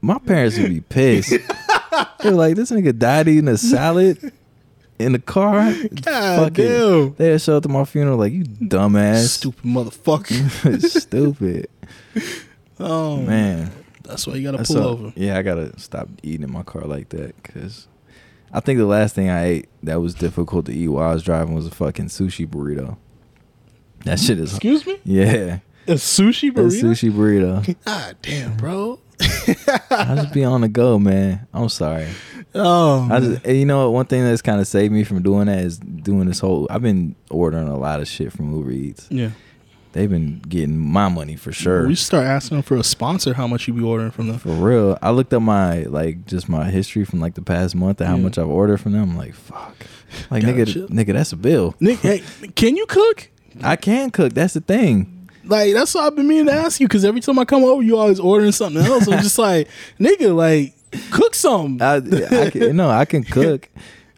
My 0.00 0.18
parents 0.18 0.56
would 0.58 0.70
be 0.70 0.80
pissed. 0.80 1.30
They're 2.22 2.32
like, 2.32 2.54
this 2.54 2.70
nigga 2.70 2.96
died 2.96 3.28
eating 3.28 3.48
a 3.48 3.58
salad 3.58 4.32
in 4.98 5.12
the 5.12 5.18
car. 5.18 5.72
God 6.02 6.54
damn. 6.54 7.14
They'd 7.14 7.40
show 7.40 7.56
up 7.58 7.62
to 7.64 7.68
my 7.68 7.84
funeral 7.84 8.18
like, 8.18 8.32
you 8.32 8.44
dumbass. 8.44 9.28
Stupid 9.28 9.62
motherfucker. 9.64 10.82
Stupid. 10.88 11.68
Oh 12.80 13.16
Man. 13.16 13.72
that's 14.04 14.24
why 14.24 14.34
you 14.34 14.44
gotta 14.44 14.58
That's 14.58 14.72
pull 14.72 14.80
all- 14.82 14.88
over. 14.90 15.12
Yeah, 15.16 15.36
I 15.36 15.42
gotta 15.42 15.76
stop 15.80 16.08
eating 16.22 16.44
in 16.44 16.52
my 16.52 16.62
car 16.62 16.82
like 16.82 17.08
that 17.08 17.34
because 17.42 17.88
I 18.52 18.60
think 18.60 18.78
the 18.78 18.86
last 18.86 19.16
thing 19.16 19.28
I 19.30 19.44
ate 19.46 19.68
that 19.82 20.00
was 20.00 20.14
difficult 20.14 20.66
to 20.66 20.72
eat 20.72 20.86
while 20.86 21.10
I 21.10 21.12
was 21.12 21.24
driving 21.24 21.56
was 21.56 21.66
a 21.66 21.72
fucking 21.72 22.06
sushi 22.06 22.46
burrito. 22.46 22.96
That 24.04 24.20
shit 24.20 24.38
is 24.38 24.52
Excuse 24.52 24.86
me. 24.86 25.00
yeah. 25.04 25.58
A 25.88 25.94
sushi 25.94 26.52
burrito. 26.52 26.82
A 26.82 26.84
sushi 26.84 27.10
burrito. 27.10 27.76
God 27.84 28.16
damn, 28.22 28.56
bro. 28.56 29.00
I 29.90 30.14
just 30.16 30.32
be 30.32 30.44
on 30.44 30.60
the 30.62 30.68
go, 30.68 30.98
man. 30.98 31.46
I'm 31.52 31.68
sorry. 31.68 32.08
Oh, 32.54 33.08
I 33.10 33.20
just, 33.20 33.46
you 33.46 33.66
know 33.66 33.84
what? 33.86 33.92
One 33.94 34.06
thing 34.06 34.24
that's 34.24 34.42
kind 34.42 34.60
of 34.60 34.66
saved 34.66 34.92
me 34.92 35.04
from 35.04 35.22
doing 35.22 35.46
that 35.46 35.58
is 35.64 35.78
doing 35.78 36.26
this 36.26 36.40
whole. 36.40 36.66
I've 36.70 36.82
been 36.82 37.14
ordering 37.30 37.68
a 37.68 37.76
lot 37.78 38.00
of 38.00 38.08
shit 38.08 38.32
from 38.32 38.54
Uber 38.56 38.70
Eats. 38.70 39.06
yeah. 39.10 39.30
They've 39.92 40.08
been 40.08 40.40
getting 40.40 40.76
my 40.78 41.08
money 41.08 41.34
for 41.34 41.50
sure. 41.50 41.88
We 41.88 41.94
should 41.94 42.04
start 42.06 42.26
asking 42.26 42.58
them 42.58 42.62
for 42.62 42.76
a 42.76 42.84
sponsor. 42.84 43.32
How 43.32 43.46
much 43.46 43.66
you 43.66 43.72
be 43.74 43.82
ordering 43.82 44.10
from 44.10 44.28
them? 44.28 44.38
For 44.38 44.50
real, 44.50 44.98
I 45.00 45.10
looked 45.10 45.32
up 45.32 45.40
my 45.42 45.84
like 45.84 46.26
just 46.26 46.46
my 46.48 46.70
history 46.70 47.06
from 47.06 47.20
like 47.20 47.34
the 47.34 47.42
past 47.42 47.74
month 47.74 48.00
and 48.02 48.08
how 48.08 48.16
Yeah. 48.16 48.22
much 48.22 48.36
I've 48.38 48.48
ordered 48.50 48.78
from 48.82 48.92
them. 48.92 49.10
I'm 49.10 49.16
like, 49.16 49.34
fuck, 49.34 49.74
like 50.30 50.42
Gotta 50.42 50.52
nigga, 50.58 50.88
nigga, 50.90 51.14
that's 51.14 51.32
a 51.32 51.36
bill. 51.36 51.74
Nick, 51.80 52.00
hey, 52.00 52.22
can 52.54 52.76
you 52.76 52.84
cook? 52.86 53.30
I 53.62 53.76
can 53.76 54.10
cook. 54.10 54.34
That's 54.34 54.52
the 54.54 54.60
thing. 54.60 55.17
Like 55.48 55.74
that's 55.74 55.94
what 55.94 56.04
I've 56.04 56.14
been 56.16 56.28
meaning 56.28 56.46
to 56.46 56.52
ask 56.52 56.80
you 56.80 56.86
because 56.86 57.04
every 57.04 57.20
time 57.20 57.38
I 57.38 57.44
come 57.44 57.64
over, 57.64 57.82
you 57.82 57.96
always 57.98 58.20
ordering 58.20 58.52
something 58.52 58.82
else. 58.82 59.08
I'm 59.08 59.22
just 59.22 59.38
like, 59.38 59.68
nigga, 59.98 60.34
like 60.34 60.74
cook 61.10 61.34
something. 61.34 61.80
I, 61.82 61.96
I 61.96 62.50
can, 62.50 62.76
no, 62.76 62.88
I 62.90 63.04
can 63.04 63.24
cook. 63.24 63.68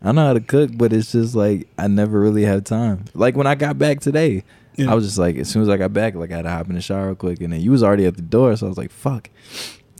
I 0.03 0.13
know 0.13 0.27
how 0.29 0.33
to 0.33 0.41
cook, 0.41 0.71
but 0.75 0.93
it's 0.93 1.13
just 1.13 1.35
like 1.35 1.69
I 1.79 1.87
never 1.89 2.19
really 2.21 2.45
have 2.45 2.65
time. 2.65 3.05
Like 3.15 3.37
when 3.37 3.47
I 3.47 3.55
got 3.55 3.79
back 3.79 4.01
today, 4.01 4.45
Yeah. 4.77 4.91
I 4.91 4.95
was 4.95 5.05
just 5.05 5.19
like, 5.19 5.37
as 5.37 5.49
soon 5.49 5.63
as 5.63 5.69
I 5.69 5.77
got 5.77 5.93
back, 5.93 6.15
like 6.15 6.33
I 6.33 6.37
had 6.37 6.43
to 6.43 6.51
hop 6.51 6.69
in 6.69 6.75
the 6.75 6.81
shower 6.81 7.07
real 7.07 7.15
quick, 7.17 7.41
and 7.43 7.53
then 7.53 7.61
you 7.61 7.71
was 7.71 7.83
already 7.83 8.07
at 8.07 8.17
the 8.17 8.23
door, 8.23 8.57
so 8.57 8.67
I 8.67 8.69
was 8.71 8.79
like, 8.79 8.91
fuck. 8.91 9.29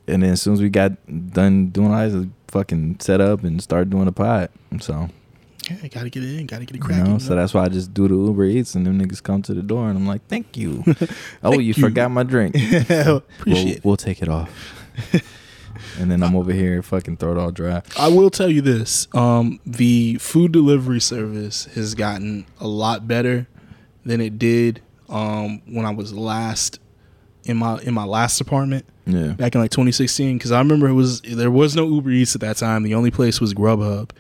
And 0.09 0.23
then 0.23 0.31
as 0.31 0.43
soon 0.43 0.55
as 0.55 0.63
we 0.63 0.71
got 0.71 0.93
done 1.33 1.69
doing 1.69 1.93
all 1.93 2.09
this, 2.09 2.27
fucking 2.49 2.97
set 3.01 3.21
up 3.21 3.45
and 3.45 3.63
started 3.63 3.91
doing 3.91 4.07
the 4.07 4.13
pod. 4.13 4.49
So 4.81 5.09
yeah, 5.83 5.89
gotta 5.89 6.11
get 6.11 6.23
it 6.23 6.39
in, 6.39 6.47
gotta 6.47 6.65
get 6.65 6.75
it 6.77 6.79
you 6.79 6.83
cracking. 6.85 7.13
know, 7.13 7.19
so 7.19 7.35
that's 7.35 7.55
why 7.55 7.65
I 7.65 7.69
just 7.69 7.93
do 7.95 8.09
the 8.09 8.15
Uber 8.15 8.45
Eats, 8.47 8.75
and 8.75 8.87
them 8.87 8.99
niggas 9.01 9.23
come 9.23 9.43
to 9.43 9.55
the 9.55 9.63
door, 9.63 9.89
and 9.89 9.97
I'm 9.99 10.07
like, 10.07 10.27
thank 10.29 10.57
you. 10.57 10.85
oh, 11.43 11.55
you, 11.55 11.61
you. 11.61 11.75
forgot 11.75 12.11
my 12.11 12.23
drink. 12.23 12.55
Appreciate 12.89 13.25
we'll, 13.47 13.69
it. 13.69 13.85
we'll 13.85 13.97
take 13.97 14.23
it 14.23 14.29
off. 14.29 14.51
and 15.99 16.11
then 16.11 16.23
I'm 16.23 16.35
over 16.37 16.53
here 16.53 16.83
fucking 16.83 17.17
throw 17.19 17.33
it 17.33 17.39
all 17.39 17.51
dry. 17.51 17.83
I 17.99 18.09
will 18.09 18.31
tell 18.31 18.51
you 18.51 18.61
this: 18.61 19.09
um, 19.15 19.61
the 19.67 20.17
food 20.17 20.53
delivery 20.53 21.01
service 21.01 21.67
has 21.75 21.95
gotten 21.95 22.47
a 22.59 22.67
lot 22.69 23.07
better 23.09 23.47
than 24.05 24.21
it 24.21 24.39
did 24.39 24.83
um, 25.09 25.63
when 25.67 25.85
I 25.87 25.91
was 25.91 26.13
last 26.15 26.79
in 27.45 27.57
my 27.57 27.79
in 27.81 27.95
my 27.95 28.05
last 28.05 28.41
apartment 28.41 28.85
Yeah. 29.07 29.29
back 29.33 29.55
in 29.55 29.61
like 29.61 29.71
2016. 29.71 30.37
Because 30.39 30.53
I 30.53 30.59
remember 30.59 30.89
it 30.89 30.95
was 30.95 31.21
there 31.23 31.51
was 31.51 31.75
no 31.77 31.87
Uber 31.89 32.11
Eats 32.11 32.35
at 32.35 32.41
that 32.43 32.57
time. 32.57 32.83
The 32.83 32.95
only 32.95 33.11
place 33.11 33.41
was 33.41 33.55
Grubhub, 33.55 34.11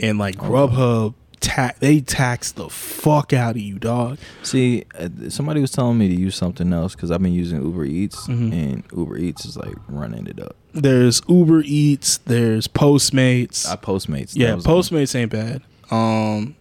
and 0.00 0.18
like. 0.18 0.36
Grubhub. 0.36 1.14
Ta- 1.40 1.72
they 1.80 2.00
tax 2.02 2.52
the 2.52 2.68
fuck 2.68 3.32
out 3.32 3.52
of 3.52 3.62
you, 3.62 3.78
dog. 3.78 4.18
See, 4.42 4.84
uh, 4.98 5.08
somebody 5.30 5.62
was 5.62 5.70
telling 5.70 5.96
me 5.96 6.06
to 6.08 6.14
use 6.14 6.36
something 6.36 6.70
else 6.70 6.94
because 6.94 7.10
I've 7.10 7.22
been 7.22 7.32
using 7.32 7.62
Uber 7.62 7.86
Eats, 7.86 8.26
Mhm. 8.28 8.52
and 8.52 8.82
Uber 8.94 9.16
Eats 9.16 9.46
is 9.46 9.56
like 9.56 9.72
running 9.88 10.26
it 10.26 10.38
up. 10.38 10.54
There's 10.74 11.22
Uber 11.28 11.62
Eats. 11.64 12.18
There's 12.18 12.68
Postmates. 12.68 13.66
I 13.66 13.76
Postmates. 13.76 14.32
yeah, 14.34 14.56
Postmates 14.56 15.14
ain't 15.14 15.30
bad. 15.30 15.62
Um, 15.90 16.56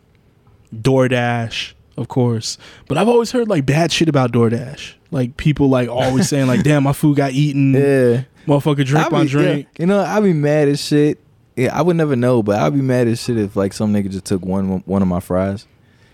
DoorDash, 0.74 1.74
of 1.98 2.08
course, 2.08 2.58
but 2.88 2.98
I've 2.98 3.08
always 3.10 3.32
heard 3.32 3.48
like 3.50 3.66
bad 3.66 3.92
shit 3.92 4.08
about 4.10 4.32
DoorDash. 4.32 4.94
Like 5.12 5.36
people 5.38 5.68
like 5.68 5.90
always 5.90 6.30
saying 6.30 6.48
like, 6.48 6.64
"Damn, 6.64 6.84
my 6.84 6.94
food 6.94 7.18
got 7.18 7.34
eaten." 7.34 7.74
Yeah. 7.74 8.24
Motherfucker, 8.48 8.86
drink 8.86 9.08
I 9.08 9.10
my 9.10 9.26
drink. 9.26 9.68
yeah, 9.76 9.82
You 9.84 9.86
know, 9.88 10.00
I'd 10.00 10.24
be 10.24 10.34
mad 10.34 10.70
as 10.70 10.82
shit. 10.84 11.20
Yeah, 11.60 11.78
I 11.78 11.82
would 11.82 11.96
never 11.96 12.16
know, 12.16 12.42
but 12.42 12.60
I'd 12.60 12.74
be 12.74 12.82
mad 12.82 13.08
as 13.08 13.24
shit 13.24 13.38
if 13.38 13.56
like 13.56 13.74
some 13.74 13.94
nigga 13.94 14.10
just 14.10 14.26
took 14.26 14.44
one 14.44 14.80
one 14.86 15.02
of 15.02 15.08
my 15.08 15.20
fries, 15.20 15.68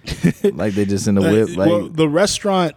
like 0.44 0.74
they 0.74 0.86
just 0.86 1.08
in 1.08 1.16
the 1.16 1.22
whip, 1.22 1.56
like 1.56 1.70
well, 1.70 1.88
the 1.90 2.10
restaurant 2.10 2.76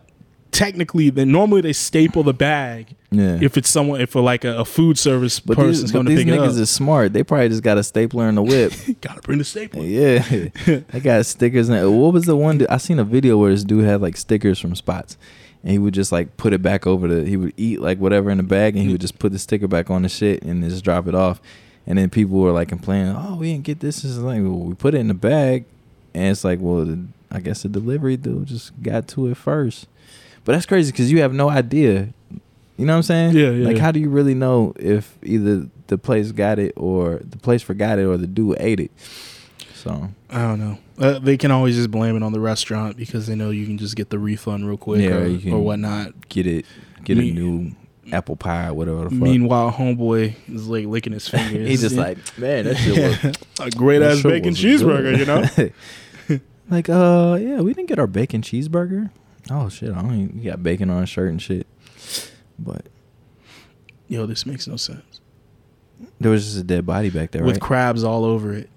technically, 0.50 1.10
then 1.10 1.30
normally 1.30 1.60
they 1.60 1.72
staple 1.72 2.22
the 2.22 2.34
bag 2.34 2.96
yeah. 3.10 3.38
if 3.40 3.56
it's 3.56 3.68
someone 3.68 4.00
if 4.00 4.10
for 4.10 4.20
like 4.20 4.44
a, 4.44 4.58
a 4.58 4.64
food 4.64 4.98
service 4.98 5.40
but 5.40 5.56
person's 5.56 5.82
these, 5.82 5.92
going 5.92 6.06
to 6.06 6.14
pick 6.14 6.26
it 6.26 6.30
niggas 6.30 6.58
is 6.58 6.70
smart. 6.70 7.12
They 7.12 7.22
probably 7.22 7.48
just 7.48 7.62
got 7.62 7.78
a 7.78 7.82
stapler 7.82 8.28
in 8.28 8.34
the 8.34 8.42
whip. 8.42 8.72
Gotta 9.00 9.20
bring 9.22 9.38
the 9.38 9.44
stapler. 9.44 9.84
Yeah, 9.84 10.48
I 10.92 10.98
got 10.98 11.24
stickers. 11.26 11.68
And 11.68 12.00
what 12.00 12.12
was 12.12 12.24
the 12.24 12.36
one? 12.36 12.66
I 12.68 12.78
seen 12.78 12.98
a 12.98 13.04
video 13.04 13.38
where 13.38 13.50
this 13.50 13.64
dude 13.64 13.84
had 13.84 14.00
like 14.00 14.16
stickers 14.16 14.58
from 14.58 14.74
spots, 14.74 15.16
and 15.62 15.72
he 15.72 15.78
would 15.78 15.94
just 15.94 16.12
like 16.12 16.36
put 16.36 16.52
it 16.52 16.62
back 16.62 16.86
over 16.86 17.08
the. 17.08 17.24
He 17.24 17.36
would 17.36 17.54
eat 17.56 17.80
like 17.80 17.98
whatever 17.98 18.30
in 18.30 18.38
the 18.38 18.42
bag, 18.42 18.74
and 18.74 18.78
he 18.78 18.86
mm-hmm. 18.86 18.92
would 18.92 19.00
just 19.00 19.18
put 19.18 19.32
the 19.32 19.38
sticker 19.38 19.68
back 19.68 19.90
on 19.90 20.02
the 20.02 20.08
shit 20.08 20.42
and 20.42 20.62
just 20.64 20.84
drop 20.84 21.06
it 21.06 21.14
off. 21.14 21.40
And 21.88 21.96
then 21.98 22.10
people 22.10 22.38
were 22.38 22.52
like 22.52 22.68
complaining, 22.68 23.14
"Oh, 23.16 23.36
we 23.36 23.50
didn't 23.50 23.64
get 23.64 23.80
this." 23.80 24.04
It's 24.04 24.18
like, 24.18 24.42
well, 24.42 24.58
we 24.58 24.74
put 24.74 24.94
it 24.94 24.98
in 24.98 25.08
the 25.08 25.14
bag, 25.14 25.64
and 26.14 26.24
it's 26.30 26.44
like, 26.44 26.58
well, 26.60 26.84
the, 26.84 27.02
I 27.30 27.40
guess 27.40 27.62
the 27.62 27.68
delivery 27.70 28.16
dude 28.18 28.46
just 28.46 28.80
got 28.82 29.08
to 29.08 29.26
it 29.28 29.36
first. 29.38 29.86
But 30.44 30.52
that's 30.52 30.66
crazy 30.66 30.92
because 30.92 31.10
you 31.10 31.20
have 31.22 31.32
no 31.32 31.48
idea. 31.50 32.10
You 32.76 32.86
know 32.86 32.92
what 32.92 32.96
I'm 32.98 33.02
saying? 33.02 33.34
Yeah, 33.36 33.50
yeah, 33.50 33.66
Like, 33.66 33.78
how 33.78 33.90
do 33.90 33.98
you 34.00 34.08
really 34.10 34.34
know 34.34 34.72
if 34.78 35.16
either 35.24 35.66
the 35.88 35.98
place 35.98 36.30
got 36.30 36.58
it 36.60 36.74
or 36.76 37.16
the 37.28 37.38
place 37.38 37.60
forgot 37.62 37.98
it 37.98 38.04
or 38.04 38.16
the 38.18 38.26
dude 38.28 38.56
ate 38.60 38.78
it? 38.80 38.90
So 39.74 40.10
I 40.30 40.42
don't 40.42 40.60
know. 40.60 40.78
Uh, 40.98 41.18
they 41.18 41.36
can 41.38 41.50
always 41.50 41.74
just 41.76 41.90
blame 41.90 42.16
it 42.16 42.22
on 42.22 42.32
the 42.32 42.40
restaurant 42.40 42.96
because 42.96 43.26
they 43.26 43.34
know 43.34 43.50
you 43.50 43.64
can 43.66 43.78
just 43.78 43.96
get 43.96 44.10
the 44.10 44.18
refund 44.18 44.66
real 44.68 44.76
quick 44.76 45.00
Yeah, 45.00 45.16
or, 45.52 45.56
or 45.56 45.60
whatnot. 45.64 46.28
get 46.28 46.46
it, 46.46 46.66
get 47.04 47.16
Me- 47.16 47.30
a 47.30 47.34
new 47.34 47.72
apple 48.12 48.36
pie 48.36 48.68
or 48.68 48.74
whatever 48.74 49.04
the 49.04 49.10
fuck. 49.10 49.18
Meanwhile, 49.18 49.72
homeboy 49.72 50.34
is 50.52 50.66
like 50.68 50.86
licking 50.86 51.12
his 51.12 51.28
fingers. 51.30 51.68
He's 51.68 51.80
just 51.82 51.94
Yeah. 51.96 52.02
like, 52.02 52.38
man, 52.38 52.64
that 52.64 52.76
shit 52.76 53.22
was 53.24 53.36
a 53.60 53.70
great 53.70 54.02
ass 54.02 54.16
shit 54.18 54.24
bacon 54.24 54.54
cheeseburger, 54.54 55.18
you 55.18 55.24
know. 55.26 56.40
like, 56.70 56.88
uh, 56.88 57.38
yeah, 57.40 57.60
we 57.60 57.74
didn't 57.74 57.88
get 57.88 57.98
our 57.98 58.06
bacon 58.06 58.40
cheeseburger. 58.42 59.10
Oh 59.50 59.68
shit, 59.68 59.92
I 59.92 60.02
don't 60.02 60.14
even, 60.14 60.42
got 60.42 60.62
bacon 60.62 60.90
on 60.90 61.02
a 61.02 61.06
shirt 61.06 61.30
and 61.30 61.40
shit. 61.40 61.66
But 62.58 62.86
Yo, 64.08 64.24
this 64.26 64.46
makes 64.46 64.66
no 64.66 64.76
sense. 64.76 65.20
there 66.20 66.30
was 66.30 66.44
just 66.44 66.56
a 66.58 66.62
dead 66.64 66.86
body 66.86 67.10
back 67.10 67.30
there, 67.30 67.42
With 67.44 67.56
right? 67.56 67.60
crabs 67.62 68.02
all 68.04 68.24
over 68.24 68.52
it, 68.54 68.68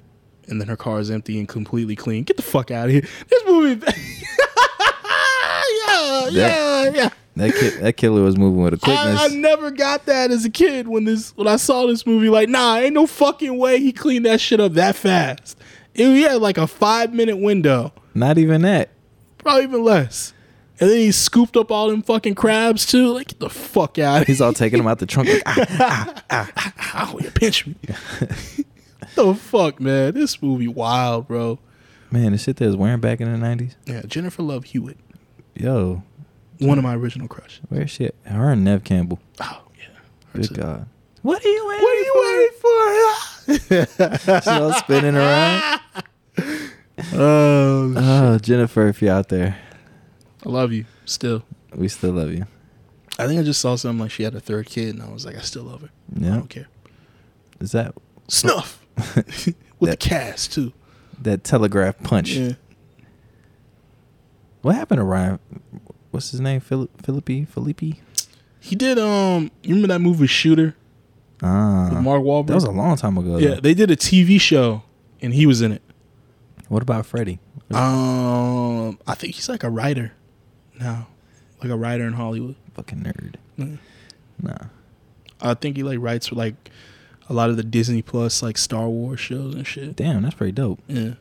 and 0.48 0.60
then 0.62 0.68
her 0.68 0.76
car 0.78 1.00
is 1.00 1.10
empty 1.10 1.40
and 1.40 1.48
completely 1.48 1.96
clean. 1.96 2.24
Get 2.24 2.36
the 2.38 2.44
fuck 2.44 2.70
out 2.72 2.86
of 2.88 2.92
here. 2.92 3.08
This 3.30 3.44
movie. 3.46 3.86
yeah, 5.88 6.28
yeah, 6.30 6.90
yeah. 6.94 7.10
That 7.36 7.54
ki- 7.56 7.70
that 7.82 7.98
killer 7.98 8.22
was 8.24 8.38
moving 8.38 8.62
with 8.64 8.74
a 8.74 8.78
quickness. 8.78 9.20
I, 9.20 9.26
I 9.26 9.28
never 9.30 9.72
got 9.72 10.06
that 10.08 10.32
as 10.32 10.44
a 10.46 10.50
kid 10.50 10.88
when 10.88 11.06
this 11.06 11.32
when 11.38 11.48
I 11.48 11.56
saw 11.56 11.86
this 11.88 12.06
movie. 12.06 12.30
Like, 12.30 12.50
nah, 12.50 12.76
ain't 12.78 12.94
no 12.94 13.08
fucking 13.08 13.58
way 13.58 13.80
he 13.80 13.92
cleaned 13.92 14.26
that 14.26 14.42
shit 14.42 14.60
up 14.60 14.74
that 14.74 14.96
fast. 14.96 15.58
It, 15.94 16.06
he 16.08 16.22
had 16.24 16.42
like 16.42 16.58
a 16.58 16.68
five 16.68 17.14
minute 17.14 17.38
window, 17.38 17.94
Not 18.14 18.38
even 18.38 18.62
that. 18.64 18.90
probably 19.38 19.64
even 19.64 19.84
less. 19.84 20.34
And 20.80 20.90
then 20.90 20.98
he 20.98 21.12
scooped 21.12 21.56
up 21.58 21.70
all 21.72 21.90
them 21.90 22.02
fucking 22.02 22.34
crabs 22.36 22.86
too. 22.88 23.14
Like, 23.14 23.28
get 23.28 23.40
the 23.40 23.50
fuck 23.52 24.00
out 24.00 24.22
of 24.22 24.28
here. 24.28 24.34
He's 24.34 24.42
all 24.42 24.52
taking 24.54 24.80
them 24.80 24.88
out 24.88 24.98
the 25.00 25.06
trunk. 25.06 25.30
Like, 25.30 25.44
ah, 25.46 26.24
ah, 26.32 26.52
ah, 26.58 26.74
ah. 26.78 27.14
Ow, 27.14 27.20
you 27.20 27.30
pinch 27.30 27.68
me. 27.68 27.76
the 29.16 29.36
fuck, 29.36 29.80
man? 29.80 30.14
This 30.16 30.42
movie 30.42 30.68
wild, 30.68 31.28
bro. 31.28 31.60
man, 32.10 32.32
the 32.32 32.38
shit 32.40 32.58
they 32.58 32.66
was 32.66 32.76
wearing 32.76 33.00
back 33.00 33.22
in 33.22 33.32
the 33.32 33.38
nineties. 33.38 33.76
Yeah, 33.86 34.02
Jennifer 34.08 34.42
Love 34.42 34.64
Hewitt, 34.66 34.98
Yo, 35.54 36.02
one 36.62 36.78
of 36.78 36.84
my 36.84 36.96
original 36.96 37.28
crushes. 37.28 37.62
where's 37.70 37.90
shit? 37.92 38.16
Her 38.26 38.52
and 38.52 38.64
Neve 38.64 38.84
Campbell. 38.84 39.20
Oh 39.40 39.62
yeah. 39.78 39.88
Good 40.34 40.54
God. 40.54 40.88
What 41.22 41.44
are 41.44 41.48
you 41.50 41.68
waiting 41.68 41.84
What 41.84 41.98
are 41.98 42.02
you 42.02 42.14
waiting 43.48 43.88
for? 43.88 44.28
She's 44.40 44.48
all 44.48 44.74
spinning 44.74 45.16
around. 45.16 45.82
oh, 47.14 47.94
Oh, 47.98 48.38
Jennifer, 48.40 48.88
if 48.88 49.02
you're 49.02 49.14
out 49.14 49.30
there, 49.30 49.58
I 50.46 50.50
love 50.50 50.72
you 50.72 50.86
still. 51.06 51.44
we 51.76 51.88
still 51.88 52.12
love 52.14 52.32
you. 52.32 52.46
I 53.20 53.28
think 53.28 53.40
I 53.40 53.44
just 53.44 53.62
saw 53.62 53.76
something 53.76 54.00
like 54.00 54.12
she 54.12 54.24
had 54.24 54.34
a 54.34 54.40
third 54.40 54.66
kid, 54.68 54.96
and 54.96 55.04
I 55.04 55.10
was 55.12 55.26
like, 55.26 55.36
I 55.36 55.42
still 55.42 55.64
love 55.64 55.82
her. 55.82 55.90
Yeah, 56.16 56.34
I 56.34 56.38
don't 56.38 56.50
care. 56.50 56.68
Is 57.60 57.72
that 57.74 57.94
Snuff 58.28 58.84
with 59.80 59.90
the 59.92 59.98
cast 59.98 60.54
too. 60.54 60.74
that 61.22 61.44
telegraph 61.44 62.02
punch? 62.02 62.32
Yeah. 62.32 62.54
What 64.64 64.76
happened 64.76 65.00
to 65.00 65.04
Ryan? 65.04 65.40
What's 66.12 66.32
his 66.32 66.40
name? 66.42 66.60
Philip 66.60 66.90
Phillippe 67.02 67.48
Phillippe? 67.48 67.96
He 68.60 68.76
did. 68.76 69.00
Um, 69.00 69.50
you 69.64 69.70
remember 69.76 69.88
that 69.88 70.00
movie 70.02 70.28
Shooter 70.28 70.76
Ah, 71.42 71.90
with 71.92 72.04
Mark 72.04 72.22
Wahlberg? 72.22 72.48
that 72.48 72.56
was 72.56 72.64
a 72.66 72.72
long 72.72 72.96
time 72.96 73.18
ago. 73.18 73.38
yeah, 73.38 73.56
though. 73.56 73.62
they 73.62 73.74
did 73.74 73.90
a 73.90 73.96
TV 73.96 74.40
show, 74.40 74.84
and 75.22 75.34
he 75.34 75.46
was 75.48 75.62
in 75.62 75.72
it. 75.72 75.82
What 76.68 76.84
about 76.84 77.06
Freddie? 77.06 77.40
Um, 77.72 79.00
I 79.08 79.16
think 79.16 79.36
he's 79.36 79.50
like 79.50 79.64
a 79.64 79.70
writer 79.70 80.14
now, 80.80 81.08
like 81.62 81.72
a 81.72 81.78
writer 81.78 82.06
in 82.06 82.14
Hollywood. 82.14 82.56
Fucking 82.76 83.00
nerd. 83.00 83.36
Yeah. 83.58 83.66
Nah. 84.42 84.58
I 85.42 85.54
think 85.56 85.76
he 85.78 85.84
like 85.84 85.98
writes 86.00 86.28
for 86.28 86.36
like 86.36 86.70
a 87.30 87.34
lot 87.34 87.50
of 87.50 87.58
the 87.58 87.64
Disney 87.64 88.02
Plus 88.02 88.44
like 88.44 88.58
Star 88.58 88.88
Wars 88.88 89.20
shows 89.20 89.56
and 89.56 89.66
shit. 89.66 89.96
Damn, 89.96 90.22
that's 90.24 90.36
pretty 90.36 90.52
dope. 90.52 90.80
Yeah, 90.88 91.14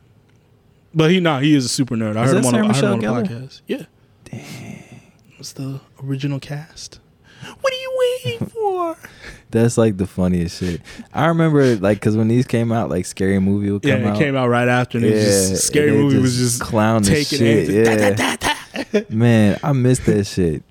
but 0.95 1.11
he 1.11 1.21
not. 1.21 1.43
He 1.43 1.55
is 1.57 1.65
a 1.65 1.69
super 1.69 1.95
nerd. 1.97 2.17
I 2.17 2.25
Is 2.25 2.33
heard 2.33 2.45
him 2.45 2.47
on, 2.47 2.55
a, 2.55 2.69
I 2.69 2.75
heard 2.75 2.85
him 3.03 3.11
on 3.11 3.25
a 3.25 3.29
podcast. 3.29 3.61
Yeah. 3.67 3.85
Dang. 4.31 4.85
What's 5.37 5.53
the 5.53 5.81
original 6.03 6.39
cast? 6.41 7.01
What 7.63 7.73
are 7.73 7.77
you 7.77 8.19
waiting 8.25 8.47
for? 8.55 8.97
That's 9.51 9.79
like 9.79 9.97
the 9.97 10.07
funniest 10.07 10.61
shit. 10.61 10.83
I 11.15 11.27
remember 11.27 11.77
like 11.77 11.97
because 11.99 12.17
when 12.17 12.29
these 12.29 12.47
came 12.47 12.71
out, 12.73 12.91
like 12.91 13.07
Scary 13.07 13.39
Movie 13.39 13.71
would 13.71 13.83
come 13.83 13.91
out. 13.93 13.99
yeah, 13.99 14.03
come 14.05 14.09
it 14.13 14.17
out. 14.17 14.19
came 14.19 14.37
out 14.37 14.49
right 14.49 14.69
after, 14.69 14.99
and 14.99 15.07
it 15.07 15.17
Yeah, 15.17 15.23
just 15.23 15.67
scary 15.67 15.93
movie 15.93 16.19
was 16.19 16.37
just 16.37 16.61
clown 16.61 17.03
taking 17.03 17.39
shit. 17.39 17.69
it. 17.71 18.19
Yeah, 18.93 19.03
man, 19.09 19.59
I 19.63 19.73
missed 19.73 20.05
that 20.07 20.27
shit. 20.27 20.63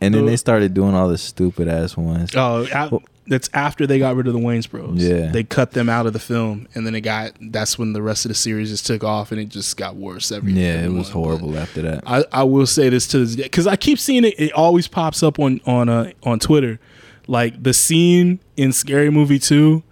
And 0.00 0.14
then 0.14 0.26
they 0.26 0.36
started 0.36 0.74
doing 0.74 0.94
all 0.94 1.08
the 1.08 1.16
stupid 1.18 1.68
ass 1.68 1.96
ones. 1.96 2.34
Oh, 2.34 2.66
a- 2.72 2.90
that's 3.28 3.48
after 3.52 3.86
they 3.86 3.98
got 3.98 4.14
rid 4.16 4.26
of 4.26 4.32
the 4.32 4.38
Wayans 4.38 4.68
Bros. 4.70 5.02
Yeah. 5.02 5.30
they 5.32 5.42
cut 5.44 5.72
them 5.72 5.88
out 5.88 6.06
of 6.06 6.12
the 6.12 6.18
film, 6.18 6.68
and 6.74 6.86
then 6.86 6.94
it 6.94 7.00
got. 7.02 7.32
That's 7.40 7.78
when 7.78 7.92
the 7.92 8.02
rest 8.02 8.24
of 8.24 8.28
the 8.30 8.34
series 8.34 8.70
just 8.70 8.86
took 8.86 9.02
off, 9.04 9.32
and 9.32 9.40
it 9.40 9.48
just 9.48 9.76
got 9.76 9.96
worse 9.96 10.30
every. 10.32 10.52
yeah, 10.52 10.84
it 10.84 10.92
was 10.92 11.10
horrible 11.10 11.56
after 11.58 11.82
that. 11.82 12.04
I, 12.06 12.24
I 12.32 12.42
will 12.44 12.66
say 12.66 12.88
this 12.88 13.06
to 13.08 13.18
this 13.18 13.36
day 13.36 13.42
because 13.44 13.66
I 13.66 13.76
keep 13.76 13.98
seeing 13.98 14.24
it. 14.24 14.34
It 14.38 14.52
always 14.52 14.88
pops 14.88 15.22
up 15.22 15.38
on 15.38 15.60
on 15.66 15.88
uh, 15.88 16.12
on 16.22 16.38
Twitter, 16.38 16.78
like 17.26 17.62
the 17.62 17.72
scene 17.72 18.38
in 18.56 18.72
Scary 18.72 19.10
Movie 19.10 19.38
Two, 19.38 19.82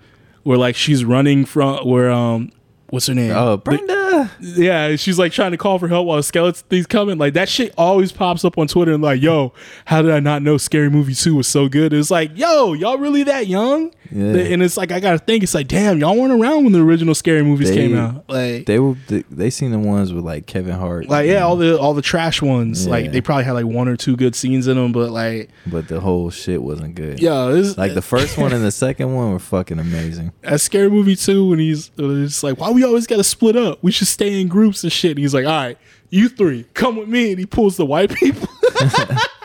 where 0.43 0.59
like 0.59 0.77
she's 0.77 1.05
running 1.05 1.45
from 1.45 1.87
where 1.89 2.11
um 2.11 2.53
what's 2.91 3.07
her 3.09 3.15
name? 3.15 3.33
oh, 3.33 3.57
The- 3.57 4.04
Yeah, 4.41 4.97
she's 4.97 5.19
like 5.19 5.33
trying 5.33 5.53
to 5.53 5.57
call 5.57 5.79
for 5.79 5.89
help 5.89 6.07
while 6.07 6.19
a 6.19 6.23
skeleton 6.23 6.63
thing's 6.69 6.87
coming. 6.87 7.19
Like 7.19 7.35
that 7.35 7.49
shit 7.49 7.75
always 7.77 8.13
pops 8.13 8.45
up 8.45 8.57
on 8.59 8.69
Twitter 8.69 8.93
and 8.93 9.03
like, 9.03 9.21
yo, 9.21 9.53
how 9.85 10.03
did 10.03 10.11
I 10.13 10.21
not 10.21 10.43
know 10.43 10.57
Scary 10.57 10.91
Movie 10.91 11.15
Two 11.15 11.37
was 11.37 11.49
so 11.49 11.69
good? 11.69 11.93
It's 11.93 12.11
like, 12.11 12.31
yo, 12.37 12.73
y'all 12.73 12.99
really 12.99 13.25
that 13.25 13.47
young? 13.47 13.93
Yeah. 14.11 14.35
And 14.35 14.63
it's 14.63 14.77
like 14.77 14.93
I 14.93 15.01
gotta 15.01 15.19
think. 15.19 15.43
It's 15.43 15.55
like, 15.55 15.69
damn, 15.69 15.99
y'all 15.99 16.17
weren't 16.19 16.33
around 16.33 16.65
when 16.65 16.73
the 16.73 16.81
original 16.83 17.15
Scary 17.15 17.43
movies 17.43 17.71
They- 17.71 17.77
came 17.77 17.97
out. 17.97 18.25
Like, 18.29 18.67
They 18.67 18.79
were 18.79 18.95
they, 19.09 19.25
they 19.31 19.51
seen 19.51 19.71
the 19.71 19.79
ones 19.79 20.13
with 20.13 20.25
like 20.25 20.47
Kevin 20.47 20.75
Hart. 20.75 21.09
like 21.09 21.27
yeah, 21.29 21.41
all 21.45 21.57
the 21.57 21.79
all 21.79 21.95
the 21.95 22.03
trash 22.03 22.41
ones. 22.43 22.87
Like 22.87 23.13
they 23.13 23.21
probably 23.21 23.45
had 23.45 23.53
like 23.53 23.67
one 23.67 23.89
or 23.89 23.97
two 23.97 24.17
good 24.17 24.35
scenes 24.35 24.67
in 24.67 24.77
them, 24.77 24.93
but 24.93 25.11
like, 25.11 25.51
but 25.67 25.89
the 25.89 26.01
whole 26.01 26.31
shit 26.31 26.63
wasn't 26.63 26.95
good. 26.95 27.21
yo, 27.21 27.53
this 27.55 27.77
Like 27.79 27.95
the 27.95 28.03
first 28.03 28.39
one 28.39 28.53
and 28.53 28.63
the 28.65 28.71
second 28.85 29.15
one 29.15 29.33
were 29.33 29.39
fucking 29.39 29.79
amazing. 29.79 30.33
at 30.43 30.61
Scary 30.61 30.91
Movie 30.91 31.17
Two 31.17 31.49
when 31.49 31.59
he's 31.59 31.91
it's 31.99 32.43
like, 32.43 32.59
why 32.59 32.71
we 32.71 32.85
always 32.85 33.07
gotta 33.07 33.25
split 33.25 33.57
up? 33.57 33.79
We 33.83 33.91
should 33.91 34.09
stay 34.09 34.41
in 34.41 34.49
groups 34.49 34.83
and 34.83 34.93
shit. 34.93 35.13
And 35.13 35.19
he's 35.21 35.35
like, 35.35 35.47
all 35.47 35.53
right, 35.53 35.79
you 36.11 36.29
three, 36.29 36.65
come 36.75 36.97
with 36.97 37.09
me, 37.09 37.31
and 37.31 37.39
he 37.39 37.47
pulls 37.47 37.77
the 37.77 37.87
white 37.87 38.11
people. 38.15 38.49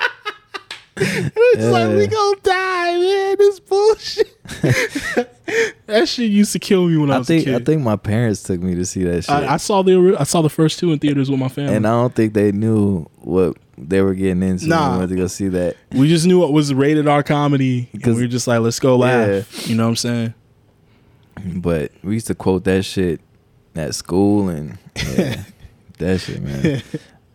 It's 1.02 1.66
like 1.66 1.89
we 1.89 2.02
Yeah. 2.02 2.08
gonna 2.08 2.38
die, 2.43 3.00
man. 3.00 3.36
This 3.38 3.60
bullshit. 3.60 4.38
that 5.88 6.08
shit 6.08 6.30
used 6.32 6.52
to 6.54 6.60
kill 6.60 6.88
me 6.88 6.97
when 6.97 7.10
I, 7.12 7.16
I 7.16 7.18
was 7.20 7.28
think 7.28 7.47
a 7.47 7.52
I 7.52 7.58
kid. 7.58 7.66
think 7.66 7.82
my 7.82 7.95
parents 7.95 8.43
took 8.43 8.60
me 8.62 8.76
to 8.76 8.86
see 8.86 9.04
that 9.04 9.24
shit. 9.24 9.32
I, 9.32 9.54
I 9.54 9.58
saw 9.58 9.82
the 9.82 10.16
I 10.20 10.24
saw 10.24 10.41
the 10.41 10.50
first 10.50 10.80
two 10.80 10.91
in 10.91 11.00
theaters 11.00 11.30
with 11.30 11.39
my 11.39 11.47
family. 11.50 11.76
and 11.76 11.88
I 11.88 11.91
don't 11.91 12.14
think 12.14 12.34
they 12.34 12.52
knew 12.52 13.06
what 13.20 13.58
they 13.78 14.02
were 14.02 14.14
getting 14.14 14.43
into 14.43 14.64
when 14.66 14.70
Nah. 14.70 14.91
they 14.93 14.97
went 15.00 15.10
to 15.12 15.16
go 15.16 15.28
see 15.28 15.47
that. 15.50 15.76
we 15.93 16.08
just 16.10 16.26
knew 16.28 16.43
it 16.43 16.52
was 16.52 16.74
rated 16.74 17.08
R 17.08 17.24
comedy, 17.24 17.80
and 17.80 18.02
Because- 18.02 18.16
we 18.16 18.24
were 18.24 18.28
just 18.28 18.47
like, 18.47 18.60
let's 18.60 18.80
go 18.80 18.97
laugh. 18.97 19.68
You 19.70 19.76
know 19.76 19.84
what 19.84 19.89
I'm 19.89 19.95
saying? 19.95 20.34
But 21.56 21.91
we 22.04 22.16
used 22.16 22.28
to 22.28 22.36
quote 22.36 22.66
that 22.66 22.84
shit 22.84 23.22
at 23.76 23.95
school 23.95 24.50
and 24.50 24.78
yeah, 25.18 25.43
that 26.00 26.20
shit, 26.20 26.41
man. 26.41 26.82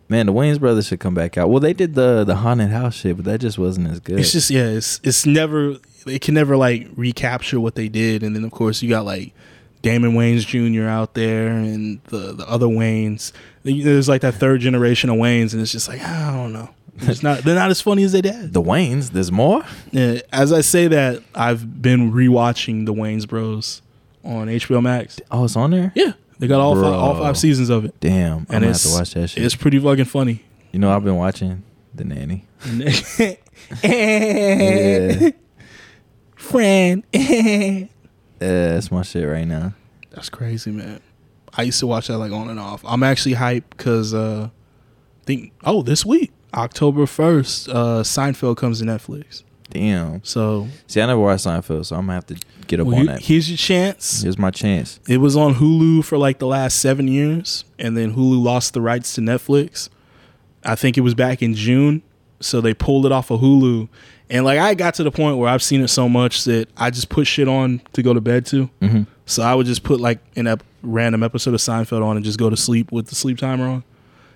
Man, 0.07 0.27
the 0.27 0.33
Wayans 0.33 0.59
brothers 0.59 0.87
should 0.87 0.99
come 0.99 1.13
back 1.15 1.37
out. 1.37 1.49
Well, 1.49 1.59
they 1.59 1.73
did 1.73 1.95
the 1.95 2.23
the 2.23 2.35
haunted 2.35 2.69
house 2.69 2.95
shit, 2.95 3.15
but 3.15 3.25
that 3.25 3.39
just 3.39 3.57
wasn't 3.57 3.89
as 3.89 3.99
good. 3.99 4.19
It's 4.19 4.31
just 4.31 4.49
yeah, 4.49 4.65
it's 4.67 4.99
it's 5.03 5.25
never 5.25 5.77
it 6.05 6.21
can 6.21 6.35
never 6.35 6.55
like 6.57 6.87
recapture 6.95 7.59
what 7.59 7.75
they 7.75 7.87
did, 7.89 8.21
and 8.23 8.35
then 8.35 8.43
of 8.43 8.51
course 8.51 8.81
you 8.83 8.89
got 8.89 9.05
like 9.05 9.33
Damon 9.81 10.13
Wayans 10.13 10.45
Jr. 10.45 10.87
out 10.87 11.13
there 11.15 11.47
and 11.49 12.01
the 12.05 12.33
the 12.33 12.47
other 12.47 12.67
Wayans. 12.67 13.31
There's 13.63 14.07
like 14.07 14.21
that 14.21 14.35
third 14.35 14.61
generation 14.61 15.09
of 15.09 15.17
Wayans, 15.17 15.53
and 15.53 15.61
it's 15.61 15.71
just 15.71 15.87
like 15.87 16.01
I 16.01 16.31
don't 16.35 16.53
know. 16.53 16.69
It's 16.99 17.23
not 17.23 17.39
they're 17.39 17.55
not 17.55 17.71
as 17.71 17.81
funny 17.81 18.03
as 18.03 18.11
they 18.11 18.21
did. 18.21 18.53
the 18.53 18.61
Wayans. 18.61 19.09
There's 19.11 19.31
more. 19.31 19.63
Yeah, 19.91 20.19
as 20.31 20.53
I 20.53 20.61
say 20.61 20.87
that, 20.87 21.23
I've 21.33 21.81
been 21.81 22.11
rewatching 22.13 22.85
the 22.85 22.93
Wayans 22.93 23.27
Bros 23.27 23.81
on 24.23 24.47
HBO 24.47 24.81
Max. 24.81 25.19
Oh, 25.31 25.45
it's 25.45 25.55
on 25.55 25.71
there. 25.71 25.91
Yeah, 25.95 26.13
they 26.39 26.47
got 26.47 26.59
all 26.59 26.75
five, 26.75 26.93
all 26.93 27.15
five 27.15 27.37
seasons 27.37 27.69
of 27.69 27.85
it, 27.85 27.99
Damn, 27.99 28.31
I'm 28.31 28.37
and 28.39 28.47
gonna 28.47 28.65
have 28.67 28.75
it's 28.75 28.83
to 28.91 28.97
watch 28.97 29.13
that 29.13 29.29
shit. 29.29 29.43
it's 29.43 29.55
pretty 29.55 29.79
fucking 29.79 30.05
funny. 30.05 30.43
You 30.71 30.79
know, 30.79 30.91
I've 30.95 31.03
been 31.03 31.15
watching 31.15 31.63
The 31.93 32.03
Nanny. 32.03 32.45
yeah. 33.83 35.29
Friend. 36.35 37.03
Yeah, 38.41 38.73
that's 38.73 38.91
my 38.91 39.01
shit 39.01 39.25
right 39.27 39.47
now. 39.47 39.73
That's 40.11 40.27
crazy, 40.29 40.69
man. 40.69 40.99
I 41.57 41.61
used 41.63 41.79
to 41.79 41.87
watch 41.87 42.07
that 42.09 42.17
like 42.17 42.33
on 42.33 42.49
and 42.49 42.59
off. 42.59 42.83
I'm 42.85 43.01
actually 43.01 43.33
hyped 43.35 43.63
because 43.69 44.13
uh 44.13 44.49
think 45.25 45.53
oh 45.63 45.81
this 45.81 46.05
week 46.05 46.31
October 46.53 47.05
first, 47.07 47.69
uh 47.69 48.03
Seinfeld 48.03 48.57
comes 48.57 48.79
to 48.79 48.85
Netflix. 48.85 49.43
Damn. 49.79 50.23
So 50.23 50.67
See, 50.87 51.01
I 51.01 51.05
never 51.05 51.19
watched 51.19 51.45
Seinfeld, 51.45 51.85
so 51.85 51.95
I'm 51.97 52.03
gonna 52.03 52.13
have 52.13 52.25
to 52.27 52.35
get 52.67 52.79
up 52.79 52.87
well, 52.87 52.95
on 52.95 53.01
you- 53.01 53.07
that. 53.07 53.21
here's 53.21 53.49
your 53.49 53.57
chance. 53.57 54.21
Here's 54.21 54.37
my 54.37 54.51
chance. 54.51 54.99
It 55.07 55.17
was 55.17 55.35
on 55.35 55.55
Hulu 55.55 56.05
for 56.05 56.17
like 56.17 56.39
the 56.39 56.47
last 56.47 56.79
seven 56.79 57.07
years, 57.07 57.65
and 57.77 57.97
then 57.97 58.15
Hulu 58.15 58.41
lost 58.41 58.73
the 58.73 58.81
rights 58.81 59.13
to 59.15 59.21
Netflix. 59.21 59.89
I 60.63 60.75
think 60.75 60.97
it 60.97 61.01
was 61.01 61.13
back 61.13 61.41
in 61.41 61.53
June, 61.53 62.01
so 62.39 62.61
they 62.61 62.73
pulled 62.73 63.05
it 63.05 63.11
off 63.11 63.29
of 63.31 63.41
Hulu. 63.41 63.89
And 64.29 64.45
like 64.45 64.57
I 64.59 64.73
got 64.73 64.93
to 64.95 65.03
the 65.03 65.11
point 65.11 65.37
where 65.37 65.49
I've 65.49 65.61
seen 65.61 65.81
it 65.81 65.89
so 65.89 66.07
much 66.09 66.45
that 66.45 66.69
I 66.77 66.89
just 66.89 67.09
put 67.09 67.27
shit 67.27 67.47
on 67.47 67.81
to 67.93 68.01
go 68.01 68.13
to 68.13 68.21
bed 68.21 68.45
to. 68.47 68.65
hmm 68.81 69.03
So 69.25 69.43
I 69.43 69.53
would 69.53 69.65
just 69.67 69.83
put 69.83 69.99
like 69.99 70.19
an 70.35 70.47
ep- 70.47 70.63
random 70.81 71.21
episode 71.21 71.53
of 71.53 71.59
Seinfeld 71.59 72.03
on 72.03 72.15
and 72.15 72.25
just 72.25 72.39
go 72.39 72.49
to 72.49 72.57
sleep 72.57 72.91
with 72.91 73.07
the 73.07 73.15
sleep 73.15 73.37
timer 73.37 73.67
on. 73.67 73.83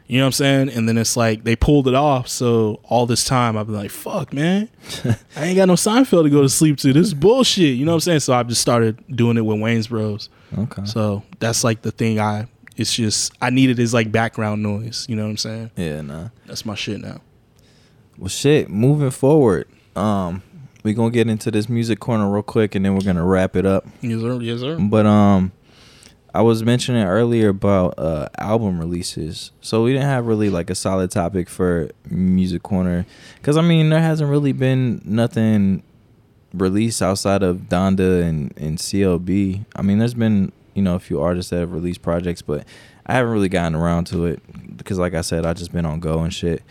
You 0.09 0.17
know 0.17 0.23
what 0.23 0.27
I'm 0.29 0.31
saying? 0.31 0.69
And 0.69 0.89
then 0.89 0.97
it's 0.97 1.15
like 1.15 1.43
they 1.43 1.55
pulled 1.55 1.87
it 1.87 1.93
off. 1.93 2.27
So 2.27 2.79
all 2.83 3.05
this 3.05 3.23
time 3.23 3.55
I've 3.55 3.67
been 3.67 3.75
like, 3.75 3.91
fuck, 3.91 4.33
man. 4.33 4.67
I 5.35 5.45
ain't 5.45 5.55
got 5.55 5.67
no 5.67 5.75
Seinfeld 5.75 6.23
to 6.23 6.31
go 6.31 6.41
to 6.41 6.49
sleep 6.49 6.77
to. 6.79 6.91
This 6.91 7.07
is 7.07 7.13
bullshit. 7.13 7.77
You 7.77 7.85
know 7.85 7.91
what 7.91 7.97
I'm 7.97 8.01
saying? 8.01 8.19
So 8.21 8.33
I've 8.33 8.47
just 8.47 8.59
started 8.59 9.03
doing 9.15 9.37
it 9.37 9.41
with 9.41 9.57
Wayans 9.57 9.87
Bros. 9.87 10.29
Okay. 10.57 10.83
So 10.85 11.21
that's 11.37 11.63
like 11.63 11.83
the 11.83 11.91
thing 11.91 12.19
I 12.19 12.47
it's 12.75 12.95
just 12.95 13.33
I 13.39 13.51
need 13.51 13.69
it 13.69 13.77
as 13.77 13.93
like 13.93 14.11
background 14.11 14.63
noise. 14.63 15.05
You 15.07 15.15
know 15.15 15.25
what 15.25 15.29
I'm 15.29 15.37
saying? 15.37 15.71
yeah, 15.75 16.01
nah. 16.01 16.29
That's 16.47 16.65
my 16.65 16.73
shit 16.73 17.01
now. 17.01 17.21
Well, 18.17 18.29
shit. 18.29 18.67
Moving 18.67 19.11
forward, 19.11 19.67
um, 19.95 20.41
we 20.83 20.95
gonna 20.95 21.11
get 21.11 21.27
into 21.29 21.51
this 21.51 21.69
music 21.69 21.99
corner 21.99 22.27
real 22.31 22.41
quick, 22.41 22.73
and 22.73 22.83
then 22.83 22.95
we're 22.95 23.01
gonna 23.01 23.23
wrap 23.23 23.55
it 23.55 23.67
up. 23.67 23.85
Yes, 24.01 24.21
sir. 24.21 24.41
Yes, 24.41 24.59
sir. 24.61 24.79
But 24.79 25.05
um, 25.05 25.51
I 26.33 26.41
was 26.41 26.63
mentioning 26.63 27.03
earlier 27.03 27.49
about 27.49 27.95
uh 27.97 28.29
album 28.37 28.79
releases, 28.79 29.51
so 29.61 29.83
we 29.83 29.93
didn't 29.93 30.07
have 30.07 30.27
really 30.27 30.49
like 30.49 30.69
a 30.69 30.75
solid 30.75 31.11
topic 31.11 31.49
for 31.49 31.89
music 32.09 32.63
corner, 32.63 33.05
because 33.35 33.57
I 33.57 33.61
mean 33.61 33.89
there 33.89 34.01
hasn't 34.01 34.29
really 34.29 34.51
been 34.51 35.01
nothing 35.03 35.83
released 36.53 37.01
outside 37.01 37.41
of 37.41 37.69
Donda 37.69 38.23
and 38.23 38.53
and 38.57 38.77
CLB. 38.77 39.65
I 39.75 39.81
mean 39.81 39.97
there's 39.97 40.13
been 40.13 40.51
you 40.75 40.81
know 40.83 40.95
a 40.95 40.99
few 40.99 41.19
artists 41.19 41.49
that 41.49 41.59
have 41.59 41.73
released 41.73 42.01
projects, 42.01 42.41
but 42.41 42.65
I 43.05 43.13
haven't 43.13 43.31
really 43.31 43.49
gotten 43.49 43.75
around 43.75 44.05
to 44.05 44.25
it 44.25 44.77
because 44.77 44.99
like 44.99 45.15
I 45.15 45.21
said 45.21 45.45
I 45.45 45.53
just 45.53 45.71
been 45.71 45.85
on 45.85 45.99
go 45.99 46.19
and 46.19 46.33
shit. 46.33 46.63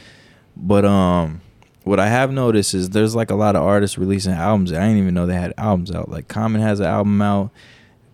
But 0.56 0.84
um. 0.84 1.40
What 1.84 2.00
I 2.00 2.08
have 2.08 2.30
noticed 2.30 2.74
is 2.74 2.90
there's 2.90 3.14
like 3.14 3.30
a 3.30 3.34
lot 3.34 3.56
of 3.56 3.62
artists 3.62 3.96
releasing 3.96 4.34
albums. 4.34 4.72
I 4.72 4.80
didn't 4.80 4.98
even 4.98 5.14
know 5.14 5.24
they 5.24 5.34
had 5.34 5.54
albums 5.56 5.90
out. 5.90 6.10
Like 6.10 6.28
Common 6.28 6.60
has 6.60 6.80
an 6.80 6.86
album 6.86 7.22
out. 7.22 7.50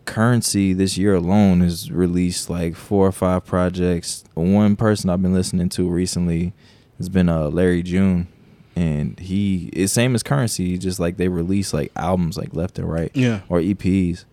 Currency 0.04 0.72
this 0.72 0.96
year 0.98 1.14
alone 1.14 1.60
has 1.60 1.90
released 1.90 2.50
like 2.50 2.76
four 2.76 3.06
or 3.06 3.12
five 3.12 3.44
projects. 3.44 4.24
One 4.34 4.76
person 4.76 5.10
I've 5.10 5.22
been 5.22 5.34
listening 5.34 5.68
to 5.70 5.88
recently 5.88 6.52
has 6.98 7.08
been 7.08 7.28
uh 7.28 7.48
Larry 7.48 7.82
June, 7.82 8.28
and 8.76 9.18
he 9.18 9.70
is 9.72 9.92
same 9.92 10.14
as 10.14 10.22
Currency. 10.22 10.78
Just 10.78 11.00
like 11.00 11.16
they 11.16 11.28
release 11.28 11.72
like 11.72 11.90
albums 11.96 12.36
like 12.36 12.54
left 12.54 12.78
and 12.78 12.90
right 12.90 13.10
Yeah. 13.14 13.40
or 13.48 13.60
EPs, 13.60 14.24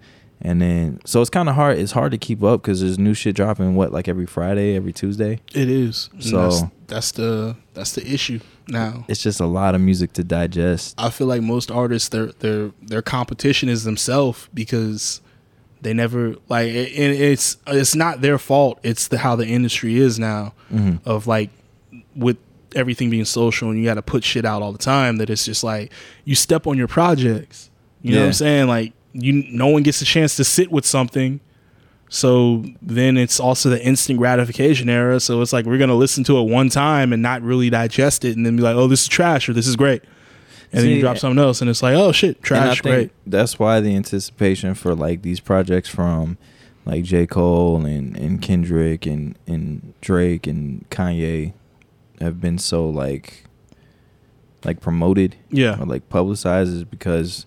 and 0.42 0.62
then 0.62 1.00
so 1.06 1.22
it's 1.22 1.30
kind 1.30 1.50
of 1.50 1.56
hard. 1.56 1.78
It's 1.80 1.94
hard 1.94 2.12
to 2.12 2.18
keep 2.18 2.44
up 2.44 2.62
because 2.62 2.82
there's 2.82 3.00
new 3.00 3.14
shit 3.14 3.36
dropping 3.36 3.76
what 3.76 3.92
like 3.92 4.08
every 4.08 4.26
Friday, 4.26 4.76
every 4.76 4.94
Tuesday. 4.94 5.40
It 5.54 5.70
is. 5.70 6.10
So- 6.20 6.50
that's, 6.50 6.64
that's 6.88 7.12
the 7.14 7.56
that's 7.74 7.94
the 7.94 8.06
issue 8.06 8.40
now. 8.68 9.06
It's 9.08 9.24
just 9.24 9.40
a 9.40 9.46
lot 9.46 9.76
of 9.76 9.82
music 9.82 10.14
to 10.14 10.24
digest. 10.24 10.96
I 10.98 11.10
feel 11.10 11.28
like 11.28 11.42
most 11.42 11.72
artists 11.72 12.10
their 12.10 12.28
their 12.40 12.72
their 12.82 13.02
competition 13.02 13.70
is 13.70 13.84
themselves 13.86 14.50
because 14.54 15.22
they 15.82 15.94
never 15.94 16.36
like 16.50 16.68
it- 16.68 16.92
it's 17.22 17.58
it's 17.68 17.96
not 17.96 18.22
their 18.22 18.38
fault. 18.38 18.80
It's 18.84 19.08
the 19.08 19.18
how 19.18 19.36
the 19.36 19.48
industry 19.48 19.98
is 19.98 20.20
now 20.20 20.54
hmm 20.70 20.96
of 21.06 21.28
like 21.28 21.50
with 22.16 22.38
everything 22.76 23.10
being 23.10 23.26
social 23.26 23.70
and 23.70 23.78
you 23.80 23.84
got 23.86 23.96
to 23.96 24.02
put 24.02 24.24
shit 24.24 24.46
out 24.46 24.62
all 24.62 24.72
the 24.72 24.78
time 24.78 25.18
that 25.18 25.30
it's 25.30 25.44
just 25.44 25.64
like 25.64 25.92
you 26.24 26.36
step 26.36 26.66
on 26.68 26.78
your 26.78 26.88
projects. 26.88 27.70
You 28.02 28.14
know 28.14 28.20
what 28.22 28.28
I'm 28.28 28.34
saying? 28.34 28.68
Like 28.68 28.94
you 29.14 29.44
no 29.52 29.68
one 29.68 29.84
gets 29.84 30.02
a 30.02 30.06
chance 30.06 30.36
to 30.38 30.44
sit 30.44 30.72
with 30.72 30.86
something. 30.86 31.40
So 32.10 32.66
then 32.82 33.16
it's 33.18 33.40
also 33.40 33.70
the 33.70 33.82
instant 33.84 34.20
gratification 34.20 34.90
era. 34.90 35.20
So 35.20 35.42
it's 35.42 35.54
like 35.54 35.66
we're 35.66 35.78
gonna 35.78 35.96
listen 35.96 36.24
to 36.26 36.38
it 36.40 36.44
one 36.50 36.70
time 36.70 37.14
and 37.14 37.22
not 37.22 37.42
really 37.42 37.70
digest 37.70 38.26
it, 38.26 38.36
and 38.36 38.46
then 38.46 38.56
be 38.58 38.62
like, 38.64 38.76
"Oh, 38.76 38.88
this 38.88 39.04
is 39.04 39.08
trash" 39.08 39.48
or 39.48 39.54
"This 39.54 39.68
is 39.68 39.76
great," 39.78 40.02
and 40.72 40.84
then 40.84 40.90
you 40.92 41.02
drop 41.02 41.18
something 41.18 41.44
else, 41.44 41.62
and 41.62 41.70
it's 41.70 41.84
like, 41.84 41.96
"Oh 41.96 42.12
shit, 42.12 42.42
trash, 42.42 42.82
great." 42.82 43.12
That's 43.26 43.60
why 43.60 43.80
the 43.80 43.96
anticipation 43.96 44.74
for 44.74 44.96
like 44.96 45.22
these 45.22 45.40
projects 45.40 45.90
from 45.90 46.38
like 46.86 47.04
J. 47.04 47.28
Cole 47.28 47.86
and, 47.86 48.18
and 48.18 48.42
Kendrick 48.42 49.06
and, 49.06 49.38
and 49.46 49.94
Drake 50.02 50.48
and 50.48 50.90
Kanye 50.90 51.54
have 52.20 52.42
been 52.42 52.58
so 52.58 52.90
like 52.90 53.46
like 54.64 54.80
promoted 54.80 55.36
Yeah, 55.50 55.80
or 55.80 55.86
like 55.86 56.10
publicized 56.10 56.74
is 56.74 56.84
because 56.84 57.46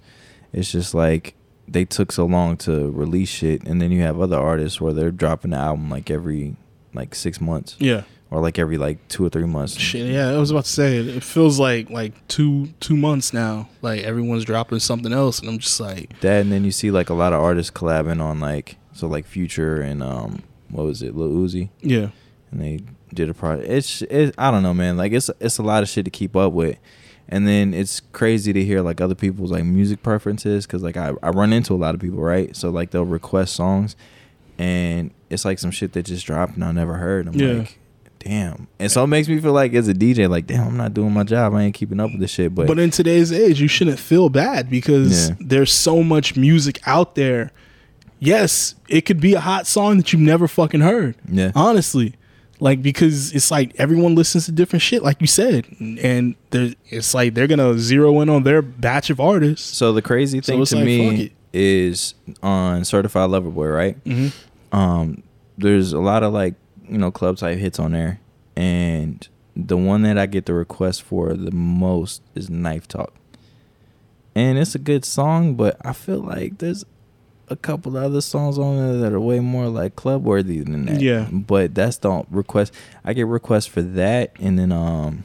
it's 0.53 0.71
just 0.71 0.95
like 0.95 1.35
they 1.67 1.85
took 1.85 2.13
so 2.13 2.27
long 2.27 2.57
to 2.59 2.91
release 2.91 3.29
shit 3.29 3.67
and 3.67 3.81
then 3.81 3.91
you 3.91 4.03
have 4.03 4.21
other 4.21 4.37
artists 4.39 4.81
where 4.81 4.93
they're 4.93 5.11
dropping 5.11 5.53
the 5.53 5.57
album 5.57 5.89
like 5.89 6.11
every 6.11 6.57
like 6.93 7.15
six 7.15 7.41
months 7.41 7.77
yeah, 7.79 8.03
or 8.35 8.41
like 8.43 8.59
every 8.59 8.77
like 8.79 8.99
two 9.09 9.25
or 9.25 9.29
three 9.31 9.47
months. 9.47 9.79
Shit, 9.79 10.07
yeah, 10.11 10.31
I 10.31 10.39
was 10.39 10.51
about 10.51 10.65
to 10.65 10.71
say 10.71 10.97
it. 10.99 11.07
It 11.09 11.23
feels 11.23 11.59
like 11.61 11.89
like 11.89 12.13
two 12.29 12.67
two 12.81 12.97
months 12.97 13.33
now. 13.33 13.69
Like 13.81 14.03
everyone's 14.03 14.45
dropping 14.45 14.81
something 14.81 15.13
else, 15.13 15.39
and 15.39 15.49
I'm 15.49 15.59
just 15.59 15.79
like, 15.79 16.19
That 16.21 16.41
and 16.43 16.51
then 16.53 16.65
you 16.65 16.73
see 16.73 16.91
like 16.91 17.09
a 17.11 17.15
lot 17.15 17.33
of 17.33 17.41
artists 17.41 17.71
collabing 17.71 18.21
on 18.21 18.41
like 18.41 18.77
so 18.93 19.07
like 19.07 19.25
Future 19.27 19.81
and 19.81 20.03
um 20.03 20.43
what 20.71 20.85
was 20.85 21.01
it 21.03 21.15
Lil 21.17 21.31
Uzi 21.31 21.69
yeah, 21.81 22.09
and 22.51 22.61
they 22.61 22.81
did 23.15 23.31
a 23.31 23.35
project. 23.35 23.69
It's 23.71 24.03
it, 24.03 24.35
I 24.37 24.51
don't 24.51 24.63
know 24.65 24.75
man 24.75 24.97
like 24.97 25.13
it's 25.13 25.31
it's 25.41 25.59
a 25.59 25.63
lot 25.63 25.83
of 25.85 25.89
shit 25.89 26.05
to 26.05 26.11
keep 26.11 26.35
up 26.35 26.53
with. 26.53 26.77
And 27.27 27.49
then 27.49 27.73
it's 27.73 28.01
crazy 28.13 28.53
to 28.53 28.63
hear 28.65 28.83
like 28.83 29.01
other 29.01 29.15
people's 29.15 29.51
like 29.51 29.65
music 29.65 30.03
preferences 30.03 30.67
because 30.67 30.83
like 30.83 30.97
I, 30.99 31.13
I 31.23 31.31
run 31.31 31.53
into 31.55 31.73
a 31.73 31.77
lot 31.77 31.95
of 31.95 32.01
people 32.01 32.19
right 32.19 32.55
so 32.55 32.69
like 32.71 32.91
they'll 32.91 33.05
request 33.07 33.55
songs 33.55 33.97
and 34.59 35.11
it's 35.31 35.45
like 35.45 35.59
some 35.59 35.71
shit 35.71 35.93
that 35.95 36.05
just 36.05 36.27
dropped 36.27 36.55
and 36.55 36.65
I 36.65 36.73
never 36.73 36.95
heard. 36.95 37.27
I'm 37.29 37.35
Yeah. 37.35 37.53
like, 37.61 37.79
damn. 38.25 38.67
And 38.79 38.91
so 38.91 39.05
it 39.05 39.09
makes 39.09 39.29
me 39.29 39.39
feel 39.41 39.53
like 39.53 39.75
as 39.75 39.89
a 39.89 39.95
DJ, 39.95 40.29
like, 40.29 40.47
damn, 40.47 40.67
I'm 40.69 40.77
not 40.77 40.95
doing 40.95 41.13
my 41.13 41.23
job. 41.25 41.55
I 41.55 41.63
ain't 41.63 41.75
keeping 41.75 42.01
up 42.01 42.11
with 42.11 42.21
this 42.21 42.31
shit. 42.31 42.55
But, 42.55 42.67
but 42.67 42.79
in 42.79 42.91
today's 42.91 43.33
age, 43.33 43.61
you 43.61 43.69
shouldn't 43.69 43.99
feel 43.99 44.29
bad 44.29 44.69
because 44.71 45.29
Yeah. 45.31 45.37
there's 45.41 45.73
so 45.73 46.03
much 46.03 46.37
music 46.37 46.81
out 46.87 47.15
there. 47.15 47.53
Yes, 48.21 48.75
it 48.89 49.03
could 49.03 49.21
be 49.21 49.35
a 49.35 49.41
hot 49.41 49.67
song 49.67 49.99
that 49.99 50.13
you've 50.13 50.23
never 50.23 50.49
fucking 50.49 50.81
heard. 50.81 51.17
yeah, 51.31 51.53
honestly 51.55 52.15
like 52.61 52.81
because 52.81 53.35
it's 53.35 53.51
like 53.51 53.75
everyone 53.79 54.15
listens 54.15 54.47
to 54.47 54.53
different 54.53 54.81
shit 54.81 55.03
like 55.03 55.21
you 55.21 55.27
said 55.27 55.67
and 55.81 56.37
there 56.51 56.73
it's 56.87 57.13
like 57.13 57.35
they're 57.35 57.49
gonna 57.49 57.77
zero 57.77 58.21
in 58.21 58.29
on 58.29 58.45
their 58.45 58.63
batch 58.63 59.11
of 59.11 59.19
artists 59.19 59.77
So 59.77 59.93
the 59.93 60.01
crazy 60.01 60.41
thing 60.41 60.63
it's 60.63 60.71
to 60.71 60.77
like, 60.77 60.85
me 60.87 61.33
is 61.53 62.15
on 62.45 62.85
Certified 62.85 63.29
Lover 63.31 63.51
Boy, 63.51 63.67
right? 63.67 64.05
mm-hmm. 64.05 64.77
Um, 64.77 65.25
there's 65.59 65.93
a 65.93 65.99
lot 65.99 66.23
of 66.23 66.33
like 66.33 66.55
you 66.89 66.99
know 66.99 67.11
club 67.11 67.37
type 67.37 67.59
hits 67.59 67.79
on 67.79 67.93
there, 67.93 68.21
and 68.57 69.27
the 69.57 69.77
one 69.77 70.03
that 70.03 70.19
I 70.19 70.27
get 70.27 70.47
the 70.47 70.55
request 70.55 71.03
for 71.03 71.35
the 71.35 71.51
most 71.51 72.23
is 72.35 72.51
Knife 72.51 72.89
Talk, 72.89 73.15
and 74.35 74.59
it's 74.59 74.75
a 74.75 74.79
good 74.79 75.05
song, 75.05 75.55
but 75.55 75.77
I 75.85 75.93
feel 75.93 76.19
like 76.21 76.59
there's 76.59 76.85
a 77.49 77.57
couple 77.57 77.97
other 77.97 78.21
songs 78.21 78.59
on 78.59 78.77
there 78.77 78.97
that 78.99 79.13
are 79.13 79.21
way 79.21 79.39
more 79.39 79.69
like 79.69 79.97
club 79.97 80.25
worthy 80.25 80.61
than 80.61 80.87
that. 80.87 81.01
Yeah. 81.01 81.29
but 81.31 81.75
that's 81.75 81.99
the 81.99 82.25
request. 82.31 82.73
I 83.05 83.13
get 83.13 83.27
requests 83.27 83.67
for 83.67 83.83
that, 83.83 84.33
and 84.41 84.59
then 84.59 84.73
um, 84.73 85.25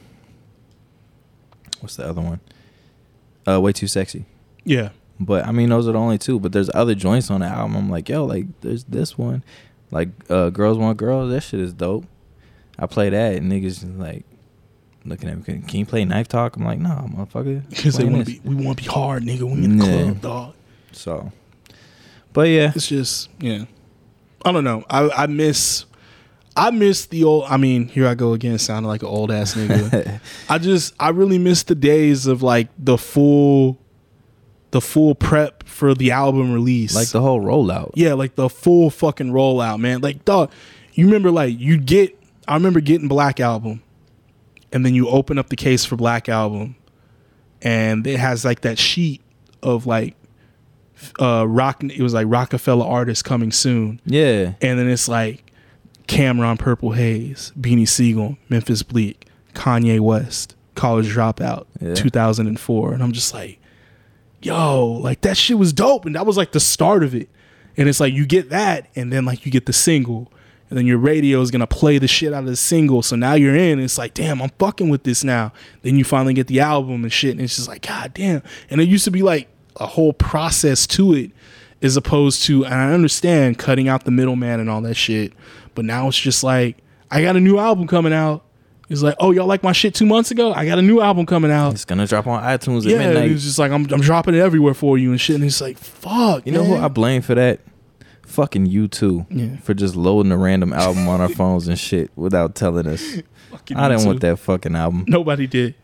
what's 1.80 1.96
the 1.96 2.06
other 2.06 2.20
one? 2.20 2.40
Uh, 3.48 3.60
way 3.60 3.72
too 3.72 3.86
sexy. 3.86 4.26
yeah 4.64 4.90
But 5.18 5.46
I 5.46 5.52
mean, 5.52 5.70
those 5.70 5.88
are 5.88 5.92
the 5.92 5.98
only 5.98 6.18
two. 6.18 6.38
But 6.38 6.52
there's 6.52 6.70
other 6.74 6.94
joints 6.94 7.30
on 7.30 7.40
the 7.40 7.46
album. 7.46 7.74
I'm 7.76 7.90
like, 7.90 8.08
yo, 8.08 8.24
like 8.24 8.46
there's 8.60 8.84
this 8.84 9.16
one, 9.16 9.42
like 9.90 10.08
uh, 10.28 10.50
girls 10.50 10.78
want 10.78 10.96
girls. 10.98 11.30
That 11.30 11.40
shit 11.42 11.60
is 11.60 11.72
dope. 11.72 12.04
I 12.78 12.86
play 12.86 13.10
that, 13.10 13.34
and 13.34 13.50
niggas 13.50 13.80
just 13.80 13.86
like 13.86 14.24
looking 15.04 15.28
at 15.28 15.36
me. 15.38 15.42
Can, 15.44 15.62
can 15.62 15.80
you 15.80 15.86
play 15.86 16.04
Knife 16.04 16.28
Talk? 16.28 16.56
I'm 16.56 16.64
like, 16.64 16.78
nah, 16.78 17.02
motherfucker. 17.06 17.68
because 17.68 17.96
they 17.98 18.04
want 18.04 18.26
to 18.26 18.32
be 18.32 18.40
we 18.44 18.54
want 18.54 18.78
to 18.78 18.84
be 18.84 18.88
hard 18.90 19.22
nigga 19.24 19.42
we 19.42 19.64
in 19.64 19.78
the 19.78 19.84
Yeah. 19.86 20.04
club 20.04 20.20
dog 20.20 20.54
So, 20.92 21.32
but 22.32 22.48
yeah, 22.48 22.72
it's 22.74 22.86
just 22.88 23.28
yeah 23.40 23.64
i 24.44 24.52
don't 24.52 24.64
know 24.64 24.82
i 24.88 25.06
i 25.10 25.26
miss 25.26 25.84
i 26.56 26.70
miss 26.70 27.04
the 27.06 27.24
old 27.24 27.44
i 27.44 27.58
mean 27.58 27.88
here 27.88 28.06
i 28.06 28.14
go 28.14 28.32
again 28.32 28.56
sounding 28.58 28.88
like 28.88 29.02
an 29.02 29.08
old 29.08 29.30
ass 29.30 29.54
nigga 29.54 30.18
I 30.48 30.56
just 30.56 30.94
I 30.98 31.10
really 31.10 31.36
miss 31.38 31.62
the 31.64 31.74
days 31.74 32.26
of 32.26 32.42
like 32.42 32.68
the 32.78 32.96
full 32.96 33.78
the 34.72 34.80
full 34.80 35.14
prep 35.14 35.64
for 35.66 35.94
the 35.94 36.10
album 36.12 36.52
release. 36.52 36.94
like 36.94 37.08
the 37.08 37.20
whole 37.20 37.40
rollout. 37.40 37.90
yeah, 37.94 38.12
like 38.14 38.34
the 38.36 38.48
full 38.48 38.90
fucking 38.90 39.30
rollout, 39.32 39.78
man. 39.80 40.00
Like 40.00 40.24
dog, 40.24 40.50
you 40.94 41.06
remember 41.06 41.30
like 41.30 41.58
you 41.58 41.76
get 41.78 42.16
I 42.46 42.54
remember 42.54 42.80
getting 42.80 43.08
Black 43.08 43.40
Album 43.40 43.82
and 44.72 44.84
then 44.86 44.94
you 44.94 45.08
open 45.08 45.38
up 45.38 45.48
the 45.48 45.56
case 45.56 45.84
for 45.84 45.96
Black 45.96 46.28
Album 46.28 46.76
and 47.62 48.06
it 48.06 48.18
has 48.18 48.44
like 48.44 48.60
that 48.62 48.78
sheet 48.78 49.20
of 49.62 49.86
like 49.86 50.14
uh 51.18 51.46
rock 51.48 51.82
it 51.82 52.00
was 52.02 52.12
like 52.14 52.26
Roc-A-Fella 52.28 52.86
artists 52.86 53.22
coming 53.22 53.52
soon 53.52 54.00
Yeah, 54.04 54.54
and 54.60 54.78
then 54.78 54.88
it's 54.88 55.08
like 55.08 55.50
Cam'ron 56.08 56.58
Purple 56.58 56.92
Haze, 56.92 57.52
Beanie 57.58 57.88
Sigel, 57.88 58.36
Memphis 58.48 58.82
Bleek, 58.82 59.26
Kanye 59.54 60.00
West, 60.00 60.56
College 60.74 61.06
Dropout, 61.14 61.66
Yeah. 61.80 61.94
2004. 61.94 62.92
And 62.94 63.00
I'm 63.02 63.12
just 63.12 63.32
like, 63.32 63.59
yo, 64.42 64.86
like 64.86 65.20
that 65.22 65.36
shit 65.36 65.58
was 65.58 65.72
dope. 65.72 66.06
And 66.06 66.14
that 66.14 66.26
was 66.26 66.36
like 66.36 66.52
the 66.52 66.60
start 66.60 67.02
of 67.02 67.14
it. 67.14 67.28
And 67.76 67.88
it's 67.88 68.00
like 68.00 68.12
you 68.12 68.26
get 68.26 68.50
that, 68.50 68.88
and 68.96 69.12
then 69.12 69.24
like 69.24 69.46
you 69.46 69.52
get 69.52 69.66
the 69.66 69.72
single, 69.72 70.30
and 70.68 70.78
then 70.78 70.86
your 70.86 70.98
radio 70.98 71.40
is 71.40 71.50
gonna 71.50 71.66
play 71.66 71.98
the 71.98 72.08
shit 72.08 72.32
out 72.32 72.40
of 72.40 72.46
the 72.46 72.56
single. 72.56 73.02
So 73.02 73.16
now 73.16 73.34
you're 73.34 73.56
in. 73.56 73.78
It's 73.78 73.96
like, 73.96 74.14
damn, 74.14 74.42
I'm 74.42 74.50
fucking 74.58 74.88
with 74.88 75.04
this 75.04 75.24
now. 75.24 75.52
Then 75.82 75.96
you 75.96 76.04
finally 76.04 76.34
get 76.34 76.48
the 76.48 76.60
album 76.60 77.04
and 77.04 77.12
shit, 77.12 77.32
and 77.32 77.40
it's 77.40 77.56
just 77.56 77.68
like, 77.68 77.86
god 77.86 78.12
damn. 78.14 78.42
And 78.68 78.80
it 78.80 78.88
used 78.88 79.04
to 79.04 79.10
be 79.10 79.22
like 79.22 79.48
a 79.76 79.86
whole 79.86 80.12
process 80.12 80.86
to 80.88 81.14
it, 81.14 81.30
as 81.80 81.96
opposed 81.96 82.42
to, 82.44 82.64
and 82.64 82.74
I 82.74 82.92
understand 82.92 83.58
cutting 83.58 83.88
out 83.88 84.04
the 84.04 84.10
middleman 84.10 84.60
and 84.60 84.68
all 84.68 84.82
that 84.82 84.94
shit, 84.94 85.32
but 85.74 85.84
now 85.84 86.08
it's 86.08 86.18
just 86.18 86.44
like, 86.44 86.76
I 87.10 87.22
got 87.22 87.36
a 87.36 87.40
new 87.40 87.58
album 87.58 87.86
coming 87.86 88.12
out. 88.12 88.44
It's 88.90 89.02
like, 89.02 89.14
oh, 89.20 89.30
y'all 89.30 89.46
like 89.46 89.62
my 89.62 89.70
shit 89.72 89.94
two 89.94 90.04
months 90.04 90.30
ago? 90.32 90.52
I 90.52 90.66
got 90.66 90.78
a 90.78 90.82
new 90.82 91.00
album 91.00 91.24
coming 91.24 91.50
out. 91.50 91.72
it's 91.74 91.84
gonna 91.84 92.06
drop 92.08 92.26
on 92.26 92.42
iTunes 92.42 92.80
at 92.84 92.90
Yeah, 92.90 92.98
midnight. 92.98 93.30
it's 93.30 93.44
just 93.44 93.58
like 93.58 93.70
I'm, 93.70 93.86
I'm 93.92 94.00
dropping 94.00 94.34
it 94.34 94.40
everywhere 94.40 94.74
for 94.74 94.98
you 94.98 95.12
and 95.12 95.20
shit. 95.20 95.36
And 95.36 95.44
it's 95.44 95.60
like, 95.60 95.78
fuck. 95.78 96.44
You 96.44 96.52
know 96.52 96.64
who. 96.64 96.74
I 96.76 96.88
blame 96.88 97.22
for 97.22 97.34
that? 97.36 97.60
Fucking 98.26 98.66
U2. 98.66 99.26
Yeah. 99.30 99.56
For 99.58 99.74
just 99.74 99.94
loading 99.96 100.32
a 100.32 100.36
random 100.36 100.72
album 100.72 101.08
on 101.08 101.20
our 101.20 101.28
phones 101.40 101.68
and 101.68 101.78
shit 101.78 102.10
without 102.16 102.54
telling 102.56 102.86
us. 102.88 103.18
Fucking 103.50 103.76
I 103.76 103.88
didn't 103.88 104.06
want 104.06 104.20
that 104.22 104.38
fucking 104.40 104.74
album. 104.74 105.04
Nobody 105.08 105.46
did. 105.46 105.74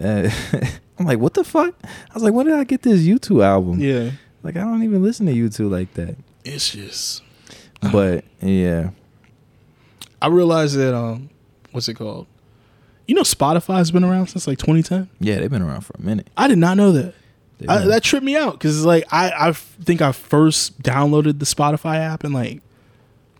Uh, 0.00 0.30
I'm 0.98 1.06
like, 1.06 1.18
what 1.18 1.34
the 1.34 1.42
fuck? 1.44 1.74
I 1.84 2.14
was 2.14 2.22
like, 2.22 2.32
when 2.32 2.46
did 2.46 2.54
I 2.54 2.64
get 2.64 2.82
this 2.82 3.00
U2 3.02 3.44
album? 3.44 3.80
Yeah. 3.80 4.12
Like, 4.42 4.56
I 4.56 4.60
don't 4.60 4.82
even 4.84 5.02
listen 5.02 5.26
to 5.26 5.32
U2 5.32 5.68
like 5.70 5.94
that. 5.94 6.16
It's 6.44 6.70
just. 6.70 7.22
But 7.92 8.24
yeah, 8.40 8.90
I 10.22 10.28
realized 10.28 10.76
that 10.76 10.94
um, 10.94 11.28
what's 11.72 11.88
it 11.88 11.94
called? 11.94 12.26
You 13.06 13.14
know, 13.14 13.22
Spotify's 13.22 13.90
been 13.90 14.04
around 14.04 14.26
since 14.28 14.46
like 14.46 14.58
2010. 14.58 15.08
yeah, 15.20 15.38
they've 15.38 15.50
been 15.50 15.62
around 15.62 15.82
for 15.82 15.94
a 15.98 16.02
minute. 16.02 16.28
I 16.36 16.48
did 16.48 16.58
not 16.58 16.76
know 16.76 16.92
that. 16.92 17.14
They've 17.58 17.70
I, 17.70 17.78
been- 17.78 17.88
that 17.88 18.02
tripped 18.02 18.24
me 18.24 18.36
out 18.36 18.52
because 18.54 18.84
like 18.84 19.04
I 19.12 19.30
I 19.48 19.52
think 19.52 20.02
I 20.02 20.12
first 20.12 20.82
downloaded 20.82 21.38
the 21.38 21.46
Spotify 21.46 21.96
app 21.98 22.24
in 22.24 22.32
like 22.32 22.60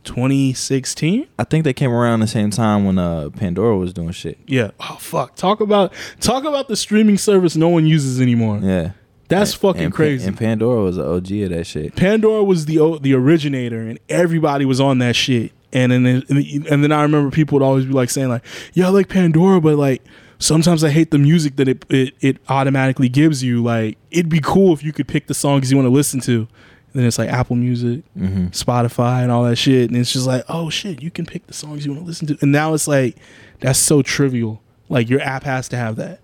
2016. 0.05 1.27
I 1.39 1.45
think 1.45 1.65
they 1.65 1.73
came 1.73 1.91
around 1.93 2.21
the 2.21 2.27
same 2.27 2.51
time 2.51 2.85
when 2.85 2.99
uh 2.99 3.31
Pandora 3.31 3.77
was 3.77 3.93
doing 3.93 4.13
shit. 4.13 4.39
Yeah. 4.47 4.71
Oh 4.81 4.97
fuck. 5.01 5.35
Talk 5.37 5.61
about 5.61 5.93
talk 6.21 6.45
about 6.45 6.69
the 6.69 6.77
streaming 6.77 7.19
service 7.19 7.57
no 7.57 7.69
one 7.69 7.87
uses 7.87 8.21
anymore. 8.21 8.59
Yeah, 8.63 8.93
That's 9.29 9.53
And- 9.53 9.61
fucking 9.61 9.83
and, 9.83 9.93
Pa- 9.93 9.97
crazy. 9.97 10.27
And 10.29 10.37
Pandora 10.39 10.83
was 10.83 10.97
the 10.97 11.07
OG 11.07 11.33
of 11.43 11.51
that 11.51 11.67
shit. 11.67 11.97
Pandora 11.97 12.45
was 12.45 12.67
the 12.67 12.79
o- 12.79 12.99
the 12.99 13.15
originator, 13.15 13.81
and 13.81 13.99
everybody 14.09 14.65
was 14.65 14.81
on 14.81 14.99
that 14.99 15.17
shit. 15.17 15.53
And 15.77 16.07
then 16.07 16.25
and 16.71 16.83
then 16.83 16.91
I 16.91 17.03
remember 17.03 17.31
people 17.31 17.59
would 17.59 17.65
always 17.65 17.85
be 17.85 17.93
like 17.93 18.09
saying 18.11 18.29
like, 18.29 18.43
"Yeah, 18.73 18.87
I 18.87 18.89
like 18.91 19.09
Pandora, 19.09 19.61
but 19.61 19.77
like 19.77 20.03
sometimes 20.39 20.83
I 20.83 20.91
hate 20.91 21.11
the 21.11 21.19
music 21.19 21.57
that 21.57 21.69
it 21.69 21.85
it, 21.91 22.15
it 22.21 22.39
automatically 22.49 23.09
gives 23.09 23.43
you. 23.43 23.63
Like 23.63 23.99
it'd 24.11 24.31
be 24.31 24.41
cool 24.41 24.73
if 24.73 24.83
you 24.83 24.93
could 24.93 25.07
pick 25.07 25.27
the 25.27 25.35
songs 25.35 25.71
you 25.71 25.77
want 25.77 25.87
to 25.87 25.93
listen 25.93 26.21
to." 26.21 26.49
And 26.93 27.03
then 27.03 27.05
it's 27.05 27.19
like 27.19 27.29
Apple 27.29 27.57
Music, 27.57 28.05
hmm 28.17 28.47
Spotify, 28.47 29.23
and 29.23 29.31
all 29.31 29.45
that 29.45 29.57
shit, 29.57 29.91
and 29.91 29.99
it's 29.99 30.15
just 30.15 30.27
like, 30.27 30.45
oh 30.49 30.71
shit, 30.71 31.03
you 31.03 31.11
can 31.11 31.27
pick 31.27 31.47
the 31.47 31.53
songs 31.53 31.85
you 31.85 31.93
want 31.93 32.05
to 32.05 32.07
listen 32.07 32.27
to. 32.29 32.39
And 32.41 32.53
now 32.53 32.73
it's 32.73 32.89
like 32.89 33.17
that's 33.61 33.79
so 33.79 34.01
trivial. 34.01 34.63
Like 34.89 35.11
your 35.11 35.21
app 35.21 35.43
has 35.45 35.69
to 35.69 35.77
have 35.77 35.97
that. 35.97 36.21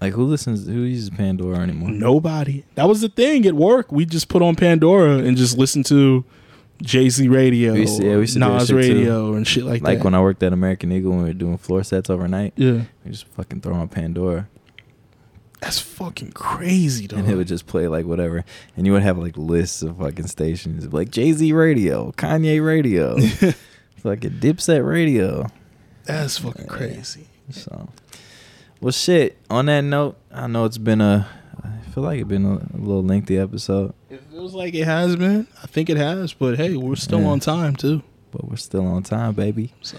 Like, 0.00 0.14
who 0.14 0.24
listens? 0.24 0.66
Who 0.66 0.82
uses 0.82 1.10
Pandora 1.10 1.58
anymore? 1.58 1.90
Nobody. 1.90 2.64
That 2.74 2.88
was 2.88 3.00
the 3.00 3.08
thing 3.08 3.46
at 3.46 3.54
work. 3.54 3.90
We 3.90 4.04
just 4.04 4.28
put 4.28 4.42
on 4.42 4.54
Pandora 4.54 5.18
and 5.18 5.36
just 5.36 5.58
listen 5.58 5.82
to 5.84 6.24
Jay 6.82 7.08
Z 7.08 7.26
radio, 7.28 7.72
We 7.74 7.80
used 7.80 7.98
to- 8.00 8.04
yeah, 8.06 8.14
we 8.16 8.20
used 8.22 8.34
to 8.34 8.40
do 8.40 8.44
that 8.46 8.52
Nas 8.52 8.62
shit, 8.68 8.68
too. 8.68 8.76
radio, 8.98 9.34
and 9.34 9.46
shit 9.46 9.64
like, 9.64 9.72
Like 9.74 9.82
that. 9.82 9.88
Like 9.96 10.04
when 10.04 10.14
I 10.14 10.20
worked 10.20 10.42
at 10.42 10.52
American 10.52 10.92
Eagle 10.92 11.12
when 11.12 11.20
we 11.22 11.26
were 11.28 11.32
doing 11.32 11.56
floor 11.56 11.82
sets 11.84 12.10
overnight, 12.10 12.52
yeah, 12.56 12.82
we 13.04 13.10
just 13.12 13.26
fucking 13.28 13.60
throw 13.60 13.74
on 13.74 13.88
Pandora. 13.88 14.48
that's 15.60 15.78
fucking 15.78 16.32
crazy, 16.32 17.06
though. 17.06 17.16
and 17.16 17.28
it 17.28 17.36
would 17.36 17.46
just 17.46 17.66
play 17.68 17.86
like 17.88 18.04
whatever, 18.04 18.44
and 18.76 18.84
you 18.86 18.92
would 18.92 19.02
have 19.02 19.16
like 19.18 19.36
lists 19.36 19.82
of 19.82 19.98
fucking 19.98 20.26
stations, 20.26 20.92
like 20.92 21.10
Jay 21.10 21.32
Z 21.32 21.52
radio, 21.52 22.10
Kanye 22.12 22.64
radio, 22.64 23.16
fucking 23.98 24.32
Dipset 24.40 24.84
radio. 24.86 25.46
that's 26.04 26.38
fucking 26.38 26.64
Yeah. 26.64 26.76
crazy. 26.76 27.26
So, 27.50 27.88
well, 28.80 28.90
shit. 28.92 29.36
On 29.50 29.66
that 29.66 29.82
note, 29.82 30.16
I 30.32 30.46
know 30.48 30.64
it's 30.64 30.78
been 30.78 31.00
a, 31.00 31.28
I 31.62 31.90
feel 31.92 32.02
like 32.02 32.18
it's 32.20 32.28
been 32.28 32.44
a, 32.46 32.54
a 32.54 32.78
little 32.78 33.04
lengthy 33.04 33.38
episode, 33.38 33.94
It 34.10 34.20
feels 34.42 34.54
like 34.56 34.74
it 34.74 34.84
has 34.84 35.14
been. 35.14 35.46
I 35.62 35.66
think 35.68 35.88
it 35.88 35.96
has, 35.96 36.32
but 36.32 36.56
hey, 36.56 36.74
we're 36.76 36.96
still 36.96 37.20
Yeah. 37.20 37.28
on 37.28 37.40
time 37.40 37.76
too. 37.76 38.02
but 38.32 38.48
we're 38.48 38.56
still 38.56 38.86
on 38.86 39.02
time, 39.02 39.34
baby. 39.34 39.72
So 39.82 39.98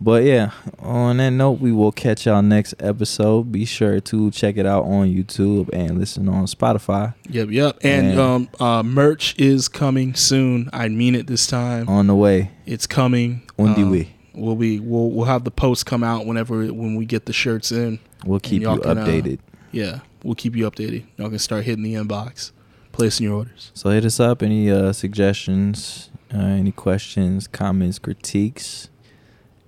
But 0.00 0.24
yeah, 0.24 0.50
on 0.78 1.18
that 1.18 1.30
note, 1.30 1.60
we 1.60 1.72
will 1.72 1.92
catch 1.92 2.24
y'all 2.26 2.40
next 2.42 2.74
episode. 2.80 3.52
Be 3.52 3.64
sure 3.66 4.00
to 4.00 4.30
check 4.30 4.56
it 4.56 4.64
out 4.66 4.84
on 4.84 5.08
YouTube 5.14 5.68
and 5.74 5.98
listen 5.98 6.26
on 6.28 6.46
Spotify. 6.46 7.14
yep, 7.30 7.48
yep. 7.50 7.78
And 7.82 8.14
Yeah. 8.14 8.34
um, 8.34 8.48
uh, 8.58 8.82
merch 8.82 9.34
is 9.38 9.68
coming 9.68 10.14
soon. 10.14 10.68
I 10.72 10.88
mean 10.88 11.14
it 11.14 11.26
this 11.28 11.46
time. 11.46 11.86
On 11.88 12.06
the 12.08 12.14
way, 12.14 12.50
It's 12.66 12.86
coming. 12.86 13.42
on 13.58 13.74
the 13.74 13.82
Um, 13.82 13.90
way. 13.92 14.08
we'll 14.34 14.56
be 14.56 14.80
we'll 14.80 15.10
we'll 15.10 15.26
have 15.26 15.44
the 15.44 15.50
post 15.50 15.84
come 15.86 16.02
out 16.02 16.24
whenever 16.26 16.64
when 16.72 16.94
we 16.96 17.04
get 17.06 17.26
the 17.26 17.32
shirts 17.34 17.70
in. 17.70 17.98
We'll 18.24 18.40
keep 18.40 18.62
you 18.62 18.68
can, 18.68 18.80
uh, 18.98 19.04
updated. 19.04 19.38
Yeah, 19.70 19.98
we'll 20.24 20.34
keep 20.34 20.56
you 20.56 20.68
updated. 20.70 21.04
Y'all 21.18 21.28
can 21.28 21.38
start 21.38 21.64
hitting 21.64 21.82
the 21.84 21.94
inbox, 21.94 22.50
placing 22.96 23.24
your 23.26 23.36
orders. 23.36 23.70
So 23.74 23.90
hit 23.90 24.04
us 24.04 24.18
up. 24.18 24.42
Any 24.42 24.70
uh, 24.70 24.92
suggestions, 24.92 26.10
uh, 26.34 26.38
any 26.38 26.72
questions, 26.72 27.46
comments, 27.46 27.98
critiques, 27.98 28.88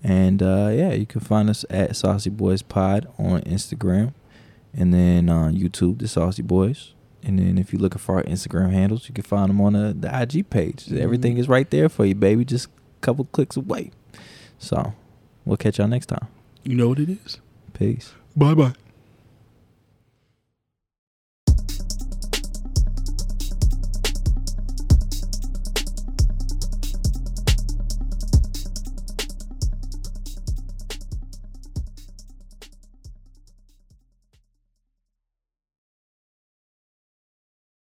and 0.02 0.42
uh, 0.42 0.70
yeah, 0.72 0.92
you 0.92 1.06
can 1.06 1.20
find 1.20 1.50
us 1.50 1.64
at 1.70 1.94
Saucy 1.96 2.30
Boys 2.30 2.62
Pod 2.62 3.06
on 3.18 3.42
Instagram, 3.42 4.14
and 4.74 4.92
then 4.94 5.28
on 5.28 5.54
YouTube, 5.54 5.98
the 5.98 6.08
Saucy 6.08 6.42
Boys. 6.42 6.94
And 7.22 7.38
then 7.38 7.58
if 7.58 7.72
you're 7.72 7.82
looking 7.82 7.98
for 7.98 8.16
our 8.16 8.22
Instagram 8.22 8.70
handles, 8.72 9.08
you 9.08 9.14
can 9.14 9.24
find 9.24 9.50
them 9.50 9.60
on 9.60 9.72
the, 9.72 9.92
the 9.98 10.08
IG 10.22 10.48
page. 10.50 10.86
Mhm. 10.86 10.98
Everything 11.00 11.36
is 11.36 11.48
right 11.48 11.68
there 11.68 11.88
for 11.88 12.06
you, 12.06 12.14
baby. 12.14 12.44
Just 12.44 12.66
a 12.66 13.00
couple 13.00 13.24
clicks 13.32 13.56
away. 13.56 13.90
So 14.58 14.94
we'll 15.44 15.56
catch 15.56 15.78
y'all 15.78 15.88
next 15.88 16.06
time. 16.06 16.28
You 16.62 16.76
know 16.76 16.88
what 16.88 17.00
it 17.00 17.10
is. 17.10 17.38
Peace. 17.74 18.12
Bye 18.36 18.54
bye. 18.54 18.74